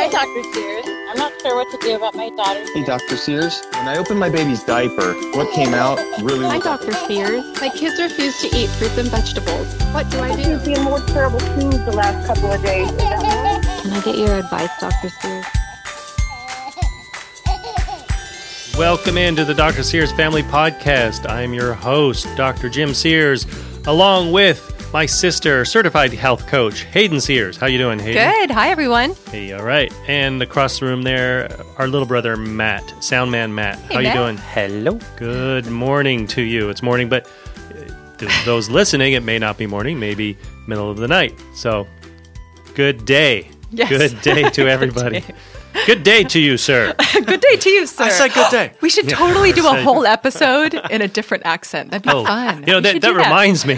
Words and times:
Hi, 0.00 0.08
Dr. 0.08 0.42
Sears. 0.54 0.86
I'm 1.10 1.18
not 1.18 1.30
sure 1.42 1.54
what 1.54 1.70
to 1.72 1.76
do 1.86 1.94
about 1.94 2.14
my 2.14 2.30
daughter. 2.30 2.64
Hey, 2.72 2.84
Dr. 2.84 3.18
Sears. 3.18 3.60
When 3.74 3.86
I 3.86 3.98
opened 3.98 4.18
my 4.18 4.30
baby's 4.30 4.64
diaper, 4.64 5.12
what 5.36 5.52
came 5.52 5.74
out 5.74 5.98
really 6.22 6.46
Hi, 6.46 6.58
Dr. 6.58 6.94
Sears. 7.06 7.44
My 7.60 7.68
kids 7.68 8.00
refuse 8.00 8.40
to 8.40 8.46
eat 8.56 8.70
fruits 8.70 8.96
and 8.96 9.10
vegetables. 9.10 9.70
What 9.92 10.10
do 10.10 10.20
I 10.20 10.34
do? 10.42 10.58
Being 10.64 10.82
more 10.84 11.00
terrible 11.00 11.38
foods 11.40 11.84
the 11.84 11.92
last 11.92 12.26
couple 12.26 12.50
of 12.50 12.62
days. 12.62 12.90
Is 12.90 12.96
that 12.96 13.20
normal? 13.20 13.60
Can 13.82 13.92
I 13.92 14.00
get 14.00 14.16
your 14.16 14.38
advice, 14.38 14.70
Dr. 14.80 15.10
Sears? 15.10 15.44
Welcome 18.78 19.18
into 19.18 19.44
the 19.44 19.52
Dr. 19.52 19.82
Sears 19.82 20.12
Family 20.12 20.42
Podcast. 20.42 21.28
I'm 21.28 21.52
your 21.52 21.74
host, 21.74 22.26
Dr. 22.38 22.70
Jim 22.70 22.94
Sears, 22.94 23.44
along 23.86 24.32
with 24.32 24.69
my 24.92 25.06
sister, 25.06 25.64
certified 25.64 26.12
health 26.12 26.46
coach, 26.48 26.82
Hayden 26.84 27.20
Sears. 27.20 27.56
How 27.56 27.66
you 27.66 27.78
doing, 27.78 27.98
Hayden? 28.00 28.32
Good. 28.32 28.50
Hi, 28.50 28.70
everyone. 28.70 29.14
Hey, 29.30 29.52
all 29.52 29.62
right. 29.62 29.92
And 30.08 30.42
across 30.42 30.80
the 30.80 30.86
room 30.86 31.02
there, 31.02 31.48
our 31.78 31.86
little 31.86 32.06
brother 32.08 32.36
Matt, 32.36 32.92
sound 33.02 33.30
man 33.30 33.54
Matt. 33.54 33.78
Hey, 33.78 33.94
How 33.94 34.00
Matt. 34.00 34.14
you 34.14 34.20
doing? 34.20 34.36
Hello. 34.36 34.98
Good 35.16 35.66
morning 35.66 36.26
to 36.28 36.42
you. 36.42 36.70
It's 36.70 36.82
morning, 36.82 37.08
but 37.08 37.26
uh, 37.70 38.16
to 38.18 38.28
those 38.44 38.68
listening, 38.68 39.12
it 39.12 39.22
may 39.22 39.38
not 39.38 39.56
be 39.56 39.66
morning, 39.66 40.00
maybe 40.00 40.36
middle 40.66 40.90
of 40.90 40.96
the 40.96 41.06
night. 41.08 41.38
So, 41.54 41.86
good 42.74 43.04
day. 43.04 43.48
Yes. 43.70 43.90
Good 43.90 44.20
day 44.22 44.50
to 44.50 44.66
everybody. 44.68 45.22
Good 45.86 46.02
day 46.02 46.24
to 46.24 46.40
you, 46.40 46.56
sir. 46.56 46.92
Good 47.12 47.40
day 47.40 47.54
to 47.56 47.70
you, 47.70 47.86
sir. 47.86 48.02
I 48.04 48.08
said 48.08 48.32
good 48.34 48.50
day. 48.50 48.72
We 48.80 48.90
should 48.90 49.08
totally 49.08 49.52
do 49.60 49.64
a 49.68 49.80
whole 49.82 50.04
episode 50.04 50.74
in 50.90 51.00
a 51.00 51.06
different 51.06 51.46
accent. 51.46 51.92
That'd 51.92 52.02
be 52.02 52.10
fun. 52.10 52.26
Oh, 52.26 52.58
You 52.58 52.66
know 52.66 52.76
We 52.78 52.98
that, 52.98 53.00
that 53.02 53.14
reminds 53.14 53.64
me. 53.64 53.76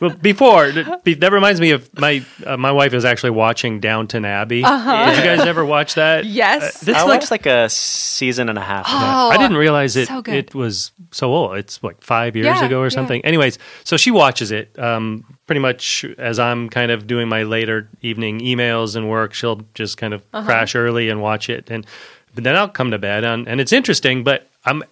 Well, 0.00 0.10
before 0.16 0.70
that 0.72 1.30
reminds 1.30 1.60
me 1.60 1.72
of 1.72 1.90
my 1.98 2.24
uh, 2.46 2.56
my 2.56 2.72
wife 2.72 2.94
is 2.94 3.04
actually 3.04 3.30
watching 3.30 3.80
Downton 3.80 4.24
Abbey. 4.24 4.64
Uh-huh. 4.64 5.06
Did 5.10 5.18
you 5.18 5.24
guys 5.24 5.46
ever 5.46 5.64
watch 5.64 5.94
that? 5.94 6.24
Yes. 6.24 6.80
This 6.80 6.96
I 6.96 7.02
like 7.02 7.20
watched 7.20 7.30
like 7.30 7.44
a 7.46 7.68
season 7.68 8.48
and 8.48 8.56
a 8.56 8.62
half. 8.62 8.86
Oh, 8.88 9.28
I 9.30 9.36
didn't 9.36 9.58
realize 9.58 9.96
it 9.96 10.08
so 10.08 10.22
good. 10.22 10.34
it 10.34 10.54
was 10.54 10.92
so 11.10 11.32
old. 11.32 11.58
It's 11.58 11.82
like 11.82 12.02
five 12.02 12.34
years 12.34 12.46
Yeah, 12.46 12.64
ago 12.64 12.80
or 12.80 12.84
yeah. 12.86 12.88
something. 12.90 13.22
Anyways, 13.24 13.58
so 13.84 13.96
she 13.98 14.10
watches 14.10 14.50
it 14.50 14.76
um, 14.78 15.24
pretty 15.46 15.60
much 15.60 16.04
as 16.18 16.38
I'm 16.38 16.70
kind 16.70 16.90
of 16.90 17.06
doing 17.06 17.28
my 17.28 17.42
later 17.42 17.86
evening 18.00 18.40
emails 18.40 18.96
and 18.96 19.08
work. 19.10 19.34
She'll 19.34 19.60
just 19.74 19.98
kind 19.98 20.14
of 20.14 20.22
Uh-huh. 20.32 20.46
crash 20.46 20.74
early 20.74 21.10
and 21.10 21.20
watch 21.20 21.50
it, 21.50 21.70
and 21.70 21.86
but 22.34 22.44
then 22.44 22.56
I'll 22.56 22.68
come 22.68 22.90
to 22.92 22.98
bed 22.98 23.24
and, 23.24 23.46
and 23.46 23.60
it's 23.60 23.72
interesting. 23.72 24.24
But 24.24 24.48
I'm 24.64 24.82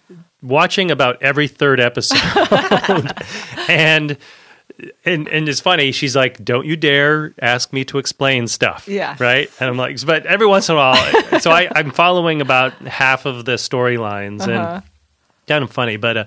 watching 0.43 0.91
about 0.91 1.21
every 1.23 1.47
third 1.47 1.79
episode, 1.79 2.19
and. 3.67 4.17
And 5.05 5.27
and 5.27 5.49
it's 5.49 5.59
funny. 5.59 5.91
She's 5.91 6.15
like, 6.15 6.43
"Don't 6.43 6.65
you 6.65 6.75
dare 6.77 7.33
ask 7.41 7.73
me 7.73 7.83
to 7.85 7.97
explain 7.97 8.47
stuff." 8.47 8.87
Yeah. 8.87 9.15
Right. 9.19 9.49
And 9.59 9.69
I'm 9.69 9.77
like, 9.77 10.03
but 10.05 10.25
every 10.25 10.47
once 10.47 10.69
in 10.69 10.75
a 10.75 10.77
while, 10.77 11.39
so 11.41 11.51
I, 11.51 11.67
I'm 11.75 11.91
following 11.91 12.41
about 12.41 12.73
half 12.87 13.25
of 13.25 13.45
the 13.45 13.53
storylines, 13.53 14.41
Uh-huh. 14.41 14.51
and 14.75 14.83
kind 15.47 15.63
of 15.63 15.71
funny, 15.71 15.97
but 15.97 16.15
uh, 16.17 16.25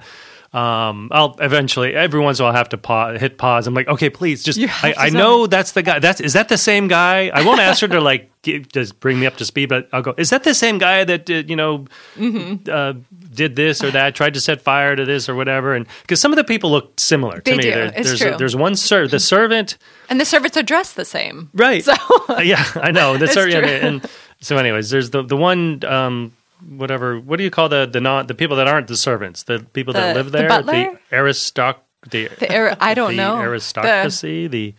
um, 0.52 1.08
I'll 1.10 1.34
eventually 1.40 1.94
every 1.94 2.20
once 2.20 2.38
in 2.38 2.44
a 2.44 2.46
while 2.46 2.54
have 2.54 2.68
to 2.70 2.78
pause, 2.78 3.18
hit 3.20 3.38
pause. 3.38 3.66
I'm 3.66 3.74
like, 3.74 3.88
okay, 3.88 4.10
please, 4.10 4.42
just 4.44 4.60
I, 4.84 4.94
I 4.96 5.08
know 5.10 5.46
that's 5.46 5.72
the 5.72 5.82
guy. 5.82 5.98
That's 5.98 6.20
is 6.20 6.34
that 6.34 6.48
the 6.48 6.58
same 6.58 6.88
guy? 6.88 7.30
I 7.32 7.42
won't 7.44 7.60
ask 7.60 7.80
her 7.80 7.88
to 7.88 8.00
like 8.00 8.30
give, 8.42 8.68
just 8.68 9.00
bring 9.00 9.18
me 9.18 9.26
up 9.26 9.36
to 9.36 9.44
speed, 9.46 9.70
but 9.70 9.88
I'll 9.92 10.02
go. 10.02 10.14
Is 10.18 10.28
that 10.30 10.44
the 10.44 10.52
same 10.54 10.76
guy 10.78 11.04
that 11.04 11.24
did, 11.26 11.48
you 11.48 11.56
know 11.56 11.86
Mm-hmm. 12.16 12.68
uh, 12.70 12.92
did 13.34 13.56
this 13.56 13.82
or 13.82 13.90
that? 13.92 14.14
Tried 14.14 14.34
to 14.34 14.40
set 14.40 14.60
fire 14.60 14.94
to 14.94 15.06
this 15.06 15.26
or 15.28 15.34
whatever? 15.34 15.74
And 15.74 15.86
because 16.02 16.20
some 16.20 16.32
of 16.32 16.36
the 16.36 16.44
people 16.44 16.70
look 16.70 17.00
similar 17.00 17.36
to 17.40 17.50
They 17.50 17.56
me. 17.56 17.62
do. 17.62 17.70
There- 17.70 17.84
It's 17.96 18.08
there's 18.08 18.20
true. 18.20 18.34
there's 18.36 18.54
one 18.56 18.76
ser- 18.76 19.08
the 19.08 19.20
servant. 19.34 19.78
And 20.10 20.20
the 20.20 20.26
servants 20.26 20.56
are 20.58 20.62
dressed 20.62 20.96
the 20.96 21.06
same. 21.06 21.48
Right. 21.54 21.82
So 21.82 21.94
yeah, 22.42 22.62
I 22.74 22.90
know. 22.90 23.14
It's 23.14 23.36
already 23.38 23.52
true. 23.52 23.64
and 23.68 24.06
so 24.42 24.58
anyways, 24.58 24.90
there's 24.90 25.08
the 25.10 25.22
the 25.22 25.36
one 25.36 25.82
um 25.86 26.34
whatever 26.68 27.18
what 27.20 27.36
do 27.38 27.44
you 27.44 27.50
call 27.50 27.68
the 27.68 27.86
the 27.86 28.00
not 28.00 28.28
the 28.28 28.34
people 28.34 28.56
that 28.56 28.68
aren't 28.68 28.88
the 28.88 28.96
servants, 28.96 29.42
the 29.44 29.60
people 29.72 29.92
that 29.94 30.08
The- 30.08 30.14
live 30.14 30.32
the 30.32 30.38
there, 30.38 30.48
butler? 30.48 31.00
aristoc 31.10 31.76
the, 32.10 32.28
The 32.38 32.54
ar- 32.56 32.76
I 32.80 32.94
don't 32.94 33.10
the 33.12 33.16
know. 33.16 33.36
aristocracy, 33.40 34.46
the 34.48 34.74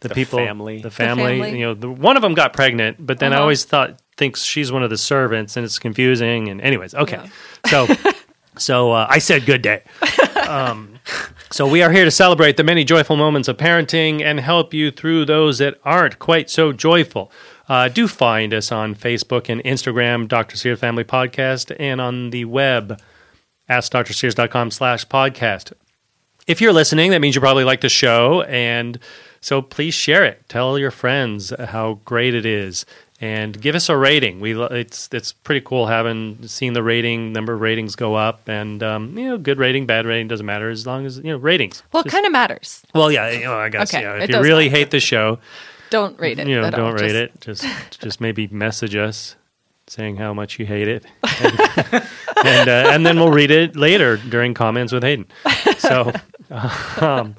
the, 0.00 0.08
The 0.08 0.14
people 0.14 0.38
family. 0.38 0.80
the 0.80 0.90
family, 0.92 1.40
family. 1.40 1.58
you 1.58 1.66
know, 1.66 1.74
the, 1.74 1.90
one 1.90 2.16
of 2.16 2.22
them 2.22 2.34
got 2.34 2.52
pregnant, 2.52 3.04
but 3.04 3.18
then 3.18 3.32
I 3.32 3.36
Uh-huh. 3.36 3.42
always 3.42 3.64
thought 3.64 4.00
thinks 4.16 4.42
she's 4.44 4.70
one 4.70 4.82
of 4.84 4.90
the 4.90 4.98
servants 4.98 5.56
and 5.56 5.64
it's 5.64 5.78
confusing 5.78 6.48
and 6.48 6.60
anyways, 6.60 6.94
okay. 6.94 7.28
So 7.66 7.86
so 8.56 8.92
uh, 8.92 9.06
I 9.08 9.18
said 9.18 9.44
good 9.46 9.62
day. 9.62 9.82
So 11.50 11.66
we 11.66 11.82
are 11.82 11.90
here 11.90 12.04
to 12.04 12.10
celebrate 12.10 12.56
the 12.58 12.64
many 12.64 12.84
joyful 12.84 13.16
moments 13.16 13.48
of 13.48 13.56
parenting 13.56 14.22
and 14.22 14.38
help 14.38 14.74
you 14.74 14.90
through 14.90 15.24
those 15.24 15.58
that 15.58 15.78
aren't 15.84 16.18
quite 16.18 16.50
so 16.50 16.72
joyful. 16.72 17.32
Uh, 17.68 17.88
do 17.88 18.08
find 18.08 18.54
us 18.54 18.72
on 18.72 18.94
Facebook 18.94 19.48
and 19.48 19.62
Instagram, 19.64 20.26
Dr. 20.26 20.56
Sears 20.56 20.80
Family 20.80 21.04
Podcast, 21.04 21.74
and 21.78 22.00
on 22.00 22.30
the 22.30 22.44
web, 22.46 22.98
askdrsears.com 23.68 24.70
slash 24.70 25.06
podcast. 25.06 25.72
If 26.46 26.60
you're 26.60 26.72
listening, 26.72 27.10
that 27.10 27.20
means 27.20 27.34
you 27.34 27.40
probably 27.40 27.64
like 27.64 27.82
the 27.82 27.90
show, 27.90 28.42
and 28.42 28.98
so 29.40 29.60
please 29.60 29.92
share 29.94 30.24
it. 30.24 30.42
Tell 30.48 30.78
your 30.78 30.90
friends 30.90 31.52
how 31.58 32.00
great 32.06 32.34
it 32.34 32.46
is, 32.46 32.86
and 33.20 33.60
give 33.60 33.74
us 33.74 33.90
a 33.90 33.96
rating. 33.98 34.40
We 34.40 34.58
it's 34.58 35.10
it's 35.12 35.34
pretty 35.34 35.60
cool 35.60 35.88
having 35.88 36.46
seen 36.48 36.72
the 36.72 36.82
rating 36.82 37.34
number 37.34 37.52
of 37.52 37.60
ratings 37.60 37.96
go 37.96 38.14
up, 38.14 38.48
and 38.48 38.82
um, 38.82 39.18
you 39.18 39.28
know, 39.28 39.36
good 39.36 39.58
rating, 39.58 39.84
bad 39.84 40.06
rating 40.06 40.28
doesn't 40.28 40.46
matter 40.46 40.70
as 40.70 40.86
long 40.86 41.04
as 41.04 41.18
you 41.18 41.24
know 41.24 41.36
ratings. 41.36 41.82
well, 41.92 42.02
it 42.02 42.08
kind 42.10 42.24
of 42.24 42.32
matters. 42.32 42.80
Well, 42.94 43.12
yeah, 43.12 43.28
you 43.30 43.44
know, 43.44 43.58
I 43.58 43.68
guess 43.68 43.92
Okay, 43.94 44.06
if 44.24 44.30
you 44.30 44.40
really 44.40 44.70
matter. 44.70 44.78
hate 44.78 44.90
the 44.90 45.00
show, 45.00 45.38
Don't 45.90 46.18
rate 46.18 46.38
it. 46.38 46.46
you 46.46 46.60
know, 46.60 46.70
don't 46.70 46.94
rate 46.94 47.12
Just- 47.12 47.14
it. 47.14 47.40
Just 47.40 48.00
just 48.00 48.20
maybe 48.20 48.46
message 48.48 48.94
us 48.96 49.36
saying 49.86 50.16
how 50.16 50.34
much 50.34 50.58
you 50.58 50.66
hate 50.66 50.86
it, 50.88 51.04
and 51.40 51.60
and, 52.44 52.68
uh, 52.68 52.90
and 52.92 53.06
then 53.06 53.16
we'll 53.18 53.30
read 53.30 53.50
it 53.50 53.74
later 53.74 54.16
during 54.18 54.54
comments 54.54 54.92
with 54.92 55.02
Hayden. 55.02 55.26
So. 55.78 56.12
Um, 57.00 57.36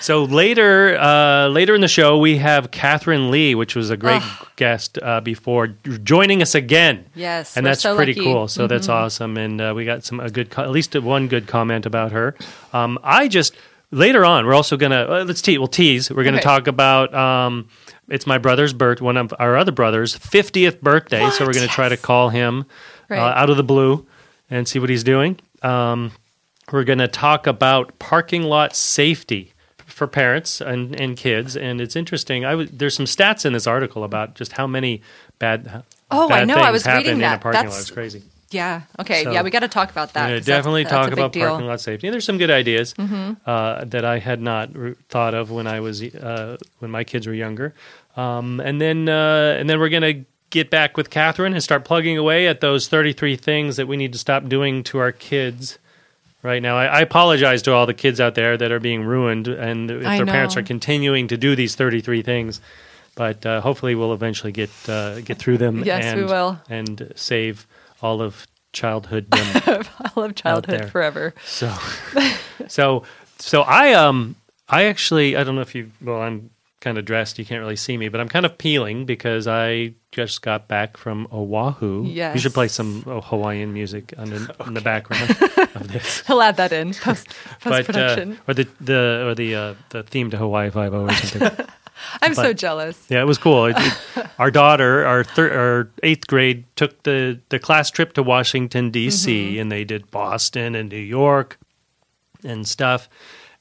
so 0.00 0.24
later, 0.24 0.98
uh, 0.98 1.48
later 1.48 1.74
in 1.74 1.82
the 1.82 1.86
show, 1.88 2.18
we 2.18 2.38
have 2.38 2.70
Catherine 2.70 3.30
Lee, 3.30 3.54
which 3.54 3.76
was 3.76 3.90
a 3.90 3.96
great 3.96 4.22
guest 4.56 4.98
uh, 5.02 5.20
before, 5.20 5.68
joining 6.02 6.40
us 6.42 6.54
again. 6.54 7.04
Yes, 7.14 7.56
and 7.56 7.64
that's 7.66 7.82
so 7.82 7.94
pretty 7.94 8.12
lucky. 8.14 8.22
Mm-hmm. 8.22 8.32
cool. 8.32 8.48
So 8.48 8.66
that's 8.66 8.88
awesome, 8.88 9.36
and 9.36 9.60
uh, 9.60 9.72
we 9.76 9.84
got 9.84 10.02
some 10.04 10.18
a 10.18 10.30
good, 10.30 10.50
co- 10.50 10.62
at 10.62 10.70
least 10.70 10.96
one 11.00 11.28
good 11.28 11.46
comment 11.46 11.84
about 11.86 12.12
her. 12.12 12.34
Um, 12.72 12.98
I 13.04 13.28
just 13.28 13.54
later 13.90 14.24
on, 14.24 14.46
we're 14.46 14.54
also 14.54 14.76
gonna 14.76 15.06
uh, 15.08 15.24
let's 15.26 15.42
tease. 15.42 15.58
We'll 15.58 15.68
tease. 15.68 16.10
We're 16.10 16.24
gonna 16.24 16.36
Okay. 16.38 16.44
talk 16.44 16.66
about. 16.66 17.14
Um, 17.14 17.68
it's 18.08 18.26
my 18.26 18.38
brother's 18.38 18.72
birth, 18.72 19.00
one 19.02 19.16
of 19.16 19.34
our 19.38 19.56
other 19.56 19.72
brothers' 19.72 20.14
fiftieth 20.16 20.80
birthday. 20.80 21.28
So 21.30 21.46
we're 21.46 21.52
gonna 21.52 21.66
try 21.68 21.88
to 21.88 21.96
call 21.96 22.30
him 22.30 22.64
Right. 23.08 23.18
uh, 23.18 23.32
out 23.34 23.50
of 23.50 23.56
the 23.56 23.62
blue 23.62 24.06
and 24.50 24.66
see 24.68 24.78
what 24.78 24.88
he's 24.90 25.04
doing. 25.04 25.38
Um, 25.62 26.12
we're 26.72 26.84
going 26.84 26.98
to 26.98 27.08
talk 27.08 27.46
about 27.46 27.98
parking 27.98 28.42
lot 28.42 28.76
safety 28.76 29.52
for 29.86 30.06
parents 30.06 30.60
and, 30.60 30.98
and 31.00 31.16
kids, 31.16 31.56
and 31.56 31.80
it's 31.80 31.96
interesting. 31.96 32.44
I 32.44 32.50
w- 32.50 32.68
there's 32.70 32.94
some 32.94 33.06
stats 33.06 33.44
in 33.46 33.54
this 33.54 33.66
article 33.66 34.04
about 34.04 34.34
just 34.34 34.52
how 34.52 34.66
many 34.66 35.00
bad 35.38 35.82
Oh, 36.10 36.28
bad 36.28 36.42
I 36.42 36.44
know. 36.44 36.56
I 36.56 36.70
was 36.70 36.86
reading 36.86 37.12
in 37.12 37.16
a 37.18 37.20
that. 37.20 37.40
parking 37.40 37.58
lot. 37.60 37.62
That's- 37.64 37.80
It's 37.80 37.90
crazy. 37.90 38.22
Yeah. 38.50 38.82
Okay. 38.98 39.24
So- 39.24 39.32
yeah, 39.32 39.42
we 39.42 39.50
got 39.50 39.60
to 39.60 39.68
talk 39.68 39.90
about 39.90 40.14
that. 40.14 40.22
We're 40.22 40.26
gonna 40.28 40.38
'cause 40.38 40.46
that's- 40.46 40.58
definitely 40.58 40.82
that's 40.84 40.92
talk 40.94 41.04
big 41.10 41.12
about 41.18 41.32
deal. 41.32 41.42
Mm-hmm. 41.42 41.50
parking 41.50 41.66
lot 41.68 41.80
safety. 41.80 42.06
And 42.06 42.14
there's 42.14 42.24
some 42.24 42.38
good 42.38 42.50
ideas 42.50 42.94
uh, 42.98 43.84
that 43.84 44.04
I 44.04 44.18
had 44.18 44.40
not 44.40 44.74
re- 44.76 44.94
thought 45.08 45.34
of 45.34 45.50
when 45.50 45.66
I 45.66 45.80
was 45.80 46.02
uh, 46.02 46.56
when 46.78 46.90
my 46.90 47.04
kids 47.04 47.26
were 47.26 47.34
younger. 47.34 47.74
Um, 48.16 48.60
and 48.60 48.80
then 48.80 49.08
uh, 49.08 49.56
and 49.58 49.68
then 49.68 49.78
we're 49.78 49.90
gonna 49.90 50.24
get 50.50 50.70
back 50.70 50.96
with 50.96 51.10
Catherine 51.10 51.52
and 51.52 51.62
start 51.62 51.84
plugging 51.84 52.16
away 52.16 52.46
at 52.48 52.60
those 52.62 52.88
33 52.88 53.36
things 53.36 53.76
that 53.76 53.86
we 53.86 53.96
need 53.98 54.12
to 54.14 54.18
stop 54.18 54.48
doing 54.48 54.82
to 54.84 54.98
our 54.98 55.12
kids. 55.12 55.78
Right 56.42 56.62
now, 56.62 56.76
I, 56.78 56.86
I 56.86 57.00
apologize 57.00 57.62
to 57.62 57.72
all 57.74 57.84
the 57.84 57.92
kids 57.94 58.20
out 58.20 58.34
there 58.36 58.56
that 58.56 58.70
are 58.70 58.78
being 58.80 59.02
ruined, 59.02 59.48
and 59.48 59.90
if 59.90 60.06
I 60.06 60.16
their 60.18 60.24
parents 60.26 60.56
are 60.56 60.62
continuing 60.62 61.26
to 61.28 61.36
do 61.36 61.56
these 61.56 61.74
33 61.74 62.22
things. 62.22 62.60
But 63.16 63.44
uh, 63.44 63.60
hopefully, 63.60 63.96
we'll 63.96 64.12
eventually 64.14 64.52
get 64.52 64.70
uh, 64.88 65.20
get 65.20 65.38
through 65.38 65.58
them. 65.58 65.82
Yes, 65.84 66.04
and, 66.04 66.20
we 66.20 66.24
will. 66.26 66.60
and 66.70 67.12
save 67.16 67.66
all 68.02 68.20
of 68.22 68.46
childhood. 68.72 69.26
all 70.16 70.22
of 70.24 70.34
childhood 70.34 70.90
forever. 70.90 71.34
So, 71.44 71.72
so, 72.68 73.02
so 73.38 73.62
I 73.62 73.92
um 73.94 74.36
I 74.68 74.84
actually 74.84 75.36
I 75.36 75.44
don't 75.44 75.54
know 75.54 75.62
if 75.62 75.74
you 75.74 75.90
well 76.02 76.20
I'm 76.20 76.50
kind 76.80 76.96
of 76.96 77.04
dressed 77.04 77.40
you 77.40 77.44
can't 77.44 77.60
really 77.60 77.74
see 77.74 77.96
me 77.98 78.08
but 78.08 78.20
I'm 78.20 78.28
kind 78.28 78.46
of 78.46 78.56
peeling 78.56 79.04
because 79.04 79.48
I 79.48 79.94
just 80.12 80.42
got 80.42 80.68
back 80.68 80.96
from 80.96 81.26
Oahu. 81.32 82.04
Yeah, 82.06 82.32
You 82.34 82.38
should 82.38 82.54
play 82.54 82.68
some 82.68 83.02
uh, 83.06 83.20
Hawaiian 83.20 83.72
music 83.72 84.14
under, 84.16 84.36
in 84.66 84.74
the 84.74 84.80
background 84.80 85.30
of 85.74 85.88
this. 85.92 86.24
He'll 86.26 86.40
add 86.40 86.56
that 86.58 86.72
in 86.72 86.94
post 86.94 87.26
post 87.28 87.64
But 87.64 87.72
uh, 87.72 87.82
production. 87.84 88.38
or 88.46 88.54
the 88.54 88.68
the 88.80 89.24
or 89.26 89.34
the 89.34 89.54
uh, 89.54 89.74
the 89.90 90.02
theme 90.04 90.30
to 90.30 90.36
Hawaii 90.36 90.70
Five 90.70 90.94
O 90.94 91.02
or 91.06 91.12
something. 91.12 91.66
I'm 92.22 92.34
so 92.34 92.52
jealous. 92.52 93.06
Yeah, 93.08 93.20
it 93.22 93.26
was 93.26 93.38
cool. 93.38 93.66
It, 93.66 93.76
it- 93.78 94.26
our 94.38 94.50
daughter, 94.50 95.04
our 95.06 95.24
thir- 95.24 95.52
our 95.52 95.90
eighth 96.02 96.26
grade, 96.26 96.64
took 96.76 97.02
the 97.02 97.40
the 97.48 97.58
class 97.58 97.90
trip 97.90 98.12
to 98.14 98.22
Washington 98.22 98.90
D.C. 98.90 99.30
Mm-hmm. 99.52 99.60
and 99.60 99.72
they 99.72 99.84
did 99.84 100.10
Boston 100.10 100.74
and 100.74 100.88
New 100.90 100.96
York 100.98 101.58
and 102.44 102.66
stuff. 102.66 103.08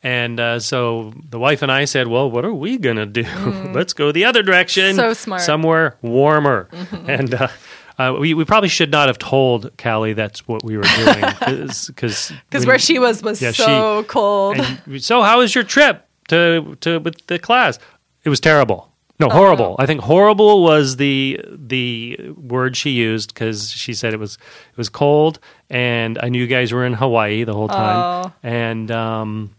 And 0.04 0.40
uh, 0.40 0.60
so 0.60 1.14
the 1.30 1.40
wife 1.40 1.62
and 1.64 1.72
I 1.72 1.86
said, 1.86 2.08
"Well, 2.08 2.30
what 2.30 2.46
are 2.46 2.54
we 2.54 2.78
gonna 2.78 3.06
do? 3.08 3.24
Let's 3.74 3.94
go 3.94 4.12
the 4.12 4.26
other 4.26 4.44
direction, 4.44 4.96
Mm. 4.96 4.96
So 4.96 5.14
smart. 5.14 5.42
Mm-hmm. 5.42 5.46
somewhere 5.46 5.98
warmer." 6.04 6.70
And 7.08 7.34
uh, 7.34 7.48
uh, 7.98 8.16
we 8.20 8.36
we 8.36 8.46
probably 8.46 8.70
should 8.70 8.92
not 8.92 9.08
have 9.08 9.18
told 9.18 9.76
Callie 9.78 10.14
that's 10.14 10.48
what 10.48 10.64
we 10.64 10.78
were 10.78 10.84
doing 10.84 11.26
because 11.42 11.90
Because 12.50 12.66
where 12.68 12.78
she 12.78 13.00
was 13.00 13.24
was 13.24 13.42
Yeah, 13.42 13.52
so 13.52 14.04
she- 14.04 14.08
cold. 14.08 14.58
and 14.60 15.04
so, 15.04 15.24
how 15.24 15.40
was 15.40 15.56
your 15.56 15.64
trip 15.64 16.06
to 16.28 16.78
to 16.82 17.00
with 17.00 17.26
the 17.26 17.40
class? 17.40 17.80
It 18.28 18.30
was 18.30 18.42
terrible. 18.42 18.92
No, 19.22 19.30
horrible. 19.30 19.78
I 19.80 19.86
think 19.86 20.02
horrible 20.02 20.62
was 20.62 20.98
the 20.98 21.40
the 21.50 22.20
word 22.36 22.76
she 22.76 22.90
used 22.90 23.34
because 23.34 23.72
she 23.72 23.94
said 23.94 24.14
it 24.14 24.20
was 24.20 24.38
it 24.70 24.78
was 24.78 24.90
cold, 24.90 25.40
and 25.70 26.20
I 26.22 26.28
knew 26.28 26.40
you 26.42 26.46
guys 26.48 26.74
were 26.74 26.86
in 26.86 26.92
Hawaii 26.94 27.46
the 27.46 27.54
whole 27.54 27.70
time, 27.70 28.34
and 28.44 28.92
um, 28.92 29.56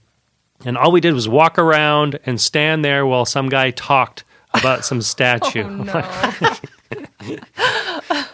and 0.66 0.76
all 0.76 0.92
we 0.92 1.00
did 1.00 1.14
was 1.14 1.30
walk 1.30 1.58
around 1.58 2.18
and 2.26 2.38
stand 2.38 2.84
there 2.84 3.06
while 3.06 3.24
some 3.24 3.48
guy 3.48 3.70
talked 3.70 4.22
about 4.52 4.84
some 4.84 5.00
statue. 5.14 5.64
I'm 5.64 5.86
like- 5.86 6.60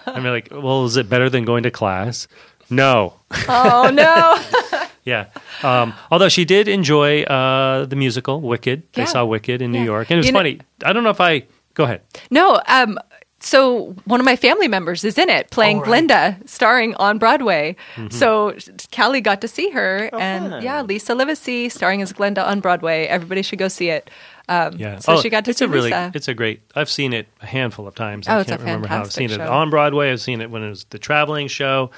I'm 0.06 0.24
like, 0.24 0.48
well, 0.50 0.84
is 0.84 0.96
it 0.96 1.08
better 1.08 1.30
than 1.30 1.44
going 1.44 1.62
to 1.62 1.70
class? 1.70 2.26
No. 2.70 3.14
oh 3.48 3.88
no! 3.92 4.36
Yeah. 5.04 5.26
Um, 5.62 5.92
although 6.10 6.28
she 6.30 6.44
did 6.44 6.66
enjoy 6.68 7.22
uh, 7.24 7.84
the 7.86 7.96
musical 7.96 8.40
Wicked. 8.40 8.82
Yeah. 8.96 9.04
saw 9.04 9.24
Wicked 9.24 9.60
in 9.62 9.70
New 9.70 9.82
York. 9.84 10.08
And 10.10 10.16
it 10.16 10.18
was 10.18 10.26
You 10.26 10.32
know- 10.32 10.38
funny. 10.38 10.60
I 10.84 10.92
don't 10.92 11.04
know 11.04 11.10
if 11.10 11.20
I. 11.20 11.44
Go 11.74 11.84
ahead. 11.84 12.00
No, 12.30 12.60
um, 12.68 12.98
so 13.44 13.94
one 14.06 14.20
of 14.20 14.24
my 14.26 14.36
family 14.36 14.68
members 14.68 15.04
is 15.04 15.18
in 15.18 15.28
it, 15.28 15.50
playing 15.50 15.78
right. 15.78 15.86
Glinda, 15.86 16.36
starring 16.46 16.94
on 16.96 17.18
Broadway. 17.18 17.76
Mm-hmm. 17.94 18.08
So 18.10 18.56
Callie 18.94 19.20
got 19.20 19.40
to 19.42 19.48
see 19.48 19.70
her, 19.70 20.08
Oh, 20.12 20.18
and 20.18 20.50
fun. 20.50 20.62
yeah, 20.62 20.80
Lisa 20.82 21.14
Livesey 21.14 21.68
starring 21.68 22.00
as 22.02 22.12
Glinda 22.12 22.48
on 22.48 22.60
Broadway. 22.60 23.04
Everybody 23.06 23.42
should 23.42 23.58
go 23.58 23.68
see 23.68 23.90
it. 23.90 24.10
Um, 24.48 24.76
Yeah. 24.76 24.98
So 24.98 25.14
Oh, 25.14 25.20
she 25.22 25.30
got 25.30 25.44
to 25.46 25.50
it's 25.50 25.58
see 25.60 25.64
a 25.64 25.68
really, 25.68 25.84
Lisa. 25.90 26.10
It's 26.14 26.28
a 26.28 26.34
great. 26.34 26.60
I've 26.74 26.90
seen 26.90 27.12
it 27.12 27.26
a 27.42 27.46
handful 27.46 27.86
of 27.86 27.94
times. 27.94 28.28
Oh, 28.28 28.32
I 28.32 28.40
it's 28.40 28.48
can't 28.50 28.60
a 28.60 28.64
remember 28.64 28.88
how 28.88 29.00
I've 29.00 29.12
seen 29.12 29.30
it 29.30 29.34
show. 29.36 29.40
Mm-hmm. 29.40 29.52
on 29.52 29.70
Broadway. 29.70 30.10
I've 30.10 30.20
seen 30.20 30.40
it 30.40 30.50
when 30.50 30.62
it 30.62 30.68
was 30.68 30.84
the 30.90 30.98
traveling 30.98 31.48
show, 31.48 31.90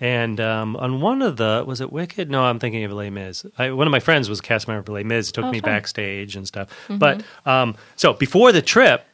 and 0.00 0.40
um, 0.40 0.76
on 0.76 1.00
one 1.00 1.22
of 1.22 1.36
the 1.36 1.64
was 1.66 1.80
it 1.80 1.92
Wicked? 1.92 2.30
No, 2.30 2.44
I'm 2.44 2.58
thinking 2.58 2.84
of 2.84 2.92
Les 2.92 3.10
Mis. 3.10 3.44
I, 3.58 3.70
one 3.70 3.86
of 3.86 3.90
my 3.92 4.00
friends 4.00 4.28
was 4.28 4.38
a 4.40 4.42
cast 4.42 4.68
member 4.68 4.82
for 4.84 4.92
Les 4.92 5.04
Mis. 5.04 5.32
Took 5.32 5.44
Oh, 5.46 5.50
me 5.50 5.60
fun. 5.60 5.70
backstage 5.70 6.36
and 6.36 6.46
stuff. 6.46 6.68
But 6.88 7.22
um, 7.44 7.76
so 7.96 8.12
before 8.12 8.52
the 8.52 8.62
trip. 8.62 9.04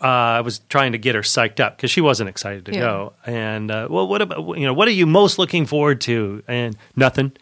Uh, 0.00 0.06
I 0.06 0.40
was 0.40 0.58
trying 0.68 0.92
to 0.92 0.98
get 0.98 1.14
her 1.14 1.20
psyched 1.22 1.60
up 1.60 1.76
because 1.76 1.90
she 1.90 2.00
wasn't 2.00 2.28
excited 2.28 2.66
to 2.66 2.72
Yeah. 2.72 2.80
go. 2.80 3.12
And 3.26 3.70
uh, 3.70 3.86
well, 3.90 4.08
what 4.08 4.22
about 4.22 4.58
you 4.58 4.66
know 4.66 4.72
what 4.74 4.88
are 4.88 4.92
you 4.92 5.06
most 5.06 5.38
looking 5.38 5.66
forward 5.66 6.00
to? 6.02 6.42
And 6.48 6.76
nothing. 6.96 7.32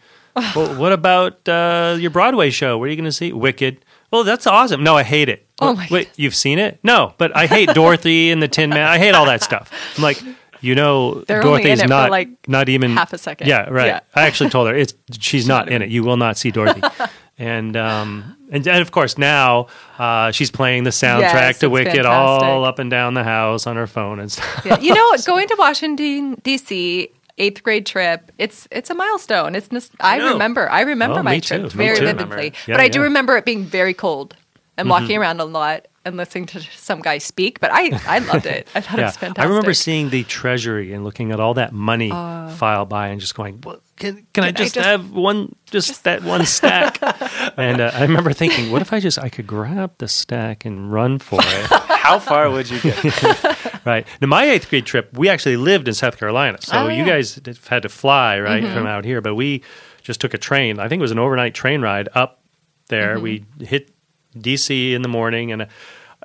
well, 0.55 0.75
what 0.75 0.91
about 0.91 1.47
uh, 1.49 1.97
your 1.99 2.11
Broadway 2.11 2.51
show? 2.51 2.77
Where 2.77 2.87
are 2.87 2.89
you 2.91 2.95
going 2.95 3.05
to 3.05 3.11
see 3.11 3.33
Wicked? 3.33 3.83
Well, 4.11 4.23
that's 4.23 4.45
awesome. 4.45 4.83
No, 4.83 4.95
I 4.95 5.03
hate 5.03 5.29
it. 5.29 5.47
Oh, 5.59 5.73
my 5.73 5.87
Wait, 5.89 6.09
you've 6.15 6.35
seen 6.35 6.59
it? 6.59 6.79
No, 6.83 7.13
but 7.17 7.35
I 7.35 7.47
hate 7.47 7.69
Dorothy 7.73 8.29
and 8.31 8.41
the 8.41 8.47
Tin 8.47 8.69
Man. 8.69 8.87
I 8.87 8.99
hate 8.99 9.15
all 9.15 9.25
that 9.25 9.41
stuff. 9.41 9.71
I'm 9.97 10.03
like, 10.03 10.21
you 10.61 10.75
know, 10.75 11.23
They're 11.27 11.41
Dorothy's 11.41 11.65
in 11.65 11.79
it 11.79 11.81
for, 11.83 11.87
not 11.89 12.11
like, 12.11 12.29
not 12.47 12.69
even 12.69 12.91
half 12.91 13.13
a 13.13 13.17
second. 13.17 13.47
Yeah, 13.47 13.67
right. 13.69 13.87
Yeah. 13.87 13.99
I 14.15 14.27
actually 14.27 14.51
told 14.51 14.67
her 14.67 14.75
it's 14.75 14.93
she's 15.19 15.47
not 15.47 15.69
in 15.69 15.81
it. 15.81 15.89
You 15.89 16.03
will 16.03 16.17
not 16.17 16.37
see 16.37 16.51
Dorothy. 16.51 16.81
and 17.37 17.75
um 17.77 18.35
and, 18.51 18.65
and 18.67 18.81
of 18.81 18.91
course 18.91 19.17
now 19.17 19.67
uh, 19.99 20.31
she's 20.31 20.49
playing 20.51 20.83
the 20.83 20.89
soundtrack 20.89 21.21
Yes, 21.21 21.59
to 21.59 21.65
it's 21.67 21.71
Wicked 21.73 22.05
all 22.05 22.65
up 22.65 22.79
and 22.79 22.89
down 22.89 23.13
the 23.13 23.23
house 23.23 23.67
on 23.67 23.75
her 23.75 23.87
phone 23.87 24.19
and 24.19 24.31
stuff. 24.31 24.65
Yeah. 24.65 24.79
You 24.79 24.93
know, 24.93 25.15
going 25.25 25.47
to 25.47 25.55
Washington 25.59 26.35
D.C. 26.43 27.09
eighth 27.37 27.61
grade 27.63 27.85
trip. 27.85 28.31
It's 28.37 28.67
it's 28.71 28.89
a 28.89 28.95
milestone. 28.95 29.53
It's 29.55 29.71
nos- 29.71 29.91
I 29.99 30.17
know. 30.17 30.33
remember. 30.33 30.69
I 30.69 30.81
remember 30.81 31.19
Oh, 31.19 31.23
my 31.23 31.33
me 31.33 31.41
too. 31.41 31.59
trip 31.59 31.71
very 31.71 31.99
vividly. 31.99 32.53
Yeah, 32.67 32.75
but 32.75 32.81
I 32.81 32.87
do 32.89 33.01
remember 33.01 33.35
it 33.37 33.45
being 33.45 33.63
very 33.65 33.93
cold 33.93 34.35
and 34.77 34.89
walking 34.89 35.17
around 35.17 35.39
a 35.39 35.45
lot 35.45 35.87
and 36.07 36.17
listening 36.17 36.45
to 36.47 36.61
some 36.61 37.01
guy 37.01 37.17
speak. 37.17 37.59
But 37.59 37.71
I 37.73 37.99
I 38.07 38.19
loved 38.19 38.45
it. 38.45 38.67
I 38.75 38.81
thought 38.81 38.99
it 38.99 39.03
was 39.03 39.17
fantastic. 39.17 39.39
I 39.39 39.47
remember 39.47 39.73
seeing 39.73 40.09
the 40.09 40.23
treasury 40.23 40.93
and 40.93 41.03
looking 41.03 41.31
at 41.31 41.39
all 41.39 41.53
that 41.55 41.73
money 41.73 42.11
oh. 42.13 42.49
file 42.49 42.85
by 42.85 43.07
and 43.07 43.19
just 43.19 43.35
going, 43.35 43.61
well, 43.63 43.81
can, 43.97 44.15
can, 44.15 44.19
I 44.19 44.23
Can 44.33 44.43
I 44.43 44.51
just, 44.51 44.75
just- 44.75 44.85
have 44.85 45.11
one, 45.11 45.55
just, 45.65 46.03
that 46.03 46.23
one 46.23 46.45
stack? 46.45 46.99
and 47.57 47.81
uh, 47.81 47.91
I 47.93 48.03
remember 48.03 48.31
thinking, 48.31 48.71
what 48.71 48.83
if 48.83 48.93
I 48.93 48.99
just, 48.99 49.17
I 49.17 49.29
could 49.29 49.47
grab 49.47 49.93
the 49.97 50.07
stack 50.07 50.65
and 50.65 50.93
run 50.93 51.17
for 51.17 51.39
it? 51.41 51.65
How 51.89 52.19
far 52.19 52.51
would 52.51 52.69
you 52.69 52.79
get? 52.79 53.85
right. 53.85 54.05
Now, 54.21 54.27
my 54.27 54.45
eighth 54.45 54.69
grade 54.69 54.85
trip, 54.85 55.17
we 55.17 55.29
actually 55.29 55.57
lived 55.57 55.87
in 55.87 55.95
South 55.95 56.17
Carolina. 56.17 56.59
So 56.61 56.77
Oh, 56.77 56.87
you 56.89 57.05
guys 57.05 57.39
had 57.67 57.81
to 57.81 57.89
fly, 57.89 58.39
right, 58.39 58.63
mm-hmm. 58.63 58.73
from 58.73 58.85
out 58.85 59.03
here. 59.03 59.19
But 59.19 59.33
we 59.33 59.63
just 60.03 60.21
took 60.21 60.35
a 60.35 60.37
train. 60.37 60.79
I 60.79 60.87
think 60.87 60.99
it 60.99 61.01
was 61.01 61.11
an 61.11 61.19
overnight 61.19 61.55
train 61.55 61.81
ride 61.81 62.07
up 62.13 62.43
there. 62.89 63.15
Mm-hmm. 63.15 63.23
We 63.23 63.65
hit 63.65 63.91
DC 64.35 64.93
in 64.93 65.01
the 65.01 65.09
morning 65.09 65.51
and. 65.51 65.63
Uh, 65.63 65.67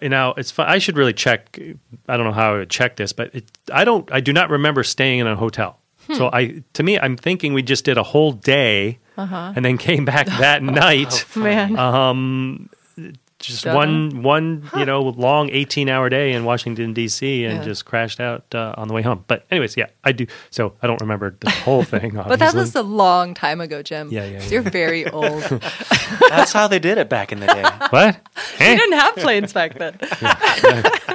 You 0.03 0.09
know, 0.09 0.35
it's 0.37 0.51
fun. 0.51 0.69
I 0.69 0.79
should 0.79 0.97
really 0.97 1.13
check. 1.13 1.59
I 2.09 2.17
don't 2.17 2.27
know 2.27 2.33
how 2.33 2.55
I 2.55 2.59
would 2.59 2.71
check 2.71 2.97
this, 2.97 3.13
but 3.13 3.35
it, 3.35 3.45
I 3.73 3.85
don't. 3.85 4.11
I 4.13 4.21
do 4.21 4.33
not 4.33 4.51
remember 4.51 4.83
staying 4.83 5.21
in 5.21 5.27
a 5.27 5.37
hotel. 5.37 5.79
So 6.17 6.29
I, 6.33 6.63
to 6.73 6.83
me, 6.83 6.99
I'm 6.99 7.17
thinking 7.17 7.55
we 7.55 7.63
just 7.63 7.85
did 7.85 7.97
a 7.97 8.03
whole 8.03 8.33
day 8.33 8.99
and 9.57 9.65
then 9.65 9.79
came 9.79 10.05
back 10.05 10.27
that 10.27 10.61
night. 10.85 11.25
Man, 11.37 11.79
Um, 11.79 12.69
just 13.43 13.65
Done. 13.65 13.75
one 13.75 14.23
one 14.23 14.71
you 14.77 14.85
know 14.85 15.03
long 15.03 15.51
18 15.51 15.89
hour 15.89 16.09
day 16.09 16.33
in 16.33 16.45
Washington 16.45 16.93
D.C. 16.95 17.45
and 17.45 17.59
Yeah. 17.59 17.65
just 17.65 17.85
crashed 17.85 18.21
out 18.21 18.45
uh, 18.55 18.75
on 18.77 18.89
the 18.89 18.95
way 18.95 19.03
home. 19.03 19.25
But 19.27 19.45
anyways, 19.51 19.77
yeah, 19.77 19.87
I 20.05 20.13
do. 20.13 20.27
So 20.51 20.75
I 20.83 20.87
don't 20.87 21.01
remember 21.01 21.37
the 21.41 21.51
whole 21.51 21.83
thing. 21.83 22.13
but 22.29 22.39
that 22.39 22.55
was 22.55 22.75
a 22.75 22.83
long 22.83 23.35
time 23.35 23.61
ago, 23.61 23.83
Jim. 23.83 24.09
Yeah, 24.11 24.27
yeah, 24.27 24.43
You're 24.49 24.63
very 24.63 25.07
old. 25.19 25.43
That's 26.31 26.53
how 26.53 26.69
they 26.69 26.79
did 26.79 26.99
it 26.99 27.09
back 27.09 27.33
in 27.33 27.41
the 27.41 27.47
day. 27.47 27.63
what? 27.91 28.21
Eh? 28.59 28.77
didn't 28.77 28.99
have 28.99 29.17
planes 29.17 29.53
back 29.53 29.77
then. 29.79 29.99
Yeah, 30.23 31.09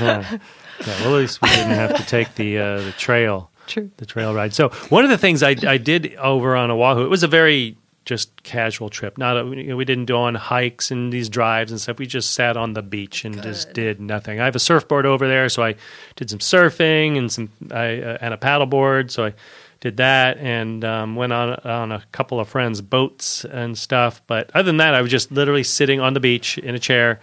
well, 0.00 0.40
at 0.88 1.06
least 1.06 1.40
we 1.42 1.48
didn't 1.50 1.70
have 1.72 1.96
to 1.96 2.04
take 2.06 2.34
the 2.34 2.58
uh, 2.58 2.80
the 2.82 2.92
trail. 2.92 3.50
True. 3.68 3.90
the 3.98 4.06
trail 4.06 4.34
ride. 4.34 4.52
So 4.52 4.70
one 4.88 5.04
of 5.04 5.10
the 5.10 5.16
things 5.16 5.40
I, 5.42 5.54
I 5.66 5.78
did 5.78 6.16
over 6.16 6.56
on 6.56 6.70
Oahu, 6.72 7.04
it 7.04 7.08
was 7.08 7.22
a 7.22 7.28
very 7.28 7.76
just 8.04 8.42
casual 8.42 8.90
trip. 8.90 9.16
Not 9.18 9.36
a, 9.36 9.44
you 9.44 9.64
know, 9.64 9.76
we 9.76 9.84
didn't 9.84 10.06
go 10.06 10.22
on 10.22 10.34
hikes 10.34 10.90
and 10.90 11.12
these 11.12 11.28
drives 11.28 11.70
and 11.70 11.80
stuff. 11.80 11.98
We 11.98 12.06
just 12.06 12.32
sat 12.32 12.56
on 12.56 12.72
the 12.72 12.82
beach 12.82 13.24
and 13.24 13.40
just 13.42 13.72
did 13.72 14.00
nothing. 14.00 14.40
I 14.40 14.44
have 14.44 14.56
a 14.56 14.60
surfboard 14.60 15.06
over 15.06 15.28
there, 15.28 15.48
so 15.48 15.62
I 15.62 15.76
did 16.16 16.30
some 16.30 16.40
surfing 16.40 17.16
and 17.16 17.30
some 17.30 17.50
I, 17.70 18.00
uh, 18.00 18.18
and 18.20 18.34
a 18.34 18.36
paddleboard. 18.36 19.10
So 19.10 19.26
I 19.26 19.34
did 19.80 19.96
that 19.98 20.38
and 20.38 20.84
um, 20.84 21.16
went 21.16 21.32
on 21.32 21.54
on 21.64 21.92
a 21.92 22.02
couple 22.12 22.40
of 22.40 22.48
friends' 22.48 22.80
boats 22.80 23.44
and 23.44 23.76
stuff. 23.76 24.22
But 24.26 24.50
other 24.54 24.66
than 24.66 24.78
that, 24.78 24.94
I 24.94 25.02
was 25.02 25.10
just 25.10 25.30
literally 25.30 25.64
sitting 25.64 26.00
on 26.00 26.14
the 26.14 26.20
beach 26.20 26.58
in 26.58 26.74
a 26.74 26.78
chair 26.78 27.20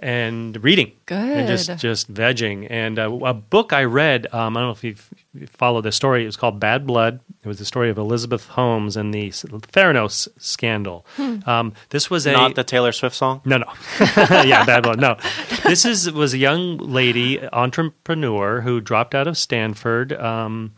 and 0.00 0.62
reading 0.62 0.92
and 1.08 1.48
just 1.48 1.76
just 1.78 2.12
vegging 2.12 2.66
and 2.70 2.98
uh, 2.98 3.10
a 3.24 3.34
book 3.34 3.72
i 3.72 3.82
read 3.82 4.26
um, 4.32 4.56
i 4.56 4.60
don't 4.60 4.68
know 4.68 4.72
if 4.72 4.84
you've 4.84 5.10
followed 5.50 5.80
this 5.82 5.96
story 5.96 6.22
it 6.22 6.26
was 6.26 6.36
called 6.36 6.60
bad 6.60 6.86
blood 6.86 7.18
it 7.42 7.48
was 7.48 7.58
the 7.58 7.64
story 7.64 7.90
of 7.90 7.98
elizabeth 7.98 8.46
holmes 8.48 8.96
and 8.96 9.12
the 9.12 9.30
theranos 9.30 10.28
scandal 10.38 11.04
Hmm. 11.16 11.38
um, 11.48 11.72
this 11.90 12.08
was 12.10 12.26
a 12.26 12.32
Not 12.32 12.54
the 12.54 12.62
Taylor 12.64 12.92
Swift 12.92 13.16
song. 13.16 13.40
no, 13.44 13.58
no. 13.58 13.72
yeah, 14.44 14.64
bad 14.64 14.82
blood. 14.84 15.00
No, 15.00 15.16
this 15.64 15.84
is 15.84 16.10
was 16.12 16.32
a 16.34 16.38
young 16.38 16.76
lady 16.78 17.40
entrepreneur 17.52 18.60
who 18.60 18.80
dropped 18.80 19.14
out 19.14 19.26
of 19.26 19.36
Stanford. 19.36 20.12
Um, 20.12 20.72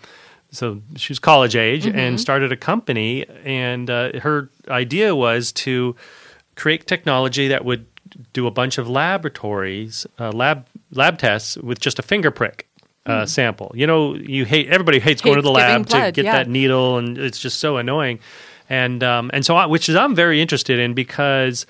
so 0.51 0.81
she 0.97 1.13
was 1.13 1.19
college 1.19 1.55
age 1.57 1.87
and 1.87 2.21
started 2.21 2.51
a 2.53 2.57
company, 2.57 3.25
and 3.45 3.89
uh, 3.91 4.19
her 4.21 4.51
idea 4.69 5.15
was 5.15 5.53
to 5.53 5.95
create 6.57 6.87
technology 6.87 7.49
that 7.49 7.65
would 7.65 7.87
do 8.33 8.47
a 8.47 8.51
bunch 8.51 8.79
of 8.79 8.89
laboratories, 8.89 10.07
uh, 10.19 10.31
lab 10.33 10.67
lab 10.93 11.19
tests 11.19 11.57
with 11.59 11.81
just 11.81 11.99
a 11.99 12.03
finger 12.03 12.31
prick. 12.31 12.67
Uh, 13.07 13.27
sample. 13.27 13.73
You 13.75 13.89
know, 13.89 14.15
you 14.15 14.45
hate 14.45 14.69
everybody 14.69 15.01
hates 15.01 15.21
going 15.21 15.35
to 15.35 15.43
the 15.43 15.51
lab 15.51 15.87
to 15.89 16.13
get 16.13 16.25
yeah. 16.25 16.33
that 16.33 16.49
needle, 16.49 16.99
and 16.99 17.19
it's 17.19 17.41
just 17.41 17.59
so 17.59 17.79
annoying. 17.79 18.21
And 18.69 19.03
um, 19.03 19.31
and 19.33 19.45
so, 19.45 19.57
I, 19.57 19.67
which 19.67 19.89
is 19.89 19.97
I'm 19.97 20.15
very 20.15 20.41
interested 20.41 20.79
in 20.79 20.95
because 20.95 21.67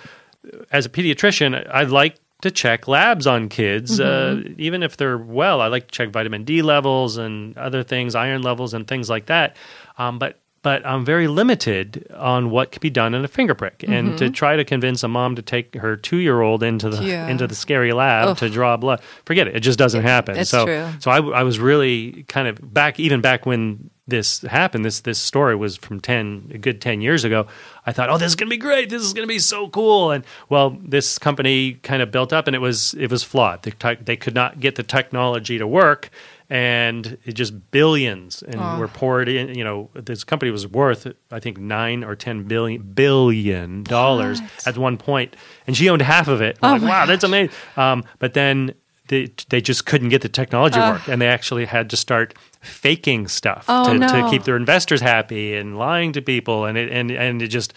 as 0.70 0.84
a 0.84 0.88
pediatrician, 0.90 1.66
I 1.70 1.84
like 1.84 2.16
to 2.42 2.50
check 2.50 2.88
labs 2.88 3.26
on 3.26 3.48
kids, 3.48 4.00
uh, 4.00 4.42
even 4.58 4.82
if 4.82 4.96
they're 4.96 5.18
well. 5.18 5.60
I 5.60 5.68
like 5.68 5.86
to 5.86 5.92
check 5.92 6.10
vitamin 6.10 6.44
D 6.44 6.62
levels 6.62 7.16
and 7.16 7.56
other 7.56 7.82
things, 7.82 8.14
iron 8.14 8.42
levels, 8.42 8.74
and 8.74 8.86
things 8.86 9.08
like 9.08 9.26
that. 9.26 9.56
Um, 9.98 10.18
but 10.18 10.40
but 10.62 10.84
I'm 10.84 11.04
very 11.04 11.26
limited 11.26 12.06
on 12.14 12.50
what 12.50 12.70
can 12.72 12.80
be 12.80 12.90
done 12.90 13.14
in 13.14 13.24
a 13.24 13.28
finger 13.28 13.54
prick, 13.54 13.82
and 13.86 14.18
to 14.18 14.24
mm-hmm. 14.24 14.32
try 14.32 14.56
to 14.56 14.64
convince 14.64 15.02
a 15.02 15.08
mom 15.08 15.36
to 15.36 15.42
take 15.42 15.74
her 15.76 15.96
two 15.96 16.18
year 16.18 16.42
old 16.42 16.62
into 16.62 16.90
the 16.90 17.02
Yeah. 17.02 17.28
into 17.28 17.46
the 17.46 17.54
scary 17.54 17.92
lab 17.92 18.36
to 18.38 18.50
draw 18.50 18.76
blood, 18.76 19.00
forget 19.24 19.48
it. 19.48 19.56
It 19.56 19.60
just 19.60 19.78
doesn't 19.78 20.02
happen. 20.02 20.36
it's 20.36 20.50
so 20.50 20.66
true. 20.66 20.88
so 20.98 21.10
I, 21.10 21.40
I 21.40 21.42
was 21.42 21.58
really 21.58 22.24
kind 22.28 22.46
of 22.46 22.74
back 22.74 23.00
even 23.00 23.20
back 23.20 23.46
when 23.46 23.90
this 24.06 24.42
happened. 24.42 24.84
This 24.84 25.00
this 25.00 25.18
story 25.18 25.56
was 25.56 25.76
from 25.76 26.00
ten 26.00 26.50
a 26.52 26.58
good 26.58 26.82
ten 26.82 27.00
years 27.00 27.24
ago. 27.24 27.46
I 27.86 27.92
thought, 27.92 28.10
oh, 28.10 28.18
this 28.18 28.28
is 28.28 28.36
gonna 28.36 28.50
be 28.50 28.58
great. 28.58 28.90
This 28.90 29.02
is 29.02 29.14
gonna 29.14 29.26
be 29.26 29.38
so 29.38 29.68
cool. 29.68 30.10
And 30.10 30.24
well, 30.50 30.76
this 30.82 31.18
company 31.18 31.74
kind 31.82 32.02
of 32.02 32.10
built 32.10 32.32
up, 32.32 32.46
and 32.46 32.54
it 32.54 32.60
was 32.60 32.94
it 32.94 33.10
was 33.10 33.22
flawed. 33.22 33.62
The 33.62 33.70
tech 33.70 34.04
they 34.04 34.16
could 34.16 34.34
not 34.34 34.60
get 34.60 34.74
the 34.74 34.82
technology 34.82 35.56
to 35.56 35.66
work. 35.66 36.10
And 36.50 37.16
it 37.24 37.32
just 37.32 37.70
billions 37.70 38.42
and 38.42 38.78
were 38.78 38.88
poured 38.88 39.28
in. 39.28 39.54
You 39.54 39.64
know, 39.64 39.88
this 39.94 40.24
company 40.24 40.50
was 40.50 40.66
worth 40.66 41.06
I 41.30 41.40
think 41.40 41.58
nine 41.58 42.04
or 42.04 42.16
ten 42.16 42.42
billion 42.44 42.82
billion 42.82 43.84
dollars 43.84 44.40
at 44.66 44.76
one 44.76 44.98
point, 44.98 45.36
and 45.66 45.76
she 45.76 45.88
owned 45.88 46.02
half 46.02 46.28
of 46.28 46.40
it. 46.42 46.58
Oh 46.62 46.72
like, 46.72 46.82
wow, 46.82 47.06
that's 47.06 47.24
amazing. 47.24 47.54
Um, 47.76 48.04
but 48.18 48.34
then 48.34 48.74
they 49.06 49.32
they 49.48 49.60
just 49.60 49.86
couldn't 49.86 50.08
get 50.08 50.22
the 50.22 50.28
technology 50.28 50.74
to 50.74 50.90
work, 50.92 51.08
and 51.08 51.22
they 51.22 51.28
actually 51.28 51.64
had 51.66 51.88
to 51.90 51.96
start 51.96 52.34
faking 52.60 53.26
stuff 53.26 53.64
Oh, 53.68 53.92
to, 53.92 53.98
to 53.98 54.28
keep 54.30 54.44
their 54.44 54.56
investors 54.56 55.00
happy 55.00 55.54
and 55.54 55.78
lying 55.78 56.12
to 56.12 56.22
people, 56.22 56.64
and 56.64 56.76
it 56.76 56.90
and 56.90 57.10
and 57.10 57.42
it 57.42 57.48
just 57.48 57.74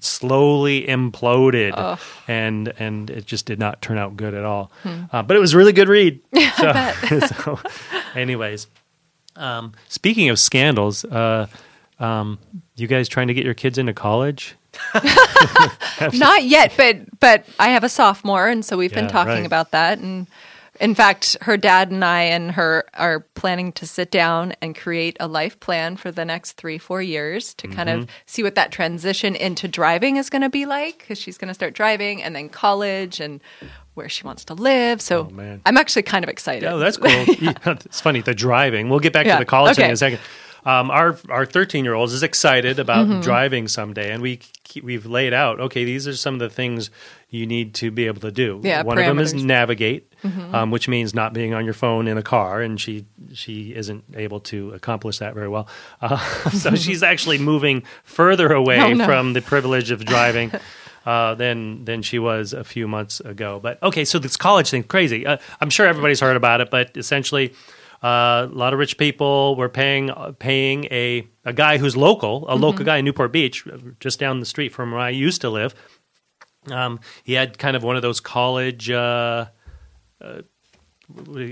slowly 0.00 0.86
imploded, 0.86 1.98
and 2.28 2.72
and 2.78 3.10
it 3.10 3.26
just 3.26 3.46
did 3.46 3.58
not 3.58 3.82
turn 3.82 3.98
out 3.98 4.16
good 4.16 4.34
at 4.34 4.44
all. 4.44 4.70
Uh, 5.12 5.22
but 5.22 5.36
it 5.36 5.40
was 5.40 5.54
a 5.54 5.56
really 5.56 5.72
good 5.72 5.88
read. 5.88 6.20
so, 6.56 6.92
so, 7.26 7.58
anyways, 8.14 8.66
um, 9.36 9.72
speaking 9.88 10.28
of 10.28 10.38
scandals, 10.38 11.04
uh, 11.04 11.46
um, 11.98 12.38
you 12.76 12.86
guys 12.86 13.08
trying 13.08 13.28
to 13.28 13.34
get 13.34 13.44
your 13.44 13.54
kids 13.54 13.78
into 13.78 13.92
college? 13.92 14.56
Not 16.12 16.44
yet, 16.44 16.72
but 16.76 17.18
but 17.18 17.44
I 17.58 17.70
have 17.70 17.84
a 17.84 17.88
sophomore, 17.88 18.48
and 18.48 18.64
so 18.64 18.76
we've 18.76 18.92
been 18.92 19.08
talking 19.08 19.32
right. 19.32 19.46
about 19.46 19.72
that. 19.72 19.98
And 19.98 20.26
in 20.80 20.94
fact, 20.94 21.36
her 21.42 21.56
dad 21.56 21.90
and 21.90 22.04
I 22.04 22.22
and 22.22 22.50
her 22.52 22.84
are 22.94 23.20
planning 23.34 23.70
to 23.72 23.86
sit 23.86 24.10
down 24.10 24.54
and 24.62 24.74
create 24.74 25.16
a 25.20 25.28
life 25.28 25.60
plan 25.60 25.96
for 25.96 26.10
the 26.10 26.24
next 26.24 26.52
three 26.52 26.78
four 26.78 27.02
years 27.02 27.54
to 27.54 27.68
kind 27.68 27.88
Mm-hmm. 27.88 28.02
of 28.02 28.08
see 28.26 28.42
what 28.42 28.54
that 28.54 28.72
transition 28.72 29.36
into 29.36 29.68
driving 29.68 30.16
is 30.16 30.30
going 30.30 30.42
to 30.42 30.48
be 30.50 30.66
like 30.66 30.98
because 30.98 31.18
she's 31.18 31.36
going 31.38 31.48
to 31.48 31.54
start 31.54 31.74
driving 31.74 32.22
and 32.22 32.34
then 32.34 32.48
college 32.48 33.20
and 33.20 33.40
where 33.94 34.08
she 34.08 34.24
wants 34.24 34.44
to 34.46 34.54
live. 34.54 35.00
So 35.00 35.28
Oh. 35.38 35.58
I'm 35.66 35.76
actually 35.76 36.02
kind 36.02 36.24
of 36.24 36.28
excited. 36.30 36.64
Oh, 36.66 36.78
that's 36.78 36.96
cool. 36.96 37.10
Yeah, 37.40 37.52
it's 37.66 38.00
funny 38.00 38.20
the 38.22 38.34
driving. 38.34 38.88
We'll 38.88 39.00
get 39.00 39.12
back 39.12 39.26
Yeah, 39.26 39.34
to 39.36 39.40
the 39.40 39.44
college 39.46 39.76
thing 39.76 39.86
in 39.86 39.92
a 39.92 39.96
second. 39.96 40.20
Um, 40.64 40.90
our 40.90 41.16
our 41.30 41.46
13 41.46 41.84
year 41.84 41.94
old 41.94 42.10
is 42.10 42.22
excited 42.22 42.78
about 42.78 43.06
Mm-hmm. 43.06 43.20
driving 43.22 43.66
someday, 43.68 44.12
and 44.12 44.22
we 44.22 44.40
we've 44.82 45.06
laid 45.06 45.32
out. 45.32 45.58
Okay, 45.58 45.84
these 45.84 46.06
are 46.06 46.14
some 46.14 46.34
of 46.34 46.40
the 46.40 46.50
things 46.50 46.90
you 47.30 47.46
need 47.46 47.74
to 47.74 47.90
be 47.90 48.06
able 48.06 48.20
to 48.20 48.30
do. 48.30 48.60
Yeah, 48.62 48.82
one 48.82 48.98
of 48.98 49.04
them 49.06 49.18
is 49.18 49.32
parameters. 49.32 49.36
Mm-hmm. 49.38 49.46
navigate, 49.46 50.12
um, 50.52 50.70
which 50.70 50.88
means 50.88 51.14
not 51.14 51.32
being 51.32 51.54
on 51.54 51.64
your 51.64 51.74
phone 51.74 52.08
in 52.08 52.18
a 52.18 52.22
car, 52.22 52.60
and 52.60 52.80
she 52.80 53.06
she 53.32 53.74
isn't 53.74 54.04
able 54.16 54.40
to 54.40 54.72
accomplish 54.72 55.18
that 55.18 55.34
very 55.34 55.48
well. 55.48 55.68
Uh, 56.00 56.16
so 56.50 56.74
she's 56.74 57.02
actually 57.02 57.38
moving 57.38 57.82
further 58.04 58.52
away 58.52 58.80
Oh, 58.80 58.92
no. 58.92 59.04
from 59.04 59.32
the 59.32 59.40
privilege 59.42 59.90
of 59.90 60.04
driving. 60.04 60.52
Uh, 61.06 61.34
than 61.34 61.82
than 61.86 62.02
she 62.02 62.18
was 62.18 62.52
a 62.52 62.62
few 62.62 62.86
months 62.86 63.20
ago. 63.20 63.58
But 63.58 63.82
okay, 63.82 64.04
so 64.04 64.18
this 64.18 64.36
college 64.36 64.68
thing, 64.68 64.82
crazy. 64.82 65.24
Uh, 65.26 65.38
I'm 65.58 65.70
sure 65.70 65.86
everybody's 65.86 66.20
heard 66.20 66.36
about 66.36 66.60
it, 66.60 66.68
but 66.70 66.94
essentially, 66.94 67.54
uh, 68.04 68.46
a 68.46 68.52
lot 68.52 68.74
of 68.74 68.78
rich 68.78 68.98
people 68.98 69.56
were 69.56 69.70
paying 69.70 70.10
uh, 70.10 70.32
paying 70.38 70.84
a 70.90 71.26
a 71.46 71.54
guy 71.54 71.78
who's 71.78 71.96
local, 71.96 72.44
a 72.50 72.54
local 72.54 72.84
guy 72.84 72.98
in 72.98 73.06
Newport 73.06 73.32
Beach, 73.32 73.66
just 73.98 74.20
down 74.20 74.40
the 74.40 74.46
street 74.46 74.74
from 74.74 74.90
where 74.92 75.00
I 75.00 75.08
used 75.08 75.40
to 75.40 75.48
live. 75.48 75.74
Um, 76.70 77.00
he 77.24 77.34
had 77.34 77.58
kind 77.58 77.76
of 77.76 77.82
one 77.82 77.96
of 77.96 78.02
those 78.02 78.20
college. 78.20 78.90
Uh, 78.90 79.46
uh, 80.20 80.42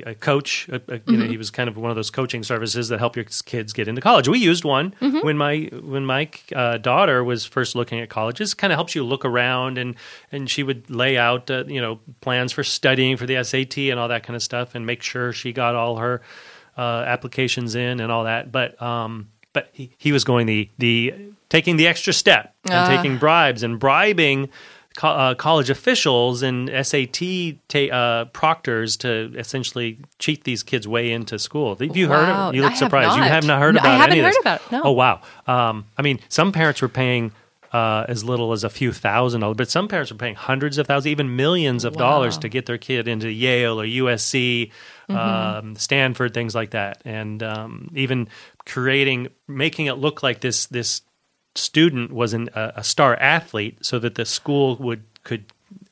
a 0.06 0.14
coach, 0.14 0.68
a, 0.68 0.80
a, 0.86 1.00
you 1.08 1.16
know, 1.16 1.26
he 1.26 1.36
was 1.36 1.50
kind 1.50 1.68
of 1.68 1.76
one 1.76 1.90
of 1.90 1.96
those 1.96 2.10
coaching 2.10 2.44
services 2.44 2.90
that 2.90 3.00
help 3.00 3.16
your 3.16 3.24
kids 3.44 3.72
get 3.72 3.88
into 3.88 4.00
college. 4.00 4.28
We 4.28 4.38
used 4.38 4.64
one 4.64 4.94
when 5.00 5.36
my 5.36 5.68
when 5.82 6.06
my 6.06 6.28
uh, 6.54 6.78
daughter 6.78 7.24
was 7.24 7.44
first 7.44 7.74
looking 7.74 7.98
at 7.98 8.08
colleges. 8.08 8.52
It 8.52 8.56
Kind 8.58 8.72
of 8.72 8.76
helps 8.76 8.94
you 8.94 9.02
look 9.04 9.24
around, 9.24 9.76
and 9.76 9.96
and 10.30 10.48
she 10.48 10.62
would 10.62 10.88
lay 10.88 11.18
out 11.18 11.50
uh, 11.50 11.64
you 11.66 11.80
know 11.80 11.98
plans 12.20 12.52
for 12.52 12.62
studying 12.62 13.16
for 13.16 13.26
the 13.26 13.42
SAT 13.42 13.78
and 13.78 13.98
all 13.98 14.06
that 14.06 14.22
kind 14.22 14.36
of 14.36 14.44
stuff, 14.44 14.76
and 14.76 14.86
make 14.86 15.02
sure 15.02 15.32
she 15.32 15.52
got 15.52 15.74
all 15.74 15.96
her 15.96 16.22
uh, 16.76 17.02
applications 17.06 17.74
in 17.74 17.98
and 17.98 18.12
all 18.12 18.22
that. 18.24 18.52
But 18.52 18.80
um, 18.80 19.28
but 19.52 19.70
he, 19.72 19.90
he 19.98 20.12
was 20.12 20.22
going 20.22 20.46
the 20.46 20.70
the 20.78 21.14
taking 21.48 21.78
the 21.78 21.88
extra 21.88 22.12
step 22.12 22.54
and 22.66 22.74
Ah. 22.74 22.88
taking 22.88 23.18
bribes 23.18 23.64
and 23.64 23.80
bribing 23.80 24.50
co- 24.96 25.08
uh, 25.08 25.34
college 25.34 25.70
officials 25.70 26.42
and 26.42 26.68
SAT 26.86 27.56
ta- 27.68 27.94
uh, 27.94 28.24
proctors 28.26 28.96
to 28.98 29.32
essentially 29.36 29.98
cheat 30.18 30.44
these 30.44 30.62
kids 30.62 30.86
way 30.88 31.10
into 31.12 31.38
school. 31.38 31.74
Have 31.76 31.96
you 31.96 32.08
heard? 32.08 32.28
Of, 32.28 32.54
you 32.54 32.62
look 32.62 32.70
I 32.70 32.74
have 32.74 32.78
surprised. 32.78 33.16
You 33.16 33.22
have 33.22 33.44
not 33.46 33.58
heard 33.60 33.74
No, 33.74 33.80
I 33.80 33.84
about 33.84 33.96
haven't 34.00 34.10
any 34.12 34.20
of 34.20 34.24
heard 34.26 34.32
this. 34.34 34.40
about 34.40 34.60
it, 34.62 34.72
no. 34.72 34.82
Oh 34.84 34.92
wow. 34.92 35.20
Um, 35.46 35.86
I 35.96 36.02
mean, 36.02 36.20
some 36.28 36.52
parents 36.52 36.80
were 36.82 36.88
paying. 36.88 37.32
Uh, 37.70 38.06
as 38.08 38.24
little 38.24 38.52
as 38.52 38.64
a 38.64 38.70
few 38.70 38.94
thousand 38.94 39.42
dollars, 39.42 39.58
but 39.58 39.68
some 39.70 39.88
parents 39.88 40.10
were 40.10 40.16
paying 40.16 40.34
hundreds 40.34 40.78
of 40.78 40.86
thousands, 40.86 41.08
even 41.08 41.36
millions 41.36 41.84
of 41.84 41.94
dollars 41.98 42.38
to 42.38 42.48
get 42.48 42.64
their 42.64 42.78
kid 42.78 43.06
into 43.06 43.30
Yale 43.30 43.78
or 43.78 43.84
USC, 43.84 44.70
Mm-hmm. 45.10 45.14
um, 45.68 45.76
Stanford, 45.76 46.32
things 46.32 46.54
like 46.54 46.70
that, 46.70 47.02
and 47.04 47.42
um, 47.42 47.90
even 47.94 48.26
creating, 48.64 49.28
making 49.46 49.84
it 49.84 49.98
look 49.98 50.22
like 50.22 50.40
this 50.40 50.64
this 50.66 51.02
student 51.58 52.12
was 52.12 52.32
an, 52.32 52.48
a, 52.54 52.72
a 52.76 52.84
star 52.84 53.16
athlete 53.16 53.78
so 53.84 53.98
that 53.98 54.14
the 54.14 54.24
school 54.24 54.76
would 54.76 55.02
could 55.24 55.44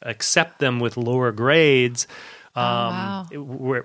accept 0.03 0.59
them 0.61 0.81
with 0.81 0.97
lower 0.97 1.33
grades 1.33 2.07
um, 2.55 3.27
Oh, 3.35 3.43
wow. 3.43 3.83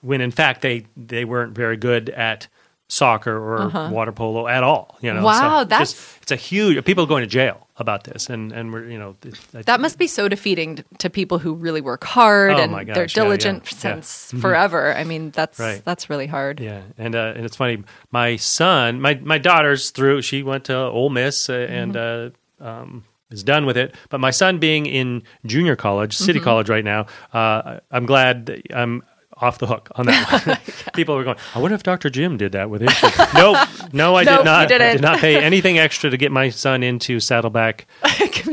when 0.00 0.20
in 0.20 0.30
fact 0.30 0.62
they 0.62 0.86
they 0.96 1.24
weren't 1.24 1.54
very 1.54 1.76
good 1.76 2.10
at 2.10 2.48
soccer 2.90 3.36
or 3.36 3.90
water 3.90 4.12
polo 4.12 4.48
at 4.48 4.62
all 4.64 4.96
you 5.02 5.12
know 5.12 5.20
Uh-huh. 5.20 5.26
Wow, 5.48 5.58
just- 5.64 5.68
that's- 5.68 6.18
it's 6.22 6.32
a 6.32 6.36
huge 6.36 6.82
people 6.84 7.04
are 7.04 7.06
going 7.06 7.22
to 7.22 7.26
jail 7.28 7.66
about 7.76 8.04
this 8.04 8.28
and 8.30 8.50
and 8.52 8.72
we're 8.72 8.88
you 8.88 8.98
know 8.98 9.14
I- 9.54 9.62
That 9.62 9.80
must 9.80 9.98
be 9.98 10.06
so 10.06 10.26
defeating 10.28 10.82
to 10.98 11.10
people 11.10 11.38
who 11.38 11.52
really 11.54 11.80
work 11.82 12.02
hard 12.04 12.52
Oh 12.52 12.58
and 12.58 12.72
gosh, 12.86 12.94
they're 12.94 13.06
diligent 13.06 13.62
yeah, 13.64 13.70
yeah. 13.72 14.00
since 14.00 14.32
forever. 14.40 14.94
I 14.96 15.04
mean, 15.04 15.30
that's 15.30 15.58
Right. 15.58 15.82
that's 15.84 16.08
really 16.10 16.26
hard. 16.26 16.60
Yeah, 16.60 16.80
and 16.96 17.14
uh, 17.14 17.34
and 17.36 17.44
it's 17.44 17.56
funny. 17.56 17.84
My 18.10 18.36
son, 18.36 19.00
my 19.00 19.14
my 19.22 19.38
daughter's 19.38 19.90
through. 19.90 20.22
She 20.22 20.42
went 20.42 20.64
to 20.64 20.76
Ole 20.76 21.10
Miss 21.10 21.48
uh, 21.50 21.66
and 21.70 21.96
uh, 21.96 22.30
um, 22.60 23.04
is 23.30 23.42
done 23.44 23.64
with 23.66 23.76
it. 23.76 23.94
But 24.08 24.18
my 24.20 24.30
son, 24.32 24.58
being 24.58 24.86
in 24.86 25.22
junior 25.46 25.76
college, 25.76 26.16
city 26.16 26.40
college 26.40 26.68
right 26.68 26.84
now, 26.84 27.06
uh, 27.32 27.78
I'm 27.92 28.06
glad 28.06 28.46
that 28.46 28.62
I'm 28.74 29.02
off 29.40 29.58
the 29.58 29.66
hook 29.66 29.88
on 29.96 30.06
that 30.06 30.46
one. 30.46 30.58
People 30.94 31.16
were 31.16 31.24
going. 31.24 31.36
I 31.54 31.58
wonder 31.60 31.74
if 31.74 31.82
Dr. 31.82 32.10
Jim 32.10 32.36
did 32.36 32.52
that 32.52 32.70
with 32.70 32.82
his. 32.82 32.92
kid." 32.98 33.12
nope, 33.34 33.56
no, 33.92 34.16
I 34.16 34.24
Nope, 34.24 34.38
did 34.38 34.44
not. 34.44 34.72
I 34.72 34.78
did 34.92 35.00
not 35.00 35.18
pay 35.18 35.42
anything 35.42 35.78
extra 35.78 36.10
to 36.10 36.16
get 36.16 36.32
my 36.32 36.50
son 36.50 36.82
into 36.82 37.20
Saddleback 37.20 37.86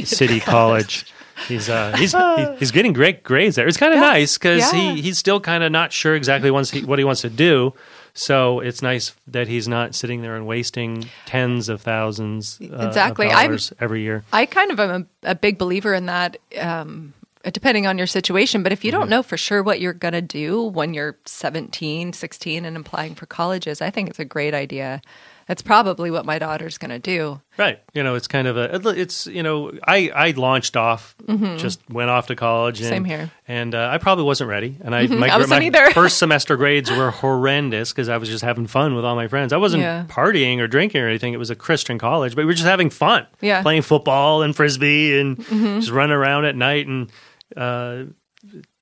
City 0.04 0.40
College. 0.40 1.06
He's 1.48 1.70
uh, 1.70 1.96
he's 1.98 2.14
he- 2.14 2.56
he's 2.60 2.72
getting 2.72 2.94
great 2.94 3.22
grades 3.24 3.56
there. 3.58 3.68
It's 3.68 3.78
kind 3.78 3.94
of 3.94 4.00
Yeah. 4.00 4.06
nice 4.08 4.38
because 4.38 4.72
Yeah. 4.74 4.80
he 4.94 5.02
he's 5.02 5.18
still 5.18 5.40
kind 5.42 5.64
of 5.64 5.72
not 5.72 5.92
sure 5.92 6.16
exactly 6.16 6.50
wants 6.50 6.72
he, 6.72 6.84
what 6.86 6.98
he 6.98 7.04
wants 7.06 7.22
to 7.22 7.30
do. 7.30 7.74
So 8.18 8.62
it's 8.62 8.82
nice 8.82 9.14
that 9.28 9.50
he's 9.50 9.68
not 9.68 9.94
sitting 9.94 10.22
there 10.22 10.38
and 10.38 10.48
wasting 10.48 11.10
tens 11.26 11.68
of 11.68 11.82
thousands 11.82 12.58
uh, 12.62 12.88
Exactly. 12.88 13.26
of 13.28 13.34
I'm- 13.34 13.58
every 13.82 14.04
year. 14.04 14.24
I 14.32 14.46
kind 14.46 14.72
of 14.72 14.80
am 14.80 15.08
a, 15.24 15.32
a 15.32 15.36
big 15.36 15.58
believer 15.58 15.94
in 15.94 16.06
that, 16.06 16.38
um, 16.58 17.14
depending 17.54 17.88
on 17.88 17.98
your 17.98 18.08
situation. 18.08 18.64
But 18.64 18.72
if 18.72 18.84
you 18.84 18.92
Mm-hmm. 18.92 19.00
don't 19.02 19.10
know 19.10 19.24
for 19.24 19.38
sure 19.38 19.62
what 19.64 19.80
you're 19.82 19.94
going 19.94 20.14
to 20.14 20.22
do 20.22 20.64
when 20.64 20.94
you're 20.94 21.18
17, 21.26 22.14
16, 22.14 22.66
and 22.66 22.78
applying 22.78 23.16
for 23.16 23.26
colleges, 23.26 23.82
I 23.82 23.90
think 23.90 24.10
it's 24.10 24.20
a 24.20 24.26
great 24.26 24.54
idea. 24.54 25.02
That's 25.48 25.62
probably 25.62 26.10
what 26.10 26.26
my 26.26 26.40
daughter's 26.40 26.80
going 26.80 26.90
to 26.90 26.98
do. 26.98 27.40
Right. 27.56 27.80
You 27.94 28.02
know, 28.02 28.16
it's 28.16 28.28
kind 28.28 28.48
of 28.48 28.58
a, 28.58 28.90
it's, 29.00 29.28
you 29.28 29.44
know, 29.44 29.72
I, 29.88 30.10
I 30.10 30.32
launched 30.32 30.76
off, 30.76 31.16
just 31.58 31.88
went 31.88 32.10
off 32.10 32.26
to 32.28 32.36
college. 32.36 32.82
And, 32.82 32.86
Mm-hmm. 32.88 32.96
Same 32.96 33.06
here. 33.06 33.32
And 33.48 33.76
uh, 33.76 33.90
I 33.92 34.00
probably 34.00 34.24
wasn't 34.24 34.50
ready. 34.50 34.76
And 34.82 34.96
I, 34.96 35.06
my, 35.06 35.28
I 35.30 35.38
wasn't 35.38 35.60
my 35.62 35.66
either. 35.68 35.92
first 35.94 36.18
semester 36.18 36.58
grades 36.58 36.90
were 36.90 37.12
horrendous 37.12 37.92
because 37.92 38.10
I 38.10 38.18
was 38.18 38.28
just 38.28 38.44
having 38.44 38.66
fun 38.66 38.96
with 38.96 39.06
all 39.06 39.16
my 39.16 39.28
friends. 39.28 39.54
I 39.54 39.58
wasn't 39.58 39.84
Yeah. 39.84 40.06
partying 40.10 40.58
or 40.60 40.68
drinking 40.68 41.02
or 41.02 41.08
anything. 41.08 41.34
It 41.34 41.38
was 41.38 41.52
a 41.52 41.56
Christian 41.56 42.00
college, 42.00 42.34
but 42.36 42.42
we 42.42 42.46
were 42.48 42.54
just 42.54 42.66
having 42.66 42.90
fun. 42.90 43.28
Yeah. 43.40 43.58
Mm-hmm. 43.58 43.64
Playing 43.64 43.82
football 43.84 44.42
and 44.42 44.56
frisbee 44.56 45.20
and 45.20 45.46
just 45.46 45.92
running 45.92 46.16
around 46.16 46.46
at 46.46 46.56
night 46.56 46.88
and, 46.88 47.12
uh, 47.56 48.04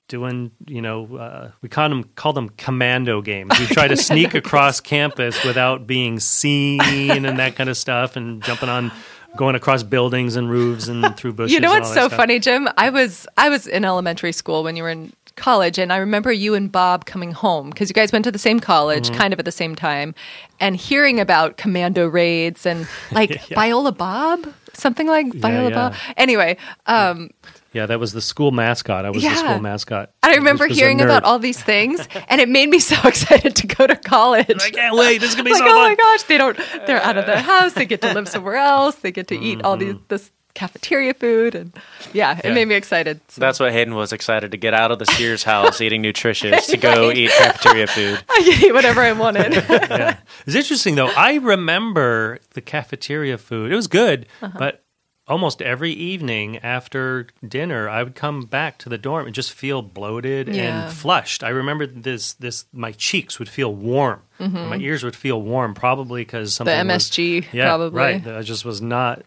doing, 0.07 0.51
you 0.67 0.81
know, 0.81 1.15
uh, 1.15 1.51
we 1.61 1.69
call 1.69 1.89
them, 1.89 2.03
called 2.15 2.35
them 2.35 2.49
commando 2.49 3.21
games. 3.21 3.57
We 3.59 3.65
try 3.67 3.87
to 3.87 3.95
sneak 4.09 4.33
across 4.33 4.79
campus 4.79 5.43
without 5.43 5.87
being 5.87 6.19
seen 6.19 7.25
and 7.25 7.39
that 7.39 7.55
kind 7.55 7.69
of 7.69 7.77
stuff 7.77 8.15
and 8.15 8.43
jumping 8.43 8.69
on, 8.69 8.91
going 9.35 9.55
across 9.55 9.81
buildings 9.83 10.35
and 10.35 10.49
roofs 10.49 10.87
and 10.87 11.15
through 11.17 11.33
bushes. 11.33 11.53
You 11.53 11.59
know 11.59 11.71
what's 11.71 11.89
so 11.89 12.07
stuff. 12.07 12.13
funny, 12.15 12.39
Jim? 12.39 12.67
I 12.77 12.89
was 12.89 13.25
I 13.37 13.49
was 13.49 13.65
in 13.65 13.85
elementary 13.85 14.31
school 14.31 14.63
when 14.63 14.75
you 14.75 14.83
were 14.83 14.89
in 14.89 15.13
college, 15.35 15.79
and 15.79 15.91
I 15.91 15.97
remember 15.97 16.31
you 16.31 16.53
and 16.53 16.71
Bob 16.71 17.05
coming 17.05 17.31
home 17.31 17.71
because 17.71 17.89
you 17.89 17.95
guys 17.95 18.11
went 18.11 18.25
to 18.25 18.31
the 18.31 18.37
same 18.37 18.59
college, 18.59 19.07
Mm-hmm. 19.07 19.17
kind 19.17 19.33
of 19.33 19.39
at 19.39 19.45
the 19.45 19.51
same 19.51 19.75
time, 19.75 20.13
and 20.59 20.75
hearing 20.75 21.19
about 21.19 21.57
commando 21.57 22.05
raids 22.07 22.67
and 22.67 22.87
like 23.11 23.43
Viola 23.47 23.91
Bob, 23.91 24.45
something 24.73 25.07
like 25.07 25.33
Viola 25.33 25.69
yeah. 25.69 25.75
Bob. 25.75 25.95
Anyway, 26.17 26.55
um, 26.85 27.31
Yeah, 27.73 27.87
that 27.87 27.99
was 27.99 28.13
the 28.13 28.21
school 28.21 28.51
mascot. 28.51 29.05
I 29.05 29.09
was 29.09 29.23
the 29.23 29.35
school 29.35 29.59
mascot. 29.59 30.11
and 30.21 30.31
I 30.31 30.35
remember 30.35 30.65
Just 30.67 30.71
was 30.71 30.77
a 30.77 30.81
hearing 30.81 31.01
about 31.01 31.23
all 31.23 31.39
these 31.39 31.61
things, 31.61 32.07
and 32.29 32.39
it 32.39 32.47
made 32.47 32.69
me 32.69 32.79
so 32.79 32.95
excited 33.07 33.55
to 33.57 33.67
go 33.67 33.87
to 33.87 33.95
college. 33.95 34.61
I 34.61 34.69
can't 34.69 34.95
wait. 34.95 35.19
This 35.19 35.31
is 35.31 35.35
gonna 35.35 35.45
be 35.45 35.51
like, 35.59 35.59
so 35.59 35.65
oh 35.67 35.73
fun. 35.73 35.89
my 35.91 35.95
gosh, 35.95 36.23
they 36.23 36.37
don't. 36.37 36.57
They're 36.85 37.01
out 37.01 37.17
of 37.17 37.25
their 37.25 37.41
house. 37.41 37.73
They 37.73 37.85
get 37.85 38.01
to 38.01 38.13
live 38.13 38.27
somewhere 38.29 38.55
else. 38.57 38.95
They 38.97 39.11
get 39.11 39.27
to 39.29 39.35
eat 39.39 39.61
all 39.63 39.77
Mm-hmm. 39.77 39.91
these 39.93 40.01
this 40.07 40.31
cafeteria 40.53 41.15
food, 41.15 41.55
and 41.55 41.73
yeah, 42.13 42.37
it 42.37 42.45
Yeah. 42.45 42.53
made 42.53 42.67
me 42.67 42.75
excited. 42.75 43.19
So 43.27 43.41
That's 43.41 43.59
what 43.59 43.71
Hayden 43.71 43.95
was 43.95 44.13
excited 44.13 44.51
to 44.51 44.57
get 44.57 44.75
out 44.75 44.91
of 44.91 44.99
the 44.99 45.07
Sears 45.07 45.41
house 45.43 45.81
eating 45.81 46.03
nutritious 46.03 46.67
to 46.73 46.77
go 46.77 47.09
eat 47.11 47.31
cafeteria 47.31 47.87
food. 47.87 48.23
I 48.29 48.41
could 48.43 48.63
eat 48.63 48.71
whatever 48.71 49.01
I 49.01 49.13
wanted. 49.13 49.51
yeah. 49.53 50.17
It's 50.45 50.55
interesting 50.55 50.93
though. 50.93 51.09
I 51.17 51.37
remember 51.37 52.37
the 52.51 52.61
cafeteria 52.61 53.39
food. 53.39 53.71
It 53.71 53.75
was 53.75 53.87
good, 53.87 54.27
Uh-huh. 54.43 54.55
but 54.59 54.82
almost 55.27 55.61
every 55.61 55.91
evening 55.91 56.57
after 56.57 57.27
dinner, 57.47 57.87
I 57.87 58.03
would 58.03 58.13
come 58.15 58.41
back 58.41 58.77
to 58.79 58.89
the 58.89 58.97
dorm 58.97 59.25
and 59.25 59.33
just 59.33 59.53
feel 59.53 59.81
bloated 59.81 60.47
Yeah. 60.49 60.85
and 60.85 60.93
flushed. 60.93 61.43
I 61.43 61.49
remember 61.49 61.85
this. 61.87 62.33
This 62.33 62.65
my 62.73 62.91
cheeks 62.91 63.39
would 63.39 63.49
feel 63.49 63.73
warm. 63.73 64.21
and 64.39 64.53
My 64.69 64.75
ears 64.77 65.03
would 65.03 65.15
feel 65.15 65.41
warm, 65.41 65.73
probably 65.73 66.21
because 66.23 66.53
Mm-hmm. 66.53 66.65
the 66.65 66.71
something 66.71 66.87
was- 66.87 67.09
MSG, 67.09 67.45
yeah, 67.53 67.65
probably. 67.67 67.97
right. 67.97 68.27
I 68.27 68.41
just 68.41 68.65
was 68.65 68.81
not. 68.81 69.23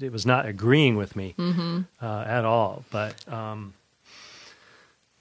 It 0.00 0.12
was 0.12 0.24
not 0.26 0.46
agreeing 0.46 0.96
with 0.96 1.14
me 1.16 1.34
Mm-hmm. 1.38 1.80
uh, 2.02 2.24
at 2.26 2.44
all. 2.44 2.84
But 2.90 3.30
um, 3.32 3.74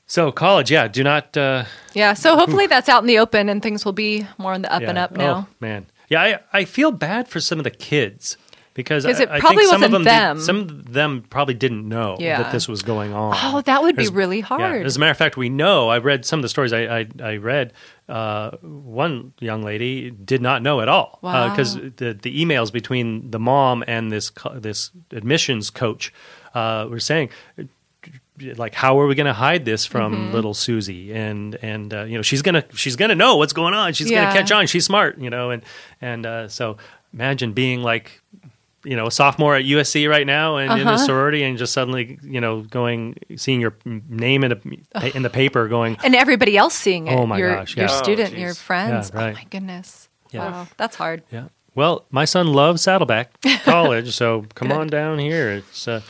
so 0.06 0.32
college, 0.32 0.72
yeah. 0.72 0.88
Do 0.88 1.04
not. 1.04 1.36
Uh, 1.36 1.66
Yeah, 1.94 2.14
so 2.14 2.36
hopefully 2.38 2.68
that's 2.68 2.88
out 2.90 3.04
in 3.04 3.08
the 3.08 3.20
open 3.20 3.50
and 3.50 3.62
things 3.62 3.84
will 3.86 3.94
be 3.94 4.26
more 4.38 4.54
on 4.54 4.62
the 4.62 4.74
up 4.74 4.84
and 4.84 4.98
up 4.98 5.12
now. 5.12 5.48
Oh, 5.50 5.54
man, 5.60 5.86
yeah, 6.10 6.22
I, 6.22 6.60
I 6.60 6.66
feel 6.66 6.92
bad 6.92 7.28
for 7.28 7.40
some 7.40 7.58
of 7.60 7.64
the 7.64 7.72
kids 7.72 8.38
because 8.74 9.06
'Cause 9.06 9.20
I, 9.20 9.24
it 9.24 9.30
I 9.30 9.40
probably 9.40 9.58
think 9.64 9.70
some 9.72 9.84
of 9.84 9.92
wasn't 9.92 10.06
them, 10.06 10.28
them. 10.28 10.38
did- 10.38 10.44
some 10.46 10.58
of 10.62 10.94
them 10.94 11.24
probably 11.30 11.54
didn't 11.54 11.88
know 11.88 12.18
Yeah. 12.20 12.42
that 12.44 12.52
this 12.52 12.68
was 12.68 12.82
going 12.82 13.14
on. 13.14 13.36
Oh, 13.42 13.62
that 13.62 13.82
would 13.84 13.96
be 13.96 14.08
really 14.08 14.40
Yeah, 14.40 14.46
hard. 14.46 14.86
as 14.86 14.96
a 14.98 15.00
matter 15.00 15.12
of 15.12 15.18
fact, 15.18 15.38
we 15.38 15.50
know. 15.50 15.90
I 15.90 15.98
read 16.00 16.26
some 16.26 16.40
of 16.40 16.42
the 16.44 16.50
stories 16.50 16.74
I 16.74 17.00
I, 17.00 17.08
I 17.24 17.38
read. 17.38 17.74
Uh, 18.10 18.52
one 18.62 19.32
young 19.40 19.62
lady 19.64 20.12
did 20.12 20.42
not 20.42 20.62
know 20.62 20.82
at 20.82 20.90
all 20.90 21.20
Wow. 21.22 21.50
because 21.50 21.76
the 21.76 22.18
the 22.22 22.44
emails 22.46 22.72
between 22.74 23.32
the 23.32 23.40
mom 23.40 23.84
and 23.88 24.12
this 24.12 24.32
this 24.56 24.92
admissions 25.12 25.70
coach 25.70 26.12
uh, 26.54 26.86
were 26.90 27.00
saying 27.00 27.30
like 28.58 28.74
how 28.74 29.00
are 29.00 29.06
we 29.08 29.14
going 29.16 29.28
to 29.28 29.34
hide 29.34 29.64
this 29.64 29.86
from 29.86 30.14
Mm-hmm. 30.14 30.34
little 30.34 30.54
Susie 30.56 31.14
and 31.14 31.56
and 31.62 31.94
uh, 31.94 32.04
you 32.04 32.18
know 32.18 32.24
she's 32.24 32.42
gonna 32.42 32.64
she's 32.76 32.96
gonna 32.96 33.16
know 33.16 33.38
what's 33.38 33.54
going 33.54 33.74
on 33.76 33.94
she's 33.94 34.10
Yeah. 34.10 34.24
gonna 34.26 34.36
catch 34.40 34.52
on 34.52 34.66
she's 34.68 34.86
smart 34.86 35.20
you 35.20 35.30
know 35.30 35.52
and 35.52 35.62
and 36.02 36.26
uh, 36.26 36.48
so 36.48 36.78
imagine 37.14 37.54
being 37.54 37.84
like 37.84 38.22
you 38.86 38.96
know 38.96 39.08
a 39.08 39.12
sophomore 39.12 39.56
at 39.56 39.64
USC 39.66 40.10
right 40.10 40.26
now 40.28 40.58
and 40.58 40.80
in 40.82 40.88
a 40.88 40.92
Uh-huh. 40.94 41.06
sorority 41.06 41.44
and 41.44 41.58
just 41.58 41.74
suddenly 41.74 42.20
you 42.24 42.42
know 42.42 42.62
going 42.62 43.16
seeing 43.38 43.62
your 43.62 43.76
name 43.86 44.44
in 44.44 44.52
a 44.52 45.08
in 45.16 45.24
the 45.24 45.30
paper 45.30 45.68
going 45.68 45.98
and 46.04 46.16
everybody 46.16 46.58
else 46.58 46.74
seeing 46.74 47.08
it. 47.08 47.14
Oh 47.16 47.26
my 47.26 47.38
your, 47.38 47.56
gosh, 47.56 47.76
Your 47.78 47.86
yeah. 47.86 47.92
Oh, 47.94 48.04
student, 48.04 48.30
geez. 48.32 48.40
your 48.40 48.54
friends. 48.54 49.12
Yeah, 49.14 49.20
right. 49.20 49.32
Oh 49.32 49.36
my 49.36 49.44
goodness. 49.50 50.10
Yeah. 50.32 50.50
Wow, 50.52 50.68
that's 50.78 50.96
hard. 50.96 51.24
yeah 51.32 51.46
well 51.76 52.06
my 52.12 52.26
son 52.26 52.48
loves 52.54 52.82
Saddleback 52.82 53.32
College 53.64 54.14
so 54.16 54.46
come 54.56 54.72
on 54.72 54.88
down 54.88 55.18
here 55.20 55.50
it's 55.52 55.88
uh, 55.88 56.02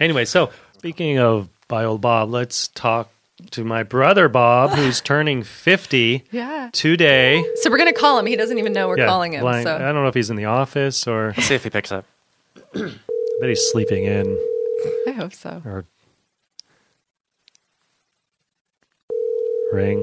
anyway 0.00 0.24
so 0.24 0.50
speaking 0.78 1.18
of 1.18 1.48
by 1.68 1.84
old 1.84 2.00
Bob 2.00 2.30
let's 2.30 2.68
talk 2.68 3.10
to 3.50 3.64
my 3.64 3.82
brother 3.82 4.28
Bob 4.28 4.70
who's 4.78 5.00
turning 5.00 5.42
50 5.42 6.24
Yeah. 6.30 6.70
today 6.72 7.44
So 7.56 7.70
we're 7.70 7.78
gonna 7.78 7.92
call 7.92 8.18
him. 8.18 8.26
He 8.26 8.36
doesn't 8.36 8.58
even 8.58 8.72
know 8.72 8.88
we're 8.88 8.98
Yeah, 8.98 9.06
calling 9.06 9.32
him. 9.34 9.40
blank. 9.40 9.66
I 9.66 9.78
don't 9.92 10.02
know 10.02 10.08
if 10.08 10.14
he's 10.14 10.30
in 10.30 10.36
the 10.36 10.44
office 10.46 11.06
or 11.06 11.34
Let's 11.36 11.46
see 11.48 11.54
if 11.56 11.64
he 11.64 11.70
picks 11.70 11.90
up. 11.92 12.04
I 12.74 12.90
bet 13.40 13.48
he's 13.48 13.70
sleeping 13.70 14.04
in 14.04 14.38
I 15.06 15.12
hope 15.12 15.32
so. 15.34 15.60
or 15.64 15.84
ring. 19.72 20.00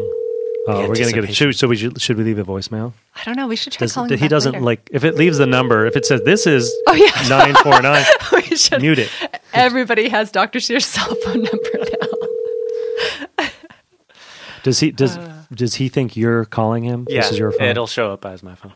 Oh, 0.68 0.88
we're 0.88 0.96
gonna 0.96 0.98
get 0.98 1.00
a 1.00 1.06
anticipation. 1.28 1.34
should, 1.52 1.56
so 1.58 1.68
we 1.68 1.76
should, 1.78 2.02
should 2.02 2.18
we 2.18 2.24
leave 2.24 2.38
a 2.38 2.44
voicemail? 2.44 2.94
I 3.16 3.24
don't 3.24 3.36
know. 3.38 3.48
We 3.48 3.56
should 3.56 3.74
try 3.74 3.86
Does, 3.86 3.94
calling 3.94 4.10
he 4.12 4.18
back 4.18 4.30
doesn't 4.30 4.54
later. 4.54 4.66
like 4.66 4.90
if 4.92 5.04
it 5.04 5.16
leaves 5.16 5.38
the 5.38 5.48
number. 5.48 5.86
If 5.86 5.96
it 5.96 6.06
says 6.06 6.22
this 6.24 6.46
is 6.46 6.72
Oh 6.88 6.94
yeah. 6.94 7.28
nine 7.30 7.56
four 7.56 7.82
nine, 7.82 8.06
we 8.34 8.42
should. 8.56 8.82
mute 8.82 9.00
it. 9.00 9.10
Everybody 9.54 10.10
has 10.10 10.32
Dr. 10.32 10.60
Sears' 10.60 10.86
cell 10.88 11.14
phone 11.24 11.44
number 11.44 11.70
now. 13.38 13.48
Does 14.64 14.80
he 14.80 14.92
does 14.92 15.18
Uh. 15.18 15.44
does 15.54 15.76
he 15.76 15.88
think 15.90 16.16
you're 16.18 16.46
calling 16.46 16.84
him? 16.84 17.08
Yeah, 17.10 17.22
this 17.22 17.32
is 17.32 17.40
your 17.40 17.52
phone. 17.52 17.68
it'll 17.68 17.88
show 17.88 18.12
up 18.12 18.26
as 18.26 18.44
my 18.44 18.56
phone. 18.56 18.74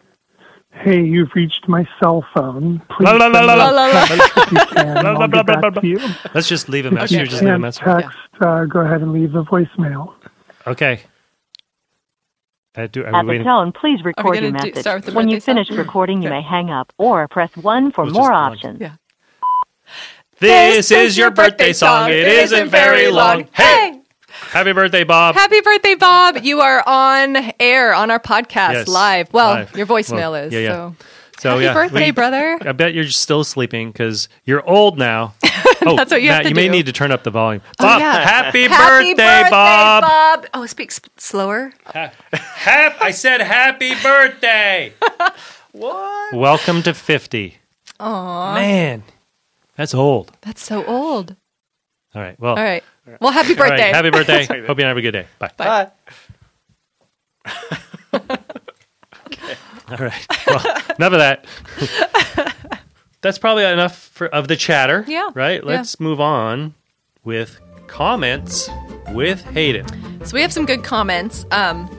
Hey, 0.73 1.03
you've 1.03 1.29
reached 1.35 1.67
my 1.67 1.87
cell 1.99 2.25
phone. 2.33 2.79
Please 2.89 3.05
La, 3.05 3.11
la, 3.13 3.27
la, 3.27 3.41
la, 3.41 3.53
la. 3.53 3.69
La, 3.69 3.69
la, 3.69 3.87
la. 3.87 4.03
a 4.03 4.07
text 4.07 4.31
if 4.37 4.51
you 4.51 4.57
can, 4.75 4.97
and 4.97 5.07
I'll 5.07 5.15
blah, 5.15 5.27
get 5.27 5.45
blah, 5.45 5.55
blah, 5.59 5.69
back 5.69 5.81
to 5.81 5.87
you. 5.87 5.99
Let's 6.33 6.47
just 6.47 6.67
leave 6.67 6.85
a 6.85 6.91
message. 6.91 7.17
Okay. 7.19 7.25
Just 7.29 7.41
leave 7.41 7.51
a 7.51 7.53
And 7.53 7.61
message. 7.61 7.83
text, 7.83 8.17
uh, 8.41 8.65
go 8.65 8.79
ahead 8.81 9.01
and 9.01 9.13
leave 9.13 9.35
a 9.35 9.43
voicemail. 9.43 10.15
Okay. 10.65 11.01
Uh, 12.75 12.87
do, 12.87 13.03
are 13.03 13.07
At 13.07 13.13
we 13.13 13.19
the 13.21 13.27
waiting? 13.29 13.45
tone, 13.45 13.71
please 13.71 14.03
record 14.03 14.33
gonna 14.33 14.47
your 14.47 14.51
do- 14.51 14.57
message. 14.69 14.77
start 14.77 14.95
with 14.97 15.05
the 15.05 15.11
when 15.13 15.29
you 15.29 15.35
birthday 15.37 15.45
finish 15.53 15.67
song? 15.67 15.77
recording, 15.77 16.21
you 16.23 16.29
Okay. 16.29 16.37
may 16.39 16.41
hang 16.41 16.71
up 16.71 16.91
or 16.97 17.27
press 17.27 17.55
1 17.55 17.91
for 17.91 18.05
We'll 18.05 18.13
more 18.13 18.29
just 18.29 18.31
plug. 18.31 18.51
options. 18.53 18.81
Yeah. 18.81 18.95
This 20.39 20.91
is 20.91 21.15
your 21.17 21.29
birthday 21.29 21.71
song. 21.71 22.09
It 22.09 22.27
isn't 22.27 22.69
very 22.69 23.09
long. 23.09 23.47
Hey, 23.53 24.01
happy 24.51 24.73
birthday, 24.73 25.03
Bob. 25.03 25.35
Happy 25.35 25.61
birthday, 25.61 25.95
Bob! 25.95 26.39
You 26.43 26.61
are 26.61 26.83
on 26.87 27.37
air 27.59 27.93
on 27.93 28.11
our 28.11 28.19
podcast 28.19 28.73
Yes, 28.73 28.87
live. 28.87 29.31
Well, 29.33 29.53
live. 29.55 29.75
your 29.75 29.85
voicemail 29.85 30.31
Well, 30.31 30.35
is. 30.35 30.53
yeah, 30.53 30.59
yeah. 30.59 30.69
So. 30.69 30.95
So 31.39 31.49
Happy 31.49 31.63
yeah, 31.63 31.73
birthday, 31.73 32.05
we- 32.05 32.11
brother. 32.11 32.57
I 32.61 32.71
bet 32.71 32.93
you're 32.93 33.07
still 33.09 33.43
sleeping 33.43 33.91
because 33.91 34.29
you're 34.45 34.67
old 34.67 34.97
now. 34.97 35.33
Oh, 35.85 35.97
That's 35.97 36.11
what 36.11 36.21
you 36.21 36.29
have 36.29 36.37
Matt, 36.37 36.43
to 36.43 36.49
you 36.49 36.55
may 36.55 36.69
need 36.69 36.85
to 36.85 36.93
turn 36.93 37.11
up 37.11 37.23
the 37.23 37.29
volume. 37.29 37.61
Oh, 37.77 37.83
Bob, 37.83 37.99
yeah. 37.99 38.13
happy, 38.23 38.67
Happy 38.69 39.13
birthday, 39.15 39.49
Bob. 39.49 40.03
Bob. 40.03 40.45
Oh, 40.53 40.65
speak 40.65 40.91
s- 40.91 41.01
slower. 41.17 41.73
Hap- 41.83 43.01
I 43.01 43.11
said 43.11 43.41
happy 43.41 43.91
birthday. 44.01 44.93
what? 45.73 46.33
Welcome 46.33 46.83
to 46.83 46.93
50. 46.93 47.57
Aw, 47.99 48.53
Man, 48.55 49.03
that's 49.75 49.93
old. 49.93 50.31
that's 50.41 50.63
so 50.63 50.85
old. 50.85 51.35
All 52.15 52.21
right. 52.21 52.39
Well, 52.39 52.55
All 52.55 52.63
right. 52.63 52.83
Well, 53.19 53.31
happy 53.31 53.49
all 53.55 53.63
right, 53.63 53.69
birthday. 53.69 53.91
happy 53.91 54.09
birthday. 54.09 54.45
Hope 54.67 54.79
you 54.79 54.85
have 54.85 54.97
a 54.97 55.01
good 55.01 55.11
day. 55.11 55.27
Bye. 55.39 55.51
Bye. 55.57 55.91
All 59.89 59.97
right. 59.97 60.25
Well, 60.47 60.59
enough 60.97 61.13
of 61.13 61.19
that. 61.19 61.45
That's 63.21 63.37
probably 63.37 63.65
enough 63.65 63.97
for, 63.97 64.27
of 64.27 64.47
the 64.47 64.55
chatter. 64.55 65.03
Yeah, 65.07 65.29
Right? 65.33 65.63
Let's 65.63 65.99
move 65.99 66.19
on 66.19 66.73
with 67.23 67.59
comments 67.87 68.69
with 69.09 69.43
Hayden. 69.51 69.85
So 70.25 70.33
we 70.35 70.41
have 70.41 70.53
some 70.53 70.65
good 70.65 70.83
comments. 70.83 71.45
Um, 71.51 71.89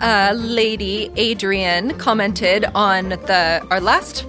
uh, 0.00 0.32
lady 0.36 1.10
Adrian 1.16 1.96
commented 1.98 2.64
on 2.74 3.10
the 3.10 3.64
our 3.70 3.80
last 3.80 4.24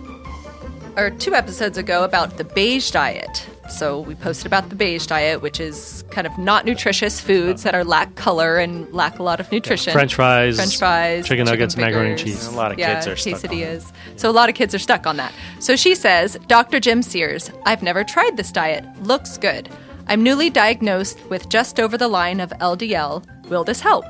or 0.98 1.10
two 1.12 1.34
episodes 1.34 1.78
ago 1.78 2.04
about 2.04 2.38
the 2.38 2.44
beige 2.44 2.92
diet. 2.92 3.48
So 3.70 4.02
we 4.02 4.14
posted 4.16 4.46
about 4.46 4.70
the 4.70 4.76
beige 4.76 5.08
diet, 5.08 5.42
which 5.42 5.60
is 5.60 6.04
kind 6.12 6.28
of 6.28 6.38
not 6.38 6.66
nutritious 6.66 7.20
foods 7.20 7.64
that 7.64 7.74
are 7.74 7.84
lack 7.84 8.16
color 8.16 8.58
and 8.58 8.92
lack 8.94 9.20
a 9.20 9.24
lot 9.24 9.40
of 9.40 9.52
nutrition. 9.52 9.94
French 9.94 10.16
fries, 10.16 10.58
French 10.58 10.78
fries, 10.78 11.28
chicken 11.28 11.46
nuggets, 11.46 11.78
macaroni 11.78 12.12
and 12.12 12.20
fingers. 12.20 12.40
cheese. 12.42 12.48
A 12.48 12.52
lot 12.56 12.72
of 12.72 12.80
yeah, 12.80 12.96
kids 12.96 13.08
are 13.08 13.16
stuck 13.16 13.34
on 13.34 13.40
quesadillas. 13.50 13.92
So 14.18 14.30
a 14.30 14.32
lot 14.32 14.50
of 14.50 14.56
kids 14.56 14.76
are 14.76 14.80
stuck 14.80 15.08
on 15.08 15.18
that. 15.18 15.34
So 15.60 15.76
she 15.76 15.96
says, 15.96 16.38
Dr. 16.48 16.80
Jim 16.80 17.02
Sears, 17.02 17.52
I've 17.66 17.82
never 17.82 18.04
tried 18.04 18.36
this 18.36 18.52
diet. 18.52 18.86
Looks 19.02 19.38
good. 19.38 19.70
I'm 20.08 20.22
newly 20.22 20.50
diagnosed 20.50 21.18
with 21.30 21.48
just 21.50 21.80
over 21.80 21.98
the 21.98 22.10
line 22.10 22.42
of 22.42 22.50
LDL. 22.60 23.26
Will 23.50 23.64
this 23.64 23.80
help? 23.80 24.06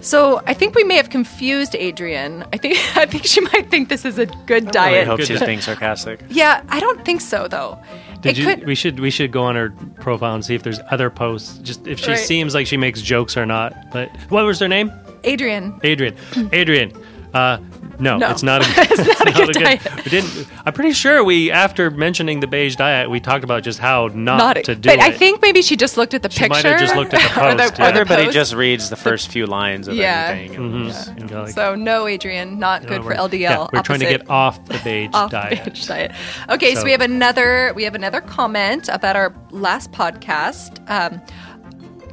So 0.00 0.42
I 0.46 0.52
think 0.52 0.74
we 0.74 0.84
may 0.84 0.96
have 0.96 1.08
confused 1.08 1.74
Adrian. 1.74 2.44
I 2.52 2.58
think 2.58 2.78
I 2.96 3.06
think 3.06 3.24
she 3.24 3.40
might 3.40 3.70
think 3.70 3.88
this 3.88 4.04
is 4.04 4.18
a 4.18 4.26
good 4.26 4.68
I 4.68 4.70
diet. 4.70 5.06
hope 5.06 5.18
Good 5.18 5.28
she's 5.28 5.42
being 5.42 5.60
sarcastic. 5.62 6.20
Yeah, 6.28 6.62
I 6.68 6.80
don't 6.80 7.04
think 7.04 7.20
so 7.22 7.48
though. 7.48 7.78
Did 8.24 8.38
it 8.38 8.40
you? 8.40 8.44
could 8.56 8.66
we 8.66 8.74
should 8.74 8.98
we 9.00 9.10
should 9.10 9.30
go 9.32 9.42
on 9.44 9.54
her 9.56 9.70
profile 10.00 10.34
and 10.34 10.44
see 10.44 10.54
if 10.54 10.62
there's 10.62 10.80
other 10.90 11.10
posts. 11.10 11.58
Just 11.58 11.86
if 11.86 11.98
she 12.00 12.10
Right. 12.10 12.18
seems 12.18 12.54
like 12.54 12.66
she 12.66 12.76
makes 12.76 13.00
jokes 13.00 13.36
or 13.36 13.46
not. 13.46 13.72
But 13.92 14.10
what 14.30 14.44
was 14.44 14.58
her 14.60 14.68
name? 14.68 14.90
Adrian. 15.24 15.78
Adrian. 15.82 16.14
Adrian. 16.52 16.92
Uh, 17.34 17.58
no, 17.98 18.16
No. 18.18 18.30
it's 18.30 18.42
not 18.42 18.62
a, 18.62 18.64
It's 18.76 19.18
not 19.20 19.28
a 19.28 19.32
good 19.32 19.52
diet. 19.54 20.04
We 20.04 20.10
didn't. 20.10 20.46
I'm 20.66 20.72
pretty 20.72 20.92
sure 20.94 21.22
we, 21.22 21.50
after 21.50 21.90
mentioning 21.90 22.40
the 22.40 22.46
beige 22.46 22.74
diet, 22.76 23.08
we 23.10 23.20
talked 23.20 23.44
about 23.44 23.62
just 23.62 23.78
how 23.78 24.08
not, 24.14 24.38
Not 24.38 24.64
to 24.64 24.74
do 24.74 24.88
but 24.88 24.98
it. 24.98 25.00
I 25.04 25.10
think 25.12 25.42
maybe 25.42 25.62
she 25.62 25.76
just 25.76 25.96
looked 25.96 26.14
at 26.14 26.22
the 26.22 26.30
She 26.30 26.40
picture. 26.40 26.48
might 26.54 26.64
have 26.64 26.80
just 26.80 26.96
looked 26.96 27.14
at 27.14 27.22
the 27.22 27.28
post, 27.34 27.38
or 27.38 27.48
yeah. 27.48 27.68
the 27.70 27.82
Everybody 27.84 28.24
post. 28.24 28.34
just 28.34 28.54
reads 28.54 28.90
the 28.90 28.96
first 28.96 29.28
few 29.28 29.46
lines 29.46 29.86
of 29.88 29.94
Yeah. 29.94 30.28
everything. 30.30 30.56
and 30.56 30.90
Mhm. 30.90 31.16
And 31.18 31.28
go 31.28 31.42
like, 31.42 31.52
So 31.54 31.74
no, 31.74 32.06
Adrian, 32.08 32.58
not 32.58 32.82
you 32.82 32.88
good 32.88 33.02
know, 33.02 33.08
for 33.08 33.14
LDL. 33.14 33.38
Yeah, 33.40 33.66
we're 33.72 33.82
trying 33.82 34.00
to 34.00 34.06
get 34.06 34.28
off 34.30 34.64
the 34.66 34.80
beige 34.82 35.10
off 35.14 35.30
diet. 35.30 35.64
the 35.64 35.70
beige 35.70 35.86
diet. 35.86 36.12
Okay, 36.50 36.74
so, 36.74 36.80
So- 36.80 36.84
we 36.84 36.92
have 36.92 37.00
another 37.00 37.72
we 37.76 37.84
have 37.84 37.94
another 37.94 38.20
comment 38.20 38.88
about 38.92 39.14
our 39.16 39.34
last 39.50 39.92
podcast. 39.92 40.78
Um, 40.90 41.20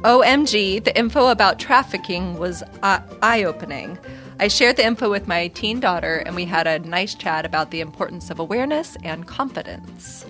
OMG, 0.04 0.82
the 0.82 0.96
info 0.98 1.28
about 1.28 1.58
trafficking 1.58 2.38
was 2.38 2.62
uh, 2.82 3.00
eye 3.22 3.44
opening. 3.44 3.98
I 4.40 4.48
shared 4.48 4.76
the 4.76 4.84
info 4.84 5.10
with 5.10 5.28
my 5.28 5.48
teen 5.48 5.78
daughter, 5.80 6.16
and 6.26 6.34
we 6.34 6.44
had 6.44 6.66
a 6.66 6.78
nice 6.80 7.14
chat 7.14 7.44
about 7.44 7.70
the 7.70 7.80
importance 7.80 8.30
of 8.30 8.38
awareness 8.38 8.96
and 9.04 9.26
confidence. 9.26 10.26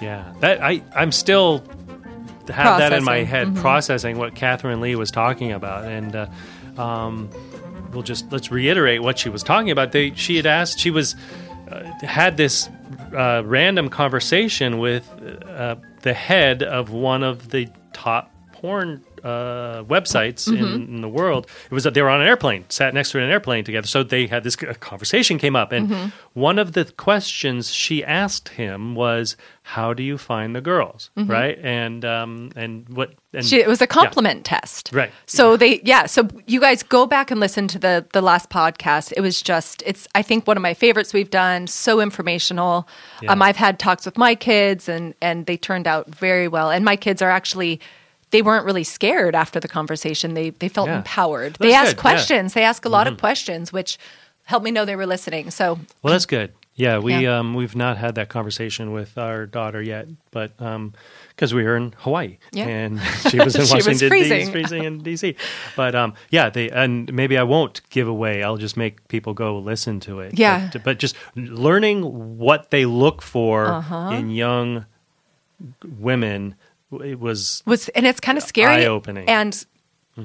Yeah, 0.00 0.24
that 0.40 0.62
I 0.62 0.82
I'm 0.94 1.12
still 1.12 1.64
have 2.48 2.78
that 2.78 2.92
in 2.92 3.04
my 3.04 3.24
Processing. 3.24 3.26
head, 3.26 3.46
Mhm. 3.48 3.60
processing 3.60 4.18
what 4.18 4.34
Catherine 4.34 4.80
Lee 4.80 4.96
was 4.96 5.10
talking 5.10 5.52
about, 5.52 5.84
and 5.84 6.14
uh, 6.16 6.26
um, 6.80 7.30
we'll 7.92 8.02
just 8.02 8.30
let's 8.32 8.50
reiterate 8.50 9.02
what 9.02 9.18
she 9.18 9.28
was 9.28 9.42
talking 9.42 9.70
about. 9.70 9.92
They 9.92 10.12
she 10.14 10.36
had 10.36 10.46
asked 10.46 10.78
she 10.78 10.90
was 10.90 11.14
uh, 11.70 11.84
had 12.06 12.36
this 12.36 12.68
uh, 13.16 13.42
random 13.44 13.88
conversation 13.88 14.78
with 14.78 15.08
uh, 15.48 15.76
the 16.02 16.14
head 16.14 16.62
of 16.62 16.90
one 16.90 17.22
of 17.22 17.50
the 17.50 17.68
top 17.92 18.30
porn 18.52 19.02
uh, 19.22 19.84
websites 19.84 20.48
in, 20.48 20.82
in 20.94 21.00
the 21.00 21.08
world. 21.08 21.46
It 21.70 21.74
was 21.74 21.84
that 21.84 21.94
they 21.94 22.02
were 22.02 22.10
on 22.10 22.20
an 22.20 22.26
airplane, 22.26 22.64
sat 22.68 22.94
next 22.94 23.12
to 23.12 23.18
an 23.18 23.30
airplane 23.30 23.64
together. 23.64 23.86
So 23.86 24.02
they 24.02 24.26
had 24.26 24.44
this 24.44 24.56
conversation 24.56 25.38
came 25.38 25.56
up, 25.56 25.72
and 25.72 26.12
one 26.34 26.58
of 26.58 26.72
the 26.72 26.84
questions 26.96 27.72
she 27.72 28.04
asked 28.04 28.50
him 28.50 28.94
was, 28.94 29.36
"How 29.62 29.94
do 29.94 30.02
you 30.02 30.18
find 30.18 30.54
the 30.54 30.60
girls?" 30.60 31.10
Right, 31.16 31.58
and 31.62 32.04
um, 32.04 32.50
and 32.56 32.88
what 32.88 33.14
and 33.32 33.44
She, 33.44 33.60
it 33.60 33.68
was 33.68 33.80
a 33.80 33.86
compliment 33.86 34.44
test. 34.44 34.90
Right. 34.92 35.10
So 35.26 35.56
they, 35.56 35.80
yeah. 35.84 36.06
So 36.06 36.28
you 36.46 36.60
guys 36.60 36.82
go 36.82 37.06
back 37.06 37.30
and 37.30 37.40
listen 37.40 37.68
to 37.68 37.78
the 37.78 38.04
the 38.12 38.20
last 38.20 38.50
podcast. 38.50 39.12
It 39.16 39.20
was 39.20 39.40
just, 39.40 39.82
it's 39.86 40.06
I 40.14 40.22
think 40.22 40.46
one 40.46 40.56
of 40.56 40.62
my 40.62 40.74
favorites 40.74 41.14
we've 41.14 41.30
done. 41.30 41.66
So 41.66 42.00
informational. 42.00 42.86
Um, 43.28 43.40
I've 43.40 43.56
had 43.56 43.78
talks 43.78 44.04
with 44.04 44.18
my 44.18 44.34
kids, 44.34 44.88
and 44.88 45.14
and 45.22 45.46
they 45.46 45.56
turned 45.56 45.86
out 45.86 46.08
very 46.08 46.48
well. 46.48 46.70
And 46.70 46.84
my 46.84 46.96
kids 46.96 47.22
are 47.22 47.30
actually. 47.30 47.80
They 48.32 48.42
weren't 48.42 48.64
really 48.66 48.84
scared 48.84 49.34
after 49.34 49.60
the 49.60 49.68
conversation. 49.68 50.34
They 50.34 50.50
they 50.50 50.68
felt 50.68 50.88
Yeah. 50.88 50.96
empowered. 50.98 51.54
They 51.60 51.72
asked 51.74 51.84
good, 51.84 51.88
yeah. 51.88 51.90
Mm-hmm. 51.92 52.00
questions. 52.00 52.54
They 52.54 52.64
ask 52.64 52.84
a 52.84 52.88
lot 52.88 53.06
of 53.06 53.16
questions, 53.18 53.72
which 53.72 53.96
helped 54.44 54.64
me 54.64 54.70
know 54.72 54.84
they 54.84 54.96
were 54.96 55.06
listening. 55.06 55.50
So 55.50 55.78
Well, 56.02 56.12
that's 56.12 56.26
good. 56.26 56.52
Yeah, 56.74 56.98
we 56.98 57.14
Yeah. 57.14 57.38
um 57.38 57.52
we've 57.54 57.76
not 57.76 57.98
had 57.98 58.14
that 58.14 58.28
conversation 58.30 58.92
with 58.92 59.18
our 59.18 59.44
daughter 59.46 59.82
yet, 59.82 60.08
but 60.30 60.50
um 60.60 60.94
because 61.28 61.52
we 61.54 61.62
were 61.64 61.76
in 61.76 61.92
Hawaii 61.98 62.38
Yeah. 62.52 62.66
and 62.66 63.00
she 63.30 63.38
was 63.38 63.54
in 63.54 63.66
She 63.66 63.74
was 63.88 64.00
freezing. 64.02 64.46
D.C. 64.46 64.50
freezing 64.52 64.84
in 64.84 65.02
DC. 65.02 65.36
But 65.76 65.94
um 65.94 66.14
yeah, 66.30 66.48
they 66.50 66.70
and 66.70 67.12
maybe 67.12 67.36
I 67.36 67.42
won't 67.42 67.82
give 67.90 68.08
away. 68.08 68.42
I'll 68.42 68.56
just 68.56 68.76
make 68.76 69.06
people 69.08 69.34
go 69.34 69.58
listen 69.58 70.00
to 70.00 70.20
it. 70.20 70.38
Yeah. 70.38 70.70
But, 70.72 70.82
but 70.84 70.98
just 70.98 71.14
learning 71.36 72.02
what 72.38 72.70
they 72.70 72.86
look 72.86 73.20
for 73.22 73.66
Uh-huh. 73.66 74.16
in 74.18 74.30
young 74.30 74.86
women 75.98 76.54
it 77.00 77.18
was 77.18 77.62
was 77.66 77.88
and 77.90 78.06
it's 78.06 78.20
kind 78.20 78.36
of 78.38 78.44
scary 78.44 78.84
Eye-opening. 78.84 79.28
and 79.28 79.64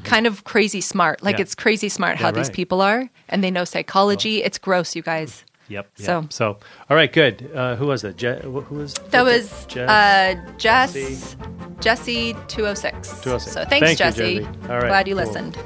kind 0.03 0.27
of 0.27 0.43
crazy 0.43 0.81
smart 0.81 1.23
like 1.23 1.37
Yeah. 1.37 1.43
it's 1.43 1.55
crazy 1.55 1.87
smart 1.89 2.17
how 2.17 2.27
Yeah, 2.27 2.31
these 2.33 2.49
people 2.49 2.81
are 2.81 3.09
and 3.29 3.41
they 3.43 3.49
know 3.51 3.63
psychology 3.63 4.43
it's 4.43 4.57
gross 4.57 4.95
you 4.95 5.01
guys 5.01 5.45
Yep. 5.69 5.87
yep. 5.97 6.05
So- 6.05 6.25
So, 6.29 6.45
all 6.89 6.95
right, 6.95 7.11
good. 7.11 7.51
Uh, 7.53 7.75
who 7.75 7.87
was 7.87 8.01
that? 8.01 8.15
Je- 8.15 8.39
who 8.41 8.51
was 8.75 8.93
that 9.11 9.23
was 9.23 9.65
Jess? 9.67 9.89
uh 9.89 10.35
jess 10.57 10.93
Jesse. 10.93 11.37
jesse 11.81 12.33
206 12.47 13.09
206. 13.21 13.51
so 13.53 13.65
thanks 13.65 13.69
Thank 13.69 13.91
you, 13.91 13.95
jesse 13.97 14.39
Jesse. 14.39 14.45
All 14.69 14.79
right, 14.79 14.87
glad 14.87 15.07
you 15.07 15.15
cool. 15.15 15.25
listened 15.25 15.57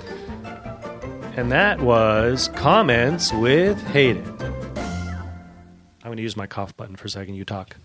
And 1.37 1.49
that 1.51 1.79
was 1.79 2.49
comments 2.55 3.31
with 3.31 3.81
Hayden. 3.87 4.25
I'm 6.03 6.07
going 6.09 6.17
to 6.17 6.23
use 6.23 6.35
my 6.35 6.45
cough 6.47 6.75
button 6.75 6.95
for 6.97 7.05
a 7.05 7.09
second. 7.09 7.35
You 7.35 7.45
talk. 7.45 7.77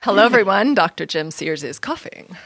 Hello 0.00 0.24
everyone 0.24 0.74
dr 0.74 1.04
jim 1.06 1.30
sears 1.30 1.62
is 1.62 1.78
coughing 1.78 2.26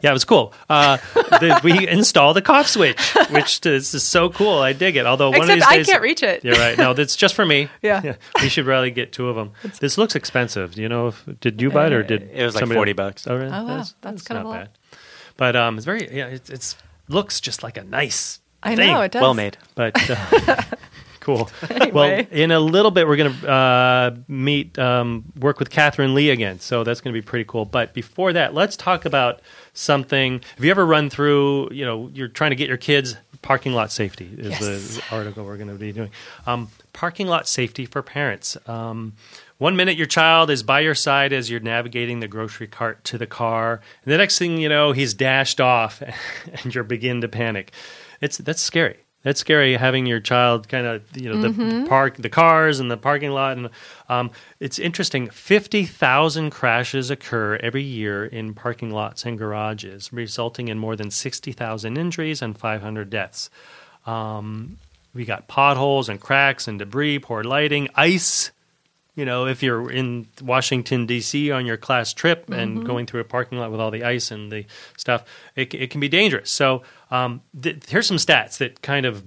Yeah, 0.00 0.10
it 0.10 0.12
was 0.12 0.24
cool. 0.24 0.54
Uh, 0.70 0.98
the, 1.14 1.60
we 1.64 1.88
installed 1.88 2.36
the 2.36 2.42
cough 2.42 2.68
switch, 2.68 3.00
which 3.30 3.66
is, 3.66 3.92
is 3.92 4.02
so 4.04 4.30
cool. 4.30 4.58
I 4.58 4.72
dig 4.72 4.94
it. 4.96 5.06
Although 5.06 5.30
one 5.30 5.42
of 5.42 5.48
Except 5.48 5.56
these 5.60 5.66
I 5.66 5.76
days, 5.78 5.86
can't 5.86 6.02
reach 6.02 6.22
it. 6.22 6.44
You're 6.44 6.54
right. 6.56 6.78
No, 6.78 6.94
that's 6.94 7.16
just 7.16 7.34
for 7.34 7.44
me. 7.44 7.68
Yeah. 7.82 8.14
we 8.42 8.48
should 8.48 8.64
really 8.66 8.92
get 8.92 9.12
two 9.12 9.28
of 9.28 9.34
them. 9.34 9.50
This 9.80 9.98
looks 9.98 10.14
expensive. 10.14 10.76
Do 10.76 10.82
you 10.82 10.88
know 10.88 11.08
if 11.08 11.24
did 11.40 11.60
you 11.60 11.70
buy 11.70 11.86
it 11.86 11.92
or 11.92 12.02
did 12.04 12.30
It 12.32 12.44
was 12.44 12.54
like 12.54 12.62
somebody 12.62 12.78
40 12.78 12.92
bucks. 12.92 13.26
Oh, 13.26 13.36
really? 13.36 13.48
Oh, 13.50 13.64
wow. 13.64 13.84
That's 14.02 14.22
kind 14.22 14.44
not 14.44 14.46
of 14.46 14.60
bad. 14.60 14.68
But 15.36 15.56
um, 15.56 15.76
it's 15.78 15.84
very 15.84 16.14
yeah. 16.16 16.26
It 16.28 16.48
it's, 16.48 16.76
looks 17.08 17.40
just 17.40 17.62
like 17.64 17.76
a 17.76 17.82
nice. 17.84 18.38
i 18.62 18.76
thing. 18.76 18.92
know 18.92 19.00
it 19.02 19.10
does 19.12 19.22
Well 19.22 19.34
made. 19.34 19.56
but 19.74 19.98
uh, 20.08 20.62
cool. 21.22 21.50
Well, 21.92 22.24
in 22.30 22.50
a 22.50 22.60
little 22.60 22.90
bit, 22.90 23.06
we're 23.06 23.16
going 23.16 23.32
to 23.34 23.48
uh, 23.50 24.16
meet, 24.28 24.78
um, 24.78 25.24
work 25.38 25.58
with 25.58 25.68
Catherine 25.70 26.14
Lee 26.14 26.30
again. 26.30 26.58
So 26.60 26.84
that's 26.84 27.00
going 27.00 27.14
to 27.14 27.20
be 27.20 27.24
pretty 27.24 27.44
cool. 27.46 27.64
But 27.64 27.92
before 27.92 28.32
that, 28.32 28.54
let's 28.54 28.76
talk 28.76 29.04
about 29.04 29.40
something. 29.74 30.40
Have 30.56 30.64
you 30.64 30.70
ever 30.70 30.86
run 30.86 31.10
through? 31.10 31.70
You 31.72 31.84
know, 31.84 32.10
you're 32.14 32.28
trying 32.28 32.50
to 32.50 32.56
get 32.56 32.68
your 32.68 32.76
kids 32.78 33.16
parking 33.42 33.72
lot 33.72 33.90
safety 33.90 34.30
is 34.38 34.60
Yes. 34.60 34.96
the 34.96 35.14
article 35.16 35.44
we're 35.44 35.56
going 35.56 35.68
to 35.68 35.74
be 35.74 35.92
doing. 35.92 36.10
Um, 36.46 36.68
parking 36.92 37.26
lot 37.26 37.48
safety 37.48 37.84
for 37.86 38.00
parents. 38.00 38.56
Um, 38.68 39.14
one 39.58 39.76
minute 39.76 39.96
your 39.96 40.06
child 40.06 40.48
is 40.50 40.62
by 40.62 40.80
your 40.80 40.94
side 40.94 41.32
as 41.32 41.50
you're 41.50 41.60
navigating 41.60 42.20
the 42.20 42.28
grocery 42.28 42.68
cart 42.68 43.02
to 43.04 43.18
the 43.18 43.26
car, 43.26 43.80
and 44.04 44.12
the 44.12 44.16
next 44.18 44.38
thing 44.38 44.58
you 44.58 44.68
know, 44.68 44.92
he's 44.92 45.12
dashed 45.14 45.60
off, 45.60 46.02
and 46.64 46.74
you 46.74 46.82
begin 46.84 47.20
to 47.20 47.28
panic. 47.28 47.72
It's 48.20 48.38
that's 48.38 48.62
scary. 48.62 48.98
That's 49.22 49.40
scary 49.40 49.74
having 49.76 50.06
your 50.06 50.18
child 50.18 50.68
kind 50.68 50.86
of 50.86 51.02
you 51.16 51.32
know 51.32 51.40
the 51.40 51.86
park 51.88 52.16
the 52.16 52.28
cars 52.28 52.80
and 52.80 52.90
the 52.90 52.96
parking 52.96 53.30
lot 53.30 53.56
and 53.56 53.70
um, 54.08 54.30
it's 54.58 54.78
interesting. 54.78 55.30
Fifty 55.30 55.84
thousand 55.84 56.50
crashes 56.50 57.10
occur 57.10 57.56
every 57.56 57.82
year 57.82 58.26
in 58.26 58.54
parking 58.54 58.90
lots 58.90 59.24
and 59.24 59.38
garages, 59.38 60.12
resulting 60.12 60.68
in 60.68 60.78
more 60.78 60.96
than 60.96 61.10
sixty 61.10 61.52
thousand 61.52 61.96
injuries 61.98 62.42
and 62.42 62.58
five 62.58 62.82
hundred 62.82 63.10
deaths. 63.10 63.48
Um, 64.06 64.78
we 65.14 65.24
got 65.24 65.46
potholes 65.46 66.08
and 66.08 66.20
cracks 66.20 66.66
and 66.66 66.78
debris, 66.78 67.18
poor 67.20 67.44
lighting, 67.44 67.88
ice. 67.94 68.50
You 69.14 69.26
know, 69.26 69.46
if 69.46 69.62
you're 69.62 69.90
in 69.90 70.26
Washington 70.40 71.04
D.C. 71.04 71.50
on 71.50 71.66
your 71.66 71.76
class 71.76 72.14
trip 72.14 72.48
and 72.48 72.82
going 72.86 73.04
through 73.04 73.20
a 73.20 73.24
parking 73.24 73.58
lot 73.58 73.70
with 73.70 73.78
all 73.78 73.90
the 73.90 74.04
ice 74.04 74.30
and 74.30 74.50
the 74.50 74.64
stuff, 74.96 75.24
it, 75.54 75.74
it 75.74 75.90
can 75.90 76.00
be 76.00 76.08
dangerous. 76.08 76.50
So 76.50 76.82
um, 77.12 77.42
th- 77.60 77.84
here's 77.88 78.06
some 78.06 78.16
stats 78.16 78.56
that 78.58 78.80
kind 78.82 79.06
of 79.06 79.22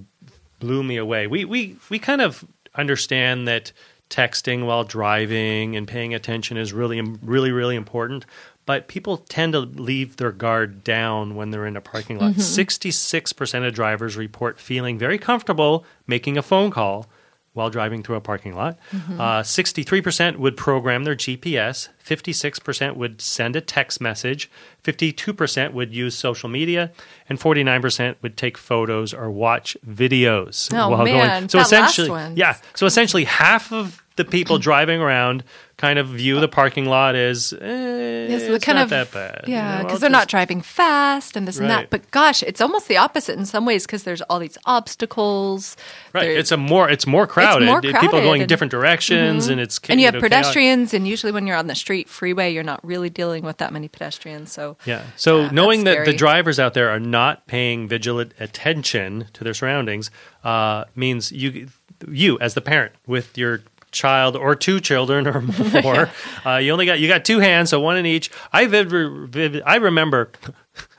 blew 0.60 0.84
me 0.84 0.98
away. 0.98 1.28
We 1.28 1.45
we 1.45 1.78
we 1.89 2.00
kind 2.00 2.19
of 2.21 2.43
understand 2.74 3.48
that 3.48 3.71
texting 4.10 4.65
while 4.65 4.84
driving 4.84 5.76
and 5.76 5.88
paying 5.88 6.13
attention 6.13 6.58
is 6.58 6.74
really 6.74 7.00
really 7.21 7.52
really 7.52 7.76
important. 7.76 8.26
But 8.65 8.88
people 8.88 9.17
tend 9.17 9.54
to 9.54 9.60
leave 9.60 10.17
their 10.17 10.32
guard 10.32 10.84
down 10.84 11.36
when 11.36 11.52
they're 11.52 11.67
in 11.67 11.78
a 11.78 11.82
parking 11.82 12.17
lot. 12.17 12.34
66% 12.34 13.67
of 13.67 13.76
drivers 13.76 14.17
report 14.17 14.60
feeling 14.60 14.98
very 14.98 15.19
comfortable 15.19 15.86
making 16.08 16.36
a 16.36 16.41
phone 16.41 16.71
call 16.71 17.06
while 17.55 17.69
driving 17.71 18.03
through 18.03 18.17
a 18.17 18.21
parking 18.21 18.53
lot. 18.53 18.77
Uh, 18.93 19.41
63% 19.41 20.37
would 20.37 20.55
program 20.55 21.03
their 21.05 21.15
GPS. 21.15 21.89
56% 22.05 22.95
would 22.95 23.19
send 23.21 23.55
a 23.55 23.61
text 23.61 23.99
message. 23.99 24.51
52% 24.83 25.73
would 25.73 25.93
use 25.93 26.15
social 26.15 26.49
media. 26.49 26.91
And 27.27 27.39
49% 27.39 28.15
would 28.21 28.37
take 28.37 28.57
photos 28.57 29.13
or 29.13 29.31
watch 29.31 29.75
videos 29.87 30.71
Oh, 30.73 30.89
while 30.89 31.03
man, 31.05 31.39
going. 31.41 31.49
So 31.49 31.57
that 31.57 31.63
last 31.63 31.67
essentially, 31.97 32.09
one. 32.11 32.37
yeah. 32.37 32.57
So 32.75 32.85
essentially, 32.85 33.23
half 33.23 33.71
of 33.73 34.03
the 34.15 34.25
people 34.25 34.58
driving 34.58 35.01
around 35.01 35.43
kind 35.78 35.99
of 35.99 36.08
view 36.08 36.39
the 36.39 36.47
parking 36.47 36.86
lot 36.86 37.15
as 37.15 37.51
eh, 37.60 38.28
Yes, 38.30 38.43
it's 38.43 38.63
kind 38.63 38.78
not 38.78 38.84
of 38.86 38.89
that 38.91 39.12
bad. 39.12 39.43
Yeah, 39.45 39.78
know, 39.80 39.84
because 39.84 39.95
I'll 39.95 39.99
they're 39.99 40.10
not 40.10 40.30
driving 40.30 40.62
fast 40.62 41.36
and 41.36 41.45
this 41.45 41.58
and 41.60 41.69
that. 41.69 41.89
But 41.89 42.10
gosh, 42.12 42.41
it's 42.43 42.62
almost 42.62 42.88
the 42.88 42.95
opposite 42.95 43.38
in 43.38 43.45
some 43.45 43.65
ways 43.65 43.86
because 43.86 44.04
there's 44.04 44.21
all 44.23 44.39
these 44.39 44.58
obstacles. 44.65 45.75
Right, 46.13 46.23
There- 46.28 46.38
it's 46.38 46.51
a 46.51 46.58
more 46.58 46.89
it's 46.89 47.06
more 47.06 47.28
crowded. 47.28 47.65
more 47.65 47.82
crowded 47.82 47.99
People 47.99 48.21
going 48.21 48.41
and- 48.41 48.49
different 48.49 48.71
directions, 48.71 49.47
and 49.47 49.60
it's 49.60 49.80
and 49.89 49.99
you 49.99 50.06
have 50.08 50.13
know, 50.15 50.21
chaotic. 50.21 50.38
pedestrians, 50.38 50.93
and 50.93 51.08
usually 51.08 51.32
when 51.32 51.45
you're 51.45 51.58
on 51.58 51.67
the 51.67 51.75
street 51.75 52.08
freeway, 52.10 52.54
you're 52.54 52.63
not 52.63 52.80
really 52.86 53.10
dealing 53.10 53.43
with 53.43 53.58
that 53.58 53.73
many 53.73 53.88
pedestrians. 53.88 54.51
So 54.51 54.78
Yeah. 54.86 55.01
So 55.17 55.41
Yeah, 55.43 55.49
knowing 55.51 55.84
that 55.84 56.06
the 56.06 56.13
drivers 56.13 56.60
out 56.60 56.73
there 56.73 56.89
are 56.89 56.99
not 56.99 57.47
paying 57.47 57.88
vigilant 57.88 58.34
attention 58.39 59.28
to 59.34 59.43
their 59.43 59.54
surroundings 59.54 60.10
uh, 60.43 60.86
means 60.95 61.32
you, 61.32 61.67
you 62.10 62.38
as 62.39 62.54
the 62.54 62.62
parent 62.62 62.93
with 63.08 63.38
your 63.38 63.62
child 63.95 64.36
or 64.36 64.55
two 64.55 64.79
children 64.79 65.25
or 65.27 65.41
more, 65.81 66.10
uh, 66.45 66.58
you 66.58 66.71
only 66.71 66.86
got 66.86 66.99
you 66.99 67.08
got 67.08 67.25
two 67.25 67.39
hands, 67.39 67.71
so 67.71 67.79
one 67.79 67.97
in 67.97 68.05
each. 68.05 68.29
I 68.53 68.67
vivid, 68.67 69.31
vivid 69.31 69.63
I 69.65 69.77
remember. 69.77 70.31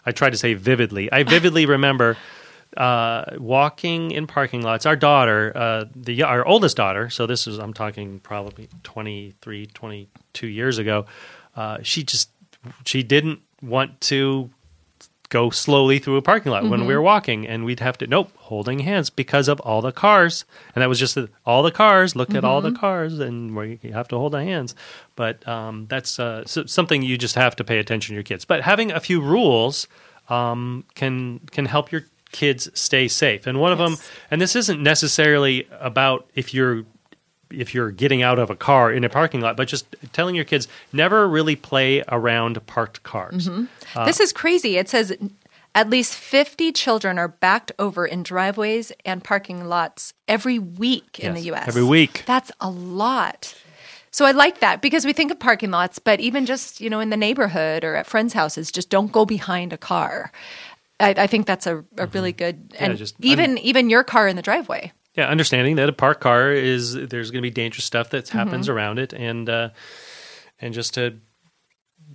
I 0.04 0.12
tried 0.12 0.30
to 0.30 0.38
say 0.38 0.54
vividly. 0.54 1.12
I 1.12 1.22
vividly 1.22 1.66
remember 1.76 2.16
uh, 2.76 3.24
walking 3.38 4.10
in 4.10 4.26
parking 4.26 4.62
lots. 4.62 4.86
Our 4.86 4.96
daughter, 4.96 5.52
uh, 5.54 5.84
the 5.94 6.22
our 6.22 6.44
oldest 6.46 6.76
daughter, 6.76 7.10
so 7.10 7.26
this 7.26 7.46
is 7.46 7.58
I'm 7.58 7.72
talking 7.72 8.18
probably 8.20 8.68
23, 8.82 9.66
22 9.66 10.46
years 10.46 10.78
ago. 10.78 11.06
Uh, 11.54 11.78
she 11.82 12.02
just 12.02 12.30
she 12.84 13.02
didn't 13.02 13.40
want 13.62 14.00
to 14.02 14.50
go 15.28 15.50
slowly 15.50 15.98
through 15.98 16.16
a 16.16 16.22
parking 16.22 16.52
lot 16.52 16.68
when 16.68 16.86
we 16.86 16.94
were 16.94 17.02
walking, 17.02 17.46
and 17.46 17.64
we'd 17.64 17.80
have 17.80 17.98
to 17.98 18.06
nope 18.06 18.30
holding 18.36 18.80
hands 18.80 19.10
because 19.10 19.48
of 19.48 19.60
all 19.60 19.82
the 19.82 19.92
cars, 19.92 20.44
and 20.74 20.82
that 20.82 20.88
was 20.88 20.98
just 20.98 21.18
all 21.44 21.62
the 21.62 21.70
cars. 21.70 22.14
Look 22.16 22.34
at 22.34 22.44
all 22.44 22.60
the 22.60 22.72
cars, 22.72 23.18
and 23.18 23.54
where 23.54 23.66
you 23.66 23.92
have 23.92 24.08
to 24.08 24.16
hold 24.16 24.32
the 24.32 24.44
hands. 24.44 24.74
But 25.14 25.46
um, 25.48 25.86
that's 25.88 26.18
uh, 26.18 26.44
so, 26.46 26.66
something 26.66 27.02
you 27.02 27.18
just 27.18 27.34
have 27.34 27.56
to 27.56 27.64
pay 27.64 27.78
attention 27.78 28.12
to 28.12 28.14
your 28.14 28.22
kids. 28.22 28.44
But 28.44 28.62
having 28.62 28.92
a 28.92 29.00
few 29.00 29.20
rules 29.20 29.88
um, 30.28 30.84
can 30.94 31.40
can 31.50 31.66
help 31.66 31.92
your 31.92 32.04
kids 32.32 32.68
stay 32.78 33.08
safe. 33.08 33.46
And 33.46 33.60
one 33.60 33.72
of 33.72 33.78
them, 33.78 33.96
and 34.30 34.40
this 34.40 34.56
isn't 34.56 34.82
necessarily 34.82 35.66
about 35.80 36.28
if 36.34 36.52
you're 36.52 36.84
if 37.50 37.74
you're 37.74 37.90
getting 37.90 38.22
out 38.22 38.38
of 38.38 38.50
a 38.50 38.56
car 38.56 38.92
in 38.92 39.04
a 39.04 39.08
parking 39.08 39.40
lot, 39.40 39.56
but 39.56 39.68
just 39.68 39.94
telling 40.12 40.34
your 40.34 40.44
kids 40.44 40.66
never 40.92 41.28
really 41.28 41.56
play 41.56 42.02
around 42.08 42.64
parked 42.66 43.02
cars. 43.02 43.48
Mm-hmm. 43.48 43.64
This 44.04 44.20
is 44.20 44.32
crazy. 44.32 44.76
It 44.76 44.88
says 44.88 45.16
at 45.74 45.90
least 45.90 46.14
50 46.14 46.72
children 46.72 47.18
are 47.18 47.28
backed 47.28 47.72
over 47.78 48.06
in 48.06 48.22
driveways 48.22 48.92
and 49.04 49.22
parking 49.22 49.66
lots 49.66 50.14
every 50.26 50.58
week 50.58 51.18
in 51.20 51.32
Yes, 51.34 51.40
the 51.40 51.46
U.S. 51.48 51.68
every 51.68 51.84
week. 51.84 52.24
That's 52.26 52.50
a 52.60 52.70
lot. 52.70 53.54
So 54.10 54.24
I 54.24 54.30
like 54.30 54.60
that 54.60 54.80
because 54.80 55.04
we 55.04 55.12
think 55.12 55.30
of 55.30 55.38
parking 55.38 55.70
lots, 55.70 55.98
but 55.98 56.20
even 56.20 56.46
just 56.46 56.80
you 56.80 56.88
know 56.88 57.00
in 57.00 57.10
the 57.10 57.16
neighborhood 57.18 57.84
or 57.84 57.96
at 57.96 58.06
friends' 58.06 58.32
houses, 58.32 58.72
just 58.72 58.88
don't 58.88 59.12
go 59.12 59.26
behind 59.26 59.72
a 59.72 59.78
car. 59.78 60.32
I, 60.98 61.10
I 61.10 61.26
think 61.26 61.46
that's 61.46 61.66
a, 61.66 61.84
a 61.98 62.06
really 62.06 62.32
good 62.32 62.74
and 62.78 62.96
just- 62.96 63.16
even 63.20 63.58
even 63.58 63.90
your 63.90 64.04
car 64.04 64.26
in 64.28 64.36
the 64.36 64.42
driveway. 64.42 64.92
Yeah, 65.14 65.28
understanding 65.28 65.76
that 65.76 65.88
a 65.88 65.92
parked 65.94 66.20
car 66.20 66.52
is 66.52 66.92
there's 66.94 67.30
going 67.30 67.40
to 67.42 67.46
be 67.46 67.50
dangerous 67.50 67.84
stuff 67.84 68.10
that 68.10 68.28
happens 68.28 68.68
around 68.68 68.98
it, 68.98 69.12
and 69.14 69.48
uh, 69.48 69.70
and 70.60 70.74
just 70.74 70.94
to 70.94 71.18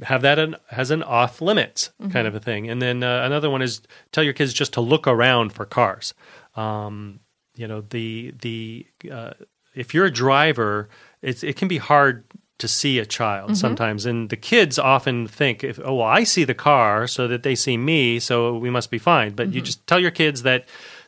have 0.04 0.22
that 0.24 0.40
an, 0.40 0.56
as 0.72 0.92
an 0.92 1.04
off 1.04 1.42
limits 1.42 1.92
kind 2.12 2.28
of 2.28 2.36
a 2.36 2.40
thing. 2.40 2.70
And 2.70 2.82
then 2.82 3.04
uh, 3.04 3.24
another 3.24 3.50
one 3.50 3.62
is 3.62 3.82
tell 4.12 4.24
your 4.24 4.34
kids 4.34 4.54
just 4.54 4.74
to 4.74 4.82
look 4.82 5.08
around 5.08 5.54
for 5.54 5.66
cars. 5.66 6.14
Um, 6.56 7.20
you 7.56 7.68
know, 7.68 7.82
the 7.82 8.34
the 8.42 8.86
uh, 9.12 9.34
if 9.76 9.94
you're 9.94 10.06
a 10.06 10.12
driver, 10.12 10.90
it's 11.22 11.44
it 11.44 11.56
can 11.56 11.68
be 11.68 11.78
hard 11.78 12.24
to 12.58 12.68
see 12.68 13.00
a 13.00 13.06
child 13.06 13.58
sometimes, 13.58 14.06
and 14.06 14.30
the 14.30 14.38
kids 14.38 14.78
often 14.78 15.28
think, 15.28 15.64
if 15.64 15.80
oh 15.84 15.96
well, 15.96 16.08
I 16.08 16.24
see 16.24 16.44
the 16.44 16.54
car, 16.54 17.08
so 17.08 17.28
that 17.28 17.44
they 17.44 17.56
see 17.56 17.76
me, 17.78 18.20
so 18.20 18.58
we 18.58 18.70
must 18.70 18.92
be 18.92 19.00
fine. 19.00 19.34
But 19.34 19.54
you 19.54 19.62
just 19.62 19.86
tell 19.88 20.00
your 20.00 20.12
kids 20.12 20.44
that. 20.44 20.66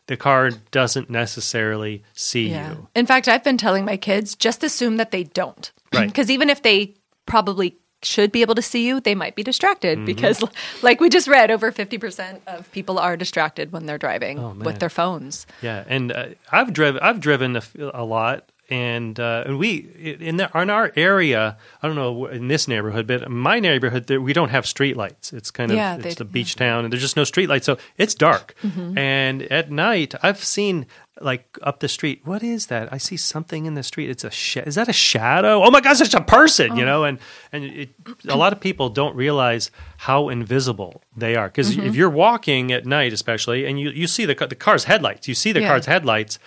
The 0.08 0.18
car 0.18 0.52
doesn't 0.72 1.10
necessarily 1.10 2.04
see 2.12 2.50
you. 2.50 2.90
In 2.94 3.06
fact, 3.06 3.30
I've 3.30 3.42
been 3.42 3.58
telling 3.58 3.86
my 3.86 3.96
kids 3.96 4.36
just 4.36 4.62
assume 4.62 4.98
that 4.98 5.12
they 5.12 5.24
don't. 5.24 5.72
Right. 5.94 6.08
Because 6.12 6.30
even 6.30 6.50
if 6.50 6.62
they 6.62 6.96
probably 7.26 7.78
should 8.06 8.32
be 8.32 8.42
able 8.42 8.56
to 8.56 8.62
see 8.62 8.86
you, 8.88 9.00
they 9.00 9.16
might 9.16 9.36
be 9.36 9.44
distracted 9.44 9.98
Mm-hmm. 9.98 10.06
because, 10.06 10.44
like 10.82 11.00
we 11.00 11.10
just 11.10 11.28
read, 11.28 11.52
over 11.52 11.72
50% 11.72 12.40
of 12.48 12.72
people 12.72 13.00
are 13.00 13.16
distracted 13.18 13.72
when 13.72 13.86
they're 13.86 13.98
driving 13.98 14.40
Oh, 14.40 14.54
with 14.58 14.80
their 14.80 14.90
phones. 14.90 15.46
Yeah, 15.62 15.84
and 15.88 16.12
uh, 16.12 16.26
I've 16.52 16.74
driven 16.74 17.02
I've 17.02 17.20
driven 17.20 17.56
a, 17.56 17.60
f- 17.60 17.76
a 17.94 18.04
lot, 18.04 18.50
and 18.70 19.20
uh, 19.20 19.44
and 19.46 19.60
we 19.60 19.78
in 20.20 20.38
the, 20.38 20.50
in 20.56 20.70
our 20.70 20.92
area. 20.96 21.58
I 21.82 21.88
don't 21.88 21.96
know 21.96 22.26
in 22.28 22.48
this 22.48 22.68
neighborhood, 22.68 23.08
but 23.08 23.24
in 23.24 23.32
my 23.36 23.60
neighborhood 23.60 24.08
there, 24.08 24.22
we 24.22 24.34
don't 24.34 24.50
have 24.50 24.66
streetlights. 24.66 25.34
It's 25.34 25.52
kind 25.52 25.72
of 25.72 25.78
Yeah, 25.78 25.98
it's 25.98 26.22
a 26.22 26.26
beach 26.26 26.56
town, 26.56 26.86
and 26.86 26.92
there's 26.94 27.02
just 27.04 27.18
no 27.18 27.24
streetlights, 27.24 27.66
so 27.66 27.78
it's 27.98 28.16
dark. 28.16 28.56
Mm-hmm. 28.64 28.98
And 28.98 29.42
at 29.44 29.70
night, 29.72 30.16
I've 30.24 30.44
seen 30.44 30.86
like 31.22 31.58
up 31.62 31.80
the 31.80 31.88
street. 31.88 32.22
What 32.26 32.42
is 32.44 32.68
that? 32.68 32.92
I 32.92 32.98
see 32.98 33.18
something 33.18 33.66
in 33.66 33.76
the 33.76 33.84
street. 33.84 34.10
It's 34.10 34.24
a 34.24 34.32
sh- 34.32 34.58
is 34.58 34.76
that 34.76 34.88
a 34.90 34.94
shadow? 34.94 35.64
Oh 35.64 35.70
my 35.72 35.80
gosh, 35.80 36.02
it's 36.02 36.14
a 36.14 36.22
person! 36.22 36.72
Oh. 36.72 36.76
You 36.76 36.86
know, 36.86 37.04
and 37.04 37.20
and 37.52 37.64
it, 37.66 37.90
a 38.28 38.36
lot 38.36 38.52
of 38.54 38.60
people 38.60 38.90
don't 38.90 39.16
realize 39.16 39.70
how 39.98 40.30
invisible 40.30 41.02
they 41.16 41.36
are 41.36 41.48
because 41.50 41.76
Mm-hmm. 41.76 41.86
if 41.88 41.96
you're 41.96 42.10
walking 42.10 42.72
at 42.72 42.86
night, 42.86 43.14
especially, 43.14 43.66
and 43.66 43.80
you 43.80 43.90
you 43.92 44.08
see 44.08 44.26
the 44.26 44.34
the 44.48 44.56
car's 44.56 44.86
headlights, 44.86 45.28
you 45.28 45.36
see 45.36 45.52
the 45.52 45.62
Yeah. 45.62 45.70
car's 45.70 45.86
headlights, 45.86 46.40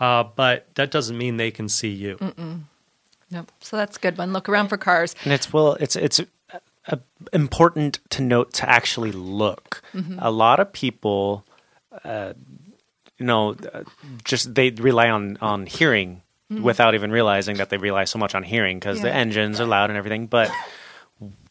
uh, 0.00 0.24
but 0.36 0.66
that 0.74 0.90
doesn't 0.90 1.18
mean 1.18 1.36
they 1.36 1.50
can 1.50 1.68
see 1.68 1.90
you. 1.90 2.16
Nope. 3.30 3.50
So 3.60 3.76
that's 3.76 3.96
a 3.96 4.00
good 4.00 4.16
one. 4.18 4.32
Look 4.32 4.48
around 4.48 4.68
for 4.68 4.76
cars. 4.78 5.14
And 5.24 5.32
it's 5.32 5.52
well, 5.52 5.74
it's 5.80 5.96
it's 5.96 6.20
uh, 6.90 6.96
important 7.32 7.98
to 8.10 8.22
note 8.22 8.52
to 8.54 8.68
actually 8.68 9.12
look. 9.12 9.82
A 10.18 10.30
lot 10.30 10.60
of 10.60 10.72
people, 10.72 11.44
uh, 12.04 12.34
you 13.18 13.26
know, 13.26 13.56
uh, 13.72 13.82
just 14.24 14.54
they 14.54 14.70
rely 14.70 15.08
on 15.10 15.36
on 15.40 15.66
hearing 15.66 16.22
without 16.62 16.94
even 16.94 17.10
realizing 17.10 17.56
that 17.56 17.68
they 17.70 17.76
rely 17.78 18.04
so 18.04 18.18
much 18.18 18.34
on 18.34 18.42
hearing 18.42 18.78
because 18.78 19.00
the 19.00 19.12
engines 19.12 19.60
are 19.60 19.66
loud 19.66 19.90
and 19.90 19.96
everything. 19.96 20.26
But 20.26 20.50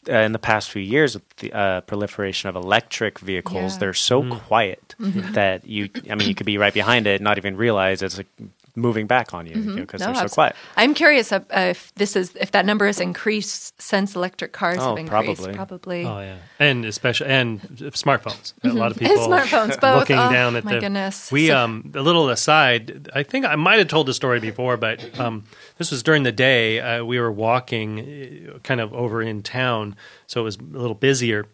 uh, 0.08 0.12
in 0.12 0.32
the 0.32 0.38
past 0.38 0.70
few 0.70 0.82
years, 0.82 1.14
with 1.14 1.28
the 1.36 1.52
uh, 1.52 1.80
proliferation 1.82 2.48
of 2.48 2.56
electric 2.56 3.18
vehicles, 3.18 3.72
Yeah. 3.74 3.78
they're 3.80 3.94
so 3.94 4.22
quiet 4.38 4.94
that 4.98 5.66
you, 5.66 5.88
I 6.10 6.14
mean, 6.14 6.28
you 6.28 6.34
could 6.34 6.46
be 6.46 6.58
right 6.58 6.72
behind 6.74 7.06
it, 7.06 7.16
and 7.16 7.22
not 7.24 7.38
even 7.38 7.56
realize 7.56 8.02
it's 8.02 8.18
like, 8.18 8.28
moving 8.76 9.06
back 9.06 9.32
on 9.32 9.46
you 9.46 9.54
because 9.76 10.00
No, 10.00 10.06
they're 10.06 10.14
so 10.16 10.20
abs- 10.22 10.34
quiet. 10.34 10.56
I'm 10.76 10.94
curious 10.94 11.30
if, 11.30 11.44
if 11.50 11.94
this 11.94 12.16
is 12.16 12.34
if 12.40 12.50
that 12.52 12.66
number 12.66 12.86
has 12.86 12.98
increased 13.00 13.80
since 13.80 14.16
electric 14.16 14.52
cars 14.52 14.78
Oh, 14.80 14.90
have 14.90 14.98
increased. 14.98 15.42
probably. 15.42 15.54
Probably. 15.54 16.04
Oh 16.04 16.20
yeah, 16.20 16.36
and 16.58 16.84
especially 16.84 17.28
and 17.28 17.60
smartphones. 17.62 18.52
A 18.64 18.68
lot 18.68 18.90
of 18.90 18.98
people 18.98 19.16
Mm-hmm. 19.16 19.32
And 19.32 19.42
smartphones, 19.42 19.80
both. 19.80 20.00
looking 20.00 20.18
Oh, 20.18 20.32
down 20.32 20.56
at 20.56 20.64
my 20.64 20.74
the. 20.74 20.80
goodness. 20.80 21.30
We 21.30 21.50
um 21.50 21.92
a 21.94 22.02
little 22.02 22.28
aside. 22.30 23.08
I 23.14 23.22
think 23.22 23.44
I 23.46 23.54
might 23.56 23.78
have 23.78 23.88
told 23.88 24.06
the 24.08 24.14
story 24.14 24.40
before, 24.40 24.76
but 24.76 25.18
um 25.20 25.44
this 25.78 25.90
was 25.90 26.02
during 26.02 26.22
the 26.24 26.32
day. 26.32 26.80
Uh, 26.80 27.04
we 27.04 27.18
were 27.20 27.30
walking, 27.32 28.50
uh, 28.54 28.58
kind 28.60 28.80
of 28.80 28.92
over 28.92 29.22
in 29.22 29.42
town, 29.42 29.94
so 30.26 30.40
it 30.40 30.44
was 30.44 30.56
a 30.56 30.62
little 30.62 30.94
busier. 30.96 31.46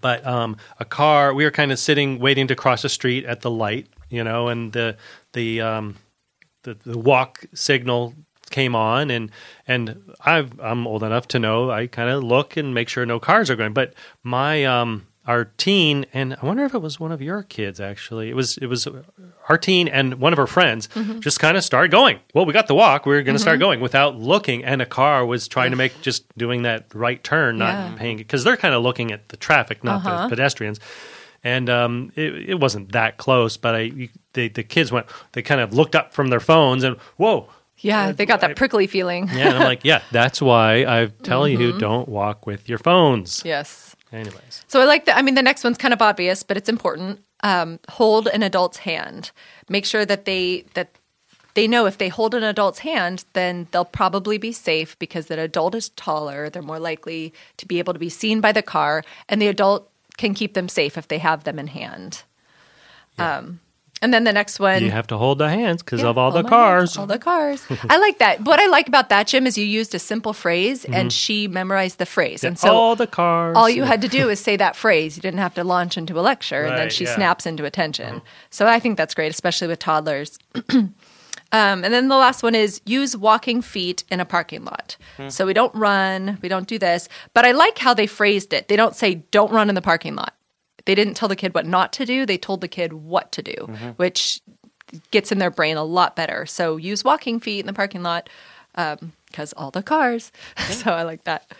But 0.00 0.26
um, 0.26 0.56
a 0.78 0.84
car. 0.84 1.32
We 1.32 1.44
were 1.44 1.50
kind 1.50 1.72
of 1.72 1.78
sitting, 1.78 2.18
waiting 2.18 2.46
to 2.48 2.54
cross 2.54 2.82
the 2.82 2.88
street 2.90 3.24
at 3.24 3.40
the 3.40 3.50
light, 3.50 3.86
you 4.10 4.22
know, 4.22 4.48
and 4.48 4.70
the 4.72 4.96
the 5.32 5.62
um 5.62 5.96
the, 6.74 6.90
the 6.92 6.98
walk 6.98 7.44
signal 7.54 8.14
came 8.50 8.74
on 8.74 9.10
and 9.10 9.30
and 9.66 10.00
I've, 10.24 10.58
I'm 10.60 10.86
old 10.86 11.02
enough 11.02 11.28
to 11.28 11.38
know 11.38 11.70
I 11.70 11.86
kind 11.86 12.08
of 12.08 12.22
look 12.24 12.56
and 12.56 12.72
make 12.74 12.88
sure 12.88 13.04
no 13.04 13.20
cars 13.20 13.50
are 13.50 13.56
going. 13.56 13.74
But 13.74 13.94
my 14.22 14.64
um 14.64 15.06
our 15.26 15.44
teen 15.58 16.06
and 16.14 16.34
I 16.40 16.46
wonder 16.46 16.64
if 16.64 16.72
it 16.72 16.78
was 16.80 16.98
one 16.98 17.12
of 17.12 17.20
your 17.20 17.42
kids 17.42 17.78
actually. 17.80 18.30
It 18.30 18.34
was 18.34 18.56
it 18.56 18.66
was 18.66 18.88
our 19.50 19.58
teen 19.58 19.86
and 19.86 20.14
one 20.14 20.32
of 20.32 20.38
her 20.38 20.46
friends 20.46 20.88
Mm-hmm. 20.94 21.20
just 21.20 21.38
kind 21.40 21.58
of 21.58 21.62
started 21.64 21.90
going. 21.90 22.20
Well, 22.32 22.46
we 22.46 22.54
got 22.54 22.66
the 22.68 22.74
walk. 22.74 23.04
We 23.04 23.14
are 23.16 23.22
going 23.22 23.34
to 23.36 23.38
start 23.38 23.58
going 23.60 23.80
without 23.80 24.16
looking, 24.16 24.64
and 24.64 24.80
a 24.80 24.86
car 24.86 25.26
was 25.26 25.46
trying 25.46 25.72
to 25.72 25.76
make 25.76 26.00
just 26.00 26.24
doing 26.38 26.62
that 26.62 26.86
right 26.94 27.22
turn, 27.22 27.58
not 27.58 27.74
Yeah. 27.74 27.94
paying 27.98 28.16
because 28.16 28.42
they're 28.44 28.56
kind 28.56 28.74
of 28.74 28.82
looking 28.82 29.12
at 29.12 29.28
the 29.28 29.36
traffic, 29.36 29.84
not 29.84 30.06
Uh-huh. 30.06 30.22
the 30.22 30.28
pedestrians 30.30 30.80
and 31.44 31.68
um, 31.70 32.12
it, 32.16 32.50
it 32.50 32.60
wasn't 32.60 32.92
that 32.92 33.16
close, 33.16 33.56
but 33.56 33.74
I 33.74 33.80
you- 33.80 34.08
the 34.32 34.48
the 34.48 34.62
kids 34.62 34.90
went. 34.92 35.06
They 35.32 35.42
kind 35.42 35.60
of 35.60 35.72
looked 35.74 35.94
up 35.96 36.12
from 36.12 36.28
their 36.28 36.40
phones 36.40 36.84
and 36.84 36.96
whoa, 37.16 37.48
yeah, 37.78 38.12
they 38.12 38.26
got 38.26 38.40
that 38.40 38.56
prickly 38.56 38.86
feeling. 38.86 39.28
yeah. 39.28 39.48
And 39.48 39.58
I'm 39.58 39.64
like, 39.64 39.84
yeah, 39.84 40.02
that's 40.12 40.40
why 40.42 40.84
I'm 40.84 41.10
telling 41.22 41.54
Mm-hmm. 41.54 41.62
you 41.62 41.78
don't 41.78 42.08
walk 42.08 42.46
with 42.46 42.68
your 42.68 42.78
phones. 42.78 43.42
Yes. 43.44 43.94
Anyways, 44.10 44.64
So 44.68 44.80
I 44.80 44.84
like 44.84 45.04
that. 45.04 45.18
I 45.18 45.22
mean, 45.22 45.34
the 45.34 45.42
next 45.42 45.64
one's 45.64 45.76
kind 45.76 45.92
of 45.92 46.00
obvious, 46.00 46.42
but 46.42 46.56
it's 46.56 46.68
important. 46.70 47.20
Um, 47.42 47.78
hold 47.90 48.26
an 48.28 48.42
adult's 48.42 48.78
hand. 48.78 49.30
Make 49.68 49.84
sure 49.84 50.06
that 50.06 50.24
they 50.24 50.64
that 50.74 50.88
they 51.54 51.66
know 51.68 51.86
if 51.86 51.98
they 51.98 52.08
hold 52.08 52.34
an 52.34 52.42
adult's 52.42 52.78
hand, 52.80 53.24
then 53.34 53.66
they'll 53.70 53.84
probably 53.84 54.38
be 54.38 54.50
safe 54.52 54.98
because 54.98 55.26
the 55.26 55.38
adult 55.40 55.74
is 55.74 55.90
taller. 55.90 56.48
They're 56.50 56.62
more 56.62 56.78
likely 56.78 57.32
to 57.58 57.66
be 57.66 57.78
able 57.80 57.92
to 57.92 57.98
be 57.98 58.08
seen 58.08 58.40
by 58.40 58.52
the 58.52 58.62
car, 58.62 59.04
and 59.28 59.42
the 59.42 59.48
adult 59.48 59.90
can 60.18 60.34
keep 60.34 60.52
them 60.54 60.68
safe 60.68 60.98
if 60.98 61.08
they 61.08 61.18
have 61.18 61.44
them 61.44 61.58
in 61.58 61.68
hand. 61.68 62.22
Um, 63.18 63.60
and 64.00 64.14
then 64.14 64.22
the 64.22 64.32
next 64.32 64.60
one, 64.60 64.80
you 64.84 64.92
have 64.92 65.08
to 65.08 65.16
hold 65.18 65.38
the 65.38 65.48
hands 65.48 65.82
because 65.82 66.02
Yeah, 66.02 66.08
of 66.10 66.18
all 66.18 66.30
the 66.30 66.44
my 66.44 66.50
hands, 66.50 66.94
cars. 66.94 66.98
All 66.98 67.06
the 67.06 67.18
cars. 67.18 67.66
I 67.90 67.96
like 67.98 68.18
that. 68.18 68.42
What 68.42 68.60
I 68.60 68.66
like 68.68 68.86
about 68.86 69.08
that, 69.08 69.26
Jim, 69.26 69.44
is 69.44 69.58
you 69.58 69.64
used 69.64 69.92
a 69.92 69.98
simple 69.98 70.32
phrase 70.32 70.84
and 70.84 71.12
she 71.12 71.48
memorized 71.48 71.98
the 71.98 72.06
phrase. 72.06 72.44
And 72.44 72.56
so 72.56 72.68
Mm-hmm. 72.68 72.76
all 72.76 72.94
the 72.94 73.08
cars. 73.08 73.56
all 73.56 73.68
you 73.68 73.82
had 73.82 74.00
to 74.02 74.08
do 74.08 74.28
is 74.28 74.38
say 74.38 74.56
that 74.56 74.76
phrase. 74.76 75.16
You 75.16 75.22
didn't 75.22 75.40
have 75.40 75.54
to 75.54 75.64
launch 75.64 75.96
into 75.98 76.16
a 76.18 76.22
lecture, 76.22 76.64
and 76.64 76.78
then 76.78 76.90
she 76.90 77.04
yeah. 77.04 77.14
snaps 77.16 77.44
into 77.44 77.64
attention. 77.64 78.22
So 78.50 78.68
I 78.68 78.78
think 78.78 78.96
that's 78.98 79.14
great, 79.14 79.30
especially 79.32 79.66
with 79.66 79.80
toddlers. 79.80 80.38
um, 81.52 81.82
and 81.82 81.94
then 81.94 82.08
the 82.08 82.16
last 82.16 82.42
one 82.42 82.54
is 82.54 82.80
use 82.84 83.16
walking 83.16 83.62
feet 83.62 84.04
in 84.10 84.20
a 84.20 84.24
parking 84.24 84.64
lot. 84.64 84.96
Hmm. 85.16 85.28
So 85.30 85.46
we 85.46 85.54
don't 85.54 85.74
run, 85.74 86.38
we 86.42 86.48
don't 86.48 86.68
do 86.68 86.78
this. 86.78 87.08
But 87.32 87.46
I 87.46 87.52
like 87.52 87.78
how 87.78 87.94
they 87.94 88.06
phrased 88.06 88.52
it. 88.52 88.68
They 88.68 88.76
don't 88.76 88.94
say 88.94 89.16
don't 89.30 89.52
run 89.52 89.68
in 89.68 89.74
the 89.74 89.82
parking 89.82 90.14
lot. 90.14 90.34
They 90.84 90.94
didn't 90.94 91.14
tell 91.14 91.28
the 91.28 91.36
kid 91.36 91.54
what 91.54 91.66
not 91.66 91.92
to 91.94 92.06
do. 92.06 92.26
They 92.26 92.38
told 92.38 92.60
the 92.60 92.68
kid 92.68 92.92
what 92.92 93.32
to 93.32 93.42
do, 93.42 93.52
mm-hmm. 93.52 93.90
which 93.90 94.40
gets 95.10 95.32
in 95.32 95.38
their 95.38 95.50
brain 95.50 95.76
a 95.76 95.84
lot 95.84 96.16
better. 96.16 96.46
So 96.46 96.76
use 96.76 97.04
walking 97.04 97.40
feet 97.40 97.60
in 97.60 97.66
the 97.66 97.72
parking 97.72 98.02
lot 98.02 98.28
um, 98.74 99.12
because 99.26 99.52
all 99.54 99.70
the 99.70 99.82
cars. 99.82 100.32
so 100.70 100.92
I 100.92 101.02
like 101.02 101.24
that. 101.24 101.50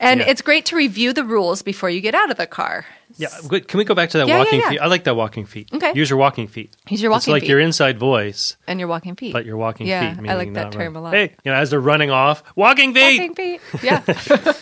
And 0.00 0.20
Yeah. 0.20 0.26
it's 0.28 0.42
great 0.42 0.66
to 0.66 0.76
review 0.76 1.12
the 1.12 1.24
rules 1.24 1.62
before 1.62 1.88
you 1.90 2.00
get 2.00 2.14
out 2.14 2.30
of 2.30 2.36
the 2.36 2.46
car. 2.46 2.84
Yeah, 3.16 3.28
can 3.48 3.78
we 3.78 3.84
go 3.84 3.94
back 3.94 4.10
to 4.10 4.18
that 4.18 4.26
Yeah, 4.28 4.34
yeah, 4.34 4.42
walking 4.44 4.60
yeah. 4.60 4.68
feet? 4.70 4.80
I 4.80 4.86
like 4.86 5.04
that 5.04 5.14
walking 5.16 5.46
feet. 5.46 5.70
Okay. 5.72 5.92
use 5.94 6.10
your 6.10 6.18
walking 6.18 6.48
feet. 6.48 6.74
Use 6.90 7.00
your 7.00 7.10
walking. 7.10 7.20
It's 7.20 7.28
like 7.28 7.42
feet. 7.42 7.50
your 7.50 7.60
inside 7.60 7.98
voice, 7.98 8.56
And 8.66 8.78
your 8.78 8.88
walking 8.88 9.14
feet. 9.16 9.32
but 9.32 9.46
your 9.46 9.56
walking 9.56 9.86
Yeah, 9.86 10.14
feet. 10.16 10.28
I 10.28 10.34
like 10.34 10.52
that 10.54 10.72
term 10.72 10.94
run. 10.94 10.96
a 10.96 11.00
lot. 11.00 11.14
Hey, 11.14 11.34
you 11.44 11.50
know, 11.52 11.56
as 11.56 11.70
they're 11.70 11.80
running 11.80 12.10
off, 12.10 12.42
walking 12.56 12.92
feet. 12.92 13.20
walking 13.20 13.34
feet. 13.34 13.60
Yeah. 13.82 14.02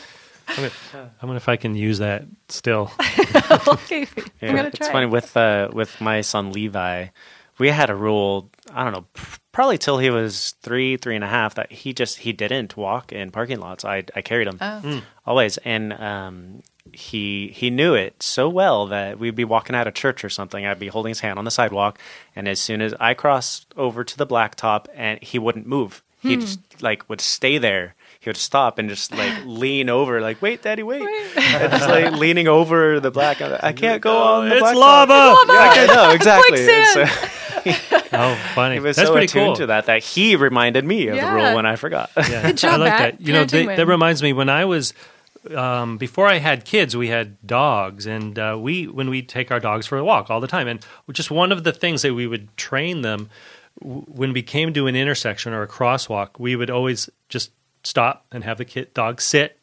I 0.46 0.70
wonder 1.22 1.36
if 1.36 1.48
I 1.48 1.56
can 1.56 1.74
use 1.74 1.98
that 1.98 2.24
still. 2.48 2.92
walking 3.66 4.06
feet. 4.06 4.30
I'm 4.42 4.54
gonna 4.54 4.70
try. 4.70 4.86
it's 4.86 4.88
funny 4.90 5.06
with 5.06 5.36
uh, 5.36 5.70
with 5.72 5.98
my 6.00 6.20
son 6.20 6.52
Levi. 6.52 7.06
We 7.58 7.68
had 7.70 7.88
a 7.88 7.94
rule. 7.94 8.50
I 8.72 8.84
don't 8.84 8.92
know, 8.92 9.06
p- 9.14 9.22
probably 9.54 9.78
till 9.78 9.96
he 9.98 10.10
was 10.10 10.54
three, 10.60 10.98
three 10.98 11.14
and 11.14 11.24
a 11.24 11.28
half, 11.28 11.54
that 11.54 11.72
he 11.72 11.94
just 11.94 12.18
he 12.18 12.32
didn't 12.34 12.76
walk 12.76 13.10
in 13.12 13.30
parking 13.30 13.58
lots. 13.60 13.84
I 13.86 14.04
I 14.14 14.20
carried 14.20 14.48
him 14.48 14.58
Oh. 14.60 15.02
always, 15.24 15.56
and 15.64 15.94
um, 15.94 16.62
he 16.92 17.48
he 17.54 17.70
knew 17.70 17.94
it 17.94 18.22
so 18.22 18.48
well 18.50 18.86
that 18.88 19.18
we'd 19.18 19.34
be 19.34 19.44
walking 19.44 19.74
out 19.74 19.86
of 19.86 19.94
church 19.94 20.22
or 20.24 20.28
something. 20.28 20.66
I'd 20.66 20.78
be 20.78 20.88
holding 20.88 21.10
his 21.10 21.20
hand 21.20 21.38
on 21.38 21.46
the 21.46 21.50
sidewalk, 21.50 21.98
and 22.36 22.46
as 22.46 22.60
soon 22.60 22.82
as 22.82 22.92
I 23.00 23.14
crossed 23.14 23.72
over 23.76 24.04
to 24.04 24.16
the 24.18 24.26
blacktop, 24.26 24.86
and 24.94 25.22
he 25.22 25.38
wouldn't 25.38 25.66
move, 25.66 26.02
he 26.20 26.36
just 26.36 26.82
like 26.82 27.08
would 27.08 27.20
stay 27.22 27.56
there. 27.58 27.94
He 28.24 28.30
would 28.30 28.36
stop 28.36 28.78
and 28.78 28.88
just 28.88 29.12
like 29.14 29.32
lean 29.44 29.88
over, 29.88 30.20
like 30.20 30.40
"Wait, 30.42 30.62
Daddy, 30.62 30.82
wait!" 30.82 31.02
and 31.36 31.70
just 31.72 31.88
like 31.88 32.12
leaning 32.14 32.48
over 32.48 32.98
the 33.00 33.10
black. 33.10 33.40
I 33.42 33.72
can't 33.72 34.00
go 34.02 34.16
on 34.16 34.48
the 34.48 34.56
it's 34.56 34.64
blacktop. 34.64 34.74
lava. 34.74 35.36
Yeah, 35.46 35.72
I 35.72 35.86
know 35.94 36.10
exactly. 36.14 36.58
Quicksand. 36.64 37.10
It's, 37.66 37.92
uh, 37.92 38.00
Oh, 38.16 38.34
funny. 38.54 38.74
He 38.76 38.80
was 38.80 38.96
That's 38.96 39.08
so 39.08 39.12
pretty 39.14 39.24
attuned 39.26 39.46
cool. 39.46 39.56
to 39.56 39.66
that 39.66 39.86
that 39.86 40.02
he 40.04 40.36
reminded 40.36 40.84
me 40.84 41.08
of 41.08 41.16
the 41.16 41.32
rule 41.32 41.54
when 41.54 41.66
I 41.66 41.76
forgot. 41.76 42.10
Yeah, 42.16 42.42
Good 42.46 42.58
job, 42.58 42.74
I 42.74 42.76
like 42.76 42.88
Matt. 42.90 43.18
that. 43.18 43.20
You 43.26 43.32
know, 43.32 43.44
they, 43.44 43.66
that 43.66 43.86
reminds 43.86 44.22
me 44.22 44.32
when 44.32 44.48
I 44.48 44.64
was 44.66 44.94
um, 45.54 45.96
before 45.98 46.26
I 46.28 46.38
had 46.38 46.64
kids, 46.64 46.96
we 46.96 47.08
had 47.08 47.44
dogs, 47.46 48.06
and 48.06 48.38
uh, 48.38 48.56
we 48.60 48.86
when 48.86 49.10
we 49.10 49.20
take 49.22 49.50
our 49.50 49.60
dogs 49.60 49.86
for 49.86 49.98
a 49.98 50.04
walk 50.04 50.30
all 50.30 50.40
the 50.40 50.46
time, 50.46 50.68
and 50.68 50.84
just 51.12 51.30
one 51.30 51.52
of 51.52 51.64
the 51.64 51.72
things 51.72 52.02
that 52.02 52.14
we 52.14 52.26
would 52.26 52.54
train 52.56 53.02
them 53.02 53.28
w- 53.82 54.02
when 54.06 54.32
we 54.32 54.42
came 54.42 54.72
to 54.74 54.86
an 54.86 54.94
intersection 54.96 55.52
or 55.52 55.62
a 55.62 55.68
crosswalk, 55.68 56.30
we 56.38 56.54
would 56.56 56.70
always 56.70 57.10
just 57.28 57.50
stop 57.84 58.26
and 58.32 58.44
have 58.44 58.58
the 58.58 58.64
kid 58.64 58.92
dog 58.94 59.20
sit, 59.20 59.58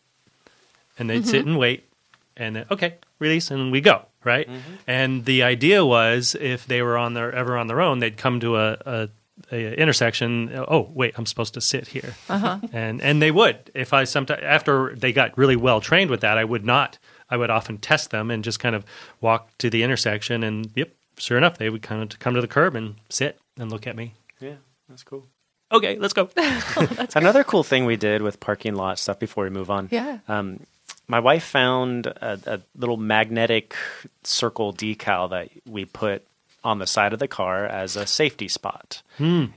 and 0.97 1.09
they'd 1.09 1.27
sit 1.27 1.41
mm-hmm. 1.41 1.49
and 1.49 1.59
wait, 1.59 1.89
and 2.37 2.55
then 2.55 2.65
okay, 2.71 2.95
release, 3.19 3.51
and 3.51 3.71
we 3.71 3.81
go 3.81 4.05
right. 4.23 4.47
Mm-hmm. 4.47 4.73
And 4.87 5.25
the 5.25 5.43
idea 5.43 5.85
was 5.85 6.35
if 6.39 6.65
they 6.65 6.81
were 6.81 6.97
on 6.97 7.13
their 7.13 7.31
ever 7.31 7.57
on 7.57 7.67
their 7.67 7.81
own, 7.81 7.99
they'd 7.99 8.17
come 8.17 8.39
to 8.41 8.57
a, 8.57 8.77
a, 8.85 9.09
a 9.51 9.73
intersection. 9.79 10.51
Oh 10.67 10.89
wait, 10.93 11.13
I'm 11.17 11.25
supposed 11.25 11.53
to 11.55 11.61
sit 11.61 11.89
here, 11.89 12.15
uh-huh. 12.29 12.59
and 12.71 13.01
and 13.01 13.21
they 13.21 13.31
would. 13.31 13.71
If 13.73 13.93
I 13.93 14.03
sometimes 14.03 14.41
after 14.43 14.95
they 14.95 15.13
got 15.13 15.37
really 15.37 15.55
well 15.55 15.81
trained 15.81 16.09
with 16.09 16.21
that, 16.21 16.37
I 16.37 16.43
would 16.43 16.65
not. 16.65 16.97
I 17.29 17.37
would 17.37 17.49
often 17.49 17.77
test 17.77 18.11
them 18.11 18.29
and 18.29 18.43
just 18.43 18.59
kind 18.59 18.75
of 18.75 18.83
walk 19.21 19.57
to 19.59 19.69
the 19.69 19.83
intersection, 19.83 20.43
and 20.43 20.69
yep, 20.75 20.93
sure 21.17 21.37
enough, 21.37 21.57
they 21.57 21.69
would 21.69 21.81
kind 21.81 22.01
of 22.01 22.19
come 22.19 22.33
to 22.33 22.41
the 22.41 22.47
curb 22.47 22.75
and 22.75 22.95
sit 23.09 23.39
and 23.57 23.71
look 23.71 23.87
at 23.87 23.95
me. 23.95 24.15
yeah, 24.39 24.55
that's 24.89 25.03
cool. 25.03 25.27
Okay, 25.71 25.97
let's 25.97 26.13
go. 26.13 26.29
Another 27.15 27.43
cool 27.43 27.63
thing 27.63 27.85
we 27.85 27.95
did 27.95 28.21
with 28.21 28.39
parking 28.39 28.75
lot 28.75 28.99
stuff 28.99 29.19
before 29.19 29.45
we 29.45 29.49
move 29.49 29.69
on. 29.69 29.87
Yeah. 29.91 30.19
Um, 30.27 30.59
my 31.07 31.19
wife 31.19 31.43
found 31.43 32.07
a, 32.07 32.39
a 32.45 32.61
little 32.77 32.97
magnetic 32.97 33.75
circle 34.23 34.73
decal 34.73 35.29
that 35.29 35.49
we 35.65 35.85
put 35.85 36.25
on 36.63 36.77
the 36.77 36.85
side 36.85 37.11
of 37.11 37.19
the 37.19 37.27
car 37.27 37.65
as 37.65 37.95
a 37.95 38.05
safety 38.05 38.47
spot. 38.47 39.01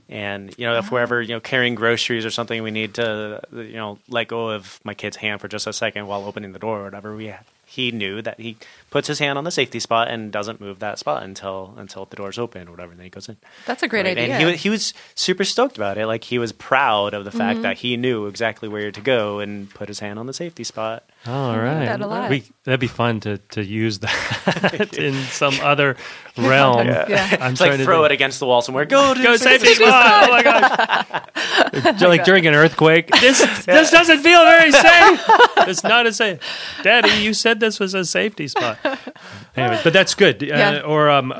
And 0.09 0.53
you 0.57 0.65
know, 0.65 0.77
if 0.77 0.91
we're 0.91 1.01
ever 1.01 1.21
you 1.21 1.35
know 1.35 1.39
carrying 1.39 1.75
groceries 1.75 2.25
or 2.25 2.31
something, 2.31 2.61
we 2.63 2.71
need 2.71 2.95
to 2.95 3.41
you 3.51 3.73
know 3.73 3.99
let 4.09 4.27
go 4.27 4.51
of 4.51 4.79
my 4.83 4.93
kid's 4.93 5.17
hand 5.17 5.41
for 5.41 5.47
just 5.47 5.67
a 5.67 5.73
second 5.73 6.07
while 6.07 6.25
opening 6.25 6.51
the 6.51 6.59
door 6.59 6.81
or 6.81 6.83
whatever. 6.85 7.15
We 7.15 7.33
he 7.65 7.91
knew 7.91 8.21
that 8.21 8.39
he 8.39 8.57
puts 8.95 9.09
his 9.09 9.19
hand 9.19 9.37
on 9.37 9.43
the 9.43 9.51
safety 9.51 9.77
spot 9.77 10.07
and 10.07 10.31
doesn't 10.31 10.61
move 10.61 10.79
that 10.79 10.97
spot 10.97 11.21
until 11.21 11.73
until 11.75 12.05
the 12.05 12.15
door's 12.15 12.39
open 12.39 12.65
or 12.65 12.71
whatever, 12.71 12.91
and 12.91 12.99
then 13.01 13.03
he 13.03 13.09
goes 13.09 13.27
in. 13.27 13.35
That's 13.65 13.83
a 13.83 13.89
great 13.89 14.05
Right, 14.05 14.17
idea. 14.17 14.37
And 14.37 14.51
he, 14.51 14.55
he 14.55 14.69
was 14.69 14.93
super 15.15 15.43
stoked 15.43 15.75
about 15.75 15.97
it. 15.97 16.07
Like 16.07 16.23
he 16.23 16.39
was 16.39 16.53
proud 16.53 17.13
of 17.13 17.25
the 17.25 17.31
fact 17.31 17.55
mm-hmm. 17.55 17.63
that 17.63 17.79
he 17.79 17.97
knew 17.97 18.27
exactly 18.27 18.69
where 18.69 18.93
to 18.93 19.01
go 19.01 19.39
and 19.39 19.69
put 19.69 19.89
his 19.89 19.99
hand 19.99 20.17
on 20.17 20.27
the 20.27 20.33
safety 20.33 20.63
spot. 20.63 21.09
Oh, 21.27 21.33
All 21.33 21.57
right, 21.57 21.85
that 21.85 21.99
a 21.99 22.07
lot. 22.07 22.29
We, 22.29 22.45
that'd 22.63 22.79
be 22.79 22.87
fun 22.87 23.19
to 23.21 23.37
to 23.37 23.65
use 23.65 23.99
that 23.99 24.95
in 24.97 25.13
some 25.25 25.55
other 25.61 25.97
realm. 26.37 26.87
Yeah. 26.87 27.37
I'm 27.41 27.51
like 27.51 27.57
trying 27.57 27.77
to 27.79 27.83
throw 27.83 28.03
think. 28.03 28.11
it 28.11 28.13
against 28.13 28.39
the 28.39 28.45
wall 28.45 28.61
somewhere. 28.61 28.85
Go 28.85 29.13
to 29.13 29.21
Go 29.21 29.33
the 29.33 29.39
safety 29.39 29.73
spot! 29.73 30.29
Oh 30.29 30.31
my 30.31 30.43
gosh! 30.43 32.01
like 32.01 32.23
during 32.23 32.45
an 32.47 32.53
earthquake. 32.53 33.09
This 33.19 33.65
this 33.65 33.91
doesn't 33.91 34.19
feel 34.19 34.43
very 34.45 34.71
safe. 34.71 35.25
It's 35.67 35.83
not 35.83 36.05
a 36.05 36.13
safe. 36.13 36.39
Daddy, 36.83 37.23
you 37.23 37.33
said 37.33 37.59
this 37.59 37.79
was 37.79 37.93
a 37.93 38.05
safety 38.05 38.47
spot. 38.47 38.77
Anyway, 39.57 39.79
but 39.85 39.93
that's 39.93 40.15
good. 40.15 40.41
Yeah. 40.41 40.69
Uh, 40.69 40.81
or 40.81 41.09
um, 41.09 41.33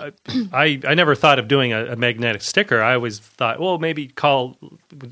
I 0.54 0.80
I 0.88 0.94
never 0.94 1.16
thought 1.16 1.38
of 1.38 1.50
doing 1.50 1.74
a, 1.74 1.88
a 1.88 1.96
magnetic 1.98 2.42
sticker. 2.42 2.82
I 2.82 2.94
always 2.96 3.20
thought, 3.20 3.60
well, 3.60 3.78
maybe 3.78 4.08
call 4.08 4.58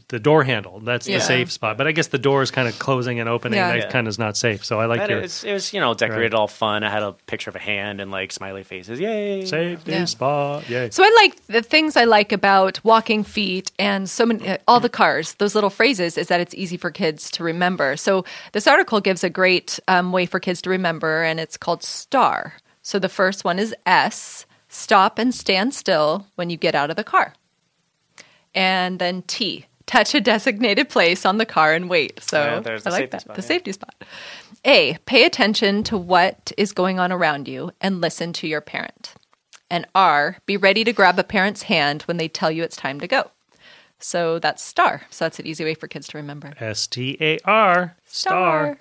the 0.08 0.20
door 0.20 0.44
handle. 0.44 0.80
That's 0.80 1.08
Yeah. 1.08 1.18
the 1.18 1.24
safe 1.24 1.52
spot. 1.52 1.78
But 1.78 1.88
I 1.88 1.92
guess 1.92 2.08
the 2.08 2.18
door 2.18 2.42
is 2.42 2.52
kind 2.52 2.68
of 2.68 2.78
closing 2.80 3.20
and 3.20 3.28
opening. 3.30 3.58
Yeah. 3.58 3.70
That 3.70 3.78
Yeah. 3.78 3.90
kind 3.92 4.08
of 4.08 4.12
is 4.12 4.20
not 4.20 4.38
safe. 4.38 4.64
So 4.66 4.80
I 4.80 4.86
like 4.86 5.02
And 5.02 5.10
your 5.10 5.20
it, 5.20 5.24
was, 5.24 5.44
it 5.44 5.54
was, 5.54 5.74
you 5.74 5.80
know, 5.80 5.94
decorated 5.94 6.34
all 6.34 6.48
fun. 6.48 6.84
I 6.84 6.90
had 6.90 7.04
a 7.04 7.14
picture 7.28 7.50
of 7.50 7.56
a 7.56 7.60
hand 7.60 8.00
and 8.02 8.12
like 8.12 8.32
smiley 8.32 8.64
faces. 8.64 9.00
Yay! 9.00 9.46
safety 9.46 9.92
Yeah. 9.92 10.06
spot. 10.06 10.70
Yay. 10.70 10.90
So 10.92 11.04
I 11.04 11.12
like 11.22 11.46
the 11.48 11.62
things 11.62 11.96
I 11.98 12.06
like 12.06 12.32
about 12.32 12.80
walking 12.84 13.24
feet 13.24 13.72
and 13.80 14.10
so 14.10 14.26
many 14.26 14.48
uh, 14.48 14.58
all 14.68 14.80
the 14.80 14.90
cars. 14.90 15.34
Those 15.36 15.56
little 15.56 15.70
phrases 15.70 16.18
is 16.18 16.28
that 16.28 16.40
it's 16.40 16.54
easy 16.56 16.78
for 16.78 16.92
kids 16.92 17.30
to 17.32 17.44
remember. 17.44 17.98
So 17.98 18.26
this 18.52 18.68
article 18.68 19.02
gives 19.02 19.24
a 19.24 19.30
great 19.30 19.80
um, 19.88 20.12
way 20.12 20.26
for 20.26 20.40
kids 20.40 20.62
to 20.64 20.70
remember, 20.70 21.24
and 21.24 21.40
it's 21.40 21.58
called 21.58 21.84
STAR. 21.84 22.54
So 22.82 23.00
the 23.00 23.10
first 23.10 23.44
one 23.46 23.60
is 23.60 23.74
S. 23.86 24.46
Stop 24.68 25.20
and 25.20 25.34
stand 25.36 25.74
still 25.74 26.26
when 26.36 26.50
you 26.50 26.58
get 26.58 26.74
out 26.76 26.90
of 26.90 26.96
the 26.96 27.04
car. 27.04 27.34
And 28.56 29.00
then 29.00 29.24
T. 29.24 29.66
Touch 29.86 30.16
a 30.16 30.22
designated 30.22 30.90
place 30.90 31.26
on 31.26 31.38
the 31.38 31.46
car 31.46 31.74
and 31.74 31.90
wait. 31.90 32.20
So 32.22 32.42
Yeah, 32.44 32.60
there's 32.60 32.86
I 32.88 32.90
the 32.90 32.96
like 32.96 33.12
that. 33.12 33.22
spot, 33.22 33.36
the 33.36 33.42
yeah. 33.42 33.48
safety 33.48 33.72
spot. 33.74 33.96
A. 34.66 34.98
Pay 35.06 35.26
attention 35.26 35.84
to 35.84 35.98
what 35.98 36.52
is 36.58 36.72
going 36.72 37.00
on 37.00 37.12
around 37.12 37.48
you 37.48 37.72
and 37.82 38.00
listen 38.00 38.32
to 38.34 38.48
your 38.48 38.62
parent. 38.62 39.14
And 39.70 39.86
R, 39.94 40.38
be 40.46 40.56
ready 40.56 40.84
to 40.84 40.94
grab 40.94 41.20
a 41.20 41.24
parent's 41.24 41.64
hand 41.64 42.04
when 42.04 42.18
they 42.18 42.28
tell 42.28 42.52
you 42.52 42.64
it's 42.64 42.78
time 42.78 43.00
to 43.02 43.08
go. 43.08 43.32
So 44.00 44.40
that's 44.40 44.64
STAR. 44.64 45.04
So 45.10 45.26
that's 45.26 45.40
an 45.40 45.48
easy 45.48 45.64
way 45.64 45.74
for 45.74 45.88
kids 45.88 46.08
to 46.10 46.18
remember. 46.18 46.54
S 46.60 46.88
T 46.88 47.18
A 47.20 47.40
R 47.46 47.96
star. 48.06 48.78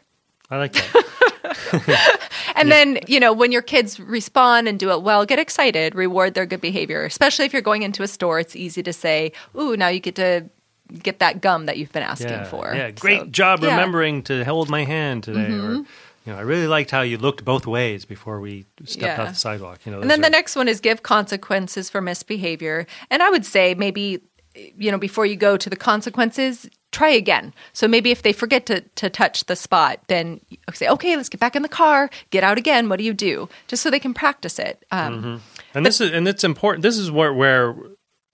I 0.51 0.59
like 0.59 0.73
that. 0.73 2.19
And 2.55 2.71
then, 2.71 2.99
you 3.09 3.19
know, 3.19 3.33
when 3.33 3.51
your 3.51 3.63
kids 3.63 3.99
respond 3.99 4.69
and 4.69 4.79
do 4.79 4.91
it 4.91 5.03
well, 5.03 5.25
get 5.25 5.39
excited, 5.39 5.95
reward 5.95 6.35
their 6.35 6.45
good 6.47 6.61
behavior. 6.61 7.03
Especially 7.05 7.47
if 7.47 7.53
you're 7.53 7.63
going 7.63 7.83
into 7.83 8.03
a 8.03 8.07
store, 8.09 8.39
it's 8.39 8.55
easy 8.55 8.83
to 8.83 8.93
say, 8.93 9.33
"Ooh, 9.59 9.77
now 9.77 9.89
you 9.89 9.99
get 10.01 10.15
to 10.17 10.45
get 10.93 11.19
that 11.21 11.41
gum 11.41 11.67
that 11.67 11.79
you've 11.79 11.93
been 11.93 12.03
asking 12.03 12.29
yeah, 12.29 12.45
for." 12.45 12.75
Yeah, 12.75 12.91
great 12.91 13.21
So, 13.21 13.27
job 13.27 13.61
yeah. 13.61 13.69
Mm-hmm. 13.69 13.77
remembering 13.77 14.23
to 14.25 14.45
hold 14.45 14.69
my 14.69 14.85
hand 14.85 15.25
today. 15.25 15.51
Or, 15.51 15.85
you 16.25 16.33
know, 16.33 16.37
I 16.37 16.43
really 16.43 16.69
liked 16.69 16.91
how 16.91 17.01
you 17.01 17.19
looked 17.19 17.45
both 17.45 17.67
ways 17.67 18.05
before 18.05 18.41
we 18.41 18.65
stepped 18.85 19.03
Yeah. 19.03 19.23
off 19.23 19.29
the 19.31 19.35
sidewalk. 19.35 19.81
You 19.85 19.93
know, 19.93 20.01
And 20.01 20.11
then 20.11 20.21
those 20.21 20.27
the 20.27 20.31
next 20.31 20.57
one 20.57 20.69
is 20.69 20.81
give 20.81 21.03
consequences 21.03 21.91
for 21.91 22.01
misbehavior. 22.01 22.87
And 23.11 23.23
I 23.23 23.31
would 23.31 23.45
say 23.45 23.75
maybe, 23.75 24.21
you 24.55 24.91
know, 24.93 24.99
before 24.99 25.27
you 25.27 25.35
go 25.35 25.57
to 25.57 25.69
the 25.69 25.77
consequences, 25.77 26.71
try 26.93 27.09
again. 27.09 27.53
So 27.73 27.89
maybe 27.89 28.11
if 28.13 28.23
they 28.23 28.33
forget 28.33 28.67
to, 28.67 28.83
to 28.83 29.11
touch 29.11 29.47
the 29.47 29.57
spot, 29.57 29.99
then 30.07 30.41
say, 30.75 30.87
okay, 30.89 31.17
let's 31.17 31.29
get 31.29 31.41
back 31.41 31.57
in 31.57 31.63
the 31.63 31.69
car, 31.69 32.09
get 32.31 32.45
out 32.45 32.59
again. 32.59 32.89
What 32.89 32.99
do 32.99 33.05
you 33.05 33.15
do? 33.15 33.49
Just 33.67 33.83
so 33.83 33.91
they 33.91 33.99
can 33.99 34.15
practice 34.15 34.59
it. 34.59 34.85
Um, 34.93 35.41
and 35.75 35.85
this 35.85 36.01
is 36.01 36.13
and 36.13 36.29
it's 36.29 36.45
important. 36.45 36.83
This 36.83 36.99
is 36.99 37.11
where 37.11 37.33
where. 37.33 37.75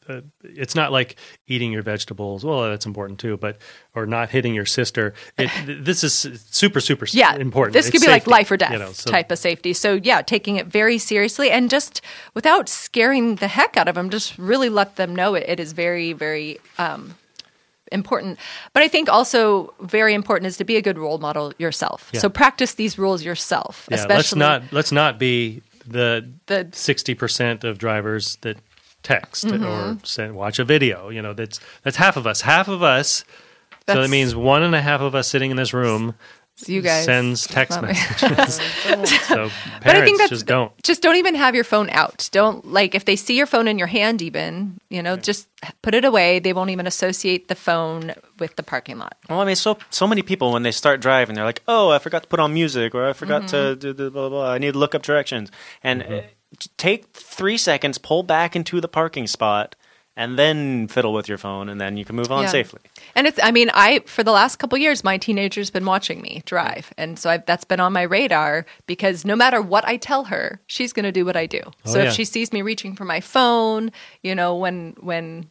Uh, 0.09 0.21
it's 0.43 0.75
not 0.75 0.91
like 0.91 1.17
eating 1.47 1.71
your 1.73 1.83
vegetables. 1.83 2.45
Well, 2.45 2.63
that's 2.71 2.87
important 2.87 3.19
too, 3.21 3.37
but 3.37 3.59
or 3.95 4.07
not 4.07 4.31
hitting 4.31 4.55
your 4.55 4.65
sister. 4.67 5.13
It, 5.37 5.51
this 5.85 6.03
is 6.03 6.15
super, 6.51 6.81
super 6.81 7.07
Yeah, 7.13 7.37
important. 7.37 7.75
This 7.75 7.87
could 7.87 7.97
It's 7.97 8.07
be 8.07 8.11
like 8.11 8.27
life 8.27 8.51
or 8.51 8.57
death 8.57 8.73
you 8.73 8.79
know, 8.79 8.93
so- 8.93 9.11
type 9.11 9.31
of 9.31 9.39
safety. 9.39 9.73
So 9.73 9.95
yeah, 10.03 10.23
taking 10.23 10.57
it 10.57 10.67
very 10.67 10.99
seriously 10.99 11.51
and 11.51 11.69
just 11.69 12.01
without 12.35 12.69
scaring 12.69 13.37
the 13.37 13.49
heck 13.49 13.77
out 13.77 13.89
of 13.89 13.95
them, 13.95 14.11
just 14.11 14.39
really 14.39 14.69
let 14.69 14.97
them 14.97 15.15
know 15.15 15.35
it, 15.35 15.45
it 15.47 15.61
is 15.61 15.73
very, 15.73 16.13
very 16.13 16.59
um, 16.79 17.17
important. 17.93 18.39
But 18.73 18.83
I 18.83 18.89
think 18.89 19.09
also 19.09 19.75
very 19.81 20.15
important 20.15 20.47
is 20.47 20.57
to 20.59 20.65
be 20.65 20.77
a 20.77 20.83
good 20.83 20.99
role 20.99 21.19
model 21.19 21.53
yourself. 21.59 22.09
Yeah. 22.13 22.21
So 22.21 22.29
practice 22.29 22.75
these 22.75 22.99
rules 22.99 23.23
yourself. 23.25 23.87
Yeah, 23.91 23.97
especially 23.97 24.17
let's 24.17 24.35
not 24.35 24.73
let's 24.73 24.93
not 24.93 25.19
be 25.19 25.63
the 25.87 26.29
The- 26.47 26.69
sixty 26.73 27.15
percent 27.15 27.65
of 27.65 27.79
drivers 27.79 28.37
that 28.43 28.57
text 29.09 29.47
Mm-hmm. 29.47 29.65
or 29.65 29.99
send, 30.05 30.35
watch 30.35 30.59
a 30.59 30.65
video. 30.65 31.09
You 31.09 31.23
know, 31.23 31.33
that's 31.35 31.61
that's 31.83 31.97
half 31.97 32.17
of 32.17 32.27
us. 32.27 32.41
Half 32.43 32.69
of 32.69 32.83
us. 32.83 33.25
so 33.89 34.03
that 34.03 34.11
means 34.11 34.35
one 34.35 34.63
and 34.63 34.75
a 34.75 34.83
half 34.83 35.01
of 35.01 35.15
us 35.15 35.29
sitting 35.29 35.51
in 35.51 35.57
this 35.57 35.73
room 35.73 36.15
you 36.67 36.83
guys 36.83 37.05
sends 37.05 37.47
text 37.47 37.81
messages. 37.81 38.55
so 39.31 39.47
parents 39.47 39.55
But 39.85 39.95
I 39.97 40.05
think 40.05 40.19
that's 40.19 40.31
just 40.31 40.47
don't. 40.47 40.73
just 40.83 41.03
don't 41.03 41.15
even 41.15 41.37
have 41.37 41.55
your 41.55 41.63
phone 41.63 41.89
out. 41.91 42.29
Don't 42.33 42.67
like 42.67 42.97
if 42.97 43.05
they 43.05 43.15
see 43.15 43.37
your 43.39 43.47
phone 43.47 43.69
in 43.69 43.79
your 43.79 43.87
hand, 43.87 44.23
even 44.23 44.81
you 44.91 45.01
know, 45.01 45.17
just 45.17 45.47
put 45.83 45.95
it 45.95 46.05
away. 46.05 46.41
They 46.41 46.53
won't 46.53 46.71
even 46.71 46.87
associate 46.89 47.47
the 47.47 47.55
phone 47.55 48.13
with 48.41 48.57
the 48.57 48.65
parking 48.65 48.99
lot. 48.99 49.17
Well, 49.31 49.41
I 49.41 49.45
mean, 49.45 49.55
so 49.55 49.79
so 49.91 50.07
many 50.09 50.23
people 50.23 50.53
when 50.53 50.65
they 50.65 50.73
start 50.73 51.01
driving, 51.01 51.37
they're 51.37 51.45
like, 51.45 51.63
"Oh, 51.69 51.91
I 51.91 52.01
forgot 52.01 52.23
to 52.25 52.29
put 52.29 52.41
on 52.41 52.53
music, 52.53 52.93
or 52.93 53.09
I 53.09 53.13
forgot 53.13 53.47
to 53.55 53.57
Mm-hmm. 53.57 53.79
do 53.79 53.93
the 53.93 54.11
blah, 54.11 54.29
blah 54.29 54.43
blah. 54.43 54.51
I 54.53 54.59
need 54.59 54.73
to 54.73 54.79
look 54.81 54.97
up 54.97 55.03
directions." 55.03 55.53
And 55.85 56.03
t- 56.03 56.23
take 56.77 57.07
three 57.13 57.59
seconds, 57.59 57.99
pull 57.99 58.23
back 58.23 58.55
into 58.57 58.81
the 58.81 58.89
parking 58.89 59.27
spot, 59.27 59.75
and 60.17 60.37
then 60.37 60.89
fiddle 60.89 61.13
with 61.13 61.29
your 61.29 61.39
phone, 61.39 61.69
and 61.69 61.81
then 61.81 61.97
you 61.97 62.05
can 62.05 62.17
move 62.17 62.33
on 62.33 62.43
Yeah. 62.43 62.49
safely. 62.49 62.81
And 63.15 63.29
it's, 63.29 63.39
I 63.41 63.53
mean, 63.53 63.71
I, 63.73 64.01
for 64.07 64.25
the 64.25 64.33
last 64.33 64.57
couple 64.57 64.77
years, 64.77 65.05
my 65.05 65.17
teenager's 65.17 65.71
been 65.71 65.85
watching 65.87 66.21
me 66.21 66.43
drive. 66.45 66.93
And 66.99 67.17
so 67.17 67.31
I've, 67.31 67.47
that's 67.47 67.65
been 67.65 67.79
on 67.79 67.93
my 67.93 68.03
radar 68.03 68.67
because 68.87 69.25
no 69.25 69.37
matter 69.37 69.63
what 69.63 69.87
I 69.87 69.97
tell 69.97 70.25
her, 70.25 70.61
she's 70.67 70.93
going 70.93 71.05
to 71.05 71.13
do 71.13 71.25
what 71.25 71.37
I 71.37 71.47
do. 71.47 71.61
Oh, 71.65 71.73
so 71.85 72.01
Oh, 72.01 72.03
yeah. 72.03 72.09
if 72.09 72.15
she 72.15 72.25
sees 72.25 72.53
me 72.53 72.63
reaching 72.63 72.97
for 72.97 73.05
my 73.05 73.21
phone, 73.21 73.93
you 74.25 74.35
know, 74.35 74.57
when, 74.57 74.97
when, 74.99 75.49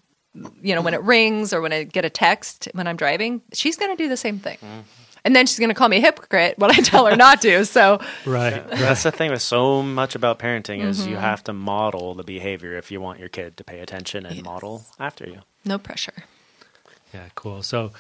you 0.62 0.76
know, 0.76 0.82
when 0.82 0.94
it 0.94 1.02
rings 1.02 1.54
or 1.54 1.62
when 1.62 1.72
I 1.72 1.84
get 1.86 2.04
a 2.04 2.10
text 2.10 2.68
when 2.74 2.88
I'm 2.88 2.98
driving, 2.98 3.42
she's 3.54 3.78
going 3.78 3.96
to 3.96 4.04
do 4.04 4.10
the 4.10 4.18
same 4.18 4.38
thing. 4.38 4.58
Mm-hmm. 4.58 4.80
And 5.28 5.36
then 5.36 5.46
she's 5.46 5.60
going 5.60 5.68
to 5.68 5.76
call 5.76 5.90
me 5.90 5.98
a 5.98 6.00
hypocrite 6.00 6.58
when 6.58 6.72
I 6.72 6.76
tell 6.76 7.06
her 7.06 7.18
not 7.18 7.42
to. 7.42 7.66
So 7.66 8.00
Right. 8.26 8.66
That's 8.70 9.04
the 9.04 9.12
thing 9.12 9.30
with 9.30 9.42
so 9.42 9.84
much 9.84 10.16
about 10.16 10.40
parenting 10.40 10.82
is 10.82 11.02
Mm-hmm. 11.02 11.10
you 11.10 11.16
have 11.18 11.44
to 11.44 11.52
model 11.54 12.16
the 12.16 12.24
behavior 12.24 12.78
if 12.78 12.92
you 12.92 13.02
want 13.02 13.20
your 13.20 13.28
kid 13.28 13.58
to 13.58 13.66
pay 13.66 13.80
attention 13.82 14.26
and 14.26 14.42
model 14.42 14.86
after 15.02 15.28
you. 15.28 15.40
no 15.66 15.78
pressure. 15.78 16.14
Yeah, 17.14 17.26
cool. 17.36 17.62
So 17.62 17.92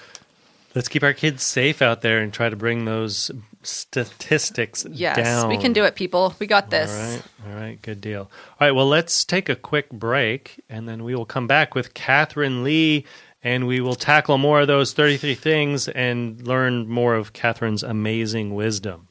Let's 0.75 0.89
keep 0.89 1.01
our 1.01 1.13
kids 1.13 1.41
safe 1.43 1.81
out 1.81 2.01
there 2.01 2.19
and 2.19 2.31
try 2.31 2.49
to 2.49 2.55
bring 2.55 2.85
those 2.85 3.31
statistics 3.63 4.83
down. 4.83 4.93
Yes, 4.95 5.17
down. 5.17 5.49
we 5.49 5.57
can 5.57 5.73
do 5.73 5.83
it, 5.85 5.95
people. 5.95 6.35
We 6.39 6.45
got 6.45 6.69
this. 6.69 6.91
All 6.91 7.09
right, 7.09 7.23
all 7.55 7.61
right, 7.61 7.81
good 7.81 7.99
deal. 7.99 8.21
All 8.21 8.67
right, 8.67 8.71
well, 8.71 8.85
let's 8.87 9.25
take 9.25 9.49
a 9.49 9.55
quick 9.55 9.89
break, 9.89 10.61
and 10.69 10.87
then 10.87 11.03
we 11.03 11.15
will 11.15 11.25
come 11.25 11.47
back 11.47 11.73
with 11.73 11.93
Catherine 11.95 12.63
Lee, 12.63 13.05
and 13.41 13.67
we 13.67 13.79
will 13.81 13.95
tackle 13.95 14.37
more 14.37 14.61
of 14.61 14.67
those 14.67 14.93
33 14.93 15.35
things 15.35 15.87
and 15.89 16.45
learn 16.47 16.87
more 16.87 17.15
of 17.15 17.33
Catherine's 17.33 17.83
amazing 17.83 18.55
wisdom. 18.55 19.09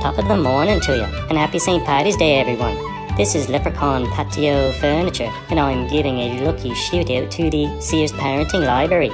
Top 0.00 0.18
of 0.18 0.28
the 0.28 0.36
morning 0.36 0.80
to 0.80 0.96
you, 0.96 1.04
and 1.04 1.38
happy 1.38 1.58
St. 1.58 1.84
Patty's 1.84 2.16
Day, 2.16 2.38
everyone. 2.38 2.76
This 3.16 3.34
is 3.34 3.48
Leprechaun 3.48 4.06
Patio 4.08 4.72
Furniture, 4.72 5.32
and 5.48 5.58
I'm 5.58 5.88
giving 5.88 6.18
a 6.18 6.40
lucky 6.44 6.74
shout 6.74 7.10
out 7.10 7.30
to 7.30 7.48
the 7.48 7.80
Sears 7.80 8.12
Parenting 8.12 8.66
Library. 8.66 9.10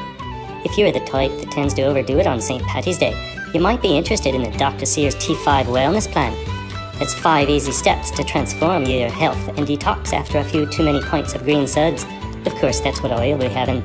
If 0.65 0.77
you're 0.77 0.91
the 0.91 1.01
type 1.01 1.31
that 1.39 1.51
tends 1.53 1.75
to 1.75 1.83
overdo 1.83 2.19
it 2.19 2.27
on 2.27 2.41
St. 2.41 2.63
Patty's 2.65 2.99
Day, 2.99 3.15
you 3.55 3.61
might 3.61 3.83
be 3.83 3.97
interested 3.97 4.35
in 4.35 4.43
the 4.43 4.51
Dr. 4.59 4.85
Sears 4.85 5.15
T5 5.17 5.67
Wellness 5.67 6.11
Plan. 6.11 6.33
It's 7.01 7.15
five 7.15 7.49
easy 7.49 7.73
steps 7.73 8.11
to 8.13 8.25
transform 8.25 8.85
your 8.85 9.09
health 9.09 9.49
and 9.57 9.67
detox 9.67 10.13
after 10.13 10.39
a 10.39 10.45
few 10.45 10.67
too 10.67 10.83
many 10.83 11.01
pints 11.01 11.35
of 11.35 11.45
green 11.45 11.67
suds. 11.67 12.05
Of 12.47 12.55
course, 12.57 12.81
that's 12.81 13.03
what 13.03 13.13
I'll 13.13 13.39
be 13.39 13.47
having. 13.47 13.83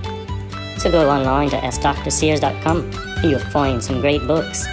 So 0.77 0.91
go 0.91 1.09
online 1.09 1.49
to 1.49 1.57
askdrsears.com 1.57 2.91
and 3.17 3.31
you'll 3.31 3.39
find 3.39 3.83
some 3.83 4.01
great 4.01 4.25
books. 4.27 4.65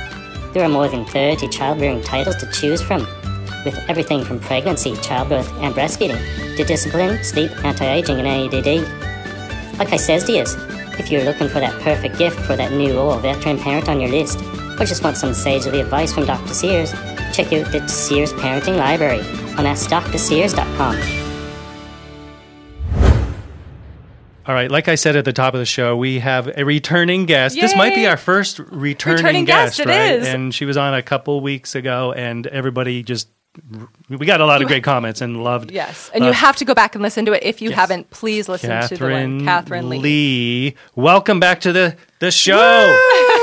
There 0.52 0.62
are 0.62 0.68
more 0.68 0.88
than 0.88 1.04
30 1.06 1.48
childbearing 1.48 2.02
titles 2.02 2.36
to 2.36 2.50
choose 2.52 2.82
from, 2.82 3.00
with 3.64 3.78
everything 3.88 4.24
from 4.24 4.38
pregnancy, 4.40 4.94
childbirth, 4.96 5.50
and 5.60 5.74
breastfeeding 5.74 6.20
to 6.56 6.64
discipline, 6.64 7.22
sleep, 7.24 7.50
anti-aging, 7.64 8.20
and 8.20 8.54
ADD. 8.54 9.78
Like 9.78 9.92
I 9.92 9.96
says 9.96 10.24
to 10.24 10.32
you, 10.32 10.44
if 10.98 11.10
you're 11.10 11.24
looking 11.24 11.48
for 11.48 11.60
that 11.60 11.80
perfect 11.80 12.18
gift 12.18 12.38
for 12.40 12.56
that 12.56 12.72
new 12.72 12.98
or 12.98 13.18
veteran 13.18 13.58
parent 13.58 13.88
on 13.88 14.00
your 14.00 14.10
list, 14.10 14.40
or 14.78 14.84
just 14.84 15.02
want 15.02 15.16
some 15.16 15.32
sagely 15.32 15.80
advice 15.80 16.12
from 16.12 16.26
Dr. 16.26 16.52
Sears, 16.52 16.92
check 17.32 17.52
out 17.52 17.72
the 17.72 17.88
Sears 17.88 18.32
Parenting 18.34 18.76
Library 18.76 19.20
on 19.56 19.64
AskDrSears.com. 19.64 21.21
All 24.44 24.54
right, 24.54 24.70
like 24.70 24.88
I 24.88 24.96
said 24.96 25.14
at 25.14 25.24
the 25.24 25.32
top 25.32 25.54
of 25.54 25.60
the 25.60 25.66
show, 25.66 25.96
we 25.96 26.18
have 26.18 26.50
a 26.58 26.64
returning 26.64 27.26
guest. 27.26 27.54
This 27.54 27.76
might 27.76 27.94
be 27.94 28.08
our 28.08 28.16
first 28.16 28.58
returning, 28.58 29.18
Returning 29.24 29.44
guest, 29.44 29.78
it 29.78 29.86
right? 29.86 30.14
is. 30.14 30.26
And 30.26 30.52
she 30.52 30.64
was 30.64 30.76
on 30.76 30.94
a 30.94 31.02
couple 31.02 31.40
weeks 31.40 31.76
ago, 31.76 32.12
and 32.12 32.46
everybody 32.48 33.04
just 33.04 33.28
we 34.08 34.24
got 34.26 34.40
a 34.40 34.46
lot 34.46 34.62
of 34.62 34.68
great 34.68 34.82
comments 34.82 35.20
and 35.20 35.44
loved. 35.44 35.70
Yes, 35.70 36.10
and 36.14 36.24
you 36.24 36.30
uh, 36.30 36.32
have 36.32 36.56
to 36.56 36.64
go 36.64 36.74
back 36.74 36.94
and 36.94 37.02
listen 37.02 37.26
to 37.26 37.32
it. 37.32 37.42
If 37.42 37.60
you 37.60 37.68
Yes. 37.70 37.78
haven't, 37.78 38.08
please 38.10 38.48
listen 38.48 38.70
to 38.70 38.88
the 38.88 38.88
Catherine, 38.96 39.36
one. 39.38 39.44
Catherine 39.46 39.88
Lee. 39.90 39.98
Lee. 39.98 40.74
Welcome 40.94 41.38
back 41.38 41.60
to 41.62 41.72
the 41.72 41.96
the 42.20 42.30
show. 42.30 42.56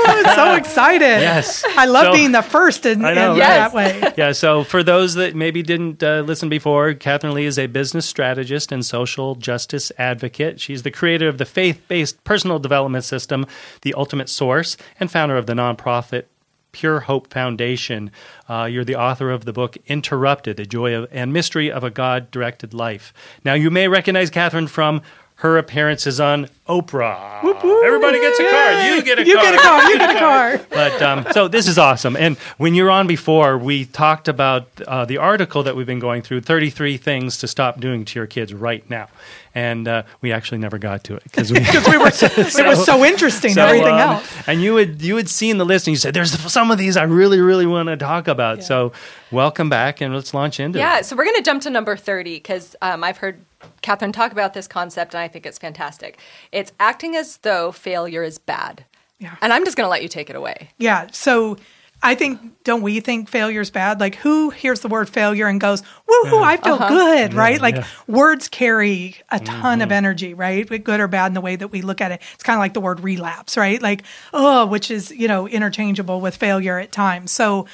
I'm 0.06 0.34
so 0.34 0.54
excited. 0.56 1.04
Yes. 1.20 1.64
I 1.76 1.84
love 1.86 2.06
So- 2.06 2.12
being 2.14 2.32
the 2.32 2.42
first 2.42 2.86
in, 2.86 3.04
I 3.04 3.14
know, 3.14 3.34
in 3.34 3.38
right? 3.40 3.46
that 3.48 3.72
way. 3.74 4.12
yeah, 4.18 4.32
so 4.32 4.64
for 4.64 4.82
those 4.82 5.14
that 5.14 5.36
maybe 5.36 5.62
didn't 5.62 6.02
uh, 6.02 6.22
listen 6.26 6.48
before, 6.48 6.94
Catherine 6.94 7.34
Lee 7.34 7.44
is 7.44 7.58
a 7.58 7.66
business 7.66 8.06
strategist 8.06 8.72
and 8.72 8.84
social 8.84 9.34
justice 9.36 9.92
advocate. 9.98 10.60
She's 10.60 10.82
the 10.82 10.90
creator 10.90 11.28
of 11.28 11.38
the 11.38 11.44
faith 11.44 11.82
based 11.88 12.22
personal 12.24 12.58
development 12.58 13.04
system, 13.04 13.46
The 13.82 13.94
Ultimate 13.94 14.28
Source, 14.28 14.76
and 14.98 15.10
founder 15.10 15.36
of 15.36 15.46
the 15.46 15.52
nonprofit 15.54 16.24
Pure 16.72 17.00
Hope 17.00 17.32
Foundation. 17.32 18.10
Uh, 18.48 18.64
you're 18.64 18.84
the 18.84 18.96
author 18.96 19.30
of 19.30 19.44
the 19.44 19.52
book 19.52 19.76
Interrupted 19.86 20.56
The 20.56 20.66
Joy 20.66 20.94
of, 20.94 21.08
and 21.12 21.32
Mystery 21.32 21.70
of 21.70 21.84
a 21.84 21.90
God 21.90 22.30
Directed 22.30 22.74
Life. 22.74 23.12
Now, 23.44 23.54
you 23.54 23.70
may 23.70 23.88
recognize 23.88 24.30
Catherine 24.30 24.66
from 24.66 25.02
her 25.40 25.56
appearances 25.56 26.20
on 26.20 26.48
Oprah. 26.68 27.42
Everybody 27.82 28.20
gets 28.20 28.38
a 28.38 28.50
car. 28.50 28.94
You 28.94 29.02
get 29.02 29.18
a 29.18 29.26
You 29.26 29.34
car. 29.36 29.42
get 29.42 29.54
a 29.54 29.58
car. 29.58 29.90
You 29.90 29.98
get 29.98 30.16
a 30.16 30.18
car. 30.18 30.60
But 30.68 31.02
um, 31.02 31.26
so 31.32 31.48
this 31.48 31.66
is 31.66 31.78
awesome. 31.78 32.14
And 32.14 32.36
when 32.58 32.74
you 32.74 32.84
were 32.84 32.90
on 32.90 33.06
before, 33.06 33.56
we 33.56 33.86
talked 33.86 34.28
about 34.28 34.68
uh, 34.86 35.06
the 35.06 35.16
article 35.16 35.62
that 35.62 35.74
we've 35.76 35.86
been 35.86 35.98
going 35.98 36.20
through 36.20 36.42
33 36.42 36.98
things 36.98 37.38
to 37.38 37.48
stop 37.48 37.80
doing 37.80 38.04
to 38.04 38.18
your 38.18 38.26
kids 38.26 38.52
right 38.52 38.88
now. 38.90 39.08
And 39.54 39.88
uh, 39.88 40.02
we 40.20 40.30
actually 40.30 40.58
never 40.58 40.76
got 40.76 41.04
to 41.04 41.16
it 41.16 41.22
because 41.24 41.50
we, 41.50 41.58
we 41.90 41.96
were, 41.98 42.10
so, 42.10 42.26
it 42.26 42.66
was 42.66 42.84
so 42.84 43.02
interesting. 43.02 43.54
so, 43.54 43.64
everything 43.64 43.94
um, 43.94 44.00
else. 44.16 44.32
And 44.46 44.60
you 44.60 44.76
had 44.76 45.00
you 45.00 45.16
had 45.16 45.30
seen 45.30 45.56
the 45.56 45.64
list 45.64 45.86
and 45.88 45.92
you 45.92 45.98
said, 45.98 46.12
"There's 46.12 46.38
some 46.52 46.70
of 46.70 46.76
these 46.76 46.98
I 46.98 47.04
really 47.04 47.40
really 47.40 47.66
want 47.66 47.88
to 47.88 47.96
talk 47.96 48.28
about." 48.28 48.62
So 48.62 48.92
welcome 49.32 49.70
back 49.70 50.02
and 50.02 50.14
let's 50.14 50.34
launch 50.34 50.60
into 50.60 50.78
Yeah, 50.78 50.98
it. 50.98 51.06
so 51.06 51.16
we're 51.16 51.24
going 51.24 51.36
to 51.36 51.42
jump 51.42 51.62
to 51.62 51.70
number 51.70 51.96
30 51.96 52.34
because 52.36 52.76
um, 52.82 53.02
I've 53.02 53.16
heard 53.16 53.40
Catherine 53.82 54.12
talk 54.12 54.32
about 54.32 54.54
this 54.54 54.66
concept 54.66 55.14
and 55.14 55.20
I 55.22 55.28
think 55.28 55.46
it's 55.46 55.58
fantastic. 55.58 56.18
It's 56.52 56.72
acting 56.80 57.16
as 57.16 57.38
though 57.38 57.72
failure 57.72 58.22
is 58.22 58.38
bad. 58.38 58.84
Yeah. 59.18 59.36
And 59.42 59.52
I'm 59.52 59.64
just 59.64 59.76
going 59.76 59.86
to 59.86 59.90
let 59.90 60.02
you 60.02 60.08
take 60.08 60.30
it 60.30 60.36
away. 60.36 60.70
Yeah. 60.78 61.08
So 61.12 61.58
I 62.02 62.14
think, 62.14 62.64
don't 62.64 62.80
we 62.80 63.00
think 63.00 63.28
failure 63.28 63.60
is 63.60 63.70
bad? 63.70 64.00
Like, 64.00 64.14
who 64.14 64.48
hears 64.48 64.80
the 64.80 64.88
word 64.88 65.10
failure 65.10 65.46
and 65.46 65.60
goes, 65.60 65.82
woohoo, 66.08 66.42
I 66.42 66.56
feel 66.56 66.74
uh-huh. 66.74 66.88
good, 66.88 67.34
right? 67.34 67.60
Like, 67.60 67.84
words 68.06 68.48
carry 68.48 69.16
a 69.28 69.38
ton 69.38 69.82
of 69.82 69.88
mm-hmm. 69.88 69.92
energy, 69.92 70.32
right? 70.32 70.66
Good 70.66 71.00
or 71.00 71.08
bad 71.08 71.26
in 71.26 71.34
the 71.34 71.42
way 71.42 71.56
that 71.56 71.68
we 71.68 71.82
look 71.82 72.00
at 72.00 72.10
it. 72.10 72.22
It's 72.32 72.42
kind 72.42 72.56
of 72.56 72.60
like 72.60 72.72
the 72.72 72.80
word 72.80 73.00
relapse, 73.00 73.58
right? 73.58 73.82
Like, 73.82 74.04
oh, 74.32 74.64
which 74.64 74.90
is, 74.90 75.10
you 75.10 75.28
know, 75.28 75.46
interchangeable 75.46 76.22
with 76.22 76.36
failure 76.36 76.78
at 76.78 76.90
times. 76.90 77.32
So, 77.32 77.66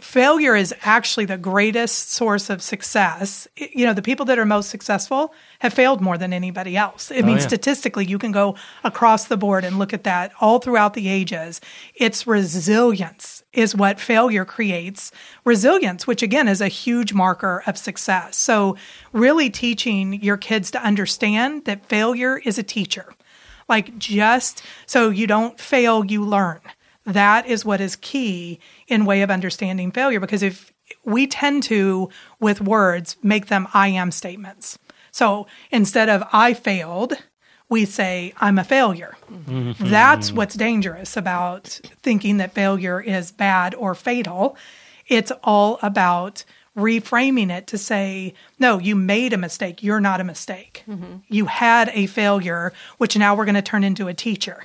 failure 0.00 0.56
is 0.56 0.74
actually 0.82 1.26
the 1.26 1.38
greatest 1.38 2.10
source 2.10 2.50
of 2.50 2.62
success. 2.62 3.48
You 3.56 3.86
know, 3.86 3.92
the 3.92 4.02
people 4.02 4.26
that 4.26 4.38
are 4.38 4.44
most 4.44 4.70
successful 4.70 5.34
have 5.60 5.72
failed 5.72 6.00
more 6.00 6.18
than 6.18 6.32
anybody 6.32 6.76
else. 6.76 7.10
I 7.10 7.16
oh, 7.16 7.22
mean, 7.22 7.36
yeah. 7.36 7.46
statistically, 7.46 8.04
you 8.04 8.18
can 8.18 8.32
go 8.32 8.56
across 8.84 9.26
the 9.26 9.36
board 9.36 9.64
and 9.64 9.78
look 9.78 9.92
at 9.92 10.04
that 10.04 10.32
all 10.40 10.58
throughout 10.58 10.94
the 10.94 11.08
ages. 11.08 11.60
It's 11.94 12.26
resilience 12.26 13.42
is 13.52 13.74
what 13.74 13.98
failure 13.98 14.44
creates. 14.44 15.10
Resilience, 15.44 16.06
which 16.06 16.22
again 16.22 16.48
is 16.48 16.60
a 16.60 16.68
huge 16.68 17.12
marker 17.12 17.62
of 17.66 17.78
success. 17.78 18.36
So, 18.36 18.76
really 19.12 19.50
teaching 19.50 20.14
your 20.22 20.36
kids 20.36 20.70
to 20.72 20.82
understand 20.82 21.64
that 21.64 21.86
failure 21.86 22.38
is 22.38 22.58
a 22.58 22.62
teacher. 22.62 23.14
Like, 23.68 23.98
just 23.98 24.62
so 24.86 25.10
you 25.10 25.26
don't 25.26 25.58
fail, 25.58 26.04
you 26.04 26.24
learn. 26.24 26.60
That 27.06 27.46
is 27.46 27.64
what 27.64 27.80
is 27.80 27.96
key 27.96 28.58
in 28.88 29.06
way 29.06 29.22
of 29.22 29.30
understanding 29.30 29.92
failure 29.92 30.20
because 30.20 30.42
if 30.42 30.72
we 31.04 31.26
tend 31.26 31.62
to 31.64 32.10
with 32.40 32.60
words 32.60 33.16
make 33.22 33.46
them 33.46 33.68
I 33.72 33.88
am 33.88 34.10
statements. 34.10 34.78
So 35.12 35.46
instead 35.70 36.08
of 36.08 36.24
I 36.32 36.52
failed, 36.52 37.14
we 37.68 37.84
say 37.84 38.34
I'm 38.38 38.58
a 38.58 38.64
failure. 38.64 39.16
Mm-hmm. 39.32 39.88
That's 39.88 40.32
what's 40.32 40.54
dangerous 40.54 41.16
about 41.16 41.80
thinking 42.02 42.36
that 42.36 42.54
failure 42.54 43.00
is 43.00 43.32
bad 43.32 43.74
or 43.74 43.94
fatal. 43.94 44.56
It's 45.08 45.32
all 45.42 45.78
about 45.82 46.44
reframing 46.76 47.50
it 47.50 47.66
to 47.68 47.78
say, 47.78 48.34
no, 48.58 48.78
you 48.78 48.94
made 48.94 49.32
a 49.32 49.38
mistake. 49.38 49.82
You're 49.82 50.00
not 50.00 50.20
a 50.20 50.24
mistake. 50.24 50.84
Mm-hmm. 50.86 51.16
You 51.28 51.46
had 51.46 51.90
a 51.94 52.06
failure, 52.06 52.72
which 52.98 53.16
now 53.16 53.34
we're 53.34 53.46
going 53.46 53.54
to 53.54 53.62
turn 53.62 53.82
into 53.82 54.08
a 54.08 54.14
teacher. 54.14 54.64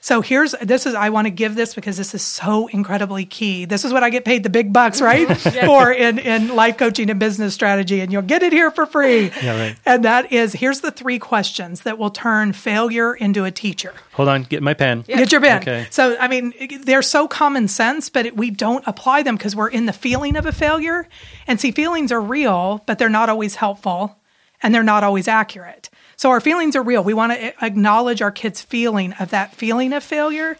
So 0.00 0.22
here's 0.22 0.52
this 0.62 0.86
is 0.86 0.94
I 0.94 1.10
want 1.10 1.26
to 1.26 1.30
give 1.30 1.54
this 1.54 1.74
because 1.74 1.96
this 1.96 2.14
is 2.14 2.22
so 2.22 2.68
incredibly 2.68 3.24
key. 3.26 3.66
This 3.66 3.84
is 3.84 3.92
what 3.92 4.02
I 4.02 4.10
get 4.10 4.24
paid 4.24 4.42
the 4.42 4.50
big 4.50 4.72
bucks, 4.72 5.00
right? 5.00 5.26
For 5.66 5.92
in, 5.92 6.18
in 6.18 6.54
life 6.54 6.78
coaching 6.78 7.10
and 7.10 7.20
business 7.20 7.52
strategy, 7.54 8.00
and 8.00 8.10
you'll 8.10 8.22
get 8.22 8.42
it 8.42 8.52
here 8.52 8.70
for 8.70 8.86
free. 8.86 9.30
Yeah, 9.42 9.60
right. 9.60 9.76
And 9.84 10.04
that 10.04 10.32
is 10.32 10.54
here's 10.54 10.80
the 10.80 10.90
three 10.90 11.18
questions 11.18 11.82
that 11.82 11.98
will 11.98 12.10
turn 12.10 12.52
failure 12.52 13.14
into 13.14 13.44
a 13.44 13.50
teacher. 13.50 13.92
Hold 14.12 14.28
on, 14.28 14.42
get 14.44 14.62
my 14.62 14.74
pen. 14.74 15.02
Get 15.02 15.32
your 15.32 15.40
pen. 15.40 15.62
Okay. 15.62 15.86
So, 15.90 16.16
I 16.18 16.28
mean, 16.28 16.52
they're 16.84 17.02
so 17.02 17.28
common 17.28 17.68
sense, 17.68 18.08
but 18.08 18.26
it, 18.26 18.36
we 18.36 18.50
don't 18.50 18.84
apply 18.86 19.22
them 19.22 19.36
because 19.36 19.54
we're 19.54 19.68
in 19.68 19.86
the 19.86 19.92
feeling 19.92 20.36
of 20.36 20.46
a 20.46 20.52
failure. 20.52 21.08
And 21.46 21.60
see, 21.60 21.70
feelings 21.70 22.10
are 22.12 22.20
real, 22.20 22.82
but 22.86 22.98
they're 22.98 23.08
not 23.08 23.28
always 23.28 23.56
helpful 23.56 24.18
and 24.62 24.74
they're 24.74 24.82
not 24.82 25.04
always 25.04 25.28
accurate. 25.28 25.90
So, 26.20 26.28
our 26.28 26.40
feelings 26.42 26.76
are 26.76 26.82
real. 26.82 27.02
We 27.02 27.14
want 27.14 27.32
to 27.32 27.64
acknowledge 27.64 28.20
our 28.20 28.30
kids' 28.30 28.60
feeling 28.60 29.14
of 29.14 29.30
that 29.30 29.54
feeling 29.54 29.94
of 29.94 30.04
failure, 30.04 30.58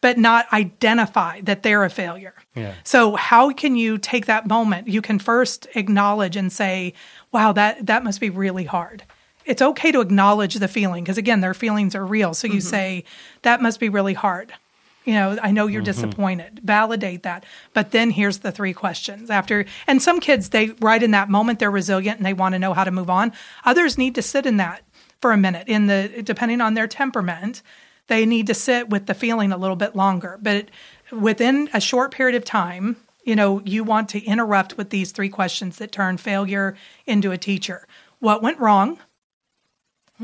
but 0.00 0.16
not 0.16 0.50
identify 0.54 1.42
that 1.42 1.62
they're 1.62 1.84
a 1.84 1.90
failure. 1.90 2.32
Yeah. 2.54 2.76
So, 2.82 3.16
how 3.16 3.52
can 3.52 3.76
you 3.76 3.98
take 3.98 4.24
that 4.24 4.48
moment? 4.48 4.88
You 4.88 5.02
can 5.02 5.18
first 5.18 5.66
acknowledge 5.74 6.34
and 6.34 6.50
say, 6.50 6.94
wow, 7.30 7.52
that, 7.52 7.84
that 7.84 8.04
must 8.04 8.22
be 8.22 8.30
really 8.30 8.64
hard. 8.64 9.02
It's 9.44 9.60
okay 9.60 9.92
to 9.92 10.00
acknowledge 10.00 10.54
the 10.54 10.66
feeling 10.66 11.04
because 11.04 11.18
again 11.18 11.42
their 11.42 11.52
feelings 11.52 11.94
are 11.94 12.06
real. 12.06 12.32
So 12.32 12.46
you 12.46 12.54
mm-hmm. 12.54 12.60
say 12.60 13.04
that 13.42 13.60
must 13.60 13.80
be 13.80 13.90
really 13.90 14.14
hard. 14.14 14.54
You 15.04 15.14
know 15.14 15.36
i 15.42 15.50
know 15.50 15.66
you're 15.66 15.82
mm-hmm. 15.82 15.86
disappointed. 15.86 16.60
Validate 16.64 17.24
that. 17.24 17.44
But 17.74 17.90
then 17.90 18.12
here's 18.12 18.38
the 18.38 18.52
three 18.52 18.72
questions. 18.72 19.30
After 19.30 19.66
and 19.86 20.00
some 20.00 20.20
kids 20.20 20.50
they 20.50 20.68
right 20.80 21.02
in 21.02 21.10
that 21.10 21.28
moment 21.28 21.58
they're 21.58 21.72
resilient 21.72 22.18
and 22.18 22.24
they 22.24 22.32
want 22.32 22.54
to 22.54 22.60
know 22.60 22.72
how 22.72 22.84
to 22.84 22.92
move 22.92 23.10
on. 23.10 23.32
Others 23.64 23.98
need 23.98 24.14
to 24.14 24.22
sit 24.22 24.46
in 24.46 24.58
that 24.58 24.84
for 25.22 25.32
a 25.32 25.36
minute 25.36 25.66
in 25.68 25.86
the 25.86 26.22
depending 26.22 26.60
on 26.60 26.74
their 26.74 26.86
temperament 26.86 27.62
they 28.08 28.26
need 28.26 28.46
to 28.46 28.54
sit 28.54 28.90
with 28.90 29.06
the 29.06 29.14
feeling 29.14 29.52
a 29.52 29.56
little 29.56 29.76
bit 29.76 29.96
longer 29.96 30.38
but 30.42 30.68
within 31.10 31.70
a 31.72 31.80
short 31.80 32.10
period 32.10 32.36
of 32.36 32.44
time 32.44 32.96
you 33.24 33.34
know 33.34 33.62
you 33.64 33.82
want 33.82 34.08
to 34.08 34.22
interrupt 34.24 34.76
with 34.76 34.90
these 34.90 35.12
three 35.12 35.30
questions 35.30 35.78
that 35.78 35.92
turn 35.92 36.18
failure 36.18 36.76
into 37.06 37.30
a 37.30 37.38
teacher 37.38 37.86
what 38.18 38.42
went 38.42 38.58
wrong 38.58 38.98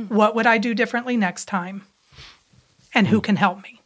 what 0.08 0.36
would 0.36 0.46
I 0.46 0.58
do 0.58 0.74
differently 0.74 1.16
next 1.16 1.46
time? 1.46 1.82
and 2.94 3.06
who 3.08 3.20
can 3.20 3.36
help 3.36 3.62
me. 3.62 3.80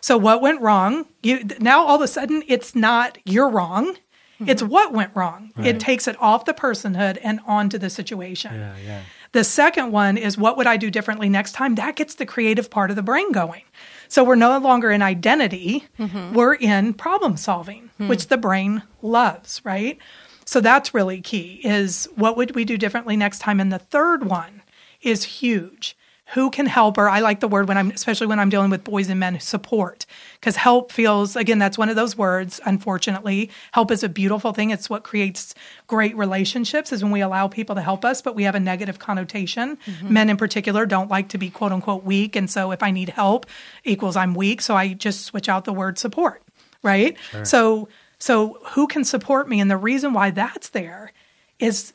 So 0.00 0.16
what 0.16 0.40
went 0.40 0.60
wrong? 0.60 1.06
You 1.22 1.44
now 1.60 1.84
all 1.84 1.96
of 1.96 2.02
a 2.02 2.08
sudden 2.08 2.42
it's 2.46 2.74
not 2.74 3.18
you're 3.24 3.48
wrong. 3.48 3.96
It's 4.38 4.62
mm-hmm. 4.62 4.70
what 4.70 4.92
went 4.92 5.12
wrong. 5.14 5.52
It 5.58 5.80
takes 5.80 6.06
it 6.06 6.16
off 6.20 6.44
the 6.44 6.52
personhood 6.52 7.18
and 7.22 7.40
onto 7.46 7.78
the 7.78 7.90
situation. 7.90 8.54
Yeah, 8.54 8.74
yeah. 8.84 9.02
The 9.32 9.44
second 9.44 9.92
one 9.92 10.16
is 10.16 10.38
what 10.38 10.56
would 10.56 10.66
I 10.66 10.76
do 10.76 10.90
differently 10.90 11.28
next 11.28 11.52
time? 11.52 11.74
That 11.74 11.96
gets 11.96 12.14
the 12.14 12.26
creative 12.26 12.70
part 12.70 12.90
of 12.90 12.96
the 12.96 13.02
brain 13.02 13.32
going. 13.32 13.62
So 14.08 14.22
we're 14.22 14.36
no 14.36 14.56
longer 14.58 14.90
in 14.90 15.02
identity, 15.02 15.84
mm-hmm. 15.98 16.32
we're 16.32 16.54
in 16.54 16.94
problem 16.94 17.36
solving, 17.36 17.90
hmm. 17.98 18.08
which 18.08 18.28
the 18.28 18.36
brain 18.36 18.82
loves, 19.02 19.60
right? 19.64 19.98
So 20.44 20.60
that's 20.60 20.94
really 20.94 21.20
key 21.20 21.60
is 21.64 22.08
what 22.14 22.36
would 22.36 22.54
we 22.54 22.64
do 22.64 22.78
differently 22.78 23.16
next 23.16 23.40
time? 23.40 23.58
And 23.58 23.72
the 23.72 23.80
third 23.80 24.24
one 24.24 24.62
is 25.02 25.24
huge. 25.24 25.96
Who 26.34 26.50
can 26.50 26.66
help 26.66 26.96
her? 26.96 27.08
I 27.08 27.20
like 27.20 27.38
the 27.38 27.46
word 27.46 27.68
when 27.68 27.78
I'm, 27.78 27.90
especially 27.92 28.26
when 28.26 28.40
I'm 28.40 28.50
dealing 28.50 28.68
with 28.68 28.82
boys 28.82 29.08
and 29.08 29.20
men, 29.20 29.38
support. 29.38 30.06
Because 30.40 30.56
help 30.56 30.90
feels, 30.90 31.36
again, 31.36 31.60
that's 31.60 31.78
one 31.78 31.88
of 31.88 31.94
those 31.94 32.16
words, 32.16 32.60
unfortunately. 32.66 33.48
Help 33.72 33.92
is 33.92 34.02
a 34.02 34.08
beautiful 34.08 34.52
thing. 34.52 34.70
It's 34.70 34.90
what 34.90 35.04
creates 35.04 35.54
great 35.86 36.16
relationships, 36.16 36.92
is 36.92 37.04
when 37.04 37.12
we 37.12 37.20
allow 37.20 37.46
people 37.46 37.76
to 37.76 37.80
help 37.80 38.04
us, 38.04 38.22
but 38.22 38.34
we 38.34 38.42
have 38.42 38.56
a 38.56 38.60
negative 38.60 38.98
connotation. 38.98 39.76
Mm-hmm. 39.86 40.12
Men 40.12 40.28
in 40.28 40.36
particular 40.36 40.84
don't 40.84 41.08
like 41.08 41.28
to 41.28 41.38
be 41.38 41.48
quote 41.48 41.70
unquote 41.70 42.02
weak. 42.02 42.34
And 42.34 42.50
so 42.50 42.72
if 42.72 42.82
I 42.82 42.90
need 42.90 43.10
help 43.10 43.46
equals 43.84 44.16
I'm 44.16 44.34
weak. 44.34 44.60
So 44.62 44.74
I 44.74 44.94
just 44.94 45.26
switch 45.26 45.48
out 45.48 45.64
the 45.64 45.72
word 45.72 45.96
support, 45.96 46.42
right? 46.82 47.16
So, 47.44 47.88
so 48.18 48.58
who 48.70 48.88
can 48.88 49.04
support 49.04 49.48
me? 49.48 49.60
And 49.60 49.70
the 49.70 49.76
reason 49.76 50.12
why 50.12 50.32
that's 50.32 50.70
there 50.70 51.12
is 51.60 51.92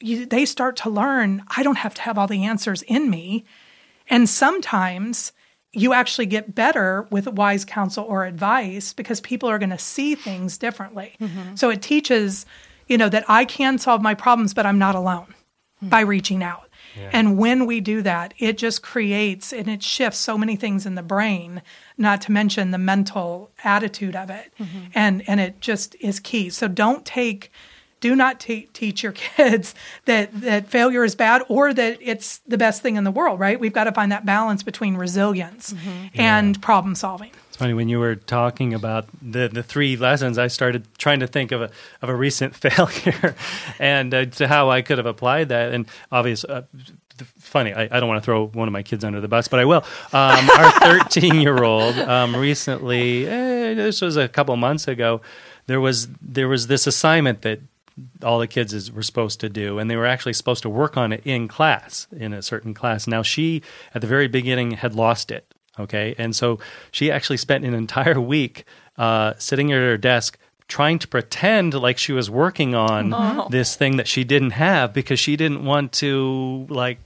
you, 0.00 0.26
they 0.26 0.44
start 0.44 0.76
to 0.78 0.90
learn 0.90 1.44
I 1.56 1.62
don't 1.62 1.78
have 1.78 1.94
to 1.94 2.02
have 2.02 2.18
all 2.18 2.26
the 2.26 2.44
answers 2.44 2.82
in 2.82 3.08
me. 3.08 3.44
And 4.08 4.28
sometimes 4.28 5.32
you 5.72 5.92
actually 5.92 6.26
get 6.26 6.54
better 6.54 7.06
with 7.10 7.26
wise 7.28 7.64
counsel 7.64 8.04
or 8.04 8.24
advice 8.24 8.92
because 8.92 9.20
people 9.20 9.48
are 9.48 9.58
going 9.58 9.70
to 9.70 9.78
see 9.78 10.14
things 10.14 10.58
differently. 10.58 11.14
Mm-hmm. 11.20 11.56
So 11.56 11.70
it 11.70 11.82
teaches, 11.82 12.46
you 12.86 12.96
know, 12.96 13.08
that 13.08 13.24
I 13.28 13.44
can 13.44 13.78
solve 13.78 14.00
my 14.00 14.14
problems, 14.14 14.54
but 14.54 14.66
I'm 14.66 14.78
not 14.78 14.94
alone 14.94 15.34
hmm. 15.80 15.88
by 15.88 16.00
reaching 16.00 16.42
out. 16.42 16.68
And 17.12 17.38
when 17.38 17.66
we 17.66 17.80
do 17.80 18.02
that, 18.02 18.34
it 18.38 18.58
just 18.58 18.82
creates 18.82 19.52
and 19.52 19.68
it 19.68 19.82
shifts 19.82 20.18
so 20.18 20.36
many 20.36 20.56
things 20.56 20.86
in 20.86 20.94
the 20.94 21.02
brain, 21.02 21.62
not 21.96 22.20
to 22.22 22.32
mention 22.32 22.70
the 22.70 22.78
mental 22.78 23.50
attitude 23.64 24.16
of 24.16 24.30
it. 24.30 24.52
Mm-hmm. 24.58 24.78
And 24.94 25.28
and 25.28 25.40
it 25.40 25.60
just 25.60 25.94
is 26.00 26.20
key. 26.20 26.50
So 26.50 26.68
don't 26.68 27.04
take 27.04 27.52
do 28.00 28.14
not 28.14 28.40
te- 28.40 28.68
teach 28.72 29.02
your 29.02 29.12
kids 29.36 29.74
that 30.04 30.40
that 30.40 30.68
failure 30.68 31.04
is 31.04 31.14
bad 31.14 31.42
or 31.48 31.72
that 31.74 31.98
it's 32.00 32.38
the 32.46 32.58
best 32.58 32.82
thing 32.82 32.96
in 32.96 33.04
the 33.04 33.10
world, 33.10 33.40
right? 33.40 33.58
We've 33.58 33.72
got 33.72 33.84
to 33.84 33.92
find 33.92 34.12
that 34.12 34.24
balance 34.26 34.62
between 34.62 34.96
resilience 34.96 35.74
and 36.14 36.60
problem 36.62 36.94
solving. 36.94 37.30
It's 37.48 37.56
funny 37.56 37.74
when 37.74 37.88
you 37.88 37.98
were 37.98 38.14
talking 38.14 38.72
about 38.72 39.08
the, 39.20 39.48
the 39.48 39.62
three 39.62 39.96
lessons. 39.96 40.38
I 40.38 40.46
started 40.46 40.86
trying 40.96 41.20
to 41.20 41.26
think 41.26 41.50
of 41.50 41.62
a 41.62 41.70
of 42.02 42.08
a 42.08 42.14
recent 42.14 42.54
failure, 42.56 43.34
and 43.78 44.14
uh, 44.14 44.26
to 44.26 44.48
how 44.48 44.70
I 44.70 44.82
could 44.82 44.98
have 44.98 45.06
applied 45.06 45.48
that. 45.48 45.74
And 45.74 45.86
obvious, 46.12 46.44
uh, 46.44 46.62
funny. 47.38 47.72
I, 47.72 47.88
I 47.90 48.00
don't 48.00 48.08
want 48.08 48.22
to 48.22 48.24
throw 48.24 48.46
one 48.46 48.68
of 48.68 48.72
my 48.72 48.82
kids 48.82 49.04
under 49.04 49.20
the 49.20 49.28
bus, 49.28 49.48
but 49.48 49.60
I 49.60 49.64
will. 49.64 49.84
Um, 50.12 50.50
our 50.56 50.70
thirteen 50.80 51.40
year 51.40 51.64
old 51.64 51.98
um, 51.98 52.36
recently. 52.36 53.26
Eh, 53.26 53.74
this 53.74 54.00
was 54.00 54.16
a 54.16 54.28
couple 54.28 54.56
months 54.56 54.86
ago. 54.86 55.20
There 55.66 55.80
was 55.80 56.08
there 56.22 56.48
was 56.48 56.68
this 56.68 56.86
assignment 56.86 57.42
that 57.42 57.60
all 58.22 58.38
the 58.38 58.46
kids 58.46 58.72
is, 58.72 58.92
were 58.92 59.02
supposed 59.02 59.40
to 59.40 59.48
do, 59.48 59.78
and 59.78 59.90
they 59.90 59.96
were 59.96 60.06
actually 60.06 60.32
supposed 60.32 60.62
to 60.62 60.70
work 60.70 60.96
on 60.96 61.12
it 61.12 61.22
in 61.24 61.48
class, 61.48 62.06
in 62.12 62.32
a 62.32 62.42
certain 62.42 62.74
class. 62.74 63.06
Now, 63.06 63.22
she, 63.22 63.62
at 63.94 64.00
the 64.00 64.06
very 64.06 64.28
beginning, 64.28 64.72
had 64.72 64.94
lost 64.94 65.30
it. 65.30 65.52
Okay. 65.78 66.14
And 66.18 66.34
so 66.34 66.58
she 66.90 67.10
actually 67.10 67.36
spent 67.36 67.64
an 67.64 67.74
entire 67.74 68.20
week 68.20 68.64
uh, 68.96 69.34
sitting 69.38 69.72
at 69.72 69.78
her 69.78 69.96
desk 69.96 70.38
trying 70.66 70.98
to 70.98 71.08
pretend 71.08 71.72
like 71.72 71.96
she 71.96 72.12
was 72.12 72.28
working 72.28 72.74
on 72.74 73.48
this 73.50 73.74
thing 73.74 73.96
that 73.96 74.06
she 74.06 74.22
didn't 74.24 74.50
have 74.50 74.92
because 74.92 75.18
she 75.18 75.36
didn't 75.36 75.64
want 75.64 75.92
to, 75.92 76.66
like, 76.68 76.98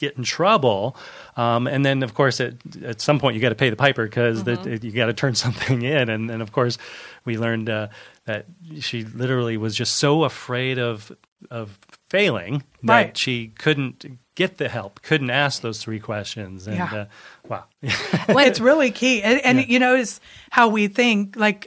get 0.00 0.16
in 0.16 0.24
trouble. 0.24 0.96
Um, 1.36 1.68
and 1.68 1.84
then, 1.86 2.02
of 2.02 2.14
course, 2.14 2.40
at, 2.40 2.54
at 2.82 3.00
some 3.00 3.20
point, 3.20 3.36
you 3.36 3.40
got 3.40 3.50
to 3.50 3.54
pay 3.54 3.70
the 3.70 3.76
piper 3.76 4.04
because 4.04 4.44
you 4.82 4.90
got 4.90 5.06
to 5.06 5.12
turn 5.14 5.34
something 5.44 5.82
in. 5.82 6.08
And 6.08 6.28
then, 6.28 6.40
of 6.40 6.50
course, 6.50 6.76
we 7.24 7.38
learned 7.38 7.70
uh, 7.70 7.88
that 8.24 8.46
she 8.80 9.04
literally 9.04 9.56
was 9.56 9.76
just 9.76 9.92
so 9.98 10.24
afraid 10.24 10.78
of 10.78 11.12
of 11.50 11.78
failing 12.10 12.64
that 12.82 12.92
Right. 12.92 13.16
she 13.16 13.48
couldn't 13.48 14.04
get 14.34 14.58
the 14.58 14.68
help, 14.68 15.00
couldn't 15.00 15.30
ask 15.30 15.62
those 15.62 15.82
three 15.82 15.98
questions. 16.00 16.66
And 16.66 16.76
Yeah. 16.76 16.94
uh, 16.94 17.04
wow, 17.48 17.64
it's 17.82 18.60
really 18.60 18.90
key. 18.90 19.22
And, 19.22 19.40
and 19.42 19.66
you 19.66 19.78
notice 19.78 20.20
how 20.50 20.68
we 20.68 20.86
think, 20.88 21.36
like, 21.36 21.66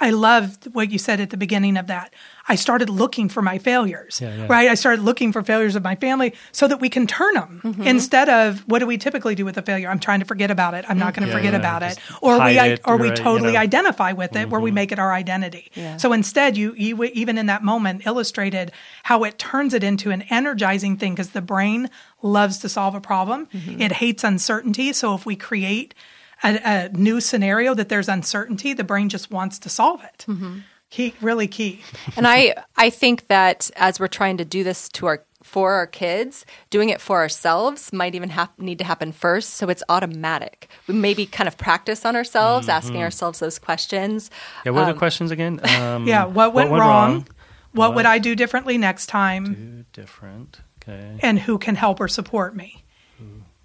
I 0.00 0.10
loved 0.10 0.72
what 0.74 0.90
you 0.90 0.98
said 0.98 1.20
at 1.20 1.30
the 1.30 1.36
beginning 1.36 1.76
of 1.76 1.86
that. 1.88 2.14
I 2.50 2.54
started 2.54 2.88
looking 2.88 3.28
for 3.28 3.42
my 3.42 3.58
failures, 3.58 4.20
Yeah, 4.22 4.34
yeah. 4.34 4.46
right? 4.48 4.68
I 4.70 4.74
started 4.74 5.02
looking 5.02 5.32
for 5.32 5.42
failures 5.42 5.76
of 5.76 5.82
my 5.84 5.96
family 5.96 6.34
so 6.52 6.66
that 6.68 6.80
we 6.80 6.88
can 6.88 7.06
turn 7.06 7.34
them 7.34 7.60
Mm-hmm. 7.64 7.82
instead 7.82 8.28
of 8.28 8.60
what 8.68 8.78
do 8.78 8.86
we 8.86 8.96
typically 8.96 9.34
do 9.34 9.44
with 9.44 9.58
a 9.58 9.62
failure? 9.62 9.90
I'm 9.90 9.98
trying 9.98 10.20
to 10.20 10.24
forget 10.26 10.50
about 10.50 10.74
it. 10.74 10.84
I'm 10.88 10.98
not 10.98 11.12
mm-hmm. 11.14 11.20
going 11.20 11.28
to 11.28 11.34
Yeah, 11.34 11.38
forget 11.38 11.54
about 11.54 11.82
it, 11.82 11.98
or 12.22 12.38
we 12.38 12.58
it, 12.58 12.80
or 12.84 12.96
we 12.96 13.08
right, 13.10 13.18
you 13.18 13.24
totally 13.24 13.52
know. 13.52 13.58
identify 13.58 14.12
with 14.12 14.34
it, 14.36 14.48
where 14.48 14.60
we 14.60 14.70
mm-hmm. 14.70 14.74
make 14.76 14.92
it 14.92 14.98
our 14.98 15.12
identity. 15.12 15.70
So 15.98 16.12
instead, 16.12 16.56
you 16.56 16.74
you 16.76 17.04
even 17.04 17.36
in 17.36 17.46
that 17.46 17.62
moment 17.62 18.06
illustrated 18.06 18.72
how 19.02 19.24
it 19.24 19.38
turns 19.38 19.74
it 19.74 19.82
into 19.84 20.10
an 20.10 20.22
energizing 20.30 20.96
thing 20.96 21.14
because 21.14 21.30
the 21.30 21.42
brain 21.42 21.90
loves 22.22 22.58
to 22.58 22.68
solve 22.68 22.94
a 22.94 23.00
problem. 23.00 23.46
Mm-hmm. 23.46 23.82
It 23.82 23.92
hates 23.92 24.24
uncertainty. 24.24 24.92
So 24.92 25.14
if 25.14 25.26
we 25.26 25.36
create 25.36 25.94
a, 26.42 26.60
a 26.64 26.88
new 26.90 27.20
scenario 27.20 27.74
that 27.74 27.88
there's 27.88 28.08
uncertainty, 28.08 28.72
the 28.72 28.84
brain 28.84 29.08
just 29.08 29.30
wants 29.30 29.58
to 29.60 29.68
solve 29.68 30.02
it. 30.04 30.24
Mm-hmm. 30.28 30.58
Key, 30.90 31.14
really 31.20 31.48
key. 31.48 31.82
and 32.16 32.26
I 32.26 32.54
I 32.76 32.88
think 32.90 33.26
that 33.26 33.70
as 33.76 34.00
we're 34.00 34.06
trying 34.08 34.38
to 34.38 34.44
do 34.44 34.64
this 34.64 34.88
to 34.90 35.06
our 35.06 35.24
for 35.42 35.72
our 35.74 35.86
kids, 35.86 36.44
doing 36.70 36.88
it 36.88 37.00
for 37.00 37.18
ourselves 37.18 37.92
might 37.92 38.14
even 38.14 38.30
hap- 38.30 38.58
need 38.58 38.78
to 38.78 38.84
happen 38.84 39.12
first, 39.12 39.54
so 39.54 39.68
it's 39.68 39.82
automatic. 39.88 40.68
We 40.86 40.94
maybe 40.94 41.26
kind 41.26 41.48
of 41.48 41.56
practice 41.56 42.04
on 42.04 42.16
ourselves, 42.16 42.66
mm-hmm. 42.66 42.76
asking 42.76 43.02
ourselves 43.02 43.38
those 43.38 43.58
questions. 43.58 44.30
yeah. 44.64 44.72
What 44.72 44.82
are 44.82 44.86
the 44.86 44.92
um, 44.92 44.98
questions 44.98 45.30
again? 45.30 45.60
Um, 45.78 46.06
Yeah, 46.06 46.24
what 46.24 46.54
went, 46.54 46.70
wrong? 46.70 47.26
What, 47.72 47.94
would 47.94 48.06
I 48.06 48.18
do 48.18 48.34
differently 48.34 48.78
next 48.78 49.06
time? 49.06 49.54
Do 49.54 50.02
different. 50.02 50.60
Okay. 50.82 51.18
and 51.22 51.38
who 51.38 51.58
can 51.58 51.74
help 51.74 52.00
or 52.00 52.08
support 52.08 52.56
me. 52.56 52.84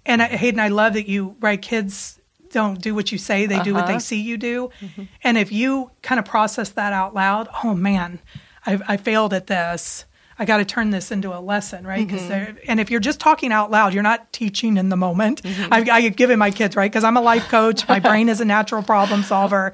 And 0.06 0.22
I, 0.22 0.26
Hayden, 0.26 0.60
I 0.60 0.68
love 0.68 0.92
that 0.92 1.08
you 1.08 1.36
right. 1.40 1.60
Kids 1.60 2.20
don't 2.54 2.80
do 2.80 2.94
what 2.94 3.12
you 3.12 3.18
say; 3.18 3.44
they 3.44 3.62
do 3.62 3.74
what 3.74 3.86
they 3.86 3.94
uh-huh. 3.94 4.00
see 4.00 4.20
you 4.20 4.38
do. 4.38 4.70
Mm-hmm. 4.80 5.02
And 5.22 5.36
if 5.36 5.52
you 5.52 5.90
kind 6.00 6.18
of 6.18 6.24
process 6.24 6.70
that 6.70 6.92
out 6.94 7.12
loud, 7.12 7.48
oh 7.62 7.74
man, 7.74 8.20
I, 8.64 8.80
I 8.88 8.96
failed 8.96 9.34
at 9.34 9.46
this. 9.46 10.06
I 10.38 10.44
got 10.44 10.56
to 10.56 10.64
turn 10.64 10.90
this 10.90 11.12
into 11.12 11.36
a 11.36 11.38
lesson, 11.38 11.86
right? 11.86 12.04
Because 12.04 12.22
mm-hmm. 12.22 12.56
and 12.66 12.80
if 12.80 12.90
you're 12.90 13.00
just 13.00 13.20
talking 13.20 13.52
out 13.52 13.70
loud, 13.70 13.94
you're 13.94 14.02
not 14.02 14.32
teaching 14.32 14.76
in 14.76 14.88
the 14.88 14.96
moment. 14.96 15.42
Mm-hmm. 15.42 15.72
I, 15.72 15.86
I 15.92 16.08
give 16.08 16.30
it 16.30 16.36
my 16.36 16.50
kids, 16.50 16.74
right? 16.74 16.90
Because 16.90 17.04
I'm 17.04 17.16
a 17.16 17.20
life 17.20 17.48
coach. 17.48 17.86
My 17.88 18.00
brain 18.08 18.28
is 18.28 18.40
a 18.40 18.44
natural 18.44 18.82
problem 18.82 19.22
solver. 19.22 19.72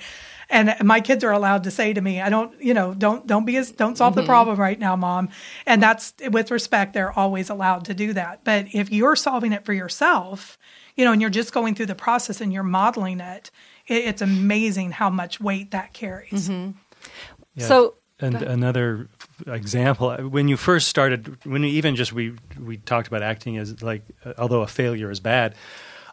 And 0.50 0.74
my 0.82 1.00
kids 1.00 1.22
are 1.22 1.30
allowed 1.30 1.62
to 1.64 1.70
say 1.70 1.92
to 1.92 2.00
me, 2.00 2.20
"I 2.20 2.28
don't, 2.28 2.60
you 2.60 2.74
know, 2.74 2.92
don't 2.92 3.24
don't 3.26 3.44
be 3.44 3.56
as 3.56 3.70
don't 3.70 3.96
solve 3.96 4.16
the 4.16 4.24
problem 4.24 4.58
right 4.58 4.78
now, 4.78 4.96
mom." 4.96 5.28
And 5.64 5.80
that's 5.80 6.12
with 6.28 6.50
respect; 6.50 6.92
they're 6.92 7.12
always 7.12 7.50
allowed 7.50 7.84
to 7.84 7.94
do 7.94 8.12
that. 8.14 8.40
But 8.42 8.66
if 8.72 8.90
you're 8.90 9.14
solving 9.14 9.52
it 9.52 9.64
for 9.64 9.72
yourself, 9.72 10.58
you 11.00 11.06
know, 11.06 11.12
and 11.12 11.20
you're 11.22 11.30
just 11.30 11.54
going 11.54 11.74
through 11.74 11.86
the 11.86 11.94
process 11.94 12.42
and 12.42 12.52
you're 12.52 12.62
modeling 12.62 13.20
it, 13.20 13.50
it 13.86 14.04
it's 14.04 14.20
amazing 14.20 14.90
how 14.90 15.08
much 15.08 15.40
weight 15.40 15.70
that 15.70 15.94
carries. 15.94 16.50
Yeah. 16.50 17.66
So 17.66 17.94
and 18.20 18.42
another 18.42 19.08
example 19.46 20.14
when 20.28 20.46
you 20.46 20.58
first 20.58 20.88
started 20.88 21.42
when 21.46 21.62
we 21.62 21.70
even 21.70 21.96
just 21.96 22.12
we 22.12 22.34
we 22.62 22.76
talked 22.76 23.08
about 23.08 23.22
acting 23.22 23.56
as 23.56 23.82
like 23.82 24.02
although 24.36 24.60
a 24.60 24.66
failure 24.66 25.10
is 25.10 25.20
bad 25.20 25.54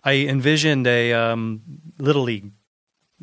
i 0.06 0.14
envisioned 0.14 0.88
a 0.88 1.12
um, 1.12 1.62
little 2.00 2.24
league 2.24 2.52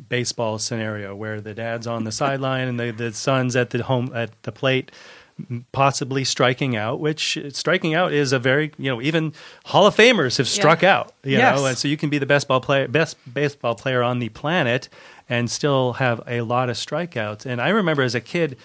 baseball 0.07 0.59
scenario 0.59 1.15
where 1.15 1.41
the 1.41 1.55
dad's 1.55 1.87
on 1.87 2.03
the 2.03 2.11
sideline 2.11 2.67
and 2.67 2.79
the, 2.79 2.91
the 2.91 3.11
son's 3.11 3.55
at 3.55 3.71
the 3.71 3.81
home 3.81 4.11
at 4.13 4.29
the 4.43 4.51
plate 4.51 4.91
m- 4.91 5.24
possibly 5.73 6.23
striking 6.23 6.77
out 6.77 6.99
which 7.01 7.37
striking 7.51 7.93
out 7.93 8.13
is 8.13 8.31
a 8.31 8.39
very 8.39 8.71
you 8.77 8.89
know 8.89 9.01
even 9.01 9.33
hall 9.65 9.85
of 9.85 9.93
famers 9.95 10.37
have 10.37 10.47
struck 10.47 10.81
out 10.81 11.11
you 11.25 11.31
Yes. 11.33 11.57
know 11.59 11.65
and 11.65 11.77
so 11.77 11.87
you 11.89 11.97
can 11.97 12.09
be 12.09 12.17
the 12.17 12.25
best 12.25 12.47
ball 12.47 12.61
player 12.61 12.87
best 12.87 13.17
baseball 13.33 13.75
player 13.75 14.01
on 14.01 14.19
the 14.19 14.29
planet 14.29 14.87
and 15.27 15.51
still 15.51 15.93
have 15.93 16.21
a 16.27 16.41
lot 16.41 16.69
of 16.69 16.77
strikeouts. 16.77 17.45
And 17.45 17.59
i 17.59 17.67
remember 17.69 18.01
as 18.01 18.15
a 18.15 18.21
kid 18.21 18.55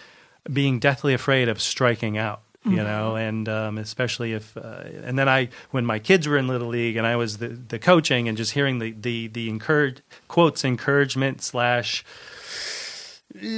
being 0.52 0.78
deathly 0.78 1.12
afraid 1.12 1.48
of 1.48 1.60
striking 1.60 2.16
out 2.16 2.40
you 2.66 2.76
know 2.76 3.16
and 3.16 3.48
um, 3.48 3.78
especially 3.78 4.32
if 4.34 4.54
uh, 4.56 4.82
and 5.02 5.18
then 5.18 5.28
i 5.30 5.48
when 5.70 5.84
my 5.84 5.98
kids 5.98 6.28
were 6.28 6.36
in 6.36 6.46
little 6.46 6.68
league 6.68 6.94
and 6.96 7.06
i 7.06 7.16
was 7.16 7.38
the, 7.38 7.48
the 7.48 7.78
coaching 7.78 8.28
and 8.28 8.36
just 8.36 8.52
hearing 8.52 8.78
the 8.80 8.92
the 8.92 9.28
the 9.28 9.48
encourage 9.48 10.02
quotes 10.28 10.62
encouragement 10.64 11.42
slash 11.42 12.04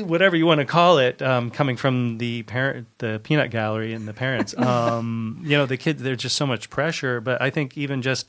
whatever 0.04 0.36
you 0.36 0.46
want 0.46 0.60
to 0.60 0.64
call 0.66 0.98
it, 0.98 1.22
um, 1.22 1.50
coming 1.50 1.76
from 1.76 2.18
the 2.18 2.42
parent, 2.44 2.86
the 2.98 3.20
peanut 3.22 3.50
gallery 3.50 3.92
and 3.94 4.06
the 4.06 4.12
parents. 4.14 4.54
Um, 4.62 5.40
you 5.44 5.56
know, 5.56 5.66
the 5.66 5.76
kids, 5.76 6.02
there's 6.02 6.18
just 6.18 6.36
so 6.36 6.46
much 6.46 6.70
pressure. 6.70 7.20
But 7.20 7.40
I 7.42 7.50
think 7.50 7.76
even 7.78 8.02
just 8.02 8.26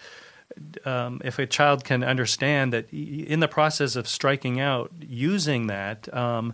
um, 0.86 1.22
if 1.24 1.40
a 1.40 1.46
child 1.46 1.84
can 1.84 2.04
understand 2.04 2.74
that 2.74 2.92
in 2.92 3.40
the 3.40 3.48
process 3.48 3.96
of 3.96 4.08
striking 4.08 4.60
out, 4.60 4.92
using 5.00 5.68
that 5.68 6.14
um, 6.14 6.54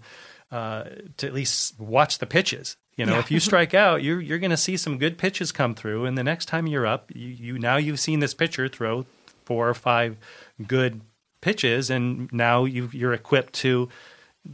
uh, 0.51 0.85
to 1.17 1.27
at 1.27 1.33
least 1.33 1.79
watch 1.79 2.17
the 2.19 2.25
pitches. 2.25 2.77
You 2.95 3.05
know, 3.05 3.13
Yeah. 3.13 3.19
if 3.19 3.31
you 3.31 3.39
strike 3.49 3.73
out, 3.73 4.03
you're 4.03 4.19
you're 4.21 4.39
going 4.39 4.51
to 4.51 4.57
see 4.57 4.75
some 4.77 4.97
good 4.97 5.17
pitches 5.17 5.51
come 5.51 5.75
through, 5.75 6.05
and 6.05 6.17
the 6.17 6.23
next 6.23 6.47
time 6.47 6.67
you're 6.67 6.87
up, 6.87 7.11
you, 7.13 7.27
you 7.27 7.59
now 7.59 7.77
you've 7.77 7.99
seen 7.99 8.19
this 8.19 8.33
pitcher 8.33 8.67
throw 8.67 9.05
four 9.45 9.69
or 9.69 9.73
five 9.73 10.17
good 10.67 11.01
pitches, 11.41 11.89
and 11.89 12.31
now 12.33 12.65
you 12.65 12.89
you're 12.91 13.13
equipped 13.13 13.53
to 13.53 13.87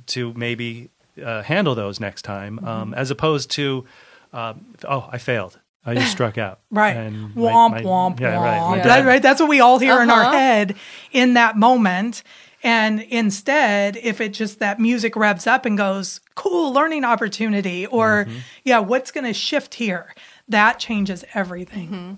to 0.07 0.33
maybe 0.33 0.89
uh, 1.23 1.41
handle 1.43 1.75
those 1.75 1.99
next 1.99 2.23
time, 2.23 2.59
um, 2.65 2.93
as 2.93 3.11
opposed 3.11 3.51
to 3.51 3.85
um, 4.33 4.65
oh, 4.87 5.07
I 5.11 5.17
failed. 5.17 5.59
I 5.85 5.93
just 5.95 6.11
struck 6.17 6.37
out. 6.37 6.59
Right. 6.71 6.95
And 6.97 7.33
womp, 7.35 7.71
my- 7.71 7.81
womp, 7.83 8.19
yeah, 8.19 8.35
womp. 8.35 8.41
right. 8.43 8.77
My 8.77 8.83
That- 8.83 9.05
right. 9.05 9.21
That's 9.21 9.39
what 9.39 9.49
we 9.49 9.59
all 9.61 9.79
hear 9.79 10.01
in 10.01 10.09
our 10.09 10.23
Uh-huh. 10.23 10.31
head 10.31 10.75
in 11.11 11.35
that 11.35 11.55
moment. 11.57 12.23
And 12.63 12.99
instead, 13.01 13.95
if 13.97 14.19
it 14.19 14.29
just 14.33 14.57
that 14.59 14.79
music 14.79 15.15
revs 15.15 15.45
up 15.45 15.65
and 15.65 15.77
goes, 15.77 16.19
cool 16.33 16.73
learning 16.73 17.03
opportunity, 17.05 17.85
or 17.85 18.25
Mm-hmm. 18.25 18.37
yeah, 18.63 18.79
what's 18.79 19.11
going 19.11 19.25
to 19.25 19.33
shift 19.33 19.75
here? 19.75 20.13
That 20.49 20.79
changes 20.79 21.23
everything. 21.35 22.17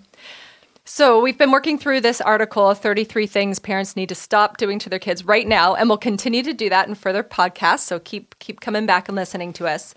So 0.90 1.20
we've 1.20 1.38
been 1.38 1.52
working 1.52 1.78
through 1.78 2.00
this 2.00 2.22
article, 2.22 2.74
33 2.74 3.28
things 3.28 3.60
parents 3.60 3.98
need 3.98 4.08
to 4.08 4.16
stop 4.16 4.56
doing 4.56 4.80
to 4.80 4.90
their 4.90 5.00
kids 5.00 5.26
right 5.26 5.46
now, 5.46 5.76
and 5.76 5.90
we'll 5.90 5.98
continue 5.98 6.42
to 6.44 6.54
do 6.54 6.70
that 6.70 6.88
in 6.88 6.96
further 6.96 7.24
podcasts. 7.24 7.80
So 7.80 8.00
keep 8.00 8.40
keep 8.40 8.62
coming 8.62 8.86
back 8.86 9.10
and 9.10 9.16
listening 9.18 9.52
to 9.54 9.68
us. 9.68 9.94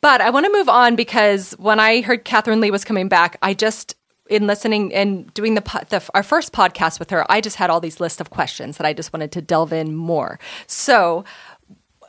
But 0.00 0.20
I 0.20 0.30
want 0.30 0.46
to 0.46 0.52
move 0.52 0.68
on 0.68 0.94
because 0.94 1.50
when 1.58 1.80
I 1.80 2.02
heard 2.02 2.24
Catherine 2.24 2.60
Lee 2.60 2.70
was 2.70 2.84
coming 2.84 3.08
back, 3.08 3.38
I 3.42 3.54
just 3.54 3.96
in 4.28 4.46
listening 4.46 4.94
and 4.94 5.34
doing 5.34 5.56
the, 5.56 5.62
the 5.88 6.08
our 6.14 6.22
first 6.22 6.52
podcast 6.52 7.00
with 7.00 7.10
her, 7.10 7.30
I 7.30 7.40
just 7.40 7.56
had 7.56 7.68
all 7.68 7.80
these 7.80 7.98
lists 7.98 8.20
of 8.20 8.30
questions 8.30 8.76
that 8.76 8.86
I 8.86 8.92
just 8.92 9.12
wanted 9.12 9.32
to 9.32 9.42
delve 9.42 9.72
in 9.72 9.96
more. 9.96 10.38
So 10.68 11.24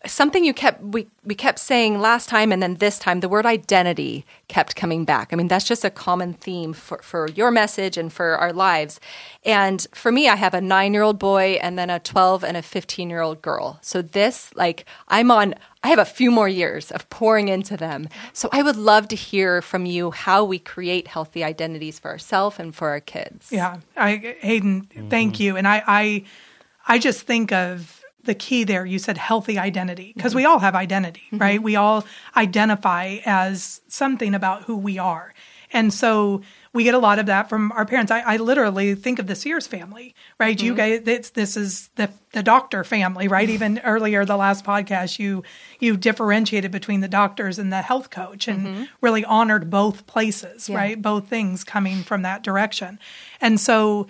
something 0.06 0.44
you 0.44 0.54
kept 0.54 0.82
we, 0.82 1.08
we 1.24 1.36
kept 1.36 1.60
saying 1.60 2.00
last 2.00 2.28
time 2.28 2.52
and 2.52 2.62
then 2.62 2.76
this 2.76 2.98
time 2.98 3.20
the 3.20 3.30
word 3.30 3.46
identity 3.46 4.26
kept 4.48 4.76
coming 4.76 5.06
back. 5.06 5.32
I 5.32 5.36
mean 5.36 5.48
that's 5.48 5.66
just 5.66 5.86
a 5.86 5.90
common 5.90 6.34
theme 6.34 6.74
for, 6.74 7.00
for 7.04 7.30
your 7.30 7.52
message 7.52 7.98
and 7.98 8.12
for 8.12 8.36
our 8.38 8.52
lives. 8.52 9.00
And 9.46 9.86
for 9.94 10.12
me 10.12 10.28
i 10.28 10.36
have 10.36 10.54
a 10.54 10.62
nine 10.62 10.94
year 10.94 11.04
old 11.04 11.20
boy 11.20 11.60
and 11.62 11.78
then 11.78 11.90
a 11.90 12.00
12 12.00 12.44
and 12.44 12.58
a 12.58 12.62
15 12.62 13.10
year 13.10 13.22
old 13.22 13.42
girl. 13.42 13.80
So 13.82 14.02
this 14.02 14.52
like 14.56 14.86
i'm 15.08 15.30
on 15.30 15.54
i 15.84 15.90
have 15.90 16.00
a 16.00 16.06
few 16.06 16.32
more 16.32 16.50
years 16.50 16.92
of 16.92 17.08
pouring 17.10 17.48
into 17.48 17.78
them. 17.78 18.10
So 18.34 18.50
i 18.52 18.64
would 18.64 18.78
love 18.78 19.08
to 19.10 19.16
hear 19.16 19.62
from 19.62 19.86
you 19.86 20.12
how 20.12 20.44
we 20.44 20.58
create 20.58 21.08
healthy 21.08 21.44
identities 21.44 22.00
for 22.00 22.10
ourselves 22.10 22.60
and 22.60 22.74
for 22.74 22.90
our 22.90 23.02
kids. 23.02 23.50
Yeah, 23.52 23.78
I 23.96 24.36
Hayden, 24.40 24.84
thank 25.10 25.36
mm-hmm. 25.36 25.44
you. 25.44 25.58
And 25.58 25.68
I, 25.68 25.84
I, 25.86 26.24
I 26.88 26.98
just 26.98 27.22
think 27.28 27.52
of 27.52 28.01
the 28.24 28.36
key 28.36 28.64
there. 28.64 28.86
You 28.86 29.00
said 29.00 29.18
healthy 29.18 29.58
identity 29.58 30.14
because 30.16 30.32
mm-hmm. 30.32 30.38
we 30.38 30.46
all 30.46 30.60
have 30.60 30.76
identity, 30.76 31.24
mm-hmm. 31.28 31.38
right? 31.38 31.62
We 31.62 31.76
all 31.76 32.06
identify 32.36 33.18
as 33.26 33.82
something 33.88 34.34
about 34.34 34.64
who 34.64 34.78
we 34.78 34.98
are, 34.98 35.34
and 35.74 35.94
so 35.94 36.42
we 36.74 36.84
get 36.84 36.96
a 36.96 37.00
lot 37.00 37.20
of 37.20 37.26
that 37.26 37.50
from 37.50 37.72
our 37.74 37.86
parents. 37.86 38.12
I, 38.12 38.20
I 38.22 38.38
literally 38.38 38.96
think 38.96 39.20
of 39.20 39.28
the 39.28 39.36
Sears 39.36 39.68
family, 39.68 40.16
right? 40.40 40.62
You 40.62 40.72
mm-hmm. 40.72 40.78
guys, 40.78 41.02
it's, 41.06 41.30
this 41.32 41.58
is 41.58 41.90
the 41.96 42.10
the 42.34 42.44
doctor 42.44 42.84
family, 42.84 43.28
right? 43.28 43.50
Even 43.50 43.80
earlier, 43.80 44.24
the 44.24 44.38
last 44.38 44.64
podcast, 44.64 45.20
you 45.20 45.44
you 45.80 45.98
differentiated 45.98 46.72
between 46.72 47.02
the 47.02 47.08
doctors 47.08 47.60
and 47.60 47.72
the 47.72 47.82
health 47.82 48.10
coach, 48.10 48.48
and 48.48 48.90
really 49.02 49.26
honored 49.26 49.70
both 49.70 50.08
places, 50.08 50.70
Yeah. 50.70 50.78
right? 50.78 51.02
Both 51.02 51.28
things 51.28 51.64
coming 51.64 52.04
from 52.04 52.22
that 52.22 52.44
direction, 52.44 53.00
and 53.40 53.60
so 53.60 54.08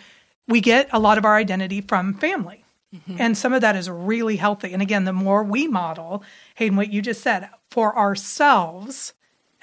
we 0.48 0.62
get 0.62 0.90
a 0.92 1.00
lot 1.00 1.18
of 1.18 1.26
our 1.26 1.36
identity 1.36 1.82
from 1.82 2.14
family. 2.16 2.61
Mm-hmm. 2.94 3.16
And 3.20 3.38
some 3.38 3.54
of 3.54 3.62
that 3.62 3.76
is 3.76 3.90
really 3.90 4.36
healthy. 4.36 4.74
And 4.74 4.82
again, 4.82 5.06
the 5.06 5.14
more 5.14 5.44
we 5.44 5.68
model, 5.68 6.24
Hayden, 6.56 6.76
what 6.76 6.92
you 6.92 7.02
just 7.02 7.22
said, 7.22 7.50
for 7.70 7.98
ourselves 7.98 9.14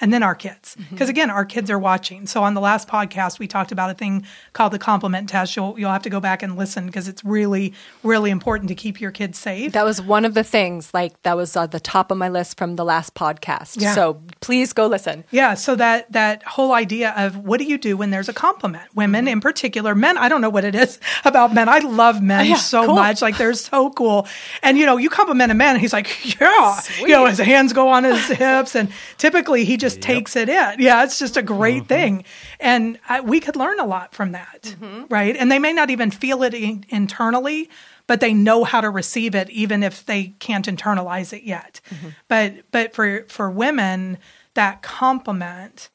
and 0.01 0.13
then 0.13 0.23
our 0.23 0.35
kids. 0.35 0.77
Mm-hmm. 0.79 0.95
Because 0.95 1.09
again, 1.09 1.31
our 1.31 1.45
kids 1.45 1.71
are 1.71 1.79
watching. 1.79 2.27
So 2.27 2.43
on 2.43 2.55
the 2.55 2.61
last 2.61 2.89
podcast, 2.89 3.39
we 3.39 3.47
talked 3.49 3.73
about 3.73 3.91
a 3.91 3.95
thing 3.95 4.25
called 4.53 4.73
the 4.73 4.79
compliment 4.79 5.29
test. 5.29 5.57
You'll, 5.57 5.79
you'll 5.79 5.91
have 5.93 6.03
to 6.03 6.11
go 6.11 6.21
back 6.21 6.43
and 6.43 6.57
listen 6.57 6.87
because 6.87 7.09
it's 7.09 7.25
really, 7.25 7.75
really 8.03 8.31
important 8.31 8.69
to 8.69 8.75
keep 8.75 9.01
your 9.01 9.11
kids 9.11 9.39
safe. 9.39 9.73
that 9.73 9.85
was 9.85 10.01
one 10.01 10.25
of 10.25 10.35
the 10.35 10.45
things 10.45 10.93
like 10.95 11.21
that 11.23 11.37
was 11.37 11.57
at 11.57 11.71
the 11.73 11.81
top 11.81 12.11
of 12.11 12.19
my 12.19 12.29
list 12.29 12.57
from 12.59 12.77
the 12.77 12.85
last 12.85 13.15
podcast 13.15 13.81
Yeah. 13.81 13.95
so 13.95 14.23
please 14.41 14.73
go 14.73 14.87
listen 14.87 15.25
Yeah, 15.31 15.55
so 15.55 15.75
that 15.77 16.11
that 16.13 16.43
whole 16.45 16.73
idea 16.73 17.13
of 17.17 17.37
what 17.37 17.59
do 17.59 17.65
you 17.65 17.79
do 17.79 17.97
when 17.97 18.11
there's 18.11 18.29
a 18.29 18.33
compliment? 18.33 18.85
Women 18.95 19.25
mm-hmm. 19.25 19.33
in 19.33 19.41
particular, 19.41 19.95
men, 19.95 20.17
I 20.19 20.29
don't 20.29 20.41
know 20.41 20.51
what 20.51 20.65
it 20.65 20.75
is 20.75 20.99
about 21.25 21.53
men. 21.55 21.69
I 21.69 21.79
love 21.79 22.23
men 22.23 22.47
Yeah, 22.47 22.57
so 22.57 22.87
cool. 22.87 22.95
much. 22.95 23.23
Like 23.23 23.37
they're 23.39 23.55
so 23.55 23.91
cool. 23.91 24.27
And 24.63 24.79
you 24.79 24.87
know, 24.87 24.97
you 24.97 25.11
compliment 25.11 25.51
a 25.51 25.55
man 25.55 25.75
and 25.75 25.81
he's 25.81 25.93
like, 25.93 26.09
"Yeah." 26.41 26.81
You 27.01 27.09
know, 27.09 27.27
his 27.27 27.39
hands 27.39 27.73
go 27.73 27.89
on 27.89 28.05
his 28.05 28.27
hips 28.43 28.75
and 28.75 28.91
typically 29.17 29.65
he 29.65 29.77
just 29.77 29.88
takes 29.97 30.37
it 30.37 30.49
in. 30.49 30.77
Yeah, 30.79 31.05
it's 31.05 31.19
just 31.19 31.37
a 31.37 31.43
great 31.43 31.85
mm-hmm. 31.85 31.87
thing. 31.87 32.25
And 32.61 32.99
I, 33.09 33.21
we 33.21 33.41
could 33.41 33.57
learn 33.57 33.81
a 33.81 33.87
lot 33.87 34.15
from 34.15 34.33
that. 34.33 34.63
Mm-hmm. 34.63 35.05
Right? 35.09 35.37
And 35.37 35.51
they 35.51 35.59
may 35.59 35.73
not 35.73 35.91
even 35.91 36.11
feel 36.11 36.43
it 36.43 36.55
in, 36.55 36.85
internally, 36.89 37.71
but 38.07 38.21
they 38.21 38.35
know 38.35 38.65
how 38.65 38.81
to 38.81 38.91
receive 38.91 39.35
it 39.35 39.49
even 39.51 39.83
if 39.83 40.05
they 40.07 40.35
can't 40.39 40.67
internalize 40.67 41.33
it 41.33 41.45
yet. 41.45 41.81
Mm-hmm. 41.91 42.09
But 42.27 42.55
but 42.71 42.95
for 42.95 43.25
for 43.29 43.51
women, 43.51 44.19
that 44.55 44.83
compliment 44.83 45.91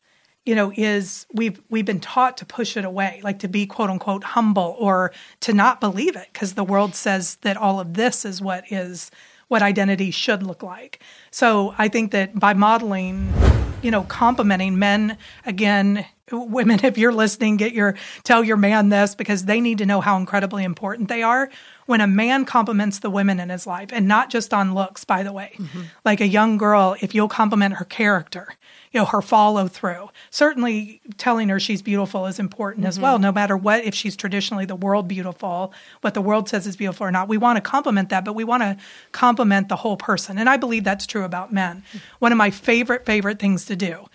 you 0.45 0.55
know 0.55 0.71
is 0.75 1.25
we've 1.33 1.61
we've 1.69 1.85
been 1.85 1.99
taught 1.99 2.37
to 2.37 2.45
push 2.45 2.77
it 2.77 2.85
away 2.85 3.21
like 3.23 3.39
to 3.39 3.47
be 3.47 3.65
quote 3.65 3.89
unquote 3.89 4.23
humble 4.23 4.75
or 4.79 5.11
to 5.39 5.53
not 5.53 5.79
believe 5.79 6.15
it 6.15 6.27
because 6.31 6.53
the 6.53 6.63
world 6.63 6.95
says 6.95 7.35
that 7.41 7.57
all 7.57 7.79
of 7.79 7.93
this 7.93 8.25
is 8.25 8.41
what 8.41 8.63
is 8.71 9.09
what 9.53 9.61
identity 9.61 10.09
should 10.09 10.41
look 10.41 10.63
like. 10.63 10.99
So 11.29 11.75
i 11.77 11.87
think 11.87 12.11
that 12.11 12.37
by 12.37 12.53
modeling 12.55 13.31
you 13.83 13.91
know 13.91 14.03
complimenting 14.03 14.79
men 14.79 15.17
again 15.45 16.05
women 16.31 16.79
if 16.83 16.97
you're 16.97 17.13
listening 17.13 17.57
get 17.57 17.73
your 17.73 17.95
tell 18.23 18.43
your 18.43 18.57
man 18.57 18.89
this 18.89 19.13
because 19.13 19.45
they 19.45 19.61
need 19.61 19.77
to 19.77 19.85
know 19.85 20.01
how 20.01 20.17
incredibly 20.17 20.63
important 20.63 21.07
they 21.07 21.21
are 21.21 21.51
when 21.85 22.01
a 22.01 22.07
man 22.07 22.45
compliments 22.45 22.99
the 22.99 23.09
women 23.09 23.39
in 23.39 23.49
his 23.49 23.67
life 23.67 23.89
and 23.91 24.07
not 24.07 24.29
just 24.29 24.53
on 24.53 24.73
looks 24.73 25.03
by 25.03 25.23
the 25.23 25.33
way. 25.33 25.57
Like 26.05 26.21
a 26.21 26.27
young 26.27 26.57
girl 26.57 26.95
if 27.01 27.13
you'll 27.13 27.27
compliment 27.27 27.75
her 27.75 27.85
character 27.85 28.55
you 28.91 28.99
know 28.99 29.05
her 29.05 29.21
follow 29.21 29.67
through. 29.67 30.09
Certainly 30.29 31.01
telling 31.17 31.49
her 31.49 31.59
she's 31.59 31.81
beautiful 31.81 32.27
is 32.27 32.39
important 32.39 32.85
as 32.85 32.99
well 32.99 33.15
mm-hmm. 33.15 33.23
no 33.23 33.31
matter 33.31 33.57
what 33.57 33.83
if 33.83 33.95
she's 33.95 34.15
traditionally 34.15 34.65
the 34.65 34.75
world 34.75 35.07
beautiful 35.07 35.73
what 36.01 36.13
the 36.13 36.21
world 36.21 36.47
says 36.47 36.67
is 36.67 36.75
beautiful 36.75 37.05
or 37.05 37.11
not. 37.11 37.27
We 37.27 37.37
want 37.37 37.57
to 37.57 37.61
compliment 37.61 38.09
that 38.09 38.23
but 38.23 38.33
we 38.33 38.43
want 38.43 38.63
to 38.63 38.77
compliment 39.11 39.69
the 39.69 39.77
whole 39.77 39.97
person 39.97 40.37
and 40.37 40.49
i 40.49 40.57
believe 40.57 40.83
that's 40.83 41.07
true 41.07 41.23
about 41.23 41.51
men. 41.51 41.83
Mm-hmm. 41.89 41.97
One 42.19 42.31
of 42.31 42.37
my 42.37 42.51
favorite 42.51 43.05
favorite 43.05 43.39
things 43.39 43.65
to 43.65 43.75
do 43.75 44.07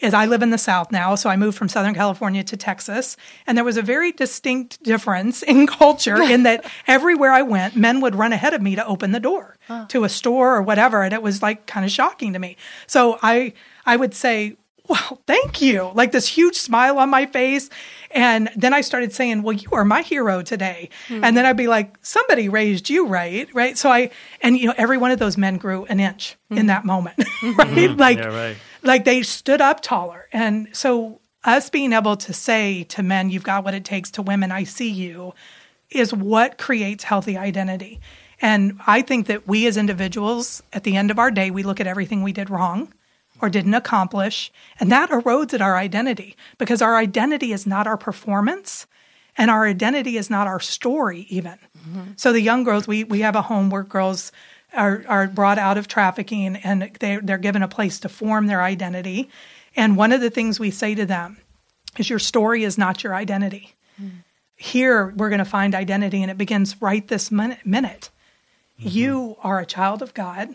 is 0.00 0.14
I 0.14 0.26
live 0.26 0.42
in 0.42 0.50
the 0.50 0.58
South 0.58 0.92
now, 0.92 1.14
so 1.14 1.30
I 1.30 1.36
moved 1.36 1.56
from 1.56 1.68
Southern 1.68 1.94
California 1.94 2.44
to 2.44 2.56
Texas, 2.56 3.16
and 3.46 3.56
there 3.56 3.64
was 3.64 3.76
a 3.76 3.82
very 3.82 4.12
distinct 4.12 4.82
difference 4.82 5.42
in 5.42 5.66
culture 5.66 6.20
in 6.20 6.42
that 6.44 6.64
everywhere 6.86 7.32
I 7.32 7.42
went, 7.42 7.76
men 7.76 8.00
would 8.00 8.14
run 8.14 8.32
ahead 8.32 8.54
of 8.54 8.62
me 8.62 8.74
to 8.76 8.86
open 8.86 9.12
the 9.12 9.20
door 9.20 9.56
ah. 9.68 9.86
to 9.88 10.04
a 10.04 10.08
store 10.08 10.56
or 10.56 10.62
whatever, 10.62 11.02
and 11.02 11.12
it 11.12 11.22
was 11.22 11.42
like 11.42 11.66
kind 11.66 11.84
of 11.84 11.90
shocking 11.90 12.32
to 12.32 12.38
me. 12.38 12.56
So 12.86 13.18
I 13.22 13.52
I 13.84 13.96
would 13.96 14.14
say, 14.14 14.56
"Well, 14.88 15.20
thank 15.26 15.60
you," 15.62 15.90
like 15.94 16.12
this 16.12 16.28
huge 16.28 16.56
smile 16.56 16.98
on 16.98 17.10
my 17.10 17.26
face, 17.26 17.70
and 18.10 18.50
then 18.56 18.74
I 18.74 18.80
started 18.80 19.12
saying, 19.12 19.42
"Well, 19.42 19.54
you 19.54 19.70
are 19.72 19.84
my 19.84 20.02
hero 20.02 20.42
today," 20.42 20.90
hmm. 21.08 21.24
and 21.24 21.36
then 21.36 21.46
I'd 21.46 21.56
be 21.56 21.68
like, 21.68 21.96
"Somebody 22.02 22.48
raised 22.48 22.90
you 22.90 23.06
right, 23.06 23.48
right?" 23.54 23.78
So 23.78 23.90
I 23.90 24.10
and 24.42 24.58
you 24.58 24.66
know 24.66 24.74
every 24.76 24.98
one 24.98 25.10
of 25.10 25.18
those 25.18 25.36
men 25.36 25.56
grew 25.56 25.84
an 25.86 26.00
inch 26.00 26.36
in 26.50 26.58
hmm. 26.58 26.66
that 26.66 26.84
moment, 26.84 27.22
hmm. 27.40 27.52
right? 27.54 27.96
Like 27.96 28.18
Yeah, 28.18 28.26
right. 28.26 28.56
Like 28.86 29.04
they 29.04 29.22
stood 29.22 29.60
up 29.60 29.80
taller. 29.80 30.28
And 30.32 30.68
so 30.72 31.20
us 31.44 31.70
being 31.70 31.92
able 31.92 32.16
to 32.16 32.32
say 32.32 32.84
to 32.84 33.02
men, 33.02 33.30
you've 33.30 33.42
got 33.42 33.64
what 33.64 33.74
it 33.74 33.84
takes 33.84 34.10
to 34.12 34.22
women, 34.22 34.50
I 34.50 34.64
see 34.64 34.90
you, 34.90 35.34
is 35.90 36.12
what 36.12 36.58
creates 36.58 37.04
healthy 37.04 37.36
identity. 37.36 38.00
And 38.40 38.78
I 38.86 39.02
think 39.02 39.26
that 39.28 39.46
we 39.46 39.66
as 39.66 39.76
individuals, 39.76 40.62
at 40.72 40.84
the 40.84 40.96
end 40.96 41.10
of 41.10 41.18
our 41.18 41.30
day, 41.30 41.50
we 41.50 41.62
look 41.62 41.80
at 41.80 41.86
everything 41.86 42.22
we 42.22 42.32
did 42.32 42.50
wrong 42.50 42.92
or 43.40 43.48
didn't 43.48 43.74
accomplish, 43.74 44.50
and 44.80 44.90
that 44.90 45.10
erodes 45.10 45.52
at 45.52 45.60
our 45.60 45.76
identity 45.76 46.36
because 46.58 46.80
our 46.80 46.96
identity 46.96 47.52
is 47.52 47.66
not 47.66 47.86
our 47.86 47.96
performance 47.96 48.86
and 49.36 49.50
our 49.50 49.66
identity 49.66 50.16
is 50.16 50.30
not 50.30 50.46
our 50.46 50.60
story 50.60 51.26
even. 51.28 51.58
Mm-hmm. 51.78 52.12
So 52.16 52.32
the 52.32 52.40
young 52.40 52.64
girls, 52.64 52.88
we 52.88 53.04
we 53.04 53.20
have 53.20 53.36
a 53.36 53.42
home 53.42 53.68
where 53.70 53.82
girls 53.82 54.32
are 54.74 55.04
are 55.08 55.26
brought 55.26 55.58
out 55.58 55.78
of 55.78 55.88
trafficking 55.88 56.56
and 56.56 56.90
they 57.00 57.16
they're 57.16 57.38
given 57.38 57.62
a 57.62 57.68
place 57.68 57.98
to 58.00 58.08
form 58.08 58.46
their 58.46 58.62
identity. 58.62 59.30
And 59.74 59.96
one 59.96 60.12
of 60.12 60.20
the 60.20 60.30
things 60.30 60.58
we 60.58 60.70
say 60.70 60.94
to 60.94 61.06
them 61.06 61.38
is 61.98 62.10
your 62.10 62.18
story 62.18 62.64
is 62.64 62.78
not 62.78 63.04
your 63.04 63.14
identity. 63.14 63.74
Hmm. 63.96 64.08
Here 64.56 65.12
we're 65.16 65.28
going 65.28 65.38
to 65.38 65.44
find 65.44 65.74
identity 65.74 66.22
and 66.22 66.30
it 66.30 66.38
begins 66.38 66.80
right 66.80 67.06
this 67.06 67.30
minute. 67.30 67.64
minute. 67.64 68.10
You 68.78 69.36
are 69.42 69.58
a 69.58 69.66
child 69.66 70.02
of 70.02 70.14
God. 70.14 70.54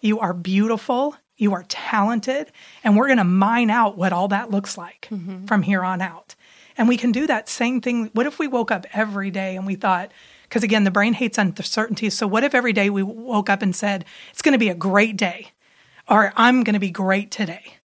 You 0.00 0.18
are 0.18 0.32
beautiful. 0.32 1.16
You 1.36 1.52
are 1.52 1.64
talented. 1.68 2.52
And 2.84 2.96
we're 2.96 3.06
going 3.06 3.18
to 3.18 3.24
mine 3.24 3.70
out 3.70 3.96
what 3.96 4.12
all 4.12 4.28
that 4.28 4.50
looks 4.50 4.78
like 4.78 5.08
mm-hmm. 5.10 5.46
from 5.46 5.62
here 5.62 5.82
on 5.82 6.00
out. 6.00 6.34
And 6.76 6.88
we 6.88 6.96
can 6.96 7.12
do 7.12 7.26
that 7.26 7.48
same 7.48 7.80
thing. 7.80 8.10
What 8.14 8.26
if 8.26 8.38
we 8.38 8.48
woke 8.48 8.70
up 8.70 8.86
every 8.92 9.30
day 9.30 9.56
and 9.56 9.66
we 9.66 9.74
thought, 9.74 10.10
because 10.50 10.64
again, 10.64 10.82
the 10.82 10.90
brain 10.90 11.14
hates 11.14 11.38
uncertainty. 11.38 12.10
So 12.10 12.26
what 12.26 12.42
if 12.42 12.56
every 12.56 12.72
day 12.72 12.90
we 12.90 13.04
woke 13.04 13.48
up 13.48 13.62
and 13.62 13.74
said, 13.74 14.04
it's 14.30 14.42
going 14.42 14.52
to 14.52 14.58
be 14.58 14.68
a 14.68 14.74
great 14.74 15.16
day 15.16 15.52
or 16.08 16.32
I'm 16.36 16.64
going 16.64 16.74
to 16.74 16.80
be 16.80 16.90
great 16.90 17.30
today? 17.30 17.76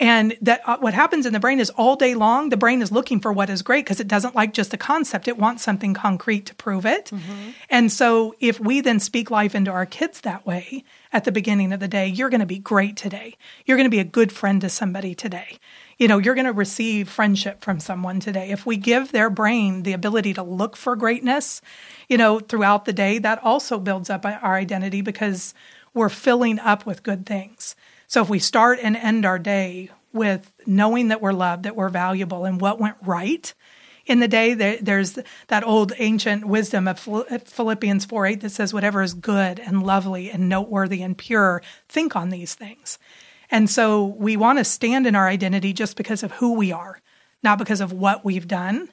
And 0.00 0.36
that 0.42 0.60
uh, 0.64 0.76
what 0.78 0.94
happens 0.94 1.26
in 1.26 1.32
the 1.32 1.40
brain 1.40 1.58
is 1.58 1.70
all 1.70 1.96
day 1.96 2.14
long, 2.14 2.50
the 2.50 2.56
brain 2.56 2.82
is 2.82 2.92
looking 2.92 3.18
for 3.18 3.32
what 3.32 3.50
is 3.50 3.62
great 3.62 3.84
because 3.84 3.98
it 3.98 4.06
doesn't 4.06 4.36
like 4.36 4.52
just 4.52 4.72
a 4.72 4.76
concept. 4.76 5.26
It 5.26 5.38
wants 5.38 5.64
something 5.64 5.92
concrete 5.92 6.46
to 6.46 6.54
prove 6.54 6.86
it. 6.86 7.06
Mm-hmm. 7.06 7.50
And 7.68 7.90
so 7.90 8.36
if 8.38 8.60
we 8.60 8.80
then 8.80 9.00
speak 9.00 9.28
life 9.28 9.56
into 9.56 9.72
our 9.72 9.86
kids 9.86 10.20
that 10.20 10.46
way 10.46 10.84
at 11.12 11.24
the 11.24 11.32
beginning 11.32 11.72
of 11.72 11.80
the 11.80 11.88
day, 11.88 12.06
you're 12.06 12.30
going 12.30 12.38
to 12.38 12.46
be 12.46 12.60
great 12.60 12.96
today. 12.96 13.36
You're 13.66 13.76
going 13.76 13.90
to 13.90 13.90
be 13.90 13.98
a 13.98 14.04
good 14.04 14.30
friend 14.30 14.60
to 14.60 14.68
somebody 14.68 15.16
today. 15.16 15.58
You 15.98 16.06
know, 16.06 16.18
you're 16.18 16.36
going 16.36 16.46
to 16.46 16.52
receive 16.52 17.08
friendship 17.08 17.60
from 17.60 17.80
someone 17.80 18.20
today. 18.20 18.50
If 18.50 18.64
we 18.64 18.76
give 18.76 19.10
their 19.10 19.28
brain 19.28 19.82
the 19.82 19.92
ability 19.92 20.32
to 20.34 20.44
look 20.44 20.76
for 20.76 20.94
greatness, 20.94 21.60
you 22.08 22.16
know, 22.16 22.38
throughout 22.38 22.84
the 22.84 22.92
day, 22.92 23.18
that 23.18 23.42
also 23.42 23.80
builds 23.80 24.08
up 24.08 24.24
our 24.24 24.54
identity 24.54 25.00
because 25.00 25.54
we're 25.92 26.08
filling 26.08 26.60
up 26.60 26.86
with 26.86 27.02
good 27.02 27.26
things. 27.26 27.74
So 28.06 28.22
if 28.22 28.30
we 28.30 28.38
start 28.38 28.78
and 28.80 28.96
end 28.96 29.26
our 29.26 29.40
day 29.40 29.90
with 30.12 30.54
knowing 30.66 31.08
that 31.08 31.20
we're 31.20 31.32
loved, 31.32 31.64
that 31.64 31.74
we're 31.74 31.88
valuable, 31.88 32.44
and 32.44 32.60
what 32.60 32.78
went 32.78 32.96
right 33.02 33.52
in 34.06 34.20
the 34.20 34.28
day, 34.28 34.54
there's 34.54 35.18
that 35.48 35.64
old 35.64 35.92
ancient 35.98 36.46
wisdom 36.46 36.88
of 36.88 36.98
Philippians 36.98 38.06
4 38.06 38.26
8 38.26 38.40
that 38.40 38.50
says, 38.50 38.72
Whatever 38.72 39.02
is 39.02 39.12
good 39.12 39.60
and 39.60 39.82
lovely 39.82 40.30
and 40.30 40.48
noteworthy 40.48 41.02
and 41.02 41.18
pure, 41.18 41.60
think 41.88 42.16
on 42.16 42.30
these 42.30 42.54
things. 42.54 42.98
And 43.50 43.68
so 43.70 44.04
we 44.04 44.36
want 44.36 44.58
to 44.58 44.64
stand 44.64 45.06
in 45.06 45.16
our 45.16 45.26
identity 45.26 45.72
just 45.72 45.96
because 45.96 46.22
of 46.22 46.32
who 46.32 46.54
we 46.54 46.72
are, 46.72 47.00
not 47.42 47.58
because 47.58 47.80
of 47.80 47.92
what 47.92 48.24
we've 48.24 48.48
done. 48.48 48.90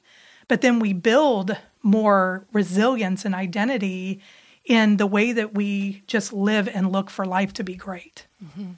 But 0.47 0.61
then 0.61 0.79
we 0.79 0.93
build 0.93 1.57
more 1.83 2.45
resilience 2.53 3.25
and 3.25 3.35
identity 3.35 4.21
in 4.63 4.97
the 4.97 5.07
way 5.07 5.31
that 5.31 5.53
we 5.53 6.03
just 6.07 6.33
live 6.33 6.67
and 6.67 6.91
look 6.91 7.09
for 7.09 7.25
life 7.25 7.53
to 7.53 7.63
be 7.63 7.75
great. 7.75 8.25
Mm-hmm. 8.43 8.71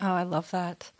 Oh, 0.00 0.12
I 0.12 0.22
love 0.22 0.50
that. 0.50 0.90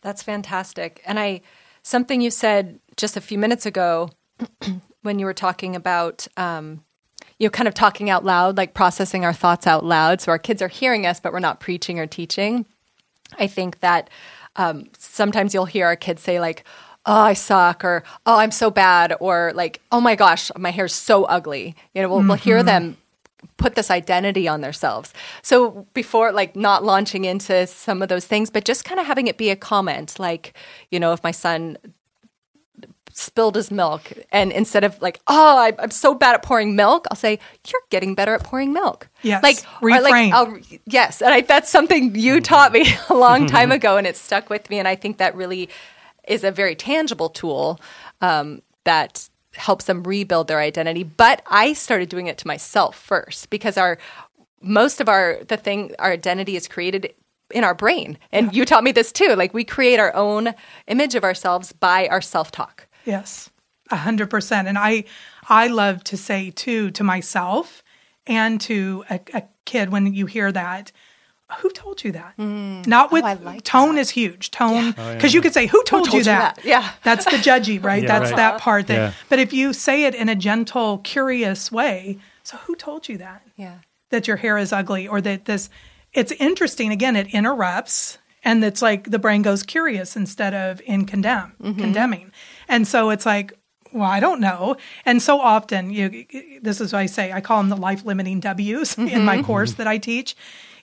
That's 0.00 0.22
fantastic. 0.22 1.02
And 1.04 1.18
I 1.18 1.42
something 1.82 2.20
you 2.20 2.30
said 2.30 2.78
just 2.96 3.16
a 3.16 3.20
few 3.20 3.38
minutes 3.38 3.66
ago 3.66 4.10
when 5.02 5.18
you 5.18 5.26
were 5.26 5.34
talking 5.34 5.76
about 5.76 6.26
um, 6.36 6.82
you 7.38 7.46
know 7.46 7.50
kind 7.50 7.68
of 7.68 7.74
talking 7.74 8.10
out 8.10 8.24
loud, 8.24 8.56
like 8.56 8.74
processing 8.74 9.24
our 9.24 9.32
thoughts 9.32 9.66
out 9.66 9.84
loud. 9.84 10.20
So 10.20 10.32
our 10.32 10.38
kids 10.38 10.62
are 10.62 10.68
hearing 10.68 11.06
us, 11.06 11.20
but 11.20 11.32
we're 11.32 11.40
not 11.40 11.60
preaching 11.60 11.98
or 11.98 12.06
teaching. 12.06 12.66
I 13.38 13.46
think 13.46 13.80
that 13.80 14.10
um, 14.56 14.88
sometimes 14.98 15.54
you'll 15.54 15.64
hear 15.64 15.86
our 15.86 15.96
kids 15.96 16.22
say 16.22 16.40
like, 16.40 16.64
"Oh, 17.06 17.12
I 17.12 17.32
suck," 17.34 17.84
or 17.84 18.04
"Oh, 18.26 18.38
I'm 18.38 18.50
so 18.50 18.70
bad," 18.70 19.14
or 19.20 19.52
like, 19.54 19.80
"Oh 19.90 20.00
my 20.00 20.14
gosh, 20.14 20.50
my 20.56 20.70
hair's 20.70 20.94
so 20.94 21.24
ugly." 21.24 21.74
You 21.94 22.02
know, 22.02 22.08
we'll, 22.08 22.18
mm-hmm. 22.20 22.28
we'll 22.28 22.36
hear 22.38 22.58
mm-hmm. 22.58 22.66
them 22.66 22.96
put 23.56 23.74
this 23.74 23.90
identity 23.90 24.48
on 24.48 24.60
themselves. 24.60 25.12
So 25.42 25.86
before 25.94 26.32
like 26.32 26.56
not 26.56 26.84
launching 26.84 27.24
into 27.24 27.66
some 27.66 28.02
of 28.02 28.08
those 28.08 28.26
things, 28.26 28.50
but 28.50 28.64
just 28.64 28.84
kind 28.84 29.00
of 29.00 29.06
having 29.06 29.26
it 29.26 29.36
be 29.36 29.50
a 29.50 29.56
comment 29.56 30.18
like, 30.18 30.54
you 30.90 30.98
know, 30.98 31.12
if 31.12 31.22
my 31.22 31.30
son 31.30 31.76
spilled 33.16 33.54
his 33.54 33.70
milk 33.70 34.12
and 34.32 34.50
instead 34.50 34.82
of 34.84 35.00
like 35.00 35.20
oh 35.28 35.56
I, 35.56 35.72
am 35.82 35.90
so 35.90 36.14
bad 36.14 36.34
at 36.34 36.42
pouring 36.42 36.74
milk 36.74 37.06
i'll 37.10 37.16
say 37.16 37.38
you're 37.68 37.80
getting 37.90 38.14
better 38.14 38.34
at 38.34 38.42
pouring 38.42 38.72
milk 38.72 39.08
yes 39.22 39.42
like 39.42 39.58
reframe 39.80 40.30
like, 40.32 40.82
yes 40.86 41.22
and 41.22 41.32
I, 41.32 41.42
that's 41.42 41.70
something 41.70 42.16
you 42.16 42.40
taught 42.40 42.72
me 42.72 42.86
a 43.08 43.14
long 43.14 43.46
time 43.56 43.70
ago 43.70 43.96
and 43.96 44.06
it 44.06 44.16
stuck 44.16 44.50
with 44.50 44.68
me 44.68 44.78
and 44.80 44.88
i 44.88 44.96
think 44.96 45.18
that 45.18 45.36
really 45.36 45.68
is 46.26 46.44
a 46.44 46.50
very 46.50 46.74
tangible 46.74 47.28
tool 47.28 47.80
um, 48.20 48.62
that 48.84 49.28
helps 49.56 49.84
them 49.84 50.02
rebuild 50.02 50.48
their 50.48 50.60
identity. 50.60 51.02
But 51.02 51.42
I 51.46 51.72
started 51.72 52.08
doing 52.08 52.26
it 52.26 52.38
to 52.38 52.46
myself 52.46 52.96
first 52.96 53.50
because 53.50 53.76
our 53.76 53.98
most 54.60 55.00
of 55.00 55.08
our 55.08 55.38
the 55.48 55.56
thing 55.56 55.94
our 55.98 56.12
identity 56.12 56.56
is 56.56 56.68
created 56.68 57.14
in 57.50 57.64
our 57.64 57.74
brain. 57.74 58.18
And 58.32 58.46
yeah. 58.46 58.60
you 58.60 58.64
taught 58.64 58.84
me 58.84 58.92
this 58.92 59.12
too. 59.12 59.34
Like 59.36 59.54
we 59.54 59.64
create 59.64 60.00
our 60.00 60.14
own 60.14 60.54
image 60.86 61.14
of 61.14 61.24
ourselves 61.24 61.72
by 61.72 62.08
our 62.08 62.20
self-talk. 62.20 62.86
Yes. 63.04 63.50
A 63.90 63.96
hundred 63.96 64.30
percent. 64.30 64.68
And 64.68 64.78
I 64.78 65.04
I 65.48 65.66
love 65.68 66.04
to 66.04 66.16
say 66.16 66.50
too 66.50 66.90
to 66.92 67.04
myself 67.04 67.82
and 68.26 68.60
to 68.62 69.04
a, 69.10 69.20
a 69.34 69.42
kid 69.64 69.90
when 69.90 70.14
you 70.14 70.26
hear 70.26 70.50
that, 70.52 70.92
who 71.58 71.70
told 71.70 72.02
you 72.02 72.12
that? 72.12 72.36
Mm. 72.38 72.86
Not 72.86 73.12
with 73.12 73.24
oh, 73.24 73.38
like 73.42 73.62
tone 73.62 73.94
that. 73.94 74.02
is 74.02 74.10
huge. 74.10 74.50
Tone 74.50 74.90
because 74.90 75.04
yeah. 75.06 75.12
oh, 75.12 75.18
yeah. 75.20 75.28
you 75.28 75.40
could 75.40 75.54
say 75.54 75.66
who 75.66 75.82
told, 75.84 76.06
who 76.06 76.12
told 76.12 76.14
you, 76.14 76.24
that? 76.24 76.56
that? 76.56 76.64
Yeah, 76.64 76.90
that's 77.02 77.24
the 77.26 77.32
judgy, 77.32 77.82
right? 77.82 78.02
yeah, 78.02 78.08
that's 78.08 78.30
right. 78.30 78.36
that 78.36 78.60
part. 78.60 78.86
That, 78.86 79.14
But 79.28 79.38
if 79.38 79.52
you 79.52 79.72
say 79.72 80.04
it 80.04 80.14
in 80.14 80.28
a 80.28 80.34
gentle, 80.34 80.98
curious 80.98 81.70
way, 81.70 82.18
so 82.42 82.56
who 82.58 82.74
told 82.74 83.08
you 83.08 83.18
that? 83.18 83.42
Yeah, 83.56 83.78
that 84.10 84.26
your 84.26 84.36
hair 84.38 84.58
is 84.58 84.72
ugly 84.72 85.06
or 85.06 85.20
that 85.20 85.44
this. 85.44 85.70
It's 86.12 86.32
interesting. 86.32 86.92
Again, 86.92 87.16
it 87.16 87.26
interrupts, 87.28 88.18
and 88.44 88.64
it's 88.64 88.80
like 88.80 89.10
the 89.10 89.18
brain 89.18 89.42
goes 89.42 89.62
curious 89.62 90.16
instead 90.16 90.54
of 90.54 90.80
in 90.86 91.06
condemn, 91.06 91.54
mm-hmm. 91.60 91.80
condemning, 91.80 92.32
and 92.68 92.86
so 92.86 93.10
it's 93.10 93.26
like 93.26 93.52
well, 93.92 94.10
I 94.10 94.18
don't 94.18 94.40
know. 94.40 94.76
And 95.06 95.22
so 95.22 95.40
often, 95.40 95.90
you, 95.90 96.26
this 96.60 96.80
is 96.80 96.92
what 96.92 96.98
I 96.98 97.06
say. 97.06 97.30
I 97.30 97.40
call 97.40 97.58
them 97.58 97.68
the 97.68 97.76
life 97.76 98.04
limiting 98.04 98.40
W's 98.40 98.96
mm-hmm. 98.96 99.06
in 99.06 99.24
my 99.24 99.40
course 99.40 99.74
that 99.74 99.86
I 99.86 99.98
teach 99.98 100.34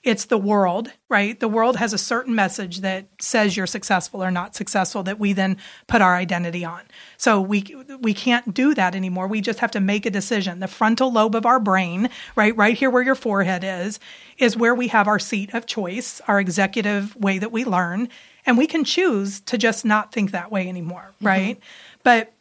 it's 0.02 0.24
the 0.24 0.38
world, 0.38 0.90
right? 1.08 1.38
The 1.38 1.48
world 1.48 1.76
has 1.76 1.92
a 1.92 1.98
certain 1.98 2.34
message 2.34 2.80
that 2.80 3.06
says 3.20 3.56
you're 3.56 3.68
successful 3.68 4.22
or 4.22 4.32
not 4.32 4.56
successful 4.56 5.04
that 5.04 5.20
we 5.20 5.32
then 5.32 5.58
put 5.86 6.02
our 6.02 6.16
identity 6.16 6.64
on. 6.64 6.82
So 7.16 7.40
we 7.40 7.76
we 8.00 8.12
can't 8.12 8.52
do 8.52 8.74
that 8.74 8.96
anymore. 8.96 9.28
We 9.28 9.40
just 9.40 9.60
have 9.60 9.70
to 9.72 9.80
make 9.80 10.04
a 10.04 10.10
decision. 10.10 10.58
The 10.58 10.66
frontal 10.66 11.12
lobe 11.12 11.36
of 11.36 11.46
our 11.46 11.60
brain, 11.60 12.10
right, 12.34 12.56
right 12.56 12.76
here 12.76 12.90
where 12.90 13.02
your 13.02 13.14
forehead 13.14 13.62
is, 13.62 14.00
is 14.38 14.56
where 14.56 14.74
we 14.74 14.88
have 14.88 15.06
our 15.06 15.20
seat 15.20 15.54
of 15.54 15.66
choice, 15.66 16.20
our 16.26 16.40
executive 16.40 17.14
way 17.14 17.38
that 17.38 17.52
we 17.52 17.64
learn, 17.64 18.08
and 18.44 18.58
we 18.58 18.66
can 18.66 18.84
choose 18.84 19.40
to 19.42 19.58
just 19.58 19.84
not 19.84 20.12
think 20.12 20.30
that 20.32 20.50
way 20.50 20.68
anymore, 20.68 21.12
mm-hmm. 21.16 21.26
right? 21.26 21.56
Mm-hmm. 21.56 22.00
But 22.02 22.32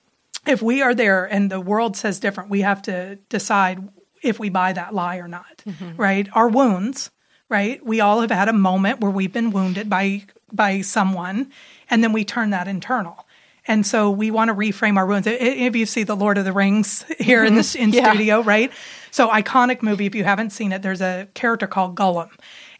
if 0.46 0.62
we 0.62 0.82
are 0.82 0.96
there 0.96 1.26
and 1.26 1.52
the 1.52 1.62
world 1.62 1.96
says 1.96 2.20
different, 2.20 2.50
we 2.50 2.62
have 2.62 2.82
to 2.84 3.18
decide 3.30 3.88
if 4.24 4.40
we 4.40 4.50
buy 4.50 4.74
that 4.74 4.94
lie 4.94 5.18
or 5.18 5.28
not, 5.28 5.64
mm-hmm. 5.66 5.96
right? 6.00 6.28
Our 6.34 6.48
wounds 6.48 7.12
right? 7.52 7.86
We 7.86 8.00
all 8.00 8.22
have 8.22 8.32
had 8.32 8.48
a 8.48 8.54
moment 8.54 9.02
where 9.02 9.12
we've 9.12 9.34
been 9.34 9.52
wounded 9.52 9.90
by 9.90 10.24
by 10.52 10.82
someone, 10.82 11.52
and 11.90 12.04
then 12.04 12.14
we 12.14 12.26
turn 12.26 12.50
that 12.50 12.68
internal. 12.68 13.28
And 13.68 13.86
so 13.86 14.10
we 14.10 14.32
want 14.32 14.50
to 14.50 14.56
reframe 14.56 14.98
our 14.98 15.06
wounds. 15.06 15.28
If 15.28 15.76
you 15.76 15.86
see 15.86 16.04
the 16.04 16.16
Lord 16.16 16.40
of 16.40 16.46
the 16.46 16.54
Rings 16.54 17.06
here 17.20 17.44
in 17.44 17.54
this 17.54 17.76
in 17.76 17.92
yeah. 17.92 18.10
studio, 18.10 18.42
right? 18.42 18.72
So 19.12 19.28
iconic 19.28 19.84
movie. 19.84 20.06
If 20.08 20.16
you 20.16 20.24
haven't 20.24 20.50
seen 20.52 20.72
it, 20.72 20.82
there's 20.82 21.02
a 21.02 21.28
character 21.36 21.68
called 21.68 21.96
Gollum, 21.96 22.32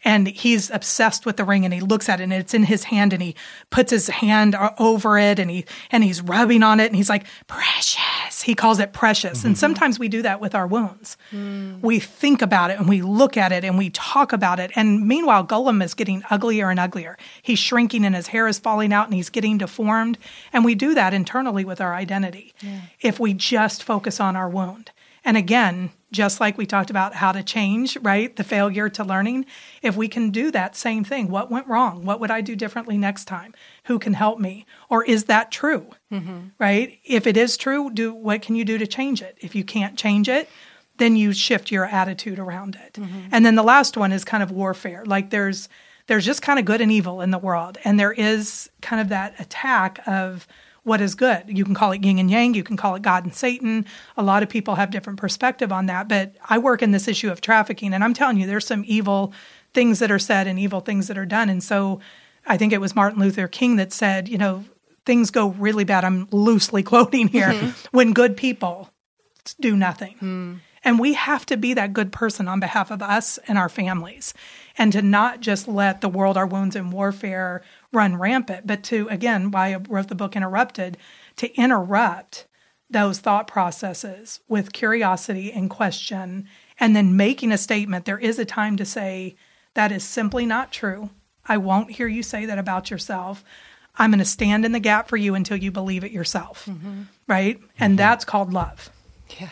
and 0.04 0.26
he's 0.26 0.70
obsessed 0.70 1.24
with 1.24 1.36
the 1.36 1.44
ring 1.44 1.64
and 1.64 1.72
he 1.72 1.80
looks 1.80 2.08
at 2.08 2.20
it 2.20 2.24
and 2.24 2.32
it's 2.32 2.54
in 2.54 2.64
his 2.64 2.84
hand 2.84 3.12
and 3.12 3.22
he 3.22 3.34
puts 3.70 3.90
his 3.90 4.08
hand 4.08 4.56
over 4.78 5.18
it 5.18 5.38
and 5.38 5.50
he 5.50 5.64
and 5.90 6.02
he's 6.04 6.20
rubbing 6.20 6.62
on 6.62 6.80
it 6.80 6.86
and 6.86 6.96
he's 6.96 7.08
like 7.08 7.24
precious. 7.46 8.42
He 8.42 8.54
calls 8.54 8.78
it 8.80 8.92
precious. 8.92 9.38
Mm-hmm. 9.38 9.48
and 9.48 9.58
sometimes 9.58 9.98
we 9.98 10.08
do 10.08 10.22
that 10.22 10.40
with 10.40 10.54
our 10.54 10.66
wounds. 10.66 11.16
Mm. 11.32 11.80
we 11.80 11.98
think 11.98 12.42
about 12.42 12.70
it 12.70 12.78
and 12.78 12.88
we 12.88 13.02
look 13.02 13.36
at 13.36 13.52
it 13.52 13.64
and 13.64 13.78
we 13.78 13.90
talk 13.90 14.32
about 14.32 14.58
it. 14.60 14.70
And 14.74 15.06
meanwhile 15.06 15.46
Gollum 15.46 15.82
is 15.82 15.94
getting 15.94 16.22
uglier 16.30 16.70
and 16.70 16.80
uglier. 16.80 17.16
He's 17.40 17.58
shrinking 17.58 18.04
and 18.04 18.14
his 18.14 18.28
hair 18.28 18.48
is 18.48 18.58
falling 18.58 18.92
out 18.92 19.06
and 19.06 19.14
he's 19.14 19.30
getting 19.30 19.58
deformed. 19.58 20.18
And 20.52 20.64
we 20.64 20.74
do 20.74 20.94
that 20.94 21.14
internally 21.14 21.64
with 21.64 21.80
our 21.80 21.94
identity. 21.94 22.54
Yeah. 22.60 22.82
if 23.00 23.18
we 23.18 23.34
just 23.34 23.82
focus 23.82 24.20
on 24.20 24.36
our 24.36 24.48
wound. 24.48 24.90
And 25.24 25.36
again 25.36 25.90
just 26.12 26.40
like 26.40 26.56
we 26.56 26.66
talked 26.66 26.90
about 26.90 27.14
how 27.14 27.32
to 27.32 27.42
change, 27.42 27.96
right? 28.02 28.34
The 28.34 28.44
failure 28.44 28.88
to 28.90 29.02
learning. 29.02 29.46
If 29.80 29.96
we 29.96 30.08
can 30.08 30.30
do 30.30 30.50
that 30.50 30.76
same 30.76 31.02
thing, 31.02 31.28
what 31.28 31.50
went 31.50 31.66
wrong? 31.66 32.04
What 32.04 32.20
would 32.20 32.30
I 32.30 32.40
do 32.40 32.54
differently 32.54 32.96
next 32.98 33.24
time? 33.24 33.54
Who 33.84 33.98
can 33.98 34.14
help 34.14 34.38
me? 34.38 34.66
Or 34.88 35.04
is 35.04 35.24
that 35.24 35.50
true? 35.50 35.90
Mm-hmm. 36.12 36.38
Right? 36.58 37.00
If 37.04 37.26
it 37.26 37.36
is 37.36 37.56
true, 37.56 37.90
do 37.90 38.14
what 38.14 38.42
can 38.42 38.54
you 38.54 38.64
do 38.64 38.78
to 38.78 38.86
change 38.86 39.22
it? 39.22 39.36
If 39.40 39.54
you 39.54 39.64
can't 39.64 39.98
change 39.98 40.28
it, 40.28 40.48
then 40.98 41.16
you 41.16 41.32
shift 41.32 41.70
your 41.70 41.86
attitude 41.86 42.38
around 42.38 42.76
it. 42.76 42.94
Mm-hmm. 42.94 43.28
And 43.32 43.44
then 43.44 43.56
the 43.56 43.62
last 43.62 43.96
one 43.96 44.12
is 44.12 44.24
kind 44.24 44.42
of 44.42 44.50
warfare. 44.50 45.04
Like 45.04 45.30
there's 45.30 45.68
there's 46.06 46.26
just 46.26 46.42
kind 46.42 46.58
of 46.58 46.64
good 46.64 46.80
and 46.80 46.90
evil 46.90 47.20
in 47.20 47.30
the 47.30 47.38
world, 47.38 47.78
and 47.84 47.98
there 47.98 48.12
is 48.12 48.70
kind 48.80 49.00
of 49.00 49.08
that 49.08 49.38
attack 49.40 50.00
of 50.06 50.46
what 50.84 51.00
is 51.00 51.14
good. 51.14 51.44
You 51.46 51.64
can 51.64 51.74
call 51.74 51.92
it 51.92 52.02
yin 52.02 52.18
and 52.18 52.30
yang, 52.30 52.54
you 52.54 52.64
can 52.64 52.76
call 52.76 52.94
it 52.94 53.02
God 53.02 53.24
and 53.24 53.34
Satan. 53.34 53.86
A 54.16 54.22
lot 54.22 54.42
of 54.42 54.48
people 54.48 54.74
have 54.74 54.90
different 54.90 55.18
perspective 55.18 55.70
on 55.70 55.86
that, 55.86 56.08
but 56.08 56.34
I 56.48 56.58
work 56.58 56.82
in 56.82 56.90
this 56.90 57.06
issue 57.06 57.30
of 57.30 57.40
trafficking 57.40 57.94
and 57.94 58.02
I'm 58.02 58.14
telling 58.14 58.36
you 58.36 58.46
there's 58.46 58.66
some 58.66 58.84
evil 58.86 59.32
things 59.74 60.00
that 60.00 60.10
are 60.10 60.18
said 60.18 60.46
and 60.46 60.58
evil 60.58 60.80
things 60.80 61.08
that 61.08 61.16
are 61.16 61.26
done. 61.26 61.48
And 61.48 61.62
so 61.62 62.00
I 62.46 62.56
think 62.56 62.72
it 62.72 62.80
was 62.80 62.96
Martin 62.96 63.20
Luther 63.20 63.48
King 63.48 63.76
that 63.76 63.92
said, 63.92 64.28
you 64.28 64.38
know, 64.38 64.64
things 65.06 65.30
go 65.30 65.48
really 65.48 65.84
bad. 65.84 66.04
I'm 66.04 66.28
loosely 66.30 66.82
quoting 66.82 67.28
here 67.28 67.48
mm-hmm. 67.48 67.96
when 67.96 68.12
good 68.12 68.36
people 68.36 68.90
do 69.60 69.76
nothing. 69.76 70.16
Mm. 70.20 70.58
And 70.84 70.98
we 70.98 71.14
have 71.14 71.46
to 71.46 71.56
be 71.56 71.74
that 71.74 71.92
good 71.92 72.12
person 72.12 72.48
on 72.48 72.60
behalf 72.60 72.90
of 72.90 73.02
us 73.02 73.38
and 73.46 73.56
our 73.56 73.68
families 73.68 74.34
and 74.76 74.92
to 74.92 75.02
not 75.02 75.40
just 75.40 75.68
let 75.68 76.00
the 76.00 76.08
world, 76.08 76.36
our 76.36 76.46
wounds, 76.46 76.74
and 76.74 76.92
warfare 76.92 77.62
run 77.92 78.16
rampant, 78.16 78.66
but 78.66 78.82
to, 78.84 79.08
again, 79.08 79.50
why 79.50 79.74
I 79.74 79.76
wrote 79.76 80.08
the 80.08 80.14
book 80.14 80.34
Interrupted, 80.34 80.96
to 81.36 81.54
interrupt 81.54 82.46
those 82.90 83.20
thought 83.20 83.46
processes 83.46 84.40
with 84.48 84.72
curiosity 84.72 85.52
and 85.52 85.70
question, 85.70 86.48
and 86.80 86.96
then 86.96 87.16
making 87.16 87.52
a 87.52 87.58
statement. 87.58 88.04
There 88.04 88.18
is 88.18 88.38
a 88.38 88.44
time 88.44 88.76
to 88.76 88.84
say, 88.84 89.36
that 89.74 89.92
is 89.92 90.04
simply 90.04 90.44
not 90.44 90.72
true. 90.72 91.10
I 91.46 91.56
won't 91.56 91.92
hear 91.92 92.06
you 92.06 92.22
say 92.22 92.44
that 92.46 92.58
about 92.58 92.90
yourself. 92.90 93.44
I'm 93.96 94.10
going 94.10 94.18
to 94.18 94.24
stand 94.24 94.64
in 94.64 94.72
the 94.72 94.80
gap 94.80 95.08
for 95.08 95.16
you 95.16 95.34
until 95.34 95.56
you 95.56 95.70
believe 95.70 96.04
it 96.04 96.12
yourself. 96.12 96.66
Mm-hmm. 96.66 97.02
Right? 97.26 97.60
And 97.78 97.92
mm-hmm. 97.92 97.96
that's 97.96 98.24
called 98.24 98.52
love. 98.52 98.90
Yeah. 99.40 99.50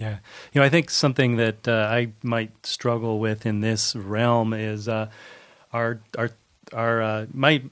Yeah. 0.00 0.16
You 0.52 0.60
know, 0.60 0.64
I 0.64 0.70
think 0.70 0.88
something 0.88 1.36
that 1.36 1.68
uh, 1.68 1.86
I 1.90 2.12
might 2.22 2.64
struggle 2.64 3.18
with 3.20 3.44
in 3.44 3.60
this 3.60 3.94
realm 3.94 4.54
is 4.54 4.88
uh, 4.88 5.10
our 5.74 6.00
our 6.16 6.30
our 6.72 7.02
uh, 7.02 7.26
my 7.34 7.62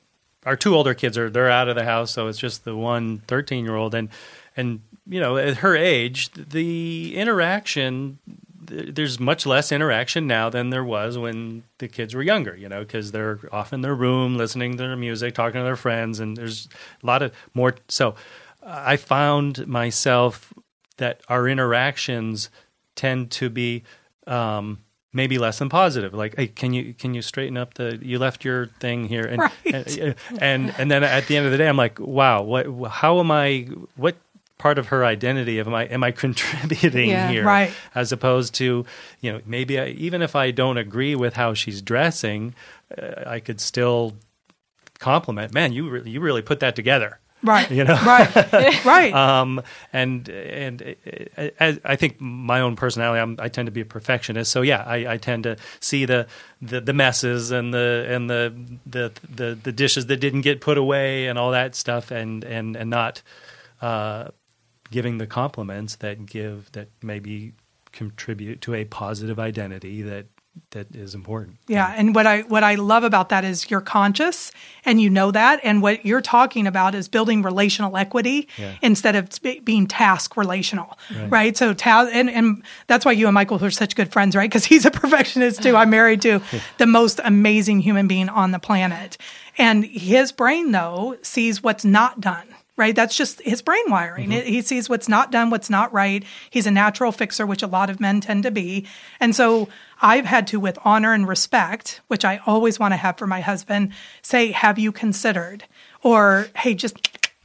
our 0.45 0.55
two 0.55 0.74
older 0.74 0.93
kids 0.93 1.16
are 1.16 1.31
they're 1.31 1.51
out 1.51 1.70
of 1.70 1.74
the 1.74 1.85
house, 1.85 2.11
so 2.11 2.29
it's 2.29 2.39
just 2.39 2.64
the 2.64 2.76
one 2.76 3.22
13 3.29 3.64
year 3.64 3.76
old, 3.76 3.95
and 3.95 4.11
and 4.59 4.81
you 5.09 5.20
know 5.20 5.39
at 5.39 5.59
her 5.59 5.74
age, 5.74 6.31
the 6.33 7.16
interaction 7.16 8.18
there's 8.70 9.18
much 9.18 9.47
less 9.47 9.72
interaction 9.72 10.26
now 10.26 10.51
than 10.51 10.68
there 10.68 10.85
was 10.85 11.16
when 11.16 11.62
the 11.79 11.89
kids 11.89 12.14
were 12.14 12.22
younger. 12.22 12.55
You 12.55 12.68
know, 12.68 12.81
because 12.81 13.11
they're 13.11 13.39
off 13.51 13.72
in 13.72 13.81
their 13.81 13.95
room 13.95 14.37
listening 14.37 14.72
to 14.72 14.76
their 14.83 14.97
music, 14.97 15.35
talking 15.35 15.61
to 15.61 15.64
their 15.64 15.76
friends, 15.76 16.20
and 16.20 16.37
there's 16.37 16.68
a 17.03 17.07
lot 17.07 17.22
of 17.22 17.33
more. 17.55 17.76
So 17.89 18.16
I 18.62 18.97
found 18.99 19.66
myself 19.66 20.53
that 20.99 21.20
our 21.28 21.49
interactions 21.49 22.51
tend 22.94 23.30
to 23.32 23.49
be 23.51 23.82
um, 24.26 24.78
maybe 25.12 25.38
less 25.38 25.59
than 25.59 25.68
positive. 25.68 26.12
Like, 26.14 26.36
hey, 26.36 26.46
can 26.49 26.72
you 26.72 26.92
can 26.94 27.14
you 27.14 27.22
straighten 27.22 27.57
up 27.57 27.74
the? 27.74 27.99
You 28.03 28.18
left 28.18 28.44
your 28.44 28.66
thing 28.78 29.09
here, 29.09 29.24
and 29.24 29.38
Right. 29.40 29.53
and, 29.99 30.14
and 30.40 30.74
and 30.78 30.90
then 30.90 31.03
at 31.03 31.26
the 31.26 31.36
end 31.36 31.46
of 31.46 31.53
the 31.53 31.59
day, 31.59 31.68
I'm 31.68 31.76
like, 31.76 31.99
wow, 31.99 32.42
what? 32.42 32.66
How 32.90 33.18
am 33.20 33.30
I? 33.30 33.68
What 33.96 34.16
part 34.59 34.76
of 34.76 34.88
her 34.88 35.05
identity 35.05 35.61
am 35.61 35.72
I 35.72 35.84
am 35.86 36.03
I 36.03 36.11
contributing 36.24 37.11
Yeah. 37.11 37.28
here? 37.30 37.44
Right. 37.44 37.72
As 37.94 38.11
opposed 38.12 38.55
to, 38.55 38.84
you 39.20 39.32
know, 39.32 39.40
maybe 39.46 39.78
I, 39.78 39.86
even 39.90 40.20
if 40.20 40.34
I 40.36 40.51
don't 40.51 40.76
agree 40.78 41.14
with 41.14 41.34
how 41.34 41.55
she's 41.55 41.80
dressing, 41.80 42.55
uh, 43.01 43.22
I 43.24 43.38
could 43.40 43.61
still 43.61 44.16
compliment. 44.99 45.53
Man, 45.55 45.72
you 45.72 45.88
really, 45.88 46.11
you 46.11 46.20
really 46.20 46.42
put 46.42 46.61
that 46.61 46.74
together. 46.74 47.20
Right. 47.43 47.70
You 47.70 47.84
know. 47.84 47.95
Right. 48.05 48.84
right. 48.84 49.12
Um, 49.12 49.62
and 49.93 50.28
and 50.28 50.97
uh, 51.36 51.49
as 51.61 51.78
I 51.84 51.97
think 51.97 52.20
my 52.20 52.61
own 52.61 52.74
personality, 52.76 53.20
I'm, 53.20 53.36
I 53.39 53.49
tend 53.49 53.66
to 53.66 53.72
be 53.72 53.80
a 53.80 53.84
perfectionist. 53.84 54.51
So 54.51 54.62
yeah, 54.62 54.82
I, 54.84 55.14
I 55.14 55.16
tend 55.18 55.45
to 55.45 55.57
see 55.80 56.05
the, 56.05 56.26
the, 56.61 56.80
the 56.80 56.93
messes 56.93 57.51
and 57.51 57.72
the 57.72 58.07
and 58.09 58.28
the, 58.28 58.55
the 58.86 59.12
the 59.28 59.59
the 59.62 59.72
dishes 59.72 60.07
that 60.07 60.16
didn't 60.16 60.41
get 60.41 60.61
put 60.61 60.78
away 60.78 61.28
and 61.28 61.39
all 61.39 61.53
that 61.53 61.74
stuff, 61.74 62.11
and 62.11 62.43
and 62.45 62.74
and 62.76 62.91
not 62.91 63.22
uh, 63.80 64.28
giving 64.91 65.18
the 65.18 65.26
compliments 65.26 65.97
that 65.97 66.26
give 66.26 66.72
that 66.72 66.89
maybe 67.03 67.53
contribute 67.93 68.61
to 68.62 68.74
a 68.74 68.84
positive 68.84 69.39
identity 69.39 70.03
that 70.03 70.26
that 70.70 70.94
is 70.94 71.14
important. 71.14 71.56
Yeah, 71.66 71.92
and 71.96 72.14
what 72.14 72.26
I 72.26 72.42
what 72.42 72.62
I 72.64 72.74
love 72.76 73.04
about 73.04 73.28
that 73.30 73.44
is 73.44 73.70
you're 73.70 73.80
conscious 73.80 74.50
and 74.84 75.00
you 75.00 75.11
know 75.11 75.30
that, 75.30 75.61
and 75.62 75.82
what 75.82 76.04
you're 76.06 76.20
talking 76.20 76.66
about 76.66 76.94
is 76.94 77.09
building 77.09 77.42
relational 77.42 77.96
equity 77.96 78.48
Yeah. 78.59 78.74
instead 78.82 79.16
of 79.16 79.30
being 79.64 79.86
task 79.86 80.36
relational, 80.36 80.98
Right. 81.14 81.30
right? 81.30 81.56
So 81.56 81.74
ta- 81.74 82.09
and 82.12 82.28
and 82.30 82.62
that's 82.86 83.04
why 83.04 83.12
you 83.12 83.26
and 83.26 83.34
Michael 83.34 83.62
are 83.64 83.70
such 83.70 83.96
good 83.96 84.12
friends, 84.12 84.34
right? 84.36 84.50
Because 84.50 84.64
he's 84.66 84.84
a 84.86 84.90
perfectionist 85.02 85.62
too. 85.62 85.76
I'm 85.76 85.90
married 85.90 86.22
to 86.22 86.40
the 86.78 86.86
most 86.86 87.20
amazing 87.24 87.80
human 87.80 88.06
being 88.09 88.28
on 88.28 88.50
the 88.52 88.59
planet, 88.59 89.16
and 89.56 89.84
his 89.84 90.32
brain 90.32 90.72
though 90.72 91.16
sees 91.22 91.62
what's 91.62 91.84
not 91.84 92.20
done. 92.20 92.46
Right, 92.79 92.95
that's 92.95 93.16
just 93.16 93.43
his 93.43 93.61
brain 93.61 93.85
wiring. 93.89 94.33
It- 94.33 94.45
mm-hmm. 94.45 94.53
He 94.55 94.62
sees 94.62 94.89
what's 94.89 95.09
not 95.09 95.31
done, 95.33 95.51
what's 95.51 95.68
not 95.68 95.93
right. 95.93 96.24
He's 96.49 96.66
a 96.66 96.70
natural 96.70 97.12
fixer, 97.12 97.45
which 97.45 97.62
a 97.62 97.66
lot 97.66 97.91
of 97.91 98.01
men 98.01 98.20
tend 98.20 98.45
to 98.45 98.51
be, 98.51 98.87
and 99.20 99.35
so 99.37 99.68
I've 100.01 100.26
had 100.26 100.47
to, 100.49 100.61
with 100.61 100.79
honor 100.85 101.12
and 101.12 101.26
respect, 101.26 102.01
which 102.07 102.24
I 102.24 102.41
always 102.47 102.79
want 102.79 102.93
to 102.93 102.97
have 102.97 103.18
for 103.18 103.26
my 103.26 103.41
husband, 103.41 103.93
say, 104.22 104.53
Have 104.53 104.79
you 104.79 104.93
considered? 104.93 105.64
Or, 106.03 106.49
Hey, 106.57 106.74
just 106.74 106.97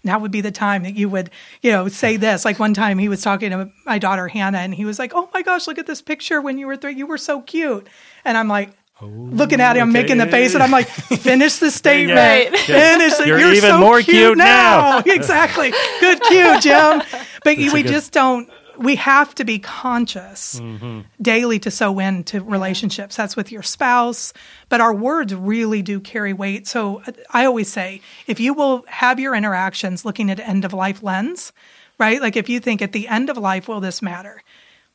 now 0.03 0.19
would 0.19 0.31
be 0.31 0.41
the 0.41 0.51
time 0.51 0.83
that 0.83 0.95
you 0.95 1.09
would, 1.09 1.29
you 1.61 1.71
know, 1.71 1.87
say 1.87 2.17
this. 2.17 2.45
Like 2.45 2.59
one 2.59 2.73
time 2.73 2.99
he 2.99 3.09
was 3.09 3.21
talking 3.21 3.51
to 3.51 3.71
my 3.85 3.97
daughter 3.97 4.27
Hannah 4.27 4.59
and 4.59 4.75
he 4.75 4.85
was 4.85 4.99
like, 4.99 5.13
Oh 5.15 5.29
my 5.33 5.41
gosh, 5.41 5.65
look 5.65 5.79
at 5.79 5.87
this 5.87 6.01
picture 6.01 6.41
when 6.41 6.57
you 6.57 6.67
were 6.67 6.75
three. 6.75 6.93
You 6.93 7.07
were 7.07 7.17
so 7.17 7.41
cute. 7.41 7.87
And 8.25 8.37
I'm 8.37 8.47
like, 8.47 8.71
Looking 9.01 9.59
at 9.59 9.75
him, 9.75 9.89
okay. 9.89 10.01
making 10.01 10.17
the 10.17 10.27
face, 10.27 10.53
and 10.53 10.63
I'm 10.63 10.71
like, 10.71 10.87
finish 10.87 11.57
the 11.57 11.71
statement. 11.81 12.17
Right. 12.17 12.57
Finish 12.57 13.19
it. 13.19 13.27
You're 13.27 13.39
You're, 13.39 13.53
even 13.53 13.69
so 13.71 13.79
more 13.79 14.01
cute, 14.01 14.07
cute 14.15 14.37
now." 14.37 14.99
exactly. 15.05 15.71
Good 15.99 16.21
cue, 16.21 16.59
Jim. 16.61 17.01
But 17.43 17.57
That's 17.57 17.73
we 17.73 17.83
good- 17.83 17.91
just 17.91 18.11
don't. 18.13 18.49
We 18.77 18.95
have 18.95 19.35
to 19.35 19.45
be 19.45 19.59
conscious 19.59 20.59
Mm-hmm. 20.59 21.01
daily 21.21 21.59
to 21.59 21.69
sow 21.69 21.99
into 21.99 22.41
relationships. 22.43 23.15
That's 23.15 23.35
with 23.35 23.51
your 23.51 23.61
spouse, 23.61 24.33
but 24.69 24.81
our 24.81 24.93
words 24.93 25.33
really 25.35 25.81
do 25.83 25.99
carry 25.99 26.33
weight. 26.33 26.65
So 26.67 27.03
uh, 27.05 27.11
I 27.29 27.45
always 27.45 27.71
say 27.71 28.01
if 28.25 28.39
you 28.39 28.53
will 28.55 28.83
have 28.87 29.19
your 29.19 29.35
interactions 29.35 30.05
looking 30.05 30.31
at 30.31 30.39
end 30.39 30.65
of 30.65 30.73
life 30.73 31.03
lens, 31.03 31.51
right? 31.99 32.19
Like 32.19 32.35
if 32.35 32.49
you 32.49 32.59
think 32.59 32.81
at 32.81 32.93
the 32.93 33.07
end 33.07 33.29
of 33.29 33.37
life, 33.37 33.67
will 33.67 33.79
this 33.79 34.01
matter, 34.01 34.41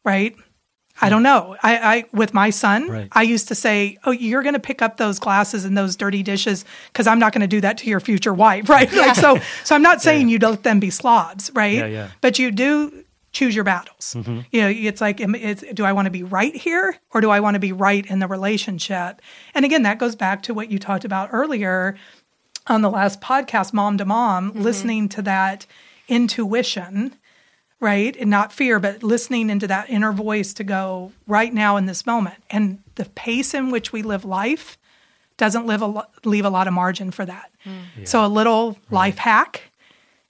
right? 0.04 0.34
I 1.00 1.08
don't 1.08 1.22
know. 1.22 1.56
I, 1.62 1.76
I 1.76 2.04
with 2.12 2.34
my 2.34 2.50
son, 2.50 2.88
Right. 2.88 3.08
I 3.12 3.22
used 3.22 3.48
to 3.48 3.54
say, 3.54 3.98
"Oh, 4.04 4.10
you're 4.10 4.42
going 4.42 4.54
to 4.54 4.60
pick 4.60 4.82
up 4.82 4.96
those 4.96 5.18
glasses 5.18 5.64
and 5.64 5.76
those 5.76 5.96
dirty 5.96 6.22
dishes 6.22 6.64
because 6.92 7.06
I'm 7.06 7.18
not 7.18 7.32
going 7.32 7.42
to 7.42 7.46
do 7.46 7.60
that 7.60 7.78
to 7.78 7.88
your 7.88 8.00
future 8.00 8.34
wife, 8.34 8.68
right?" 8.76 8.92
Like 8.92 9.14
so. 9.16 9.38
So 9.64 9.74
I'm 9.74 9.82
not 9.82 10.02
saying 10.02 10.28
you 10.28 10.38
don't 10.38 10.52
let 10.52 10.62
them 10.64 10.80
be 10.80 10.90
slobs, 10.90 11.50
right? 11.54 11.76
Yeah, 11.78 11.86
yeah. 11.86 12.10
But 12.20 12.38
you 12.38 12.50
do 12.50 13.04
choose 13.30 13.54
your 13.54 13.64
battles. 13.64 14.14
Mm-hmm. 14.16 14.40
You 14.50 14.60
know, 14.62 14.68
it's 14.68 15.00
like, 15.00 15.20
it's, 15.20 15.62
do 15.74 15.84
I 15.84 15.92
want 15.92 16.06
to 16.06 16.10
be 16.10 16.22
right 16.22 16.56
here 16.56 16.96
or 17.12 17.20
do 17.20 17.30
I 17.30 17.40
want 17.40 17.54
to 17.54 17.60
be 17.60 17.72
right 17.72 18.04
in 18.06 18.18
the 18.20 18.26
relationship? 18.26 19.20
And 19.54 19.64
again, 19.66 19.82
that 19.82 19.98
goes 19.98 20.16
back 20.16 20.42
to 20.44 20.54
what 20.54 20.70
you 20.70 20.78
talked 20.78 21.04
about 21.04 21.28
earlier 21.30 21.96
on 22.66 22.80
the 22.80 22.90
last 22.90 23.20
podcast, 23.20 23.72
mom 23.72 23.98
to 23.98 24.06
mom, 24.06 24.52
listening 24.54 25.08
to 25.10 25.22
that 25.22 25.66
intuition, 26.08 27.14
right? 27.80 28.16
And 28.16 28.30
not 28.30 28.52
fear, 28.52 28.80
but 28.80 29.02
listening 29.02 29.50
into 29.50 29.66
that 29.68 29.88
inner 29.90 30.12
voice 30.12 30.52
to 30.54 30.64
go 30.64 31.12
right 31.26 31.52
now 31.52 31.76
in 31.76 31.86
this 31.86 32.06
moment. 32.06 32.42
And 32.50 32.82
the 32.96 33.04
pace 33.04 33.54
in 33.54 33.70
which 33.70 33.92
we 33.92 34.02
live 34.02 34.24
life 34.24 34.78
doesn't 35.36 35.66
live 35.66 35.82
a 35.82 35.86
lo- 35.86 36.06
leave 36.24 36.44
a 36.44 36.50
lot 36.50 36.66
of 36.66 36.72
margin 36.72 37.10
for 37.10 37.24
that. 37.24 37.50
Mm. 37.64 38.06
So 38.06 38.24
a 38.24 38.28
little 38.28 38.76
life 38.90 39.18
hack 39.18 39.70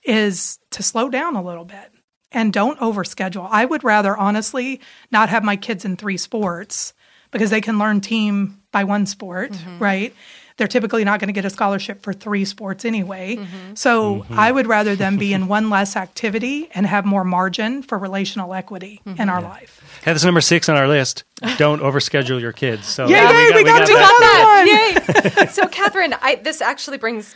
is 0.05 0.59
to 0.71 0.83
slow 0.83 1.09
down 1.09 1.35
a 1.37 1.43
little 1.43 1.65
bit 1.65 1.93
and 2.31 2.53
don't 2.53 2.79
overschedule. 2.79 3.49
I 3.51 3.65
would 3.65 3.85
rather 3.85 4.17
honestly 4.17 4.81
not 5.11 5.31
have 5.31 5.43
my 5.43 5.57
kids 5.57 5.85
in 5.85 5.97
three 5.97 6.19
sports 6.19 6.93
because 7.31 7.51
they 7.51 7.61
can 7.61 7.79
learn 7.79 8.01
team 8.01 8.63
by 8.71 8.85
one 8.85 9.07
sport, 9.07 9.53
mm-hmm. 9.53 9.79
right? 9.79 10.15
They're 10.59 10.69
typically 10.69 11.05
not 11.05 11.21
going 11.21 11.29
to 11.29 11.33
get 11.33 11.45
a 11.45 11.51
scholarship 11.51 12.03
for 12.03 12.13
three 12.13 12.45
sports 12.45 12.85
anyway. 12.85 13.37
Mm-hmm. 13.37 13.75
So 13.75 14.17
mm-hmm. 14.17 14.39
I 14.39 14.53
would 14.53 14.67
rather 14.67 14.95
them 14.97 15.17
be 15.17 15.33
in 15.33 15.49
one 15.49 15.71
less 15.71 15.97
activity 15.97 16.69
and 16.75 16.87
have 16.87 17.07
more 17.07 17.25
margin 17.25 17.83
for 17.83 17.97
relational 17.97 18.53
equity 18.53 19.01
in 19.07 19.15
mm-hmm. 19.15 19.31
our 19.31 19.41
life. 19.41 20.01
Hey, 20.05 20.13
that's 20.13 20.25
number 20.25 20.41
six 20.41 20.69
on 20.69 20.77
our 20.77 20.89
list. 20.89 21.25
Don't 21.57 21.81
overschedule 21.81 22.41
your 22.41 22.53
kids. 22.53 22.87
So 22.87 23.07
Yay, 23.07 23.17
yay, 23.17 23.51
we 23.55 23.65
got 23.65 23.87
to 23.87 23.93
that. 23.93 25.35
Yay! 25.37 25.47
so, 25.51 25.67
Catherine, 25.69 26.15
I, 26.21 26.37
this 26.37 26.61
actually 26.61 26.99
brings 26.99 27.35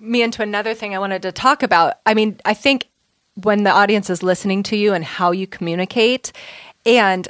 me 0.00 0.22
into 0.22 0.42
another 0.42 0.74
thing 0.74 0.94
I 0.94 0.98
wanted 0.98 1.22
to 1.22 1.32
talk 1.32 1.62
about. 1.62 1.94
I 2.06 2.14
mean, 2.14 2.40
I 2.44 2.54
think 2.54 2.88
when 3.42 3.64
the 3.64 3.70
audience 3.70 4.08
is 4.08 4.22
listening 4.22 4.62
to 4.64 4.76
you 4.76 4.94
and 4.94 5.04
how 5.04 5.32
you 5.32 5.46
communicate 5.46 6.32
and 6.84 7.28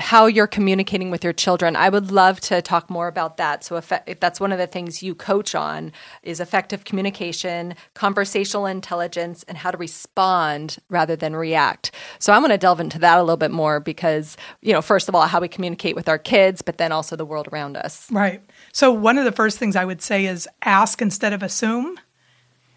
how 0.00 0.26
you're 0.26 0.46
communicating 0.46 1.10
with 1.10 1.22
your 1.22 1.32
children, 1.32 1.76
I 1.76 1.88
would 1.88 2.10
love 2.10 2.40
to 2.42 2.60
talk 2.62 2.90
more 2.90 3.08
about 3.08 3.36
that. 3.36 3.64
So, 3.64 3.76
if, 3.76 3.92
if 4.06 4.20
that's 4.20 4.40
one 4.40 4.52
of 4.52 4.58
the 4.58 4.66
things 4.66 5.02
you 5.02 5.14
coach 5.14 5.54
on, 5.54 5.92
is 6.22 6.40
effective 6.40 6.84
communication, 6.84 7.74
conversational 7.94 8.66
intelligence, 8.66 9.44
and 9.46 9.56
how 9.58 9.70
to 9.70 9.78
respond 9.78 10.78
rather 10.88 11.16
than 11.16 11.36
react. 11.36 11.92
So, 12.18 12.32
I'm 12.32 12.40
going 12.40 12.50
to 12.50 12.58
delve 12.58 12.80
into 12.80 12.98
that 12.98 13.18
a 13.18 13.22
little 13.22 13.36
bit 13.36 13.50
more 13.50 13.80
because, 13.80 14.36
you 14.60 14.72
know, 14.72 14.82
first 14.82 15.08
of 15.08 15.14
all, 15.14 15.26
how 15.26 15.40
we 15.40 15.48
communicate 15.48 15.94
with 15.94 16.08
our 16.08 16.18
kids, 16.18 16.62
but 16.62 16.78
then 16.78 16.92
also 16.92 17.16
the 17.16 17.24
world 17.24 17.48
around 17.52 17.76
us. 17.76 18.10
Right. 18.10 18.42
So 18.72 18.90
one 18.90 19.18
of 19.18 19.24
the 19.24 19.32
first 19.32 19.58
things 19.58 19.76
I 19.76 19.84
would 19.84 20.02
say 20.02 20.26
is 20.26 20.48
ask 20.62 21.00
instead 21.00 21.32
of 21.32 21.42
assume, 21.42 21.98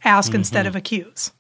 ask 0.04 0.30
mm-hmm. 0.30 0.38
instead 0.38 0.66
of 0.66 0.76
accuse. 0.76 1.32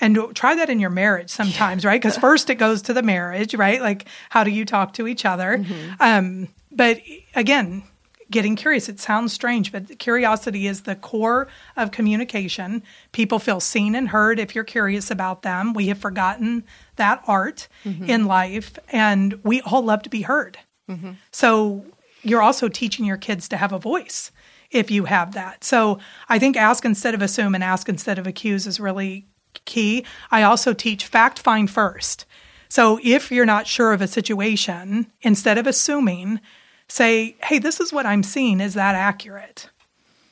And 0.00 0.34
try 0.34 0.54
that 0.54 0.70
in 0.70 0.80
your 0.80 0.90
marriage 0.90 1.30
sometimes, 1.30 1.84
right? 1.84 2.00
Because 2.00 2.18
first 2.18 2.50
it 2.50 2.56
goes 2.56 2.82
to 2.82 2.92
the 2.92 3.02
marriage, 3.02 3.54
right? 3.54 3.80
Like, 3.80 4.06
how 4.30 4.44
do 4.44 4.50
you 4.50 4.64
talk 4.64 4.92
to 4.94 5.06
each 5.06 5.24
other? 5.24 5.58
Mm-hmm. 5.58 5.94
Um, 6.00 6.48
but 6.72 7.00
again, 7.34 7.84
getting 8.30 8.56
curious. 8.56 8.88
It 8.88 9.00
sounds 9.00 9.32
strange, 9.32 9.70
but 9.70 9.98
curiosity 9.98 10.66
is 10.66 10.82
the 10.82 10.96
core 10.96 11.46
of 11.76 11.90
communication. 11.90 12.82
People 13.12 13.38
feel 13.38 13.60
seen 13.60 13.94
and 13.94 14.08
heard 14.08 14.38
if 14.38 14.54
you're 14.54 14.64
curious 14.64 15.10
about 15.10 15.42
them. 15.42 15.72
We 15.72 15.86
have 15.88 15.98
forgotten 15.98 16.64
that 16.96 17.22
art 17.26 17.68
mm-hmm. 17.84 18.04
in 18.04 18.26
life, 18.26 18.78
and 18.88 19.38
we 19.44 19.60
all 19.62 19.82
love 19.82 20.02
to 20.02 20.10
be 20.10 20.22
heard. 20.22 20.58
Mm-hmm. 20.90 21.12
So 21.30 21.84
you're 22.22 22.42
also 22.42 22.68
teaching 22.68 23.04
your 23.04 23.16
kids 23.16 23.48
to 23.48 23.56
have 23.56 23.72
a 23.72 23.78
voice 23.78 24.32
if 24.70 24.90
you 24.90 25.04
have 25.04 25.34
that. 25.34 25.62
So 25.62 25.98
I 26.28 26.38
think 26.38 26.56
ask 26.56 26.84
instead 26.84 27.14
of 27.14 27.22
assume 27.22 27.54
and 27.54 27.62
ask 27.62 27.88
instead 27.88 28.18
of 28.18 28.26
accuse 28.26 28.66
is 28.66 28.80
really 28.80 29.26
key. 29.64 30.04
I 30.30 30.42
also 30.42 30.72
teach 30.72 31.06
fact 31.06 31.38
find 31.38 31.70
first. 31.70 32.26
So 32.68 32.98
if 33.02 33.30
you're 33.30 33.46
not 33.46 33.66
sure 33.66 33.92
of 33.92 34.02
a 34.02 34.08
situation, 34.08 35.12
instead 35.22 35.58
of 35.58 35.66
assuming, 35.66 36.40
say, 36.88 37.36
hey, 37.44 37.58
this 37.58 37.80
is 37.80 37.92
what 37.92 38.06
I'm 38.06 38.22
seeing. 38.22 38.60
Is 38.60 38.74
that 38.74 38.94
accurate? 38.94 39.70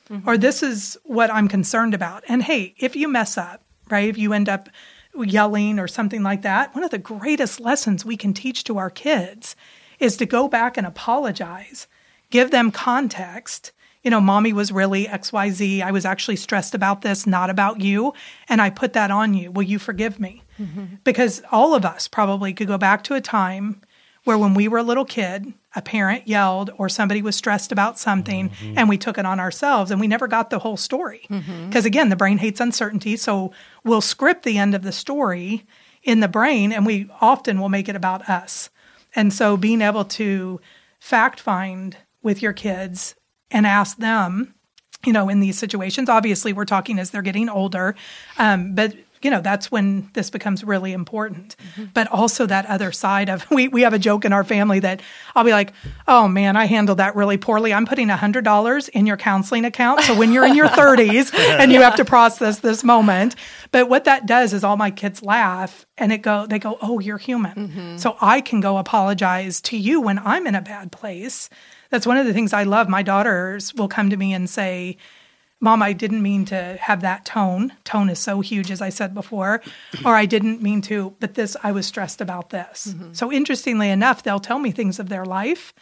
Mm-hmm. 0.09 0.27
Or 0.27 0.37
this 0.37 0.61
is 0.61 0.97
what 1.03 1.31
I'm 1.31 1.47
concerned 1.47 1.93
about. 1.93 2.23
And 2.27 2.43
hey, 2.43 2.75
if 2.77 2.95
you 2.95 3.07
mess 3.07 3.37
up, 3.37 3.63
right, 3.89 4.09
if 4.09 4.17
you 4.17 4.33
end 4.33 4.49
up 4.49 4.69
yelling 5.15 5.79
or 5.79 5.87
something 5.87 6.23
like 6.23 6.41
that, 6.41 6.73
one 6.75 6.83
of 6.83 6.91
the 6.91 6.97
greatest 6.97 7.59
lessons 7.59 8.03
we 8.03 8.17
can 8.17 8.33
teach 8.33 8.63
to 8.65 8.77
our 8.77 8.89
kids 8.89 9.55
is 9.99 10.17
to 10.17 10.25
go 10.25 10.47
back 10.47 10.77
and 10.77 10.85
apologize, 10.85 11.87
give 12.29 12.51
them 12.51 12.71
context. 12.71 13.71
You 14.03 14.11
know, 14.11 14.21
mommy 14.21 14.53
was 14.53 14.71
really 14.71 15.05
XYZ. 15.05 15.81
I 15.81 15.91
was 15.91 16.05
actually 16.05 16.35
stressed 16.35 16.75
about 16.75 17.01
this, 17.01 17.25
not 17.25 17.49
about 17.49 17.81
you. 17.81 18.13
And 18.49 18.61
I 18.61 18.69
put 18.69 18.93
that 18.93 19.11
on 19.11 19.33
you. 19.33 19.49
Will 19.51 19.63
you 19.63 19.79
forgive 19.79 20.19
me? 20.19 20.43
Mm-hmm. 20.59 20.95
Because 21.03 21.41
all 21.51 21.73
of 21.73 21.85
us 21.85 22.07
probably 22.07 22.53
could 22.53 22.67
go 22.67 22.77
back 22.77 23.03
to 23.05 23.15
a 23.15 23.21
time 23.21 23.81
where 24.25 24.37
when 24.37 24.53
we 24.53 24.67
were 24.67 24.77
a 24.77 24.83
little 24.83 25.05
kid, 25.05 25.53
a 25.75 25.81
parent 25.81 26.27
yelled 26.27 26.69
or 26.77 26.87
somebody 26.87 27.21
was 27.21 27.35
stressed 27.35 27.71
about 27.71 27.97
something 27.99 28.49
mm-hmm. 28.49 28.77
and 28.77 28.87
we 28.87 28.97
took 28.97 29.17
it 29.17 29.25
on 29.25 29.39
ourselves 29.39 29.91
and 29.91 29.99
we 29.99 30.07
never 30.07 30.27
got 30.27 30.49
the 30.49 30.59
whole 30.59 30.77
story. 30.77 31.25
Mm-hmm. 31.29 31.67
Because 31.67 31.85
again, 31.85 32.09
the 32.09 32.15
brain 32.15 32.37
hates 32.37 32.59
uncertainty. 32.59 33.17
So 33.17 33.51
we'll 33.83 34.01
script 34.01 34.43
the 34.43 34.57
end 34.57 34.75
of 34.75 34.83
the 34.83 34.91
story 34.91 35.65
in 36.03 36.19
the 36.19 36.27
brain 36.27 36.71
and 36.71 36.85
we 36.85 37.09
often 37.21 37.59
will 37.59 37.69
make 37.69 37.89
it 37.89 37.95
about 37.95 38.29
us. 38.29 38.69
And 39.15 39.33
so 39.33 39.57
being 39.57 39.81
able 39.81 40.05
to 40.05 40.59
fact 40.99 41.39
find 41.39 41.97
with 42.21 42.41
your 42.41 42.53
kids 42.53 43.15
and 43.53 43.65
ask 43.65 43.97
them, 43.97 44.53
you 45.05 45.13
know, 45.13 45.29
in 45.29 45.39
these 45.39 45.57
situations, 45.57 46.09
obviously 46.09 46.51
we're 46.51 46.65
talking 46.65 46.99
as 46.99 47.11
they're 47.11 47.21
getting 47.21 47.49
older, 47.49 47.95
um, 48.37 48.73
but 48.75 48.95
you 49.23 49.31
know 49.31 49.41
that's 49.41 49.71
when 49.71 50.09
this 50.13 50.29
becomes 50.29 50.63
really 50.63 50.91
important. 50.91 51.55
But 51.93 52.07
also 52.07 52.45
that 52.45 52.65
other 52.65 52.91
side 52.91 53.29
of 53.29 53.49
we, 53.51 53.67
we 53.67 53.81
have 53.81 53.93
a 53.93 53.99
joke 53.99 54.25
in 54.25 54.33
our 54.33 54.43
family 54.43 54.79
that 54.79 55.01
i'll 55.35 55.43
be 55.43 55.51
like 55.51 55.73
oh 56.07 56.27
man 56.27 56.55
i 56.55 56.65
handled 56.65 56.99
that 56.99 57.15
really 57.15 57.37
poorly. 57.37 57.73
I'm 57.73 57.85
putting 57.85 58.09
$100 58.09 58.89
in 58.89 59.05
your 59.05 59.17
counseling 59.17 59.65
account 59.65 60.01
so 60.01 60.17
when 60.17 60.31
you're 60.33 60.45
in 60.45 60.55
your 60.55 60.67
30s 60.83 61.33
and 61.59 61.71
you 61.71 61.81
have 61.81 61.95
to 61.95 62.05
process 62.05 62.59
this 62.59 62.83
moment. 62.83 63.35
But 63.71 63.89
what 63.89 64.03
that 64.03 64.25
does 64.25 64.53
is 64.53 64.63
all 64.63 64.77
my 64.77 64.91
kids 64.91 65.23
laugh 65.23 65.85
and 65.97 66.11
it 66.11 66.21
go 66.21 66.45
they 66.45 66.59
go 66.59 66.77
oh 66.81 66.99
you're 66.99 67.17
human. 67.17 67.97
So 67.97 68.17
i 68.21 68.41
can 68.41 68.59
go 68.59 68.77
apologize 68.77 69.61
to 69.61 69.77
you 69.77 70.01
when 70.01 70.19
i'm 70.19 70.45
in 70.47 70.55
a 70.55 70.61
bad 70.61 70.91
place 70.91 71.49
that's 71.93 72.07
one 72.07 72.17
of 72.17 72.25
the 72.25 72.33
things 72.33 72.53
i 72.53 72.63
love 72.63 72.89
my 72.89 73.03
daughters 73.03 73.73
will 73.75 73.87
come 73.87 74.09
to 74.09 74.17
me 74.17 74.33
and 74.33 74.49
say 74.49 74.97
Mom, 75.59 75.81
I 75.81 75.93
didn't 75.93 76.21
mean 76.21 76.43
to 76.47 76.77
have 76.81 76.99
that 76.99 77.23
tone. 77.23 77.71
Tone 77.85 78.09
is 78.09 78.19
so 78.19 78.41
huge, 78.41 78.69
as 78.69 78.81
I 78.81 78.89
said 78.89 79.13
before. 79.13 79.61
Or 80.05 80.13
I 80.13 80.25
didn't 80.25 80.61
mean 80.61 80.81
to, 80.81 81.15
but 81.21 81.35
this, 81.35 81.55
I 81.63 81.71
was 81.71 81.85
stressed 81.87 82.19
about 82.19 82.49
this. 82.49 82.93
So, 83.13 83.31
interestingly 83.31 83.89
enough, 83.89 84.23
they'll 84.23 84.41
tell 84.41 84.59
me 84.59 84.71
things 84.71 84.99
of 84.99 85.07
their 85.07 85.23
life 85.23 85.73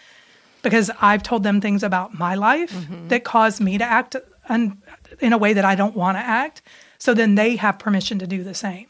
because 0.61 0.91
I've 1.01 1.23
told 1.23 1.41
them 1.41 1.61
things 1.61 1.81
about 1.81 2.13
my 2.13 2.35
life 2.35 2.75
that 3.07 3.23
caused 3.23 3.59
me 3.59 3.79
to 3.79 3.83
act 3.83 4.15
un- 4.49 4.77
in 5.19 5.33
a 5.33 5.37
way 5.39 5.53
that 5.53 5.65
I 5.65 5.73
don't 5.73 5.95
want 5.95 6.15
to 6.17 6.21
act. 6.21 6.61
So 6.99 7.15
then 7.15 7.33
they 7.33 7.55
have 7.55 7.79
permission 7.79 8.19
to 8.19 8.27
do 8.27 8.43
the 8.43 8.53
same. 8.53 8.85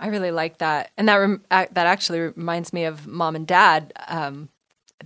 I 0.00 0.08
really 0.08 0.32
like 0.32 0.58
that, 0.58 0.90
and 0.96 1.08
that 1.08 1.14
rem- 1.16 1.44
that 1.50 1.76
actually 1.76 2.20
reminds 2.20 2.72
me 2.72 2.86
of 2.86 3.06
mom 3.06 3.36
and 3.36 3.46
dad. 3.46 3.92
Um, 4.08 4.48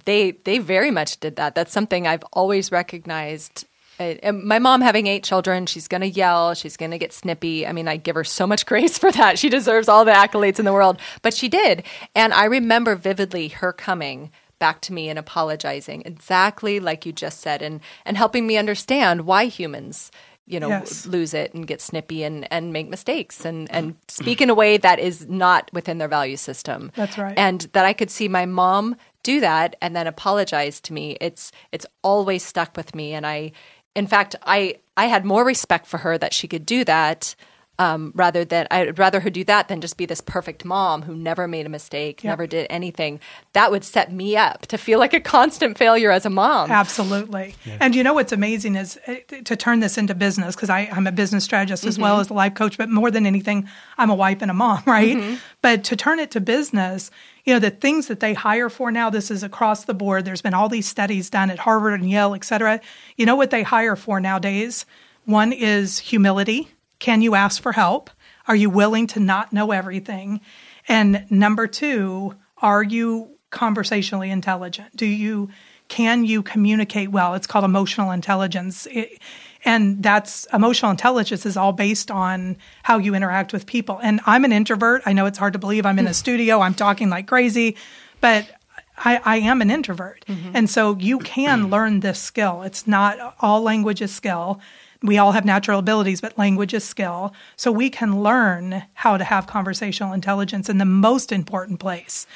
they 0.05 0.33
they 0.45 0.59
very 0.59 0.91
much 0.91 1.21
did 1.21 1.37
that. 1.37 1.55
That's 1.55 1.73
something 1.73 2.07
I've 2.07 2.25
always 2.33 2.73
recognized. 2.73 3.67
And 3.99 4.43
my 4.43 4.59
mom 4.59 4.81
having 4.81 5.07
eight 5.07 5.23
children, 5.23 5.67
she's 5.67 5.87
going 5.87 6.01
to 6.01 6.09
yell, 6.09 6.55
she's 6.55 6.77
going 6.77 6.91
to 6.91 6.99
get 6.99 7.13
snippy. 7.13 7.67
I 7.67 7.73
mean, 7.73 7.87
I 7.87 7.99
give 7.99 8.17
her 8.17 8.25
so 8.25 8.47
much 8.47 8.67
grace 8.73 8.99
for 8.99 9.13
that. 9.13 9.39
She 9.39 9.49
deserves 9.49 9.89
all 9.89 10.05
the 10.05 10.11
accolades 10.13 10.59
in 10.59 10.65
the 10.65 10.73
world, 10.73 10.99
but 11.21 11.35
she 11.35 11.49
did. 11.49 11.85
And 12.15 12.33
I 12.33 12.47
remember 12.47 12.97
vividly 12.97 13.49
her 13.49 13.73
coming 13.73 14.33
back 14.59 14.81
to 14.83 14.93
me 14.93 15.09
and 15.09 15.19
apologizing 15.19 16.03
exactly 16.05 16.81
like 16.81 17.05
you 17.05 17.13
just 17.13 17.41
said 17.41 17.63
and 17.63 17.81
and 18.05 18.17
helping 18.17 18.47
me 18.47 18.57
understand 18.57 19.23
why 19.23 19.47
humans 19.47 20.11
you 20.47 20.61
know 20.61 20.69
Yes. 20.69 21.05
lose 21.05 21.35
it 21.35 21.53
and 21.53 21.67
get 21.67 21.81
snippy 21.81 22.23
and 22.23 22.47
and 22.53 22.73
make 22.73 22.89
mistakes 22.89 23.45
and 23.45 23.69
and 23.73 23.97
speak 24.07 24.41
in 24.41 24.51
a 24.51 24.55
way 24.55 24.77
that 24.77 25.01
is 25.01 25.27
not 25.29 25.69
within 25.73 25.99
their 25.99 26.07
value 26.09 26.37
system 26.37 26.93
That's 26.95 27.19
right. 27.19 27.35
and 27.37 27.63
that 27.73 27.85
I 27.85 27.93
could 27.93 28.09
see 28.11 28.29
my 28.29 28.47
mom 28.47 28.95
do 29.23 29.41
that 29.41 29.77
and 29.81 29.95
then 29.95 30.07
apologize 30.07 30.81
to 30.83 30.93
me 30.93 31.17
it's 31.21 31.53
it's 31.71 31.87
always 32.03 32.45
stuck 32.45 32.77
with 32.77 32.95
me. 32.95 33.15
And 33.15 33.27
I 33.27 33.53
in 33.95 34.07
fact 34.07 34.37
I 34.43 34.77
I 34.97 35.07
had 35.07 35.25
more 35.25 35.45
respect 35.45 35.87
for 35.87 35.99
her 35.99 36.19
that 36.19 36.35
she 36.35 36.49
could 36.49 36.67
do 36.67 36.85
that 36.85 37.35
um, 37.83 38.13
rather 38.15 38.45
than 38.45 38.67
I'd 38.71 38.99
rather 38.99 39.21
her 39.21 39.31
do 39.31 39.45
that 39.45 39.69
than 39.69 39.81
just 39.81 39.97
be 39.97 40.07
this 40.07 40.21
perfect 40.21 40.65
mom 40.65 41.03
who 41.03 41.15
never 41.17 41.49
made 41.49 41.67
a 41.67 41.69
mistake, 41.69 42.23
Yeah. 42.23 42.31
never 42.31 42.47
did 42.47 42.67
anything. 42.71 43.19
That 43.55 43.71
would 43.71 43.85
set 43.85 44.13
me 44.13 44.37
up 44.37 44.67
to 44.69 44.79
feel 44.79 44.99
like 44.99 45.13
a 45.15 45.21
constant 45.21 45.77
failure 45.79 46.11
as 46.11 46.25
a 46.27 46.31
mom. 46.31 46.71
Absolutely. 46.71 47.55
And 47.81 47.95
you 47.95 48.03
know 48.05 48.15
what's 48.15 48.33
amazing 48.33 48.77
is 48.77 48.99
uh, 49.07 49.15
to 49.45 49.57
turn 49.57 49.81
this 49.81 49.99
into 49.99 50.15
business 50.15 50.55
because 50.55 50.71
I'm 50.71 51.07
a 51.07 51.13
business 51.13 51.45
strategist 51.45 51.85
as 51.85 51.99
well 51.99 52.21
as 52.21 52.31
a 52.31 52.35
life 52.35 52.55
coach, 52.55 52.79
but 52.79 52.89
more 52.89 53.11
than 53.11 53.27
anything, 53.27 53.69
I'm 53.99 54.11
a 54.11 54.15
wife 54.15 54.39
and 54.43 54.51
a 54.51 54.55
mom, 54.55 54.83
right? 54.87 55.39
But 55.61 55.85
to 55.85 55.97
turn 55.97 56.19
it 56.21 56.31
to 56.33 56.41
business, 56.41 57.11
you 57.45 57.53
know, 57.53 57.59
the 57.59 57.71
things 57.71 58.07
that 58.07 58.21
they 58.21 58.35
hire 58.35 58.69
for 58.71 58.93
now, 58.93 59.11
this 59.11 59.31
is 59.31 59.43
across 59.43 59.85
the 59.85 59.95
board. 59.95 60.25
There's 60.25 60.43
been 60.43 60.55
all 60.55 60.69
these 60.69 60.87
studies 60.87 61.29
done 61.31 61.51
at 61.51 61.59
Harvard 61.59 62.01
and 62.01 62.09
Yale, 62.11 62.35
et 62.35 62.45
cetera. 62.45 62.81
You 63.17 63.27
know 63.27 63.35
what 63.37 63.51
they 63.51 63.63
hire 63.65 63.97
for 63.97 64.21
nowadays? 64.21 64.87
One 65.25 65.53
is 65.53 65.99
humility. 65.99 66.69
Can 67.03 67.21
you 67.21 67.35
ask 67.35 67.61
for 67.61 67.73
help? 67.73 68.11
Are 68.47 68.55
you 68.55 68.71
willing 68.71 69.09
to 69.09 69.19
not 69.19 69.53
know 69.53 69.73
everything? 69.73 70.41
And 70.87 71.27
number 71.31 71.67
two, 71.67 72.37
are 72.59 72.85
you 72.85 73.39
conversationally 73.51 74.31
intelligent? 74.31 74.95
Do 74.95 75.07
you 75.07 75.51
can 75.89 76.25
you 76.25 76.45
communicate 76.45 77.11
well? 77.11 77.35
It's 77.35 77.49
called 77.49 77.65
emotional 77.65 78.13
intelligence. 78.13 78.87
It- 78.87 79.21
and 79.65 80.01
that's 80.01 80.47
emotional 80.53 80.93
intelligence 80.93 81.45
is 81.45 81.57
all 81.57 81.73
based 81.73 82.09
on 82.09 82.57
how 82.85 82.99
you 82.99 83.17
interact 83.17 83.53
with 83.53 83.67
people. 83.67 83.99
And 84.01 84.21
I'm 84.25 84.45
an 84.45 84.53
introvert. 84.53 85.03
I 85.05 85.13
know 85.13 85.27
it's 85.27 85.39
hard 85.39 85.55
to 85.55 85.59
believe 85.59 85.85
I'm 85.85 85.99
in 85.99 86.07
a 86.07 86.11
hmm. 86.11 86.15
studio, 86.15 86.61
I'm 86.61 86.75
talking 86.75 87.11
like 87.11 87.27
crazy, 87.27 87.77
but 88.21 88.49
I, 88.97 89.21
I 89.25 89.37
am 89.39 89.61
an 89.61 89.73
introvert. 89.73 90.25
Mm-hmm. 90.29 90.51
And 90.55 90.71
so 90.71 90.97
you 90.99 91.19
can 91.19 91.69
learn 91.71 91.99
this 91.99 92.21
skill. 92.21 92.63
It's 92.63 92.87
not 92.87 93.35
all 93.41 93.61
language 93.61 94.01
is 94.01 94.15
skill. 94.15 94.61
We 95.03 95.19
all 95.19 95.33
have 95.33 95.45
natural 95.45 95.79
abilities, 95.79 96.21
but 96.21 96.39
language 96.39 96.75
is 96.75 96.85
skill. 96.85 97.35
So 97.57 97.73
we 97.73 97.91
can 97.91 98.23
learn 98.23 98.85
how 98.95 99.17
to 99.17 99.25
have 99.25 99.47
conversational 99.47 100.13
intelligence. 100.13 100.69
And 100.69 100.81
the 100.81 100.85
most 100.85 101.33
important 101.33 101.81
place 101.81 102.27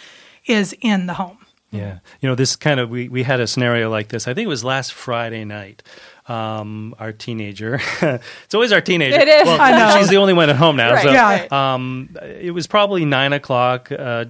is 0.46 0.74
in 0.80 1.06
the 1.06 1.14
home. 1.14 1.38
Yeah. 1.70 1.98
You 2.20 2.28
know, 2.28 2.34
this 2.34 2.56
kind 2.56 2.80
of, 2.80 2.90
we, 2.90 3.08
we 3.08 3.22
had 3.22 3.40
a 3.40 3.46
scenario 3.46 3.90
like 3.90 4.08
this. 4.08 4.28
I 4.28 4.34
think 4.34 4.46
it 4.46 4.48
was 4.48 4.64
last 4.64 4.92
Friday 4.92 5.44
night. 5.44 5.82
Um, 6.28 6.96
our 6.98 7.12
teenager, 7.12 7.80
it's 8.02 8.54
always 8.54 8.72
our 8.72 8.80
teenager. 8.80 9.16
It 9.16 9.28
is. 9.28 9.46
Well, 9.46 9.60
I 9.60 9.70
know. 9.70 9.96
she's 9.96 10.08
the 10.08 10.16
only 10.16 10.32
one 10.32 10.50
at 10.50 10.56
home 10.56 10.74
now. 10.74 10.92
Right, 10.92 11.04
so, 11.04 11.12
right. 11.12 11.52
um, 11.52 12.16
it 12.20 12.52
was 12.52 12.66
probably 12.66 13.04
nine 13.04 13.32
o'clock. 13.32 13.92
Uh, 13.92 14.24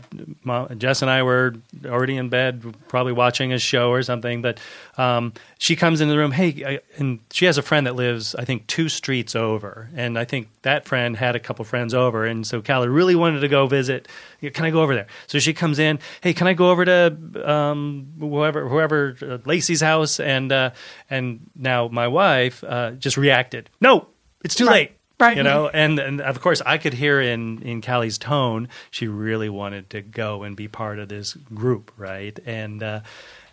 Mom, 0.44 0.78
Jess 0.78 1.00
and 1.00 1.10
I 1.10 1.22
were 1.22 1.54
already 1.86 2.18
in 2.18 2.28
bed, 2.28 2.74
probably 2.88 3.14
watching 3.14 3.54
a 3.54 3.58
show 3.58 3.90
or 3.90 4.02
something. 4.02 4.42
But 4.42 4.60
um, 4.96 5.32
she 5.58 5.76
comes 5.76 6.00
into 6.00 6.12
the 6.12 6.18
room. 6.18 6.32
Hey, 6.32 6.64
I, 6.64 6.80
and 6.96 7.20
she 7.30 7.44
has 7.46 7.58
a 7.58 7.62
friend 7.62 7.86
that 7.86 7.94
lives, 7.94 8.34
I 8.34 8.44
think, 8.44 8.66
two 8.66 8.88
streets 8.88 9.36
over, 9.36 9.90
and 9.94 10.18
I 10.18 10.24
think 10.24 10.48
that 10.62 10.86
friend 10.86 11.16
had 11.16 11.36
a 11.36 11.40
couple 11.40 11.64
friends 11.64 11.94
over, 11.94 12.24
and 12.24 12.46
so 12.46 12.62
Callie 12.62 12.88
really 12.88 13.14
wanted 13.14 13.40
to 13.40 13.48
go 13.48 13.66
visit. 13.66 14.08
Can 14.40 14.64
I 14.64 14.70
go 14.70 14.82
over 14.82 14.94
there? 14.94 15.06
So 15.26 15.38
she 15.38 15.54
comes 15.54 15.78
in. 15.78 15.98
Hey, 16.20 16.32
can 16.32 16.46
I 16.46 16.54
go 16.54 16.70
over 16.70 16.84
to 16.84 17.50
um, 17.50 18.12
whoever, 18.18 18.68
whoever 18.68 19.16
uh, 19.22 19.38
Lacey's 19.44 19.80
house? 19.80 20.20
And 20.20 20.52
uh, 20.52 20.70
and 21.10 21.50
now 21.54 21.88
my 21.88 22.08
wife 22.08 22.62
uh, 22.64 22.92
just 22.92 23.16
reacted. 23.16 23.70
No, 23.80 24.08
it's 24.44 24.54
too 24.54 24.66
late. 24.66 24.92
Right. 25.18 25.36
You 25.36 25.42
know, 25.42 25.68
and 25.68 25.98
and 25.98 26.20
of 26.20 26.42
course 26.42 26.60
I 26.66 26.76
could 26.76 26.92
hear 26.92 27.22
in 27.22 27.62
in 27.62 27.80
Callie's 27.80 28.18
tone 28.18 28.68
she 28.90 29.08
really 29.08 29.48
wanted 29.48 29.88
to 29.90 30.02
go 30.02 30.42
and 30.42 30.54
be 30.54 30.68
part 30.68 30.98
of 30.98 31.08
this 31.08 31.32
group, 31.32 31.90
right? 31.96 32.38
And 32.44 32.82
uh, 32.82 33.00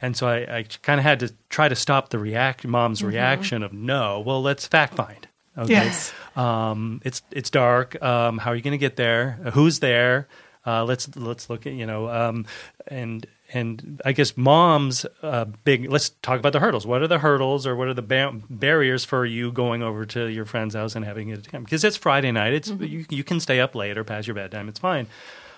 and 0.03 0.17
so 0.17 0.27
I, 0.27 0.57
I 0.57 0.65
kind 0.81 0.99
of 0.99 1.05
had 1.05 1.21
to 1.21 1.33
try 1.47 1.69
to 1.69 1.75
stop 1.75 2.09
the 2.09 2.19
react 2.19 2.67
mom's 2.67 3.01
reaction 3.01 3.63
of 3.63 3.71
no. 3.71 4.19
Well, 4.19 4.41
let's 4.41 4.67
fact 4.67 4.95
find. 4.95 5.27
Okay. 5.57 5.71
Yes. 5.71 6.13
Um, 6.35 6.99
it's 7.05 7.21
it's 7.31 7.49
dark. 7.49 8.01
Um, 8.03 8.37
how 8.37 8.51
are 8.51 8.55
you 8.55 8.61
going 8.61 8.73
to 8.73 8.77
get 8.77 8.97
there? 8.97 9.39
Who's 9.53 9.79
there? 9.79 10.27
Uh, 10.67 10.83
let's 10.83 11.15
let's 11.15 11.49
look 11.49 11.65
at 11.65 11.73
you 11.73 11.85
know, 11.85 12.09
um, 12.09 12.45
and 12.87 13.25
and 13.53 14.01
I 14.03 14.11
guess 14.11 14.35
mom's 14.35 15.05
uh, 15.21 15.45
big. 15.63 15.89
Let's 15.89 16.09
talk 16.21 16.37
about 16.37 16.51
the 16.51 16.59
hurdles. 16.59 16.85
What 16.85 17.01
are 17.01 17.07
the 17.07 17.19
hurdles, 17.19 17.65
or 17.65 17.73
what 17.75 17.87
are 17.87 17.93
the 17.93 18.01
ba- 18.01 18.41
barriers 18.49 19.05
for 19.05 19.25
you 19.25 19.53
going 19.53 19.83
over 19.83 20.05
to 20.07 20.27
your 20.27 20.43
friend's 20.43 20.75
house 20.75 20.97
and 20.97 21.05
having 21.05 21.31
a 21.31 21.37
time? 21.37 21.63
Because 21.63 21.85
it's 21.85 21.95
Friday 21.95 22.31
night. 22.33 22.53
It's 22.53 22.69
you, 22.69 23.05
you 23.09 23.23
can 23.23 23.39
stay 23.39 23.61
up 23.61 23.73
late 23.73 23.97
or 23.97 24.03
past 24.03 24.27
your 24.27 24.35
bedtime. 24.35 24.67
It's 24.67 24.79
fine. 24.79 25.07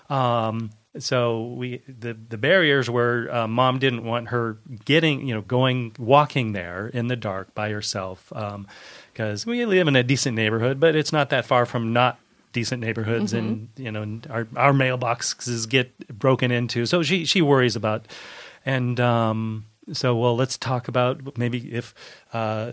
Um, 0.08 0.70
so 1.00 1.44
we 1.44 1.82
the 1.88 2.14
the 2.14 2.38
barriers 2.38 2.90
were 2.90 3.28
uh, 3.32 3.48
mom 3.48 3.80
didn't 3.80 4.04
want 4.04 4.30
her 4.30 4.58
getting 4.86 5.28
you 5.28 5.34
know 5.34 5.42
going 5.42 5.94
walking 6.00 6.54
there 6.54 6.88
in 6.88 7.08
the 7.08 7.16
dark 7.16 7.54
by 7.54 7.70
herself 7.70 8.32
because 9.14 9.46
we 9.46 9.66
live 9.66 9.88
in 9.88 9.96
a 9.96 10.04
decent 10.04 10.36
neighborhood, 10.36 10.80
but 10.80 10.96
it's 10.96 11.14
not 11.14 11.30
that 11.30 11.46
far 11.46 11.66
from 11.66 11.94
not 11.94 12.20
decent 12.54 12.82
neighborhoods 12.82 13.34
and 13.34 13.70
you 13.76 13.92
know 13.92 14.20
our 14.30 14.48
our 14.56 14.72
mailboxes 14.72 15.68
get 15.68 16.08
broken 16.08 16.52
into. 16.52 16.86
So 16.86 17.04
she 17.04 17.26
she 17.26 17.42
worries 17.42 17.76
about 17.76 18.06
and 18.66 19.00
um 19.00 19.66
so 19.94 20.16
well 20.16 20.36
let's 20.36 20.58
talk 20.58 20.88
about 20.88 21.38
maybe 21.38 21.72
if 21.74 21.94
uh 22.34 22.72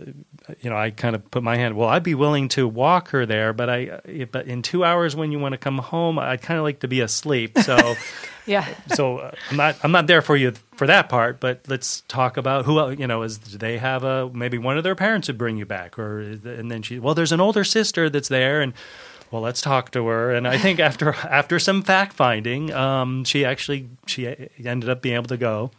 you 0.61 0.71
know 0.71 0.77
I 0.77 0.91
kind 0.91 1.15
of 1.15 1.31
put 1.31 1.43
my 1.43 1.57
hand 1.57 1.77
well 1.77 1.89
I'd 1.89 2.03
be 2.03 2.15
willing 2.15 2.49
to 2.51 2.67
walk 2.67 3.09
her 3.11 3.27
there 3.27 3.53
but 3.53 3.69
I 3.69 4.01
but 4.31 4.47
in 4.47 4.63
2 4.63 4.83
hours 4.85 5.15
when 5.15 5.31
you 5.31 5.39
want 5.39 5.53
to 5.53 5.59
come 5.59 5.79
home 5.79 6.19
I'd 6.19 6.41
kind 6.43 6.59
of 6.59 6.65
like 6.65 6.81
to 6.81 6.89
be 6.89 7.01
asleep. 7.01 7.59
So 7.63 7.95
Yeah. 8.47 8.67
so 8.95 9.19
uh, 9.19 9.31
I'm 9.51 9.57
not 9.57 9.77
I'm 9.85 9.93
not 9.93 10.07
there 10.07 10.23
for 10.23 10.37
you 10.37 10.53
for 10.77 10.87
that 10.87 11.09
part, 11.09 11.39
but 11.39 11.61
let's 11.69 12.01
talk 12.09 12.37
about 12.37 12.65
who 12.65 12.91
you 12.91 13.07
know 13.07 13.23
is 13.23 13.39
do 13.39 13.59
they 13.59 13.79
have 13.79 14.03
a 14.05 14.31
maybe 14.33 14.59
one 14.59 14.77
of 14.79 14.83
their 14.85 14.95
parents 14.97 15.29
would 15.29 15.39
bring 15.39 15.57
you 15.59 15.67
back 15.67 15.99
or 15.99 16.21
and 16.21 16.71
then 16.71 16.83
she 16.83 16.99
well 16.99 17.15
there's 17.15 17.31
an 17.33 17.41
older 17.41 17.63
sister 17.63 18.11
that's 18.11 18.29
there 18.29 18.61
and 18.63 18.73
well 19.31 19.43
let's 19.43 19.61
talk 19.63 19.91
to 19.93 20.07
her 20.07 20.33
and 20.35 20.49
I 20.49 20.59
think 20.59 20.81
after 20.81 21.15
after 21.31 21.59
some 21.59 21.83
fact 21.83 22.15
finding 22.15 22.73
um, 22.73 23.23
she 23.25 23.45
actually 23.45 23.89
she 24.07 24.27
ended 24.65 24.89
up 24.91 25.03
being 25.03 25.15
able 25.15 25.29
to 25.29 25.37
go 25.37 25.71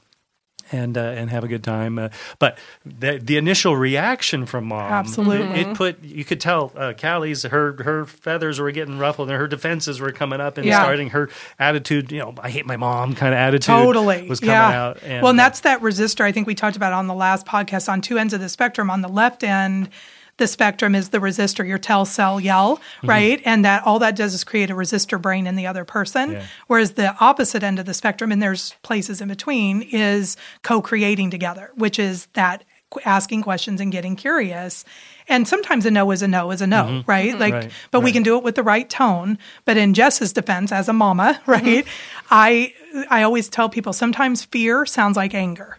and 0.74 0.97
uh, 0.97 1.01
and 1.01 1.30
have 1.30 1.43
a 1.43 1.47
good 1.47 1.63
time. 1.63 1.97
Uh, 1.99 2.09
but 2.39 2.57
the 2.86 3.19
the 3.19 3.38
initial 3.38 3.78
reaction 3.78 4.45
from 4.45 4.65
mom, 4.65 4.91
Absolutely. 4.91 5.61
it 5.61 5.78
put 5.78 6.03
you 6.03 6.26
could 6.26 6.41
tell 6.41 6.71
uh, 6.76 6.93
Callie's 6.97 7.43
her 7.43 7.82
her 7.84 8.05
feathers 8.05 8.59
were 8.59 8.71
getting 8.71 8.97
ruffled 8.97 9.30
and 9.30 9.38
her 9.38 9.47
defenses 9.47 10.01
were 10.01 10.11
coming 10.11 10.41
up 10.41 10.57
and 10.57 10.65
Yeah. 10.65 10.82
starting 10.82 11.11
her 11.11 11.30
attitude. 11.59 12.11
You 12.11 12.19
know, 12.19 12.36
I 12.41 12.49
hate 12.49 12.65
my 12.65 12.78
mom 12.78 13.15
kind 13.15 13.34
of 13.34 13.38
attitude. 13.38 13.67
totally 13.67 14.28
was 14.28 14.39
coming 14.39 14.53
yeah. 14.53 14.82
out. 14.84 15.03
And, 15.03 15.21
well, 15.21 15.30
and 15.30 15.39
that's 15.39 15.61
that 15.61 15.82
resistor 15.82 16.21
I 16.26 16.32
think 16.32 16.47
we 16.47 16.55
talked 16.55 16.76
about 16.76 16.93
on 16.93 17.07
the 17.07 17.13
last 17.13 17.45
podcast 17.45 17.88
on 17.88 18.01
two 18.01 18.17
ends 18.17 18.34
of 18.34 18.41
the 18.41 18.49
spectrum. 18.49 18.89
On 18.89 19.01
the 19.01 19.07
left 19.09 19.43
end, 19.43 19.89
the 20.38 20.47
spectrum 20.47 20.95
is 20.95 21.09
the 21.09 21.19
resistor, 21.19 21.67
your 21.67 21.77
tell, 21.77 22.05
sell, 22.05 22.39
yell, 22.39 22.77
Mm-hmm. 22.77 23.09
right? 23.09 23.41
And 23.45 23.65
that 23.65 23.84
all 23.86 23.99
that 23.99 24.15
does 24.15 24.34
is 24.34 24.43
create 24.43 24.69
a 24.69 24.75
resistor 24.75 25.21
brain 25.21 25.47
in 25.47 25.55
the 25.55 25.67
other 25.67 25.86
person. 25.86 26.34
Yeah. 26.34 26.45
Whereas 26.67 26.93
the 26.93 27.15
opposite 27.19 27.63
end 27.63 27.79
of 27.79 27.86
the 27.86 27.93
spectrum, 27.93 28.31
and 28.31 28.41
there's 28.41 28.75
places 28.81 29.21
in 29.21 29.27
between, 29.27 29.81
is 29.81 30.38
co-creating 30.63 31.29
together, 31.29 31.71
which 31.75 31.99
is 31.99 32.27
that 32.34 32.63
asking 33.05 33.41
questions 33.41 33.81
and 33.81 33.91
getting 33.91 34.15
curious. 34.15 34.86
And 35.27 35.47
sometimes 35.47 35.86
a 35.86 35.91
no 35.91 36.11
is 36.11 36.21
a 36.21 36.27
no 36.27 36.51
is 36.51 36.61
a 36.61 36.67
no, 36.67 36.84
mm-hmm. 36.84 37.09
right? 37.09 37.31
Mm-hmm. 37.31 37.39
Like, 37.39 37.53
Right, 37.53 37.71
but 37.91 38.01
we 38.01 38.11
can 38.11 38.23
do 38.23 38.38
it 38.38 38.43
with 38.43 38.55
the 38.55 38.63
right 38.63 38.89
tone. 38.89 39.38
But 39.65 39.77
in 39.77 39.93
Jess's 39.93 40.34
defense, 40.34 40.71
as 40.71 40.89
a 40.89 40.93
mama, 40.93 41.41
right, 41.47 41.63
mm-hmm. 41.63 42.27
I 42.29 42.73
I 43.09 43.23
always 43.23 43.49
tell 43.49 43.69
people 43.69 43.93
sometimes 43.93 44.43
fear 44.45 44.86
sounds 44.86 45.17
like 45.17 45.34
anger. 45.34 45.77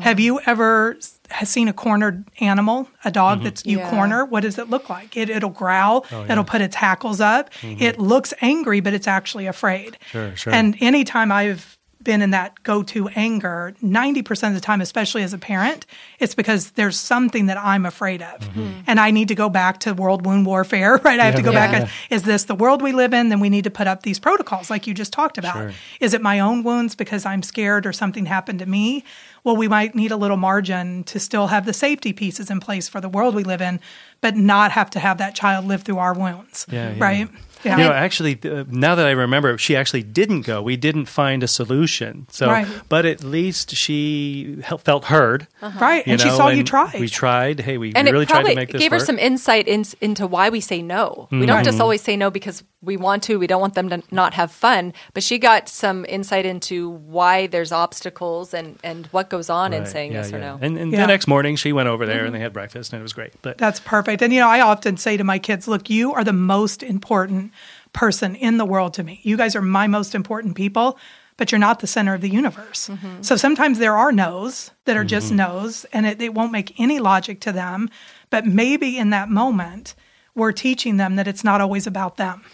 Have 0.00 0.20
you 0.20 0.40
ever 0.46 0.96
has 1.30 1.48
seen 1.48 1.66
a 1.68 1.72
cornered 1.72 2.24
animal, 2.40 2.88
a 3.04 3.10
dog 3.10 3.38
Mm-hmm. 3.38 3.44
that's 3.44 3.66
you 3.66 3.78
Yeah. 3.78 3.90
corner? 3.90 4.24
What 4.24 4.42
does 4.42 4.58
it 4.58 4.70
look 4.70 4.88
like? 4.88 5.16
It, 5.16 5.28
it'll 5.30 5.50
growl. 5.50 6.06
Oh, 6.12 6.24
yeah. 6.24 6.32
It'll 6.32 6.44
put 6.44 6.60
its 6.60 6.76
hackles 6.76 7.20
up. 7.20 7.50
It 7.62 7.98
looks 7.98 8.32
angry, 8.40 8.80
but 8.80 8.94
it's 8.94 9.08
actually 9.08 9.46
afraid. 9.46 9.94
Mm-hmm. 9.94 10.10
Sure, 10.10 10.36
sure. 10.36 10.52
And 10.52 10.76
anytime 10.80 11.32
I've 11.32 11.76
been 12.02 12.22
in 12.22 12.30
that 12.30 12.62
go-to 12.62 13.08
anger, 13.08 13.74
90% 13.84 14.48
of 14.48 14.54
the 14.54 14.60
time, 14.60 14.80
especially 14.80 15.22
as 15.22 15.34
a 15.34 15.38
parent, 15.38 15.84
it's 16.18 16.34
because 16.34 16.70
there's 16.70 16.98
something 16.98 17.44
that 17.44 17.58
I'm 17.58 17.84
afraid 17.84 18.22
of. 18.22 18.48
And 18.86 18.98
I 18.98 19.10
need 19.10 19.28
to 19.28 19.34
go 19.34 19.50
back 19.50 19.80
to 19.80 19.92
world 19.92 20.24
wound 20.24 20.46
warfare, 20.46 20.96
right? 21.04 21.20
I 21.20 21.26
have 21.26 21.34
to 21.34 21.42
go 21.42 21.50
Mm-hmm. 21.50 21.56
Yeah, 21.56 21.66
back 21.66 21.72
yeah. 21.72 21.80
and 21.82 21.90
is 22.08 22.22
this 22.22 22.44
the 22.44 22.54
world 22.54 22.80
we 22.80 22.92
live 22.92 23.12
in? 23.12 23.28
Then 23.28 23.38
we 23.38 23.50
need 23.50 23.64
to 23.64 23.70
put 23.70 23.86
up 23.86 24.02
these 24.02 24.18
protocols 24.18 24.70
like 24.70 24.86
you 24.86 24.94
just 24.94 25.12
talked 25.12 25.36
about. 25.36 25.52
Sure. 25.54 25.72
Is 26.00 26.14
it 26.14 26.22
my 26.22 26.40
own 26.40 26.62
wounds 26.62 26.94
because 26.94 27.26
I'm 27.26 27.42
scared 27.42 27.84
or 27.86 27.92
something 27.92 28.24
happened 28.24 28.60
to 28.60 28.66
me? 28.66 29.04
Well, 29.44 29.56
we 29.56 29.68
might 29.68 29.94
need 29.94 30.10
a 30.10 30.16
little 30.16 30.36
margin 30.36 31.04
to 31.04 31.18
still 31.18 31.48
have 31.48 31.66
the 31.66 31.72
safety 31.72 32.12
pieces 32.12 32.50
in 32.50 32.60
place 32.60 32.88
for 32.88 33.00
the 33.00 33.08
world 33.08 33.34
we 33.34 33.44
live 33.44 33.60
in, 33.60 33.80
but 34.20 34.36
not 34.36 34.72
have 34.72 34.90
to 34.90 35.00
have 35.00 35.18
that 35.18 35.34
child 35.34 35.64
live 35.64 35.82
through 35.82 35.98
our 35.98 36.14
wounds. 36.14 36.66
Yeah, 36.70 36.92
yeah. 36.92 37.02
Right? 37.02 37.28
Yeah. 37.64 37.76
You 37.78 37.84
know, 37.84 37.92
actually, 37.92 38.38
uh, 38.44 38.64
now 38.68 38.94
that 38.94 39.06
I 39.06 39.10
remember, 39.10 39.58
she 39.58 39.76
actually 39.76 40.02
didn't 40.02 40.42
go. 40.42 40.62
We 40.62 40.76
didn't 40.76 41.06
find 41.06 41.42
a 41.42 41.48
solution. 41.48 42.26
So, 42.30 42.46
Right. 42.46 42.66
but 42.88 43.04
at 43.04 43.22
least 43.22 43.74
she 43.76 44.58
he- 44.66 44.76
felt 44.78 45.04
heard. 45.06 45.46
Uh-huh. 45.62 45.78
right. 45.80 46.06
you 46.06 46.12
And 46.12 46.20
she 46.20 46.28
know, 46.28 46.36
saw 46.36 46.48
you 46.48 46.64
try. 46.64 46.90
We 46.98 47.08
tried. 47.08 47.60
Hey, 47.60 47.76
we 47.78 47.92
and 47.94 48.08
really 48.08 48.26
tried 48.26 48.46
to 48.46 48.54
make 48.54 48.72
this 48.72 48.80
gave 48.80 48.92
work. 48.92 49.00
her 49.00 49.06
some 49.06 49.18
insight 49.18 49.68
in, 49.68 49.84
into 50.00 50.26
why 50.26 50.48
we 50.48 50.60
say 50.60 50.82
no. 50.82 51.28
We 51.30 51.46
don't 51.46 51.64
just 51.64 51.74
mm-hmm. 51.74 51.82
always 51.82 52.02
say 52.02 52.16
no 52.16 52.30
because 52.30 52.64
we 52.82 52.96
want 52.96 53.22
to. 53.24 53.38
We 53.38 53.46
don't 53.46 53.60
want 53.60 53.74
them 53.74 53.90
to 53.90 54.02
not 54.10 54.34
have 54.34 54.50
fun. 54.50 54.94
But 55.12 55.22
she 55.22 55.38
got 55.38 55.68
some 55.68 56.06
insight 56.06 56.46
into 56.46 56.88
why 56.88 57.46
there's 57.46 57.72
obstacles 57.72 58.54
and, 58.54 58.78
and 58.82 59.06
what 59.08 59.28
goes 59.28 59.50
on 59.50 59.72
in 59.74 59.84
saying 59.84 60.12
yeah, 60.12 60.22
yes 60.22 60.32
or 60.32 60.38
no. 60.38 60.58
And, 60.60 60.78
and 60.78 60.90
Yeah. 60.92 61.02
the 61.02 61.06
next 61.06 61.26
morning, 61.26 61.56
she 61.56 61.72
went 61.72 61.88
over 61.88 62.06
there 62.06 62.18
mm-hmm. 62.18 62.26
and 62.26 62.34
they 62.34 62.40
had 62.40 62.52
breakfast 62.54 62.92
and 62.92 63.00
it 63.00 63.02
was 63.02 63.12
great. 63.12 63.32
But 63.42 63.58
That's 63.58 63.80
perfect. 63.80 64.22
And 64.22 64.32
you 64.32 64.40
know, 64.40 64.48
I 64.48 64.60
often 64.60 64.96
say 64.96 65.16
to 65.18 65.24
my 65.24 65.38
kids, 65.38 65.68
look, 65.68 65.90
you 65.90 66.14
are 66.14 66.24
the 66.24 66.32
most 66.32 66.82
important 66.82 67.49
person 67.92 68.34
in 68.34 68.56
the 68.58 68.64
world 68.64 68.94
to 68.94 69.02
me. 69.02 69.20
You 69.22 69.36
guys 69.36 69.54
are 69.56 69.62
my 69.62 69.86
most 69.86 70.14
important 70.14 70.54
people, 70.54 70.98
but 71.36 71.50
you're 71.50 71.58
not 71.58 71.80
the 71.80 71.86
center 71.86 72.14
of 72.14 72.20
the 72.20 72.28
universe. 72.28 72.90
So 73.22 73.36
sometimes 73.36 73.78
there 73.78 73.96
are 73.96 74.12
no's 74.12 74.70
that 74.84 74.96
are 74.96 75.04
just 75.04 75.32
no's 75.32 75.84
and 75.92 76.06
it, 76.06 76.20
it 76.20 76.34
won't 76.34 76.52
make 76.52 76.78
any 76.78 76.98
logic 77.00 77.40
to 77.40 77.52
them. 77.52 77.88
But 78.28 78.46
maybe 78.46 78.98
in 78.98 79.10
that 79.10 79.28
moment, 79.28 79.94
we're 80.34 80.52
teaching 80.52 80.96
them 80.98 81.16
that 81.16 81.26
it's 81.26 81.42
not 81.42 81.60
always 81.60 81.86
about 81.86 82.16
them. 82.16 82.44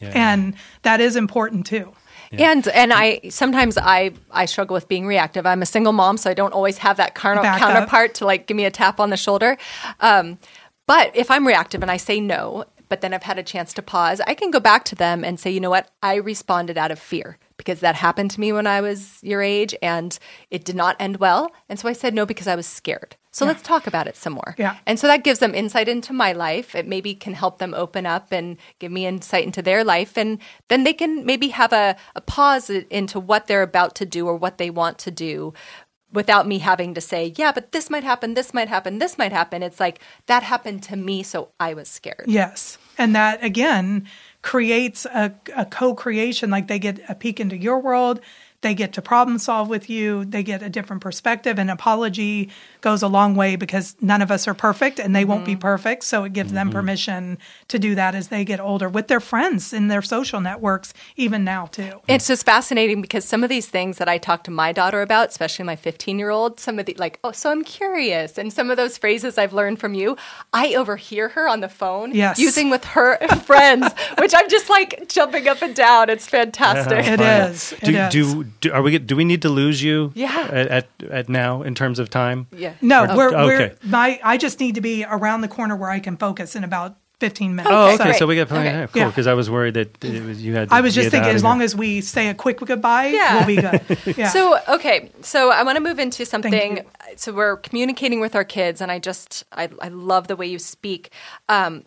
And 0.00 0.54
that 0.82 1.00
is 1.00 1.14
important 1.16 1.66
too. 1.66 1.92
And 2.32 2.66
and 2.68 2.94
I 2.94 3.20
sometimes 3.28 3.76
I 3.76 4.12
I 4.30 4.46
struggle 4.46 4.72
with 4.72 4.88
being 4.88 5.06
reactive. 5.06 5.44
I'm 5.44 5.60
a 5.60 5.66
single 5.66 5.92
mom, 5.92 6.16
so 6.16 6.30
I 6.30 6.34
don't 6.34 6.54
always 6.54 6.78
have 6.78 6.96
that 6.96 7.14
counter, 7.14 7.42
Back 7.42 7.60
up. 7.60 7.68
counterpart 7.68 8.14
to 8.14 8.24
like 8.24 8.46
give 8.46 8.56
me 8.56 8.64
a 8.64 8.70
tap 8.70 8.98
on 9.00 9.10
the 9.10 9.18
shoulder. 9.18 9.58
Um, 10.00 10.38
but 10.86 11.14
if 11.14 11.30
I'm 11.30 11.46
reactive 11.46 11.82
and 11.82 11.90
I 11.90 11.98
say 11.98 12.20
no, 12.20 12.64
but 12.92 13.00
then 13.00 13.14
I've 13.14 13.22
had 13.22 13.38
a 13.38 13.42
chance 13.42 13.72
to 13.72 13.80
pause, 13.80 14.20
I 14.26 14.34
can 14.34 14.50
go 14.50 14.60
back 14.60 14.84
to 14.84 14.94
them 14.94 15.24
and 15.24 15.40
say, 15.40 15.50
you 15.50 15.60
know 15.60 15.70
what, 15.70 15.88
I 16.02 16.16
responded 16.16 16.76
out 16.76 16.90
of 16.90 16.98
fear 16.98 17.38
because 17.56 17.80
that 17.80 17.94
happened 17.94 18.30
to 18.32 18.40
me 18.40 18.52
when 18.52 18.66
I 18.66 18.82
was 18.82 19.18
your 19.22 19.40
age 19.40 19.74
and 19.80 20.18
it 20.50 20.66
did 20.66 20.76
not 20.76 20.96
end 21.00 21.16
well. 21.16 21.50
And 21.70 21.78
so 21.78 21.88
I 21.88 21.94
said 21.94 22.12
no 22.12 22.26
because 22.26 22.46
I 22.46 22.54
was 22.54 22.66
scared. 22.66 23.16
So 23.30 23.46
let's 23.46 23.62
talk 23.62 23.86
about 23.86 24.06
it 24.08 24.14
some 24.14 24.34
more. 24.34 24.54
Yeah. 24.58 24.76
And 24.84 25.00
so 25.00 25.06
that 25.06 25.24
gives 25.24 25.38
them 25.38 25.54
insight 25.54 25.88
into 25.88 26.12
my 26.12 26.32
life. 26.32 26.74
It 26.74 26.86
maybe 26.86 27.14
can 27.14 27.32
help 27.32 27.56
them 27.56 27.72
open 27.72 28.04
up 28.04 28.30
and 28.30 28.58
give 28.78 28.92
me 28.92 29.06
insight 29.06 29.46
into 29.46 29.62
their 29.62 29.84
life. 29.84 30.18
And 30.18 30.38
then 30.68 30.84
they 30.84 30.92
can 30.92 31.24
maybe 31.24 31.48
have 31.48 31.72
a, 31.72 31.96
a 32.14 32.20
pause 32.20 32.68
into 32.68 33.18
what 33.18 33.46
they're 33.46 33.62
about 33.62 33.94
to 33.94 34.04
do 34.04 34.26
or 34.26 34.36
what 34.36 34.58
they 34.58 34.68
want 34.68 34.98
to 34.98 35.10
do 35.10 35.54
without 36.12 36.46
me 36.46 36.58
having 36.58 36.94
to 36.94 37.00
say, 37.00 37.32
yeah, 37.36 37.52
but 37.52 37.72
this 37.72 37.88
might 37.90 38.04
happen, 38.04 38.34
this 38.34 38.52
might 38.52 38.68
happen, 38.68 38.98
this 38.98 39.18
might 39.18 39.32
happen. 39.32 39.62
It's 39.62 39.80
like 39.80 40.00
that 40.26 40.42
happened 40.42 40.82
to 40.84 40.96
me, 40.96 41.22
so 41.22 41.48
I 41.58 41.74
was 41.74 41.88
scared. 41.88 42.24
Yes. 42.26 42.78
And 42.98 43.14
that 43.16 43.42
again 43.42 44.06
creates 44.42 45.06
a, 45.06 45.34
a 45.56 45.64
co 45.64 45.94
creation. 45.94 46.50
Like 46.50 46.68
they 46.68 46.78
get 46.78 47.00
a 47.08 47.14
peek 47.14 47.40
into 47.40 47.56
your 47.56 47.80
world, 47.80 48.20
they 48.62 48.74
get 48.74 48.92
to 48.94 49.02
problem 49.02 49.38
solve 49.38 49.68
with 49.68 49.90
you, 49.90 50.24
they 50.24 50.42
get 50.42 50.62
a 50.62 50.68
different 50.68 51.02
perspective. 51.02 51.58
And 51.58 51.70
apology 51.70 52.48
goes 52.80 53.02
a 53.02 53.08
long 53.08 53.34
way 53.34 53.56
because 53.56 53.96
none 54.00 54.22
of 54.22 54.30
us 54.30 54.48
are 54.48 54.54
perfect 54.54 54.98
and 54.98 55.14
they 55.14 55.24
won't 55.24 55.44
be 55.44 55.52
mm-hmm. 55.52 55.60
perfect. 55.60 56.04
So 56.04 56.24
it 56.24 56.32
gives 56.32 56.52
them 56.52 56.68
mm-hmm. 56.68 56.78
permission 56.78 57.38
to 57.68 57.78
do 57.78 57.94
that 57.96 58.14
as 58.14 58.28
they 58.28 58.44
get 58.44 58.60
older 58.60 58.88
with 58.88 59.08
their 59.08 59.20
friends 59.20 59.72
in 59.72 59.88
their 59.88 60.02
social 60.02 60.40
networks, 60.40 60.94
even 61.16 61.44
now, 61.44 61.66
too. 61.66 62.00
It's 62.08 62.28
just 62.28 62.46
fascinating 62.46 63.02
because 63.02 63.24
some 63.24 63.42
of 63.42 63.50
these 63.50 63.66
things 63.66 63.98
that 63.98 64.08
I 64.08 64.18
talk 64.18 64.44
to 64.44 64.50
my 64.50 64.72
daughter 64.72 65.02
about, 65.02 65.28
especially 65.28 65.64
my 65.64 65.76
15 65.76 66.18
year 66.18 66.30
old, 66.30 66.60
some 66.60 66.78
of 66.78 66.86
the 66.86 66.94
like, 66.98 67.18
oh, 67.24 67.32
so 67.32 67.50
I'm 67.50 67.64
curious. 67.64 68.38
And 68.38 68.52
some 68.52 68.70
of 68.70 68.76
those 68.76 68.96
phrases 68.96 69.38
I've 69.38 69.52
learned 69.52 69.80
from 69.80 69.94
you, 69.94 70.16
I 70.52 70.74
overhear 70.74 71.30
her 71.30 71.48
on 71.48 71.60
the 71.60 71.68
phone 71.68 72.14
Yes. 72.14 72.38
using 72.38 72.70
with 72.70 72.84
her 72.84 73.16
friends, 73.44 73.92
which 74.18 74.32
I'm 74.36 74.48
just 74.48 74.70
like 74.70 75.08
jumping 75.08 75.48
up 75.48 75.62
and 75.62 75.74
down. 75.74 76.10
It's 76.10 76.28
fantastic. 76.28 77.06
It 77.06 77.20
is. 77.20 77.72
It 77.72 77.80
do, 77.84 77.96
is. 77.96 78.12
do 78.12 78.51
do 78.60 78.72
are 78.72 78.82
we 78.82 78.98
do 78.98 79.16
we 79.16 79.24
need 79.24 79.42
to 79.42 79.48
lose 79.48 79.82
you? 79.82 80.12
Yeah. 80.14 80.48
At, 80.52 80.68
at 80.68 80.88
at 81.10 81.28
now 81.28 81.62
in 81.62 81.74
terms 81.74 81.98
of 81.98 82.10
time. 82.10 82.46
Yeah. 82.56 82.74
No, 82.80 83.06
Oh, 83.08 83.16
we're, 83.16 83.32
we're 83.32 83.62
okay. 83.62 83.74
my. 83.84 84.20
I 84.22 84.36
just 84.36 84.60
need 84.60 84.74
to 84.76 84.80
be 84.80 85.04
around 85.04 85.40
the 85.40 85.48
corner 85.48 85.76
where 85.76 85.90
I 85.90 86.00
can 86.00 86.16
focus 86.16 86.54
in 86.56 86.64
about 86.64 86.96
fifteen 87.20 87.54
minutes. 87.54 87.72
Oh, 87.72 87.84
Okay, 87.84 87.94
okay. 87.94 88.04
great. 88.04 88.16
So 88.18 88.26
we 88.26 88.36
got 88.36 88.48
plenty. 88.48 88.68
Okay. 88.70 88.82
of 88.82 88.92
Cool. 88.92 89.02
Yeah. 89.02 89.08
Because 89.08 89.26
I 89.26 89.34
was 89.34 89.48
worried 89.50 89.74
that 89.74 90.04
it 90.04 90.24
was, 90.24 90.42
you 90.42 90.54
had. 90.54 90.68
To 90.70 90.74
I 90.74 90.80
was 90.80 90.94
just 90.94 91.10
thinking, 91.10 91.30
of 91.30 91.36
as 91.36 91.42
here. 91.42 91.48
long 91.48 91.62
as 91.62 91.76
we 91.76 92.00
say 92.00 92.28
a 92.28 92.34
quick 92.34 92.58
goodbye, 92.58 93.06
Yeah. 93.08 93.36
we'll 93.38 93.46
be 93.46 93.62
good. 93.62 93.98
Yeah. 94.18 94.28
So 94.28 94.58
okay, 94.68 95.10
so 95.20 95.50
I 95.50 95.62
want 95.62 95.76
to 95.76 95.82
move 95.82 95.98
into 95.98 96.24
something. 96.26 96.76
you. 96.78 96.82
So 97.16 97.32
we're 97.32 97.56
communicating 97.58 98.20
with 98.20 98.34
our 98.34 98.44
kids, 98.44 98.80
and 98.80 98.90
I 98.90 98.98
just 98.98 99.44
I, 99.52 99.68
I 99.80 99.88
love 99.88 100.26
the 100.28 100.36
way 100.36 100.46
you 100.46 100.58
speak. 100.58 101.10
Um, 101.48 101.84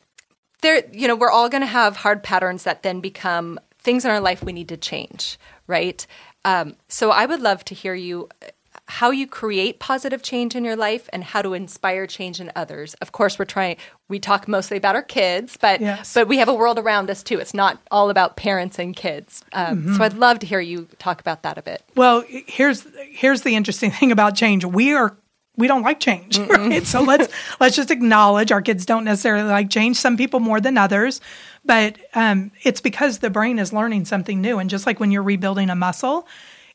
there, 0.62 0.84
you 0.92 1.08
know, 1.08 1.16
we're 1.16 1.30
all 1.32 1.50
going 1.50 1.62
to 1.62 1.68
have 1.68 1.98
hard 1.98 2.24
patterns 2.24 2.64
that 2.64 2.82
then 2.82 3.00
become 3.02 3.60
things 3.80 4.04
in 4.06 4.10
our 4.12 4.20
life 4.20 4.42
we 4.44 4.52
need 4.54 4.70
to 4.70 4.78
change, 4.78 5.38
right? 5.68 6.08
Um, 6.46 6.76
so 6.88 7.12
I 7.12 7.26
would 7.26 7.42
love 7.42 7.66
to 7.66 7.76
hear 7.76 7.94
you 7.96 8.30
uh, 8.42 8.48
how 8.88 9.10
you 9.10 9.26
create 9.26 9.80
positive 9.80 10.22
change 10.22 10.56
in 10.56 10.64
your 10.64 10.76
life 10.76 11.10
and 11.12 11.24
how 11.24 11.42
to 11.42 11.54
inspire 11.56 12.06
change 12.06 12.40
in 12.40 12.52
others. 12.56 12.94
Of 13.02 13.12
course, 13.12 13.40
we're 13.40 13.46
trying. 13.46 13.78
We 14.10 14.20
talk 14.20 14.48
mostly 14.48 14.78
about 14.78 14.94
our 14.96 15.02
kids, 15.02 15.58
but 15.60 15.82
Yes. 15.82 16.14
but 16.14 16.28
we 16.28 16.38
have 16.38 16.48
a 16.48 16.54
world 16.54 16.78
around 16.78 17.10
us 17.10 17.24
too. 17.24 17.40
It's 17.40 17.54
not 17.56 17.80
all 17.90 18.12
about 18.12 18.36
parents 18.38 18.78
and 18.78 18.96
kids. 18.96 19.42
Um, 19.54 19.84
Mhm. 19.88 19.98
So 19.98 20.04
I'd 20.04 20.14
love 20.14 20.38
to 20.40 20.46
hear 20.46 20.60
you 20.60 20.88
talk 21.00 21.20
about 21.20 21.42
that 21.42 21.58
a 21.58 21.64
bit. 21.64 21.82
Well, 21.96 22.24
here's 22.30 22.86
here's 23.12 23.42
the 23.42 23.56
interesting 23.56 23.90
thing 24.00 24.12
about 24.12 24.36
change. 24.36 24.64
We 24.66 24.94
are 24.94 25.18
we 25.58 25.68
don't 25.68 25.84
like 25.84 26.00
change, 26.00 26.38
right? 26.50 26.86
So 26.86 27.02
let's 27.02 27.34
let's 27.60 27.76
just 27.76 27.92
acknowledge 27.92 28.52
our 28.52 28.62
kids 28.62 28.86
don't 28.86 29.04
necessarily 29.04 29.50
like 29.50 29.70
change. 29.70 29.98
Some 29.98 30.18
people 30.18 30.40
more 30.40 30.62
than 30.62 30.78
others, 30.78 31.22
but 31.64 31.98
um, 32.14 32.52
it's 32.64 32.82
because 32.82 33.20
the 33.20 33.30
brain 33.30 33.60
is 33.60 33.74
learning 33.74 34.06
something 34.06 34.42
new. 34.42 34.60
And 34.60 34.70
just 34.70 34.86
like 34.86 35.00
when 35.00 35.12
you're 35.12 35.24
rebuilding 35.24 35.70
a 35.70 35.76
muscle, 35.76 36.28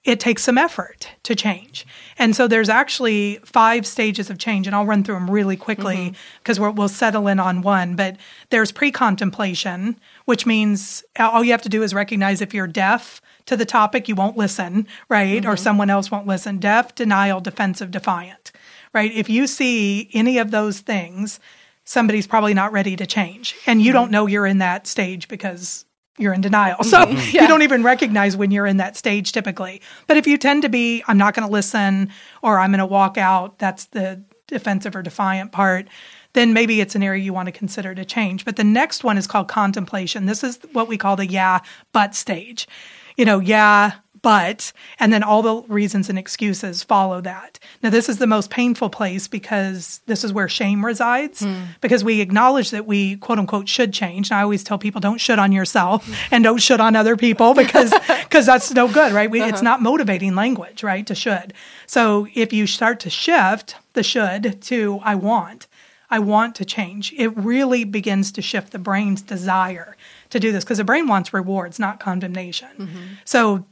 it 0.03 0.19
takes 0.19 0.43
some 0.43 0.57
effort 0.57 1.09
to 1.25 1.35
change. 1.35 1.87
And 2.19 2.35
so 2.35 2.49
there's 2.49 2.71
actually 2.71 3.39
five 3.45 3.87
stages 3.87 4.31
of 4.31 4.39
change, 4.39 4.67
and 4.67 4.75
I'll 4.75 4.87
run 4.87 5.05
through 5.05 5.17
them 5.17 5.31
really 5.31 5.57
quickly 5.57 6.15
because 6.39 6.59
we 6.59 6.71
will 6.71 6.89
settle 6.89 7.29
in 7.29 7.39
on 7.39 7.61
one. 7.61 7.97
But 7.97 8.17
there's 8.49 8.73
pre 8.73 8.91
contemplation, 8.91 10.01
which 10.25 10.47
means 10.47 11.05
all 11.19 11.45
you 11.45 11.51
have 11.51 11.63
to 11.63 11.69
do 11.69 11.83
is 11.83 11.93
recognize 11.93 12.41
if 12.41 12.55
you're 12.55 12.67
deaf 12.67 13.21
to 13.47 13.57
the 13.57 13.67
topic, 13.67 14.09
you 14.09 14.15
won't 14.15 14.39
listen, 14.39 14.87
right? 15.09 15.45
Or 15.45 15.57
someone 15.57 15.91
else 15.91 16.11
won't 16.11 16.27
listen. 16.27 16.59
Deaf, 16.59 16.95
denial, 16.95 17.41
defensive, 17.41 17.91
defiant, 17.91 18.50
right? 18.93 19.13
If 19.13 19.29
you 19.29 19.47
see 19.47 20.11
any 20.13 20.39
of 20.39 20.51
those 20.51 20.81
things, 20.81 21.41
somebody's 21.85 22.27
probably 22.27 22.55
not 22.55 22.73
ready 22.73 22.97
to 22.97 23.07
change. 23.07 23.55
And 23.67 23.83
you 23.83 23.93
don't 23.93 24.11
know 24.11 24.27
you're 24.27 24.47
in 24.47 24.59
that 24.59 24.87
stage 24.87 25.29
because 25.29 25.85
you're 26.19 26.33
in 26.35 26.41
denial. 26.41 26.83
So 26.85 27.07
Mhm. 27.07 27.33
you 27.33 27.47
don't 27.49 27.63
even 27.63 27.83
recognize 27.83 28.37
when 28.37 28.51
you're 28.51 28.67
in 28.67 28.77
that 28.77 28.97
stage 28.97 29.33
typically. 29.33 29.81
But 30.07 30.17
if 30.17 30.27
you 30.27 30.37
tend 30.37 30.63
to 30.63 30.69
be, 30.69 31.03
I'm 31.09 31.17
not 31.19 31.35
going 31.35 31.47
to 31.47 31.53
listen 31.53 32.11
or 32.43 32.59
I'm 32.59 32.71
going 32.71 32.79
to 32.81 32.87
walk 32.87 33.17
out, 33.17 33.59
that's 33.59 33.87
the 33.87 34.23
defensive 34.47 34.95
or 34.95 35.03
defiant 35.03 35.53
part, 35.53 35.89
then 36.33 36.53
maybe 36.53 36.81
it's 36.81 36.95
an 36.95 37.03
area 37.03 37.23
you 37.23 37.33
want 37.33 37.47
to 37.47 37.53
consider 37.53 37.95
to 37.95 38.05
change. 38.05 38.45
But 38.45 38.57
the 38.57 38.65
next 38.65 39.03
one 39.03 39.17
is 39.17 39.27
called 39.27 39.49
contemplation. 39.49 40.27
This 40.27 40.45
is 40.45 40.59
what 40.73 40.89
we 40.89 40.97
call 40.99 41.17
the 41.17 41.27
yeah, 41.27 41.61
but 41.93 42.15
stage. 42.15 42.69
You 43.17 43.25
know, 43.25 43.41
yeah, 43.41 43.93
but, 44.23 44.73
and 44.99 45.13
then 45.13 45.23
all 45.23 45.43
the 45.43 45.63
reasons 45.73 46.09
and 46.09 46.19
excuses 46.19 46.83
follow 46.83 47.21
that. 47.21 47.59
Now, 47.83 47.91
this 47.91 48.09
is 48.09 48.19
the 48.19 48.27
most 48.27 48.51
painful 48.51 48.91
place 48.91 49.29
because 49.29 50.01
this 50.07 50.25
is 50.25 50.33
where 50.33 50.49
shame 50.49 50.85
resides, 50.85 51.41
hmm. 51.41 51.63
because 51.81 52.05
we 52.05 52.21
acknowledge 52.21 52.71
that 52.71 52.87
we, 52.87 53.17
quote 53.17 53.39
unquote, 53.39 53.69
should 53.69 53.93
change. 53.93 54.31
And 54.31 54.39
I 54.39 54.43
always 54.43 54.65
tell 54.65 54.79
people 54.79 55.01
don't 55.01 55.21
shit 55.21 55.39
on 55.39 55.53
yourself 55.53 56.07
hmm. 56.07 56.13
and 56.31 56.45
don't 56.45 56.59
shit 56.59 56.81
on 56.81 56.97
other 56.97 57.17
people 57.17 57.55
because 57.55 57.93
because 58.25 58.47
that's 58.47 58.73
no 58.73 58.89
good, 58.89 59.13
right? 59.13 59.31
We, 59.31 59.41
It's 59.43 59.55
Uh-huh. 59.55 59.63
not 59.63 59.83
motivating 59.83 60.35
language, 60.35 60.83
right? 60.83 61.07
To 61.07 61.15
should. 61.15 61.53
So 61.87 62.27
if 62.35 62.53
you 62.53 62.67
start 62.67 63.01
to 63.01 63.11
shift 63.11 63.77
the 63.95 64.03
should 64.03 64.61
to 64.63 65.01
I 65.03 65.15
want, 65.15 65.67
I 66.11 66.19
want 66.19 66.55
to 66.57 66.65
change, 66.65 67.13
it 67.17 67.29
really 67.37 67.85
begins 67.85 68.33
to 68.33 68.43
shift 68.43 68.73
the 68.73 68.79
brain's 68.79 69.23
desire 69.23 69.97
to 70.31 70.41
do 70.41 70.53
this 70.53 70.65
because 70.65 70.79
the 70.79 70.85
brain 70.85 71.07
wants 71.07 71.33
rewards, 71.33 71.79
not 71.79 72.01
condemnation. 72.01 72.69
Mm-hmm. 72.79 72.99
So 73.25 73.65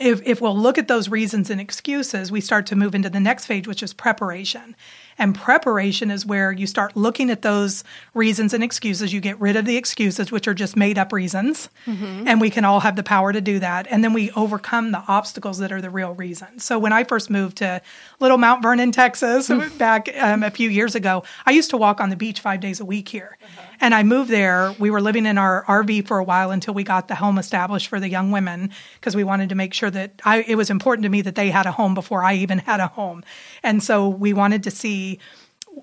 if, 0.00 0.20
if 0.24 0.40
we'll 0.40 0.56
look 0.56 0.78
at 0.78 0.88
those 0.88 1.08
reasons 1.08 1.50
and 1.50 1.60
excuses, 1.60 2.30
we 2.30 2.40
start 2.40 2.66
to 2.66 2.76
move 2.76 2.94
into 2.94 3.10
the 3.10 3.20
next 3.20 3.46
phase, 3.46 3.66
which 3.66 3.82
is 3.82 3.92
preparation. 3.92 4.76
And 5.18 5.34
preparation 5.34 6.10
is 6.10 6.26
where 6.26 6.52
you 6.52 6.66
start 6.66 6.94
looking 6.94 7.30
at 7.30 7.42
those 7.42 7.84
reasons 8.12 8.52
and 8.52 8.62
excuses. 8.62 9.12
You 9.12 9.20
get 9.20 9.40
rid 9.40 9.56
of 9.56 9.64
the 9.64 9.76
excuses, 9.76 10.30
which 10.30 10.46
are 10.46 10.54
just 10.54 10.76
made 10.76 10.98
up 10.98 11.12
reasons. 11.12 11.70
Mm-hmm. 11.86 12.28
And 12.28 12.40
we 12.40 12.50
can 12.50 12.64
all 12.64 12.80
have 12.80 12.96
the 12.96 13.02
power 13.02 13.32
to 13.32 13.40
do 13.40 13.58
that. 13.60 13.86
And 13.88 14.04
then 14.04 14.12
we 14.12 14.30
overcome 14.32 14.92
the 14.92 15.02
obstacles 15.08 15.58
that 15.58 15.72
are 15.72 15.80
the 15.80 15.90
real 15.90 16.12
reasons. 16.12 16.64
So 16.64 16.78
when 16.78 16.92
I 16.92 17.04
first 17.04 17.30
moved 17.30 17.56
to 17.58 17.80
Little 18.20 18.38
Mount 18.38 18.62
Vernon, 18.62 18.92
Texas, 18.92 19.48
hmm. 19.48 19.76
back 19.78 20.08
um, 20.18 20.42
a 20.42 20.50
few 20.50 20.68
years 20.68 20.94
ago, 20.94 21.24
I 21.46 21.52
used 21.52 21.70
to 21.70 21.78
walk 21.78 22.00
on 22.00 22.10
the 22.10 22.16
beach 22.16 22.40
five 22.40 22.60
days 22.60 22.80
a 22.80 22.84
week 22.84 23.08
here. 23.08 23.38
Uh-huh. 23.42 23.62
And 23.80 23.94
I 23.94 24.02
moved 24.02 24.30
there. 24.30 24.74
We 24.78 24.90
were 24.90 25.00
living 25.00 25.26
in 25.26 25.38
our 25.38 25.64
RV 25.64 26.06
for 26.06 26.18
a 26.18 26.24
while 26.24 26.50
until 26.50 26.74
we 26.74 26.84
got 26.84 27.08
the 27.08 27.14
home 27.14 27.38
established 27.38 27.88
for 27.88 28.00
the 28.00 28.08
young 28.08 28.30
women 28.30 28.70
because 28.94 29.16
we 29.16 29.24
wanted 29.24 29.48
to 29.50 29.54
make 29.54 29.74
sure 29.74 29.90
that 29.90 30.20
I, 30.24 30.42
it 30.42 30.56
was 30.56 30.70
important 30.70 31.04
to 31.04 31.08
me 31.08 31.22
that 31.22 31.34
they 31.34 31.50
had 31.50 31.66
a 31.66 31.72
home 31.72 31.94
before 31.94 32.22
I 32.22 32.34
even 32.34 32.58
had 32.58 32.80
a 32.80 32.88
home. 32.88 33.24
And 33.62 33.82
so 33.82 34.08
we 34.08 34.32
wanted 34.32 34.62
to 34.64 34.70
see, 34.70 35.18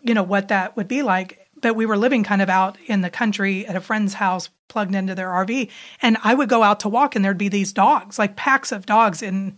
you 0.01 0.13
know, 0.13 0.23
what 0.23 0.47
that 0.47 0.75
would 0.75 0.87
be 0.87 1.03
like. 1.03 1.39
But 1.61 1.75
we 1.75 1.85
were 1.85 1.97
living 1.97 2.23
kind 2.23 2.41
of 2.41 2.49
out 2.49 2.77
in 2.87 3.01
the 3.01 3.09
country 3.09 3.65
at 3.65 3.75
a 3.75 3.81
friend's 3.81 4.15
house 4.15 4.49
plugged 4.67 4.95
into 4.95 5.15
their 5.15 5.29
RV. 5.29 5.69
And 6.01 6.17
I 6.23 6.33
would 6.33 6.49
go 6.49 6.63
out 6.63 6.79
to 6.81 6.89
walk 6.89 7.15
and 7.15 7.23
there'd 7.23 7.37
be 7.37 7.47
these 7.47 7.71
dogs, 7.71 8.17
like 8.17 8.35
packs 8.35 8.71
of 8.71 8.85
dogs 8.85 9.21
in 9.21 9.57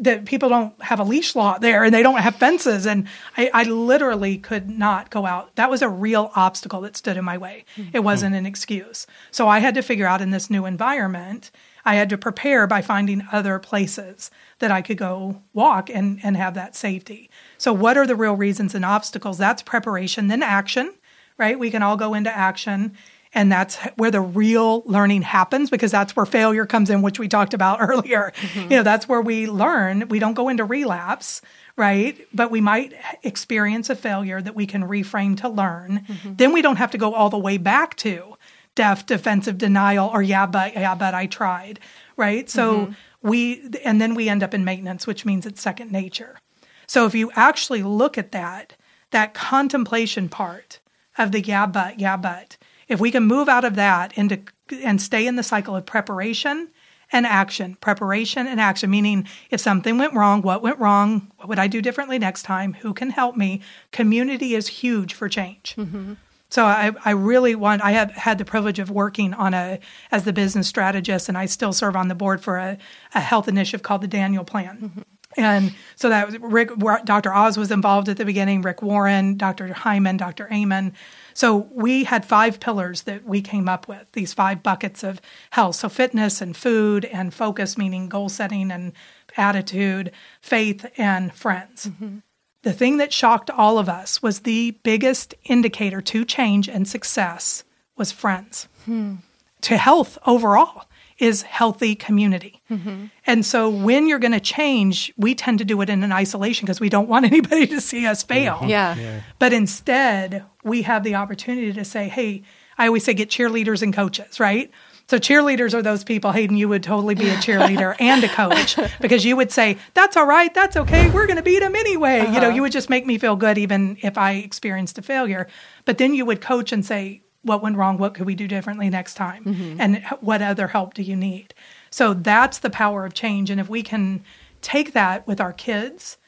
that 0.00 0.24
people 0.24 0.48
don't 0.48 0.80
have 0.82 1.00
a 1.00 1.04
leash 1.04 1.34
law 1.34 1.58
there 1.58 1.84
and 1.84 1.94
they 1.94 2.02
don't 2.02 2.18
have 2.18 2.36
fences. 2.36 2.86
And 2.86 3.06
I, 3.36 3.50
I 3.52 3.62
literally 3.64 4.38
could 4.38 4.68
not 4.68 5.10
go 5.10 5.26
out. 5.26 5.54
That 5.56 5.70
was 5.70 5.82
a 5.82 5.88
real 5.88 6.30
obstacle 6.34 6.80
that 6.82 6.96
stood 6.96 7.16
in 7.16 7.24
my 7.24 7.38
way. 7.38 7.64
It 7.92 8.00
wasn't 8.00 8.34
an 8.34 8.46
excuse. 8.46 9.06
So 9.30 9.48
i 9.48 9.60
had 9.60 9.74
to 9.74 9.82
figure 9.82 10.06
out 10.06 10.20
in 10.20 10.30
this 10.30 10.50
new 10.50 10.66
environment 10.66 11.50
i 11.84 11.94
had 11.94 12.10
to 12.10 12.18
prepare 12.18 12.66
by 12.66 12.82
finding 12.82 13.22
other 13.30 13.58
places 13.58 14.30
that 14.58 14.70
i 14.70 14.82
could 14.82 14.98
go 14.98 15.42
walk 15.52 15.88
and, 15.88 16.20
and 16.22 16.36
have 16.36 16.54
that 16.54 16.74
safety. 16.74 17.30
So 17.58 17.72
what 17.72 17.96
are 17.96 18.06
the 18.06 18.16
real 18.16 18.34
reasons 18.34 18.74
and 18.74 18.84
obstacles? 18.84 19.38
That's 19.38 19.62
preparation 19.62 20.28
then 20.28 20.42
action 20.42 20.94
right? 21.38 21.58
We 21.58 21.70
can 21.70 21.82
all 21.82 21.96
go 21.96 22.14
into 22.14 22.34
action 22.34 22.96
and 23.36 23.52
that's 23.52 23.76
where 23.94 24.10
the 24.10 24.20
real 24.20 24.82
learning 24.86 25.22
happens 25.22 25.70
because 25.70 25.92
that's 25.92 26.16
where 26.16 26.26
failure 26.26 26.66
comes 26.66 26.90
in 26.90 27.02
which 27.02 27.20
we 27.20 27.28
talked 27.28 27.54
about 27.54 27.78
earlier. 27.80 28.32
Mm-hmm. 28.36 28.60
You 28.62 28.76
know 28.78 28.82
that's 28.82 29.08
where 29.08 29.20
we 29.20 29.46
learn. 29.46 30.08
We 30.08 30.18
don't 30.18 30.34
go 30.34 30.48
into 30.48 30.64
relapse 30.64 31.40
right? 31.78 32.26
But 32.32 32.50
we 32.50 32.62
might 32.62 32.94
experience 33.22 33.90
a 33.90 33.94
failure 33.94 34.40
that 34.40 34.54
we 34.54 34.64
can 34.64 34.84
reframe 34.84 35.38
to 35.42 35.48
learn. 35.50 36.06
Mm-hmm. 36.08 36.36
Then 36.36 36.54
we 36.54 36.62
don't 36.62 36.76
have 36.76 36.90
to 36.92 36.96
go 36.98 37.12
all 37.12 37.28
the 37.28 37.36
way 37.36 37.58
back 37.58 37.96
to 37.96 38.38
deaf 38.74 39.04
defensive 39.04 39.58
denial 39.58 40.10
or 40.12 40.22
yeah 40.22 40.46
but 40.46 40.74
yeah 40.74 40.94
but 40.94 41.14
i 41.14 41.26
tried 41.26 41.80
right? 42.16 42.48
So 42.48 42.86
mm-hmm. 42.86 43.28
we 43.28 43.70
and 43.84 44.00
then 44.00 44.14
we 44.14 44.28
end 44.28 44.42
up 44.42 44.54
in 44.54 44.64
maintenance 44.64 45.06
which 45.06 45.24
means 45.24 45.46
it's 45.46 45.60
second 45.60 45.92
nature. 45.92 46.38
So 46.86 47.06
if 47.06 47.14
you 47.14 47.30
actually 47.34 47.82
look 47.82 48.18
at 48.18 48.32
that 48.32 48.76
that 49.10 49.34
contemplation 49.34 50.28
part 50.28 50.80
of 51.18 51.32
the 51.32 51.40
yeah 51.40 51.66
but 51.66 52.00
yeah 52.00 52.16
but 52.16 52.56
if 52.88 53.00
we 53.00 53.10
can 53.10 53.24
move 53.24 53.48
out 53.48 53.64
of 53.64 53.74
that 53.76 54.16
into 54.16 54.40
and 54.82 55.00
stay 55.00 55.26
in 55.26 55.36
the 55.36 55.42
cycle 55.42 55.76
of 55.76 55.86
preparation 55.86 56.68
and 57.12 57.24
action 57.24 57.76
preparation 57.80 58.48
and 58.48 58.60
action 58.60 58.90
meaning 58.90 59.28
if 59.50 59.60
something 59.60 59.96
went 59.96 60.12
wrong 60.12 60.42
what 60.42 60.60
went 60.60 60.78
wrong 60.80 61.30
what 61.36 61.48
would 61.48 61.58
i 61.58 61.68
do 61.68 61.80
differently 61.80 62.18
next 62.18 62.42
time 62.42 62.74
who 62.74 62.92
can 62.92 63.10
help 63.10 63.36
me 63.36 63.60
community 63.92 64.54
is 64.54 64.66
huge 64.68 65.14
for 65.14 65.28
change. 65.28 65.74
Mm-hmm. 65.76 66.14
So 66.48 66.64
I, 66.64 66.92
I 67.04 67.10
really 67.10 67.54
want 67.54 67.82
I 67.82 67.92
have 67.92 68.12
had 68.12 68.38
the 68.38 68.44
privilege 68.44 68.78
of 68.78 68.90
working 68.90 69.34
on 69.34 69.52
a 69.52 69.80
as 70.12 70.24
the 70.24 70.32
business 70.32 70.68
strategist 70.68 71.28
and 71.28 71.36
I 71.36 71.46
still 71.46 71.72
serve 71.72 71.96
on 71.96 72.08
the 72.08 72.14
board 72.14 72.40
for 72.40 72.56
a, 72.56 72.78
a 73.14 73.20
health 73.20 73.48
initiative 73.48 73.82
called 73.82 74.02
the 74.02 74.08
Daniel 74.08 74.44
Plan. 74.44 74.76
Mm-hmm. 74.76 75.00
And 75.36 75.74
so 75.96 76.08
that 76.08 76.26
was 76.26 76.38
Rick 76.40 76.70
Dr. 77.04 77.32
Oz 77.32 77.56
was 77.56 77.70
involved 77.70 78.08
at 78.08 78.16
the 78.16 78.24
beginning, 78.24 78.62
Rick 78.62 78.82
Warren, 78.82 79.36
Dr. 79.36 79.72
Hyman, 79.72 80.16
Dr. 80.16 80.48
Amen. 80.52 80.94
So 81.34 81.68
we 81.70 82.04
had 82.04 82.24
five 82.24 82.60
pillars 82.60 83.02
that 83.02 83.24
we 83.24 83.42
came 83.42 83.68
up 83.68 83.86
with, 83.88 84.10
these 84.12 84.32
five 84.32 84.62
buckets 84.62 85.02
of 85.02 85.20
health. 85.50 85.76
So 85.76 85.88
fitness 85.88 86.40
and 86.40 86.56
food 86.56 87.04
and 87.04 87.34
focus, 87.34 87.76
meaning 87.76 88.08
goal 88.08 88.28
setting 88.28 88.70
and 88.70 88.92
attitude, 89.36 90.12
faith 90.40 90.86
and 90.96 91.32
friends. 91.34 91.88
Mm-hmm. 91.88 92.18
The 92.62 92.72
thing 92.72 92.96
that 92.96 93.12
shocked 93.12 93.50
all 93.50 93.78
of 93.78 93.88
us 93.88 94.22
was 94.22 94.40
the 94.40 94.72
biggest 94.82 95.34
indicator 95.44 96.00
to 96.00 96.24
change 96.24 96.68
and 96.68 96.88
success 96.88 97.62
was 97.96 98.10
friends. 98.10 98.66
Hmm. 98.86 99.16
To 99.62 99.76
health 99.76 100.18
overall 100.26 100.86
is 101.18 101.42
healthy 101.42 101.94
community. 101.94 102.62
Mm-hmm. 102.70 103.06
And 103.26 103.46
so 103.46 103.70
when 103.70 104.06
you're 104.06 104.18
going 104.18 104.32
to 104.32 104.40
change, 104.40 105.12
we 105.16 105.34
tend 105.34 105.58
to 105.58 105.64
do 105.64 105.80
it 105.80 105.88
in 105.88 106.02
an 106.02 106.12
isolation 106.12 106.66
because 106.66 106.80
we 106.80 106.88
don't 106.88 107.08
want 107.08 107.24
anybody 107.26 107.66
to 107.68 107.80
see 107.80 108.06
us 108.06 108.22
fail. 108.22 108.60
Yeah. 108.66 109.22
But 109.38 109.52
instead, 109.52 110.44
we 110.62 110.82
have 110.82 111.04
the 111.04 111.14
opportunity 111.14 111.72
to 111.72 111.84
say, 111.84 112.08
hey, 112.08 112.42
I 112.78 112.86
always 112.86 113.04
say 113.04 113.14
get 113.14 113.30
cheerleaders 113.30 113.82
and 113.82 113.94
coaches, 113.94 114.38
right? 114.38 114.70
So 115.08 115.18
cheerleaders 115.18 115.72
are 115.72 115.82
those 115.82 116.02
people, 116.02 116.32
Hayden, 116.32 116.56
you 116.56 116.68
would 116.68 116.82
totally 116.82 117.14
be 117.14 117.28
a 117.28 117.34
cheerleader 117.36 117.94
and 118.00 118.24
a 118.24 118.28
coach 118.28 118.76
because 119.00 119.24
you 119.24 119.36
would 119.36 119.52
say, 119.52 119.78
that's 119.94 120.16
all 120.16 120.26
right, 120.26 120.52
that's 120.52 120.76
okay, 120.76 121.10
we're 121.10 121.26
going 121.26 121.36
to 121.36 121.44
beat 121.44 121.60
them 121.60 121.76
anyway. 121.76 122.18
You 122.18 122.32
know, 122.32 122.38
uh-huh. 122.38 122.48
you 122.50 122.62
would 122.62 122.72
just 122.72 122.90
make 122.90 123.06
me 123.06 123.16
feel 123.16 123.36
good 123.36 123.56
even 123.56 123.96
if 124.02 124.18
I 124.18 124.32
experienced 124.32 124.98
a 124.98 125.02
failure. 125.02 125.46
But 125.84 125.98
then 125.98 126.12
you 126.14 126.26
would 126.26 126.40
coach 126.40 126.72
and 126.72 126.84
say, 126.84 127.22
what 127.46 127.62
went 127.62 127.76
wrong? 127.76 127.96
What 127.96 128.14
could 128.14 128.26
we 128.26 128.34
do 128.34 128.48
differently 128.48 128.90
next 128.90 129.14
time? 129.14 129.44
Mm-hmm. 129.44 129.80
And 129.80 130.04
what 130.20 130.42
other 130.42 130.68
help 130.68 130.94
do 130.94 131.02
you 131.02 131.16
need? 131.16 131.54
So 131.90 132.12
that's 132.12 132.58
the 132.58 132.70
power 132.70 133.06
of 133.06 133.14
change. 133.14 133.50
And 133.50 133.60
if 133.60 133.68
we 133.68 133.82
can 133.82 134.22
take 134.60 134.92
that 134.92 135.26
with 135.26 135.40
our 135.40 135.52
kids 135.52 136.18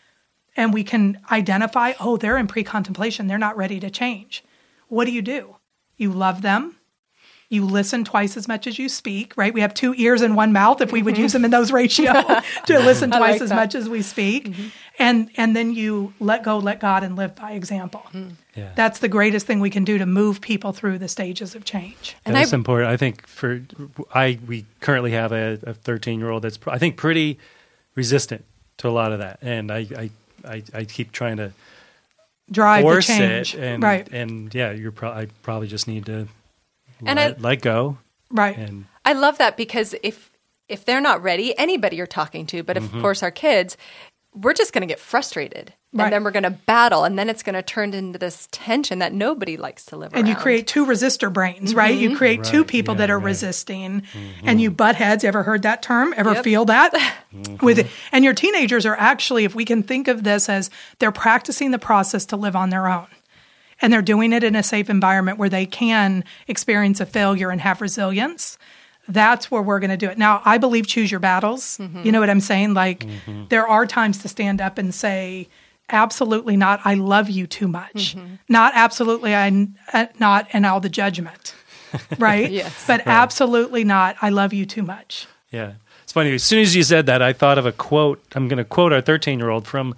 and 0.57 0.73
we 0.73 0.85
can 0.85 1.21
identify, 1.31 1.93
oh, 2.01 2.17
they're 2.17 2.39
in 2.39 2.47
pre 2.47 2.65
contemplation, 2.65 3.27
they're 3.27 3.39
not 3.39 3.57
ready 3.57 3.81
to 3.81 3.91
change. 3.91 4.45
What 4.89 5.05
do 5.05 5.13
you 5.13 5.23
do? 5.23 5.57
You 5.97 6.13
love 6.13 6.43
them, 6.43 6.77
You 7.51 7.65
listen 7.65 8.05
twice 8.05 8.37
as 8.37 8.47
much 8.47 8.67
as 8.67 8.79
you 8.79 8.91
speak, 8.91 9.35
right? 9.37 9.55
We 9.55 9.63
have 9.63 9.73
two 9.73 9.95
ears 9.97 10.21
and 10.21 10.37
one 10.37 10.53
mouth 10.53 10.83
if 10.83 10.93
we 10.93 11.03
would 11.03 11.17
use 11.17 11.33
them 11.33 11.47
in 11.47 11.51
those 11.51 11.73
ratio 11.73 12.13
to 12.67 12.79
listen 12.79 13.11
twice 13.11 13.35
like 13.35 13.41
as 13.41 13.49
that. 13.49 13.55
much 13.55 13.75
as 13.75 13.89
we 13.89 14.03
speak. 14.03 14.49
Mm-hmm. 14.51 14.67
And 14.99 15.31
and 15.37 15.57
then 15.57 15.73
you 15.73 16.13
let 16.21 16.43
go, 16.43 16.59
let 16.59 16.79
God 16.79 17.03
and 17.05 17.17
live 17.17 17.35
by 17.35 17.53
example. 17.53 18.03
Mm-hmm. 18.13 18.31
Yeah. 18.55 18.73
That's 18.75 18.99
the 18.99 19.09
greatest 19.09 19.47
thing 19.47 19.61
we 19.61 19.71
can 19.71 19.85
do 19.85 19.97
to 19.97 20.05
move 20.05 20.41
people 20.43 20.73
through 20.73 20.99
the 20.99 21.09
stages 21.09 21.55
of 21.55 21.65
change. 21.65 22.17
And 22.27 22.35
That's 22.37 22.53
I- 22.53 22.57
important. 22.57 22.91
I 22.91 22.97
think 22.99 23.27
for 23.27 23.63
I 24.15 24.39
we 24.47 24.67
currently 24.81 25.13
have 25.13 25.33
a 25.33 25.57
13 25.57 26.19
year 26.21 26.29
old 26.31 26.43
that's 26.43 26.59
I 26.67 26.77
think 26.79 26.97
pretty 26.99 27.39
resistant 27.95 28.45
to 28.79 28.89
a 28.89 28.91
lot 28.91 29.13
of 29.13 29.21
that, 29.21 29.39
and 29.41 29.73
I 29.73 29.87
I, 29.97 30.11
I, 30.47 30.63
I 30.75 30.85
keep 30.85 31.13
trying 31.13 31.39
to 31.39 31.53
Drive 32.51 32.85
the 32.85 33.01
change. 33.03 33.55
it, 33.55 33.61
and 33.61 33.83
right. 33.83 34.09
and 34.11 34.55
yeah, 34.55 34.71
you're 34.73 34.93
pro- 34.93 35.11
I 35.13 35.29
probably 35.43 35.69
just 35.69 35.87
need 35.87 36.07
to 36.07 36.29
And 37.05 37.19
I- 37.21 37.27
let, 37.29 37.41
let 37.41 37.61
go, 37.63 37.99
Right. 38.31 38.57
and 38.57 38.85
I 39.05 39.13
love 39.15 39.39
that 39.39 39.57
because 39.57 39.95
if 40.03 40.31
if 40.69 40.85
they're 40.85 41.01
not 41.01 41.23
ready, 41.23 41.57
anybody 41.59 41.97
you're 41.97 42.07
talking 42.07 42.45
to, 42.47 42.63
but 42.63 42.77
Mm-hmm. 42.77 42.97
of 42.97 43.03
course 43.03 43.23
our 43.23 43.31
kids, 43.31 43.77
we're 44.35 44.53
just 44.53 44.75
going 44.75 44.83
to 44.83 44.87
get 44.87 44.99
frustrated, 45.01 45.73
Right. 45.95 46.05
and 46.05 46.13
then 46.13 46.23
we're 46.25 46.31
going 46.31 46.43
to 46.43 46.51
battle, 46.51 47.05
and 47.05 47.19
then 47.19 47.31
it's 47.31 47.43
going 47.43 47.55
to 47.55 47.63
turn 47.63 47.95
into 47.95 48.19
this 48.19 48.47
tension 48.53 48.99
that 48.99 49.15
nobody 49.15 49.57
likes 49.57 49.87
to 49.87 49.97
live 49.97 50.11
and 50.15 50.29
you 50.29 50.37
create 50.37 50.67
two 50.67 50.85
resistor 50.85 51.33
brains, 51.33 51.75
right? 51.75 51.97
You 51.97 52.15
create 52.19 52.45
two 52.45 52.63
people 52.67 52.93
yeah, 52.95 52.99
that 52.99 53.11
are 53.11 53.19
right. 53.19 53.25
resisting, 53.25 54.03
and 54.45 54.61
you 54.61 54.71
butt 54.71 54.97
heads. 54.97 55.25
Ever 55.25 55.43
heard 55.45 55.63
that 55.63 55.81
term? 55.83 56.13
Ever 56.19 56.35
Yep. 56.35 56.45
feel 56.45 56.65
that? 56.67 56.93
With 57.63 57.91
and 58.13 58.23
your 58.25 58.35
teenagers 58.35 58.85
are 58.85 58.97
actually, 58.97 59.45
if 59.45 59.55
we 59.55 59.65
can 59.65 59.83
think 59.83 60.07
of 60.09 60.23
this 60.25 60.51
as 60.51 60.69
they're 60.99 61.11
practicing 61.13 61.71
the 61.71 61.79
process 61.79 62.27
to 62.27 62.37
live 62.37 62.55
on 62.55 62.69
their 62.69 62.87
own, 62.89 63.07
and 63.81 63.93
they're 63.93 64.03
doing 64.03 64.33
it 64.33 64.43
in 64.43 64.57
a 64.57 64.63
safe 64.63 64.91
environment 64.91 65.39
where 65.39 65.49
they 65.49 65.67
can 65.67 66.25
experience 66.47 67.01
a 67.01 67.07
failure 67.07 67.51
and 67.51 67.61
have 67.61 67.81
resilience. 67.81 68.59
That's 69.09 69.51
where 69.51 69.63
we're 69.63 69.81
going 69.81 69.91
to 69.91 69.97
do 69.97 70.11
it. 70.11 70.19
Now, 70.19 70.43
I 70.45 70.59
believe 70.59 70.87
choose 70.87 71.11
your 71.11 71.21
battles. 71.21 71.79
Mm-hmm. 71.79 72.03
You 72.05 72.13
know 72.13 72.21
what 72.21 72.29
I'm 72.29 72.41
saying? 72.41 72.75
Like, 72.75 73.01
mm-hmm. 73.01 73.45
there 73.49 73.67
are 73.67 73.87
times 73.87 74.19
to 74.19 74.29
stand 74.29 74.61
up 74.61 74.77
and 74.77 74.95
say, 74.95 75.49
absolutely 75.89 76.57
not, 76.57 76.81
I 76.85 76.95
love 76.95 77.31
you 77.31 77.47
too 77.47 77.69
much. 77.69 78.17
Mm-hmm. 78.17 78.35
Not 78.49 78.73
absolutely, 78.75 79.35
I 79.35 79.69
uh, 79.93 80.07
not, 80.19 80.49
and 80.53 80.67
all 80.67 80.81
the 80.81 80.89
judgment. 80.89 81.55
Right? 82.19 82.51
Yes. 82.51 82.85
But 82.87 83.07
absolutely 83.07 83.83
not, 83.83 84.17
I 84.21 84.29
love 84.29 84.53
you 84.53 84.67
too 84.67 84.83
much. 84.83 85.27
yeah, 85.51 85.73
it's 86.03 86.13
funny. 86.13 86.35
As 86.35 86.43
soon 86.43 86.61
as 86.61 86.77
you 86.77 86.83
said 86.83 87.07
that, 87.07 87.23
I 87.23 87.33
thought 87.33 87.57
of 87.57 87.65
a 87.65 87.73
quote. 87.73 88.23
I'm 88.35 88.47
going 88.47 88.59
to 88.59 88.65
quote 88.65 88.93
our 88.93 89.01
13 89.01 89.39
year 89.39 89.49
old 89.49 89.67
from. 89.67 89.95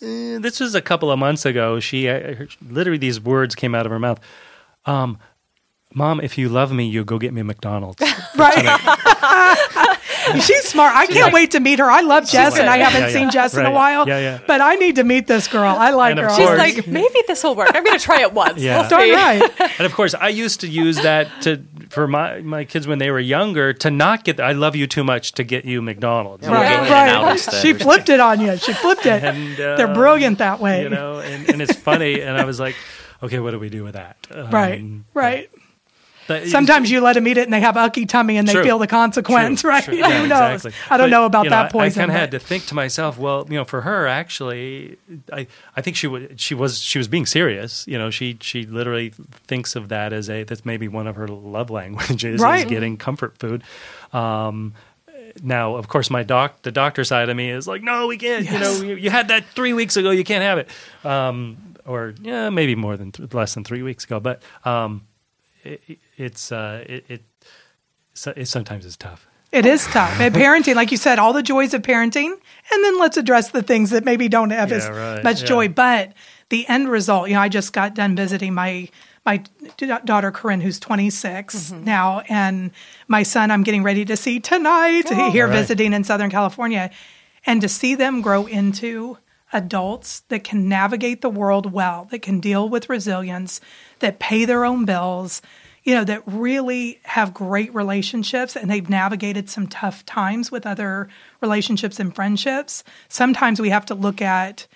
Uh, 0.00 0.38
this 0.38 0.60
was 0.60 0.74
a 0.74 0.82
couple 0.82 1.10
of 1.10 1.18
months 1.18 1.44
ago. 1.44 1.80
She 1.80 2.08
uh, 2.08 2.46
literally 2.62 2.98
these 2.98 3.20
words 3.20 3.54
came 3.54 3.74
out 3.74 3.86
of 3.86 3.90
her 3.90 3.98
mouth. 3.98 4.20
Um, 4.86 5.18
Mom, 5.94 6.20
if 6.20 6.36
you 6.36 6.48
love 6.48 6.70
me, 6.70 6.86
you 6.86 7.04
go 7.04 7.18
get 7.18 7.32
me 7.32 7.40
a 7.40 7.44
McDonald's. 7.44 8.02
Right? 8.36 8.62
She's 10.42 10.62
smart. 10.64 10.94
I 10.94 11.06
can't 11.06 11.32
wait 11.32 11.52
to 11.52 11.60
meet 11.60 11.78
her. 11.80 11.90
I 11.90 12.02
love 12.02 12.28
Jess, 12.28 12.52
like- 12.52 12.60
and 12.60 12.70
I 12.70 12.76
haven't 12.76 13.00
Yeah, 13.00 13.06
yeah. 13.08 13.12
seen 13.12 13.30
Jess 13.30 13.56
in 13.56 13.66
a 13.66 13.70
while. 13.72 14.06
Yeah, 14.06 14.18
yeah. 14.20 14.38
But 14.46 14.60
I 14.60 14.76
need 14.76 14.96
to 14.96 15.02
meet 15.04 15.26
this 15.26 15.48
girl. 15.48 15.74
I 15.76 15.90
like 15.90 16.12
And 16.12 16.20
of 16.20 16.26
her. 16.26 16.36
She's 16.36 16.46
course- 16.46 16.58
like, 16.58 16.86
maybe 16.86 17.18
this 17.26 17.42
will 17.42 17.56
work. 17.56 17.70
I'm 17.74 17.82
going 17.82 17.98
to 17.98 18.04
try 18.04 18.20
it 18.20 18.32
once. 18.32 18.60
Yeah. 18.60 18.80
We'll 18.80 18.88
darn 18.90 19.10
right. 19.10 19.50
And 19.78 19.86
of 19.86 19.92
course, 19.94 20.14
I 20.14 20.28
used 20.28 20.60
to 20.60 20.68
use 20.68 20.96
that 21.02 21.26
to 21.42 21.62
for 21.90 22.06
my 22.06 22.40
my 22.42 22.64
kids 22.64 22.86
when 22.86 22.98
they 22.98 23.10
were 23.10 23.18
younger 23.20 23.72
to 23.72 23.90
not 23.90 24.22
get. 24.24 24.38
I 24.38 24.52
love 24.52 24.76
you 24.76 24.86
too 24.86 25.02
much 25.02 25.32
to 25.32 25.42
get 25.42 25.64
you 25.64 25.80
McDonald's. 25.82 26.46
Right, 26.46 26.52
go 26.76 26.84
in 26.84 26.92
and 26.92 27.10
out 27.10 27.24
right. 27.24 27.54
She 27.62 27.72
flipped 27.72 28.08
it 28.08 28.20
on 28.20 28.40
you. 28.40 28.56
She 28.58 28.72
flipped 28.74 29.06
it. 29.06 29.24
And, 29.24 29.58
uh, 29.58 29.76
They're 29.76 29.92
brilliant 29.94 30.38
that 30.38 30.60
way. 30.60 30.82
You 30.82 30.90
know, 30.90 31.18
and, 31.18 31.48
and 31.50 31.62
it's 31.62 31.74
funny. 31.76 32.20
And 32.20 32.36
I 32.36 32.44
was 32.44 32.60
like, 32.60 32.76
okay, 33.22 33.38
what 33.40 33.50
do 33.52 33.58
we 33.58 33.68
do 33.70 33.82
with 33.84 33.94
that? 33.94 34.16
right, 34.52 34.78
Um, 34.80 35.06
right. 35.14 35.50
But- 36.28 36.46
Sometimes 36.46 36.88
you 36.90 37.00
let 37.00 37.14
them 37.14 37.26
eat 37.26 37.36
it 37.38 37.42
and 37.44 37.52
they 37.52 37.58
have 37.60 37.76
ucky 37.76 38.06
tummy 38.06 38.36
and 38.36 38.46
they 38.46 38.52
True. 38.52 38.62
feel 38.62 38.78
the 38.78 38.86
consequence, 38.86 39.62
True, 39.62 39.70
right? 39.70 39.82
true. 39.82 39.96
Who 40.02 40.26
knows? 40.28 40.64
exactly. 40.64 40.72
I 40.90 40.96
don't 40.96 41.06
But, 41.06 41.10
know 41.16 41.24
about 41.24 41.44
you 41.44 41.50
know, 41.50 41.56
that 41.56 41.72
poison. 41.72 42.02
I 42.02 42.06
kind 42.06 42.10
of 42.14 42.20
had 42.20 42.30
to 42.30 42.38
think 42.38 42.66
to 42.66 42.74
myself, 42.76 43.18
well, 43.18 43.44
you 43.48 43.56
know, 43.56 43.64
for 43.64 43.80
her, 43.80 44.06
actually, 44.06 44.96
I, 45.32 45.46
I 45.76 45.80
think 45.80 45.96
she 45.96 46.06
would, 46.06 46.40
she 46.40 46.54
was, 46.54 46.78
she 46.78 46.98
was 46.98 47.08
being 47.08 47.26
serious. 47.26 47.84
You 47.88 47.98
know, 47.98 48.10
she, 48.10 48.36
she 48.40 48.64
literally 48.66 49.10
thinks 49.48 49.74
of 49.74 49.88
that 49.88 50.12
as 50.12 50.30
a, 50.30 50.44
that's 50.44 50.64
maybe 50.64 50.86
one 50.86 51.06
of 51.08 51.16
her 51.16 51.26
love 51.26 51.70
languages 51.70 52.40
Right. 52.40 52.60
is 52.60 52.70
getting 52.70 52.96
comfort 52.96 53.38
food. 53.38 53.64
Um, 54.12 54.74
now, 55.42 55.76
of 55.76 55.88
course, 55.88 56.10
my 56.10 56.22
doc, 56.22 56.62
the 56.62 56.72
doctor 56.72 57.04
side 57.04 57.28
of 57.28 57.36
me 57.36 57.50
is 57.50 57.66
like, 57.68 57.82
no, 57.82 58.06
we 58.06 58.16
can't. 58.16 58.44
You 58.50 58.58
know, 58.58 58.72
you, 58.82 58.94
you 58.96 59.10
had 59.10 59.28
that 59.28 59.44
three 59.54 59.72
weeks 59.72 59.96
ago. 59.96 60.10
You 60.10 60.24
can't 60.24 60.42
have 60.42 60.58
it. 60.58 60.68
Um, 61.06 61.56
or 61.86 62.14
yeah, 62.20 62.50
maybe 62.50 62.74
more 62.74 62.96
than 62.96 63.12
th- 63.12 63.32
less 63.32 63.54
than 63.54 63.64
three 63.64 63.82
weeks 63.82 64.04
ago. 64.04 64.20
But 64.20 64.42
um, 64.64 65.02
it, 65.64 65.98
it's 66.16 66.52
uh, 66.52 66.84
it, 66.86 67.04
it, 67.08 67.22
so- 68.14 68.32
it 68.36 68.46
sometimes 68.46 68.84
is 68.84 68.96
tough. 68.96 69.26
It 69.50 69.64
is 69.64 69.86
tough. 69.86 70.20
And 70.20 70.34
parenting, 70.34 70.74
like 70.74 70.90
you 70.90 70.98
said, 70.98 71.18
all 71.18 71.32
the 71.32 71.42
joys 71.42 71.72
of 71.72 71.80
parenting, 71.80 72.30
and 72.30 72.84
then 72.84 72.98
let's 72.98 73.16
address 73.16 73.50
the 73.50 73.62
things 73.62 73.88
that 73.90 74.04
maybe 74.04 74.28
don't 74.28 74.50
have 74.50 74.70
as 74.72 74.86
right. 74.90 75.24
much 75.24 75.40
Yeah. 75.40 75.46
joy. 75.48 75.68
But 75.68 76.12
the 76.50 76.68
end 76.68 76.90
result, 76.90 77.28
you 77.28 77.34
know, 77.34 77.40
I 77.40 77.48
just 77.48 77.72
got 77.72 77.94
done 77.94 78.14
visiting 78.14 78.52
my 78.52 78.88
my 79.24 79.42
daughter 80.04 80.30
Corinne, 80.30 80.60
who's 80.62 80.78
26 80.80 81.72
now, 81.72 82.20
and 82.30 82.70
my 83.08 83.22
son, 83.22 83.50
I'm 83.50 83.62
getting 83.62 83.82
ready 83.82 84.04
to 84.06 84.16
see 84.16 84.38
tonight 84.40 85.08
here 85.08 85.44
All 85.46 85.50
right. 85.50 85.58
visiting 85.60 85.92
in 85.94 86.04
Southern 86.04 86.30
California, 86.30 86.90
and 87.46 87.60
to 87.62 87.68
see 87.68 87.94
them 87.94 88.20
grow 88.22 88.46
into 88.46 89.16
adults 89.52 90.20
that 90.28 90.44
can 90.44 90.68
navigate 90.68 91.20
the 91.20 91.30
world 91.30 91.72
well, 91.72 92.06
that 92.10 92.22
can 92.22 92.40
deal 92.40 92.68
with 92.68 92.88
resilience, 92.88 93.60
that 94.00 94.18
pay 94.18 94.44
their 94.44 94.64
own 94.64 94.84
bills, 94.84 95.40
you 95.84 95.94
know, 95.94 96.04
that 96.04 96.22
really 96.26 97.00
have 97.04 97.32
great 97.32 97.74
relationships 97.74 98.56
and 98.56 98.70
they've 98.70 98.90
navigated 98.90 99.48
some 99.48 99.66
tough 99.66 100.04
times 100.04 100.50
with 100.50 100.66
other 100.66 101.08
relationships 101.40 101.98
and 101.98 102.14
friendships. 102.14 102.84
Sometimes 103.08 103.60
we 103.60 103.70
have 103.70 103.86
to 103.86 103.94
look 103.94 104.20
at 104.20 104.66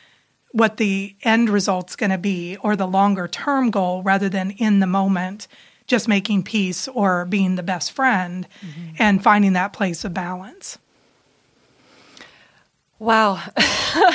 what 0.52 0.76
the 0.76 1.14
end 1.22 1.50
result's 1.50 1.96
going 1.96 2.10
to 2.10 2.18
be 2.18 2.56
or 2.62 2.76
the 2.76 2.86
longer 2.86 3.26
term 3.28 3.70
goal 3.70 4.02
rather 4.02 4.28
than 4.28 4.52
in 4.52 4.80
the 4.80 4.86
moment 4.86 5.48
just 5.86 6.08
making 6.08 6.42
peace 6.42 6.88
or 6.88 7.26
being 7.26 7.56
the 7.56 7.62
best 7.62 7.92
friend 7.92 8.46
mm-hmm. 8.60 8.94
and 8.98 9.22
finding 9.22 9.52
that 9.52 9.72
place 9.72 10.04
of 10.04 10.14
balance. 10.14 10.78
Wow. 13.02 13.40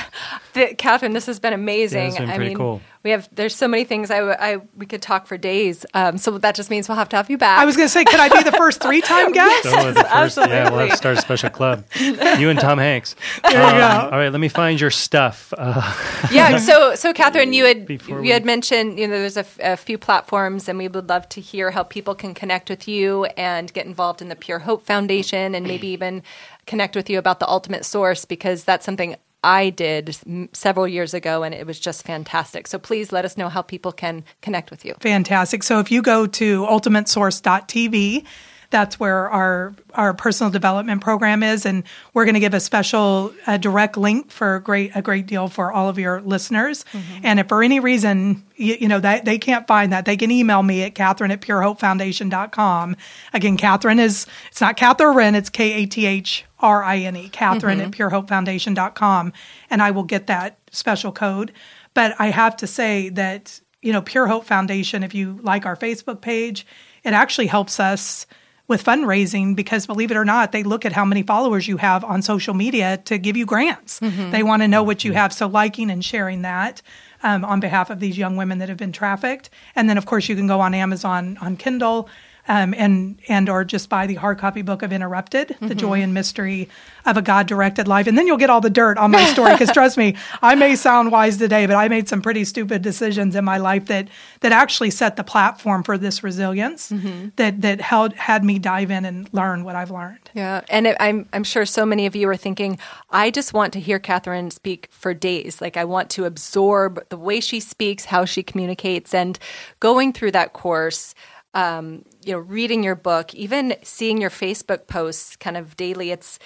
The- 0.54 0.74
Kathrine, 0.76 1.14
this 1.14 1.28
has 1.28 1.40
been 1.40 1.54
amazing. 1.54 2.00
Yeah, 2.02 2.08
it's 2.08 2.18
been 2.18 2.30
I 2.32 2.36
pretty 2.36 2.50
mean, 2.50 2.58
cool. 2.58 2.82
we 3.04 3.12
have 3.12 3.30
there's 3.32 3.56
so 3.56 3.68
many 3.68 3.84
things 3.84 4.10
I, 4.10 4.22
I 4.22 4.58
we 4.76 4.88
could 4.88 5.04
talk 5.04 5.28
for 5.28 5.38
days. 5.38 5.86
Um, 5.94 6.18
so 6.18 6.40
that 6.40 6.56
just 6.56 6.72
means 6.72 6.90
we'll 6.90 6.98
have 6.98 7.10
to 7.10 7.16
have 7.16 7.30
you 7.30 7.38
back. 7.38 7.60
I 7.60 7.66
was 7.66 7.76
going 7.78 7.86
to 7.88 7.92
say, 7.92 8.04
could 8.04 8.20
I 8.20 8.28
be 8.30 8.42
the 8.42 8.58
first 8.58 8.82
three 8.82 9.02
time 9.02 9.32
guest? 9.40 9.64
So 9.66 9.92
the 9.92 10.04
first, 10.04 10.38
yeah, 10.38 10.72
we'll 10.72 10.80
have 10.80 10.90
to 10.90 10.98
start 10.98 11.16
a 11.16 11.22
special 11.22 11.52
club. 11.52 11.86
You 12.00 12.50
and 12.50 12.60
Tom 12.60 12.80
Hanks. 12.80 13.16
There 13.44 13.52
you 13.52 13.60
Um, 13.60 13.78
go. 13.78 14.10
All 14.12 14.18
right, 14.18 14.32
let 14.32 14.40
me 14.42 14.48
find 14.48 14.82
your 14.82 14.90
stuff. 14.90 15.54
Uh, 15.56 15.94
yeah. 16.32 16.58
So, 16.58 16.96
so 16.96 17.14
Kathrine, 17.14 17.54
you 17.54 17.66
had 17.66 17.86
Before 17.86 18.16
you 18.18 18.22
we- 18.24 18.30
had 18.30 18.44
mentioned 18.46 18.98
you 18.98 19.08
know 19.08 19.20
there's 19.20 19.38
a, 19.38 19.42
f- 19.42 19.60
a 19.62 19.78
few 19.78 20.00
platforms, 20.00 20.68
and 20.68 20.80
we 20.80 20.88
would 20.88 21.08
love 21.08 21.30
to 21.30 21.42
hear 21.42 21.70
how 21.70 21.84
people 21.84 22.16
can 22.16 22.34
connect 22.34 22.68
with 22.68 22.88
you 22.88 23.26
and 23.38 23.72
get 23.74 23.86
involved 23.86 24.24
in 24.24 24.30
the 24.30 24.36
Pure 24.36 24.60
Hope 24.60 24.84
Foundation, 24.88 25.54
and 25.54 25.68
maybe 25.68 25.88
even 25.90 26.24
connect 26.68 26.96
with 26.96 27.10
you 27.10 27.18
about 27.18 27.40
the 27.40 27.48
Ultimate 27.48 27.86
Source 27.86 28.26
because 28.26 28.64
that's 28.64 28.86
something 28.86 29.16
I 29.44 29.70
did 29.70 30.18
several 30.54 30.88
years 30.88 31.14
ago, 31.14 31.44
and 31.44 31.54
it 31.54 31.66
was 31.66 31.80
just 31.80 32.06
fantastic. 32.06 32.68
So 32.68 32.80
please 32.80 33.12
let 33.12 33.24
us 33.24 33.38
know 33.38 33.50
how 33.50 33.62
people 33.62 33.92
can 33.92 34.24
connect 34.42 34.72
with 34.72 34.84
you. 34.84 34.96
Fantastic. 35.00 35.64
So 35.64 35.80
if 35.80 35.92
you 35.92 36.02
go 36.02 36.28
to 36.28 36.66
ultimatesource.tv, 36.66 38.26
that's 38.70 39.00
where 39.00 39.30
our 39.30 39.74
our 39.94 40.14
personal 40.14 40.52
development 40.52 41.02
program 41.02 41.44
is, 41.44 41.66
and 41.66 41.84
we're 42.14 42.26
going 42.26 42.34
to 42.34 42.42
give 42.42 42.54
a 42.54 42.60
special 42.60 43.34
uh, 43.46 43.58
direct 43.58 43.96
link 43.96 44.32
for 44.32 44.56
a 44.56 44.62
great 44.62 44.92
a 44.96 45.02
great 45.02 45.28
deal 45.28 45.48
for 45.48 45.72
all 45.72 45.88
of 45.88 45.98
your 45.98 46.20
listeners. 46.22 46.84
And 47.24 47.40
if 47.40 47.48
for 47.48 47.64
any 47.64 47.80
reason 47.80 48.44
you, 48.56 48.76
you 48.82 48.88
know 48.90 49.00
that 49.00 49.24
they 49.24 49.38
can't 49.38 49.66
find 49.68 49.94
that, 49.94 50.04
they 50.04 50.18
can 50.18 50.32
email 50.32 50.64
me 50.64 50.84
at 50.84 50.96
Kathrine 50.96 51.32
at 51.32 51.42
purehopefoundation.com. 51.42 52.98
Again, 53.34 53.58
Kathrine 53.58 54.00
is 54.00 54.28
it's 54.50 54.60
not 54.60 54.76
Catherine, 54.76 55.36
it's 55.36 55.50
K 55.50 55.84
A 55.84 55.86
T 55.86 56.06
H 56.06 56.44
R 56.60 56.84
I 56.84 56.98
N 57.00 57.16
E, 57.16 57.30
Kathrine 57.30 57.80
at 57.80 57.92
mm-hmm. 57.92 58.04
purehopefoundation.com, 58.04 59.34
and 59.70 59.82
I 59.82 59.92
will 59.92 60.04
get 60.04 60.28
that 60.28 60.60
special 60.72 61.12
code. 61.12 61.52
But 61.94 62.16
I 62.20 62.28
have 62.28 62.58
to 62.58 62.68
say 62.68 63.10
that 63.10 63.60
you 63.82 63.94
know, 63.94 64.02
Pure 64.02 64.28
Hope 64.28 64.46
Foundation, 64.46 65.04
if 65.04 65.14
you 65.14 65.40
like 65.44 65.66
our 65.66 65.76
Facebook 65.76 66.22
page, 66.22 66.66
it 67.04 67.14
actually 67.14 67.48
helps 67.48 67.80
us 67.80 68.26
with 68.68 68.84
fundraising 68.84 69.56
because 69.56 69.88
believe 69.88 70.12
it 70.12 70.18
or 70.18 70.26
not, 70.26 70.52
they 70.52 70.64
look 70.64 70.86
at 70.86 70.92
how 70.92 71.06
many 71.06 71.24
followers 71.24 71.68
you 71.68 71.78
have 71.78 72.04
on 72.04 72.22
social 72.22 72.54
media 72.54 72.98
to 73.06 73.18
give 73.18 73.38
you 73.38 73.46
grants. 73.46 74.00
Mm-hmm. 74.00 74.32
They 74.32 74.44
want 74.44 74.62
to 74.62 74.68
know 74.68 74.84
what 74.84 75.04
you 75.04 75.12
mm-hmm. 75.12 75.20
have. 75.20 75.32
So 75.32 75.48
liking 75.48 75.90
and 75.90 76.04
sharing 76.04 76.42
that 76.42 76.82
um, 77.24 77.46
on 77.46 77.60
behalf 77.60 77.90
of 77.90 78.00
these 78.00 78.18
young 78.18 78.36
women 78.36 78.58
that 78.58 78.68
have 78.68 78.78
been 78.78 78.92
trafficked. 78.92 79.50
And 79.76 79.90
then, 79.90 79.98
of 79.98 80.06
course, 80.06 80.28
you 80.28 80.36
can 80.36 80.48
go 80.48 80.60
on 80.60 80.74
Amazon 80.74 81.38
on 81.40 81.56
Kindle. 81.56 82.10
Um, 82.50 82.74
and 82.78 83.20
and 83.28 83.50
or 83.50 83.64
just 83.66 83.90
buy 83.90 84.08
the 84.08 84.16
hard 84.16 84.38
copy 84.38 84.62
book 84.62 84.82
of 84.82 84.94
Interrupted, 84.94 85.50
The 85.50 85.56
Mm-hmm. 85.56 85.78
Joy 85.78 86.02
and 86.02 86.14
Mystery 86.14 86.70
of 87.06 87.18
a 87.18 87.22
God 87.22 87.46
Directed 87.48 87.88
Life, 87.88 88.08
and 88.08 88.18
then 88.18 88.26
you'll 88.26 88.38
get 88.38 88.50
all 88.50 88.62
the 88.62 88.70
dirt 88.70 88.98
on 88.98 89.12
my 89.12 89.26
story. 89.26 89.52
Because 89.52 89.72
trust 89.74 89.98
me, 89.98 90.16
I 90.42 90.56
may 90.56 90.76
sound 90.76 91.12
wise 91.12 91.38
today, 91.38 91.66
but 91.66 91.76
I 91.76 91.88
made 91.90 92.08
some 92.08 92.22
pretty 92.22 92.46
stupid 92.46 92.82
decisions 92.82 93.36
in 93.36 93.44
my 93.44 93.58
life 93.58 93.88
that 93.88 94.08
that 94.40 94.52
actually 94.54 94.92
set 94.92 95.18
the 95.18 95.24
platform 95.24 95.84
for 95.84 95.98
this 95.98 96.24
resilience 96.24 96.92
Mm-hmm. 96.92 97.30
that 97.36 97.62
that 97.62 97.82
held 97.82 98.14
had 98.14 98.44
me 98.44 98.60
dive 98.60 98.92
in 98.92 99.04
and 99.06 99.28
learn 99.34 99.64
what 99.66 99.76
I've 99.76 99.92
learned. 99.92 100.20
Yeah, 100.34 100.62
and 100.70 100.88
it, 100.88 100.96
I'm 101.00 101.28
I'm 101.34 101.44
sure 101.44 101.66
so 101.66 101.86
many 101.86 102.06
of 102.06 102.16
you 102.16 102.30
are 102.30 102.38
thinking, 102.38 102.80
I 103.10 103.30
just 103.30 103.54
want 103.54 103.74
to 103.74 103.80
hear 103.80 104.00
Kathrine 104.00 104.52
speak 104.54 104.88
for 104.92 105.14
days. 105.14 105.60
Like 105.62 105.76
I 105.76 105.84
want 105.84 106.10
to 106.12 106.24
absorb 106.26 107.08
the 107.10 107.18
way 107.18 107.42
she 107.42 107.60
speaks, 107.60 108.06
how 108.06 108.24
she 108.26 108.42
communicates, 108.44 109.14
and 109.14 109.38
going 109.82 110.14
through 110.14 110.32
that 110.32 110.54
course. 110.54 111.14
Um, 111.54 112.04
you 112.24 112.34
know, 112.34 112.40
reading 112.40 112.84
your 112.84 112.96
book, 112.96 113.34
even 113.34 113.76
seeing 113.82 114.22
your 114.22 114.30
Facebook 114.30 114.88
posts, 114.88 115.36
kind 115.36 115.58
of 115.58 115.76
daily. 115.76 116.12
It's 116.12 116.40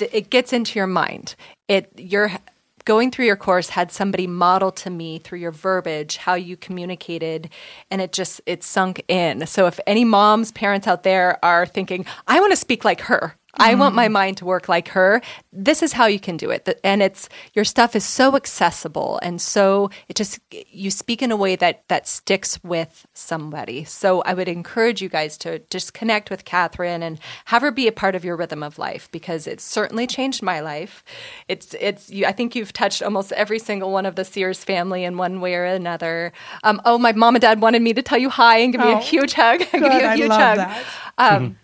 it 0.00 0.30
gets 0.30 0.52
into 0.52 0.78
your 0.78 0.86
mind. 0.86 1.34
It 1.68 1.92
you're 1.96 2.30
going 2.86 3.10
through 3.10 3.26
your 3.26 3.36
course 3.36 3.70
had 3.70 3.90
somebody 3.92 4.26
model 4.26 4.70
to 4.70 4.88
me 4.88 5.18
through 5.18 5.40
your 5.40 5.50
verbiage 5.50 6.16
how 6.18 6.34
you 6.34 6.56
communicated 6.56 7.50
and 7.90 8.00
it 8.00 8.12
just 8.12 8.40
it 8.46 8.62
sunk 8.62 9.02
in 9.08 9.44
so 9.44 9.66
if 9.66 9.78
any 9.86 10.04
moms 10.04 10.52
parents 10.52 10.86
out 10.86 11.02
there 11.02 11.44
are 11.44 11.66
thinking 11.66 12.06
i 12.28 12.40
want 12.40 12.52
to 12.52 12.56
speak 12.56 12.84
like 12.84 13.02
her 13.02 13.36
i 13.58 13.74
want 13.74 13.94
my 13.94 14.08
mind 14.08 14.36
to 14.38 14.44
work 14.44 14.68
like 14.68 14.88
her. 14.88 15.20
This 15.52 15.82
is 15.82 15.92
how 15.94 16.06
you 16.06 16.20
can 16.20 16.36
do 16.36 16.50
it. 16.50 16.78
And 16.84 17.02
it's 17.02 17.28
your 17.54 17.64
stuff 17.64 17.96
is 17.96 18.04
so 18.04 18.36
accessible 18.36 19.18
and 19.22 19.40
so 19.40 19.90
it 20.08 20.16
just 20.16 20.38
you 20.70 20.90
speak 20.90 21.22
in 21.22 21.30
a 21.32 21.36
way 21.36 21.56
that 21.56 21.82
that 21.88 22.06
sticks 22.06 22.62
with 22.62 23.06
somebody. 23.14 23.84
So 23.84 24.20
i 24.22 24.34
would 24.34 24.48
encourage 24.48 25.00
you 25.02 25.08
guys 25.08 25.38
to 25.38 25.60
just 25.70 25.94
connect 25.94 26.30
with 26.30 26.44
kathrine 26.44 27.02
and 27.02 27.18
have 27.46 27.62
her 27.62 27.70
be 27.70 27.88
a 27.88 27.92
part 27.92 28.14
of 28.14 28.24
your 28.24 28.36
rhythm 28.36 28.62
of 28.62 28.78
life 28.78 29.08
because 29.10 29.46
it's 29.46 29.64
certainly 29.64 30.06
changed 30.06 30.42
my 30.42 30.60
life. 30.60 31.02
It's 31.48 31.74
it's 31.80 32.10
you, 32.10 32.26
i 32.26 32.32
think 32.32 32.54
you've 32.54 32.72
touched 32.72 33.02
almost 33.02 33.32
every 33.32 33.58
single 33.58 33.90
one 33.92 34.06
of 34.06 34.14
the 34.16 34.24
sears 34.24 34.62
family 34.64 35.04
in 35.04 35.16
one 35.16 35.40
way 35.40 35.54
or 35.54 35.64
another. 35.64 36.32
Um, 36.64 36.80
oh 36.84 36.98
my 36.98 37.12
mom 37.12 37.34
and 37.36 37.42
dad 37.42 37.60
wanted 37.60 37.82
me 37.82 37.94
to 37.94 38.02
tell 38.02 38.18
you 38.18 38.30
hi 38.30 38.58
and 38.58 38.72
give 38.72 38.80
me 38.82 38.92
Oh, 38.92 38.98
a 38.98 39.00
huge 39.00 39.32
hug. 39.32 39.58
Give 39.72 39.72
you 39.74 39.80
good. 39.80 40.02
a 40.02 40.08
I 40.10 40.16
huge 40.16 40.28
love 40.28 40.40
hug. 40.40 40.58
that. 40.58 40.84
um, 41.18 41.56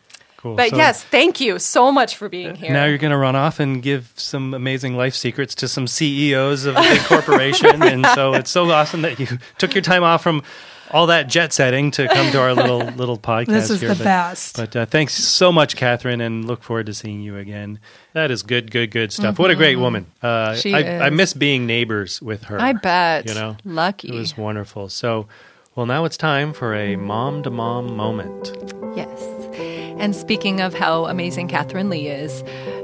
Cool. 0.43 0.57
but 0.57 0.71
So 0.71 0.77
yes 0.77 1.03
thank 1.05 1.41
you 1.41 1.59
so 1.61 1.93
much 1.93 2.17
for 2.17 2.29
being 2.29 2.57
here 2.57 2.73
Now 2.73 2.85
you're 2.87 2.99
going 2.99 3.13
to 3.13 3.17
run 3.17 3.37
off 3.37 3.61
and 3.61 3.81
give 3.83 4.13
some 4.17 4.55
amazing 4.55 4.97
life 4.97 5.15
secrets 5.15 5.55
to 5.57 5.69
some 5.69 5.87
CEOs 5.87 6.65
of 6.67 6.77
a 6.77 6.81
big 6.81 7.01
corporation, 7.03 7.81
and 7.93 8.05
so 8.07 8.35
it's 8.35 8.51
so 8.51 8.69
awesome 8.71 9.03
that 9.03 9.21
you 9.21 9.27
took 9.59 9.75
your 9.75 9.83
time 9.83 10.03
off 10.03 10.23
from 10.23 10.43
all 10.91 11.07
that 11.07 11.27
jet 11.27 11.53
setting 11.55 11.91
to 11.93 12.07
come 12.09 12.31
to 12.33 12.39
our 12.41 12.53
little 12.55 12.81
little 12.97 13.17
podcast. 13.17 13.47
This 13.47 13.71
is 13.71 13.81
here. 13.81 13.91
the 13.91 13.95
but, 13.95 14.05
best. 14.05 14.57
But 14.57 14.77
uh, 14.77 14.85
thanks 14.87 15.15
so 15.15 15.51
much, 15.53 15.75
Kathrine, 15.77 16.21
and 16.21 16.45
look 16.45 16.63
forward 16.63 16.87
to 16.87 16.93
seeing 16.95 17.21
you 17.23 17.39
again. 17.39 17.79
That 18.13 18.31
is 18.31 18.43
good, 18.43 18.71
good, 18.71 18.91
good 18.91 19.11
stuff. 19.13 19.39
What 19.39 19.51
a 19.51 19.55
great 19.55 19.77
woman! 19.77 20.07
Uh, 20.21 20.51
Mm-hmm. 20.53 20.61
She 20.61 20.75
I, 20.75 21.07
I 21.07 21.11
miss 21.11 21.33
being 21.35 21.67
neighbors 21.67 22.21
with 22.21 22.45
her. 22.45 22.61
I 22.61 22.73
bet. 22.75 23.27
You 23.29 23.35
know, 23.35 23.57
Lucky. 23.65 24.09
It 24.09 24.15
was 24.15 24.37
wonderful. 24.37 24.89
So, 24.89 25.29
well, 25.77 25.87
now 25.87 26.05
it's 26.05 26.17
time 26.17 26.53
for 26.53 26.75
a 26.75 26.97
mom 26.97 27.43
to 27.45 27.51
mom 27.51 27.97
moment. 27.97 28.53
Yes. 28.97 29.09
And 29.99 30.17
speaking 30.17 30.61
of 30.61 30.75
how 30.75 31.07
amazing 31.07 31.49
Kathrine 31.49 31.91
Lee 31.91 32.09
is, 32.09 32.43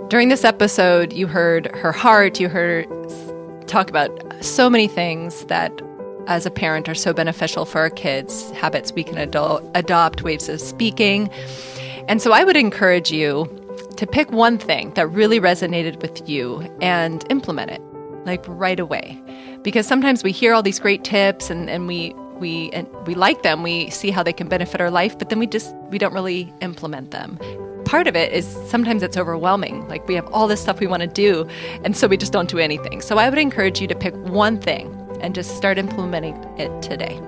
during 0.09 0.29
this 0.29 0.45
episode, 0.45 1.13
you 1.13 1.27
heard 1.27 1.67
her 1.77 1.93
heart, 1.93 2.41
you 2.41 2.49
heard 2.49 2.87
her 2.87 3.65
talk 3.67 3.91
about 3.91 4.11
so 4.43 4.71
many 4.71 4.89
things 4.89 5.45
that, 5.47 5.73
as 6.27 6.47
a 6.47 6.51
parent, 6.51 6.89
are 6.89 6.95
so 6.95 7.13
beneficial 7.13 7.65
for 7.65 7.81
our 7.81 7.91
kids 7.91 8.51
habits 8.53 8.93
we 8.93 9.05
can 9.05 9.19
ado- 9.19 9.61
adopt, 9.75 10.23
ways 10.23 10.49
of 10.49 10.61
speaking. 10.61 11.29
And 12.09 12.23
so 12.23 12.33
I 12.33 12.45
would 12.45 12.57
encourage 12.57 13.11
you 13.11 13.47
to 13.97 14.07
pick 14.07 14.31
one 14.31 14.59
thing 14.59 14.95
that 14.95 15.07
really 15.09 15.41
resonated 15.41 16.01
with 16.01 16.29
you 16.29 16.61
and 16.81 17.25
implement 17.31 17.71
it, 17.71 17.83
like 18.25 18.45
right 18.47 18.81
away. 18.81 19.21
Because 19.63 19.87
sometimes 19.87 20.23
we 20.23 20.33
hear 20.33 20.55
all 20.55 20.63
these 20.63 20.79
great 20.79 21.05
tips 21.05 21.51
and, 21.51 21.69
and 21.69 21.87
we 21.87 22.15
we 22.41 22.71
and 22.71 22.87
we 23.07 23.15
like 23.15 23.43
them 23.43 23.63
we 23.63 23.89
see 23.91 24.11
how 24.11 24.23
they 24.23 24.33
can 24.33 24.49
benefit 24.49 24.81
our 24.81 24.91
life 24.91 25.19
but 25.19 25.29
then 25.29 25.39
we 25.39 25.47
just 25.47 25.75
we 25.91 25.99
don't 25.99 26.13
really 26.13 26.53
implement 26.61 27.11
them 27.11 27.39
part 27.85 28.07
of 28.07 28.15
it 28.15 28.33
is 28.33 28.47
sometimes 28.69 29.03
it's 29.03 29.17
overwhelming 29.17 29.87
like 29.89 30.07
we 30.07 30.15
have 30.15 30.27
all 30.33 30.47
this 30.47 30.61
stuff 30.61 30.79
we 30.79 30.87
want 30.87 31.01
to 31.01 31.07
do 31.09 31.49
and 31.85 31.97
so 31.97 32.07
we 32.07 32.17
just 32.17 32.33
don't 32.33 32.49
do 32.51 32.59
anything 32.59 33.01
so 33.01 33.17
i 33.19 33.29
would 33.31 33.39
encourage 33.39 33.81
you 33.81 33.87
to 33.87 33.95
pick 33.95 34.15
one 34.17 34.59
thing 34.61 34.95
and 35.21 35.35
just 35.35 35.57
start 35.57 35.79
implementing 35.79 36.35
it 36.59 36.71
today 36.83 37.19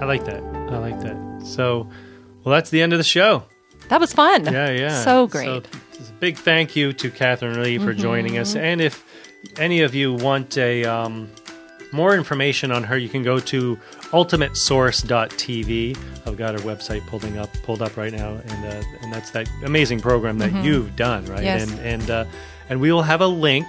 I 0.00 0.04
like 0.04 0.24
that. 0.26 0.42
I 0.70 0.78
like 0.78 1.00
that. 1.00 1.40
So, 1.44 1.88
well, 2.44 2.54
that's 2.54 2.70
the 2.70 2.80
end 2.82 2.92
of 2.92 2.98
the 3.00 3.04
show. 3.04 3.42
that 3.88 3.98
was 3.98 4.12
fun 4.12 4.44
Yeah, 4.44 4.70
yeah. 4.70 5.02
so 5.02 5.26
great 5.26 5.66
So, 5.66 5.78
big 6.20 6.36
thank 6.36 6.76
you 6.76 6.92
to 6.92 7.10
Kathrine 7.10 7.62
Lee 7.64 7.78
for 7.78 7.92
joining 7.92 8.38
us. 8.38 8.50
Mm-hmm. 8.50 8.64
And 8.64 8.80
if 8.80 9.04
any 9.58 9.80
of 9.82 9.94
you 9.96 10.14
want 10.14 10.56
a 10.56 10.84
um, 10.84 11.30
more 11.92 12.14
information 12.14 12.70
on 12.72 12.84
her, 12.84 12.96
you 12.98 13.08
can 13.08 13.22
go 13.22 13.38
to 13.40 13.78
ultimatesource.tv. 14.10 15.98
I've 16.26 16.36
got 16.36 16.54
her 16.54 16.60
website 16.60 17.06
pulling 17.06 17.38
up, 17.38 17.52
pulled 17.62 17.82
up 17.82 17.96
right 17.96 18.12
now, 18.12 18.40
and 18.44 18.64
uh, 18.66 18.82
and 19.02 19.12
that's 19.12 19.30
that 19.30 19.48
amazing 19.64 20.00
program 20.00 20.38
that 20.38 20.52
you've 20.64 20.96
done, 20.96 21.24
right? 21.26 21.38
Mm-hmm. 21.38 21.44
Yes. 21.44 21.70
And 21.70 21.80
and 21.80 22.10
uh, 22.10 22.24
and 22.68 22.80
we 22.80 22.92
will 22.92 23.02
have 23.02 23.20
a 23.20 23.26
link. 23.26 23.66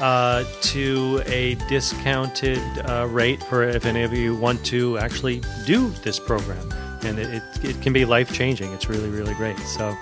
Uh, 0.00 0.42
to 0.60 1.22
a 1.26 1.54
discounted 1.68 2.58
uh, 2.90 3.06
rate 3.08 3.40
for 3.44 3.62
if 3.62 3.86
any 3.86 4.02
of 4.02 4.12
you 4.12 4.34
want 4.34 4.62
to 4.66 4.98
actually 4.98 5.40
do 5.66 5.88
this 6.02 6.18
program, 6.18 6.68
and 7.04 7.16
it, 7.16 7.32
it, 7.32 7.42
it 7.64 7.80
can 7.80 7.92
be 7.92 8.04
life 8.04 8.32
changing. 8.32 8.72
It's 8.72 8.88
really 8.88 9.08
really 9.08 9.34
great. 9.34 9.56
So 9.60 9.96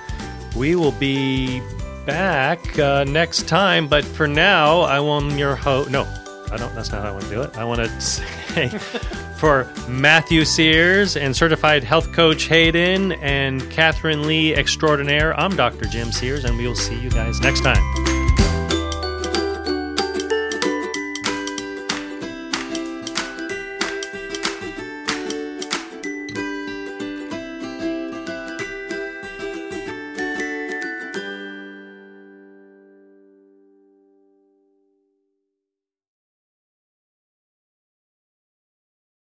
we 0.57 0.77
will 0.77 0.93
be 0.93 1.61
back 2.07 2.79
uh, 2.79 3.05
next 3.05 3.49
time. 3.49 3.89
But 3.89 4.05
for 4.05 4.27
now, 4.27 4.81
I 4.81 5.01
want 5.01 5.33
your 5.33 5.57
host. 5.57 5.91
No, 5.91 6.05
I 6.53 6.59
don't. 6.59 6.75
That's 6.75 6.93
not 6.93 7.03
how 7.03 7.09
I 7.09 7.13
want 7.13 7.25
to 7.25 7.31
do 7.31 7.43
it. 7.43 7.57
I 7.57 7.65
want 7.65 7.81
to 7.81 8.01
say 8.01 8.69
for 9.37 9.67
Matthew 9.89 10.45
Sears 10.45 11.17
and 11.17 11.35
certified 11.35 11.83
health 11.83 12.13
coach 12.13 12.45
Hayden 12.45 13.13
and 13.13 13.63
Kathrine 13.63 14.27
Lee 14.27 14.55
extraordinaire. 14.55 15.39
I'm 15.41 15.57
Dr. 15.57 15.87
Jim 15.87 16.13
Sears, 16.13 16.45
and 16.45 16.57
we 16.59 16.69
will 16.69 16.77
see 16.77 16.99
you 17.01 17.11
guys 17.11 17.41
next 17.41 17.63
time. 17.63 18.22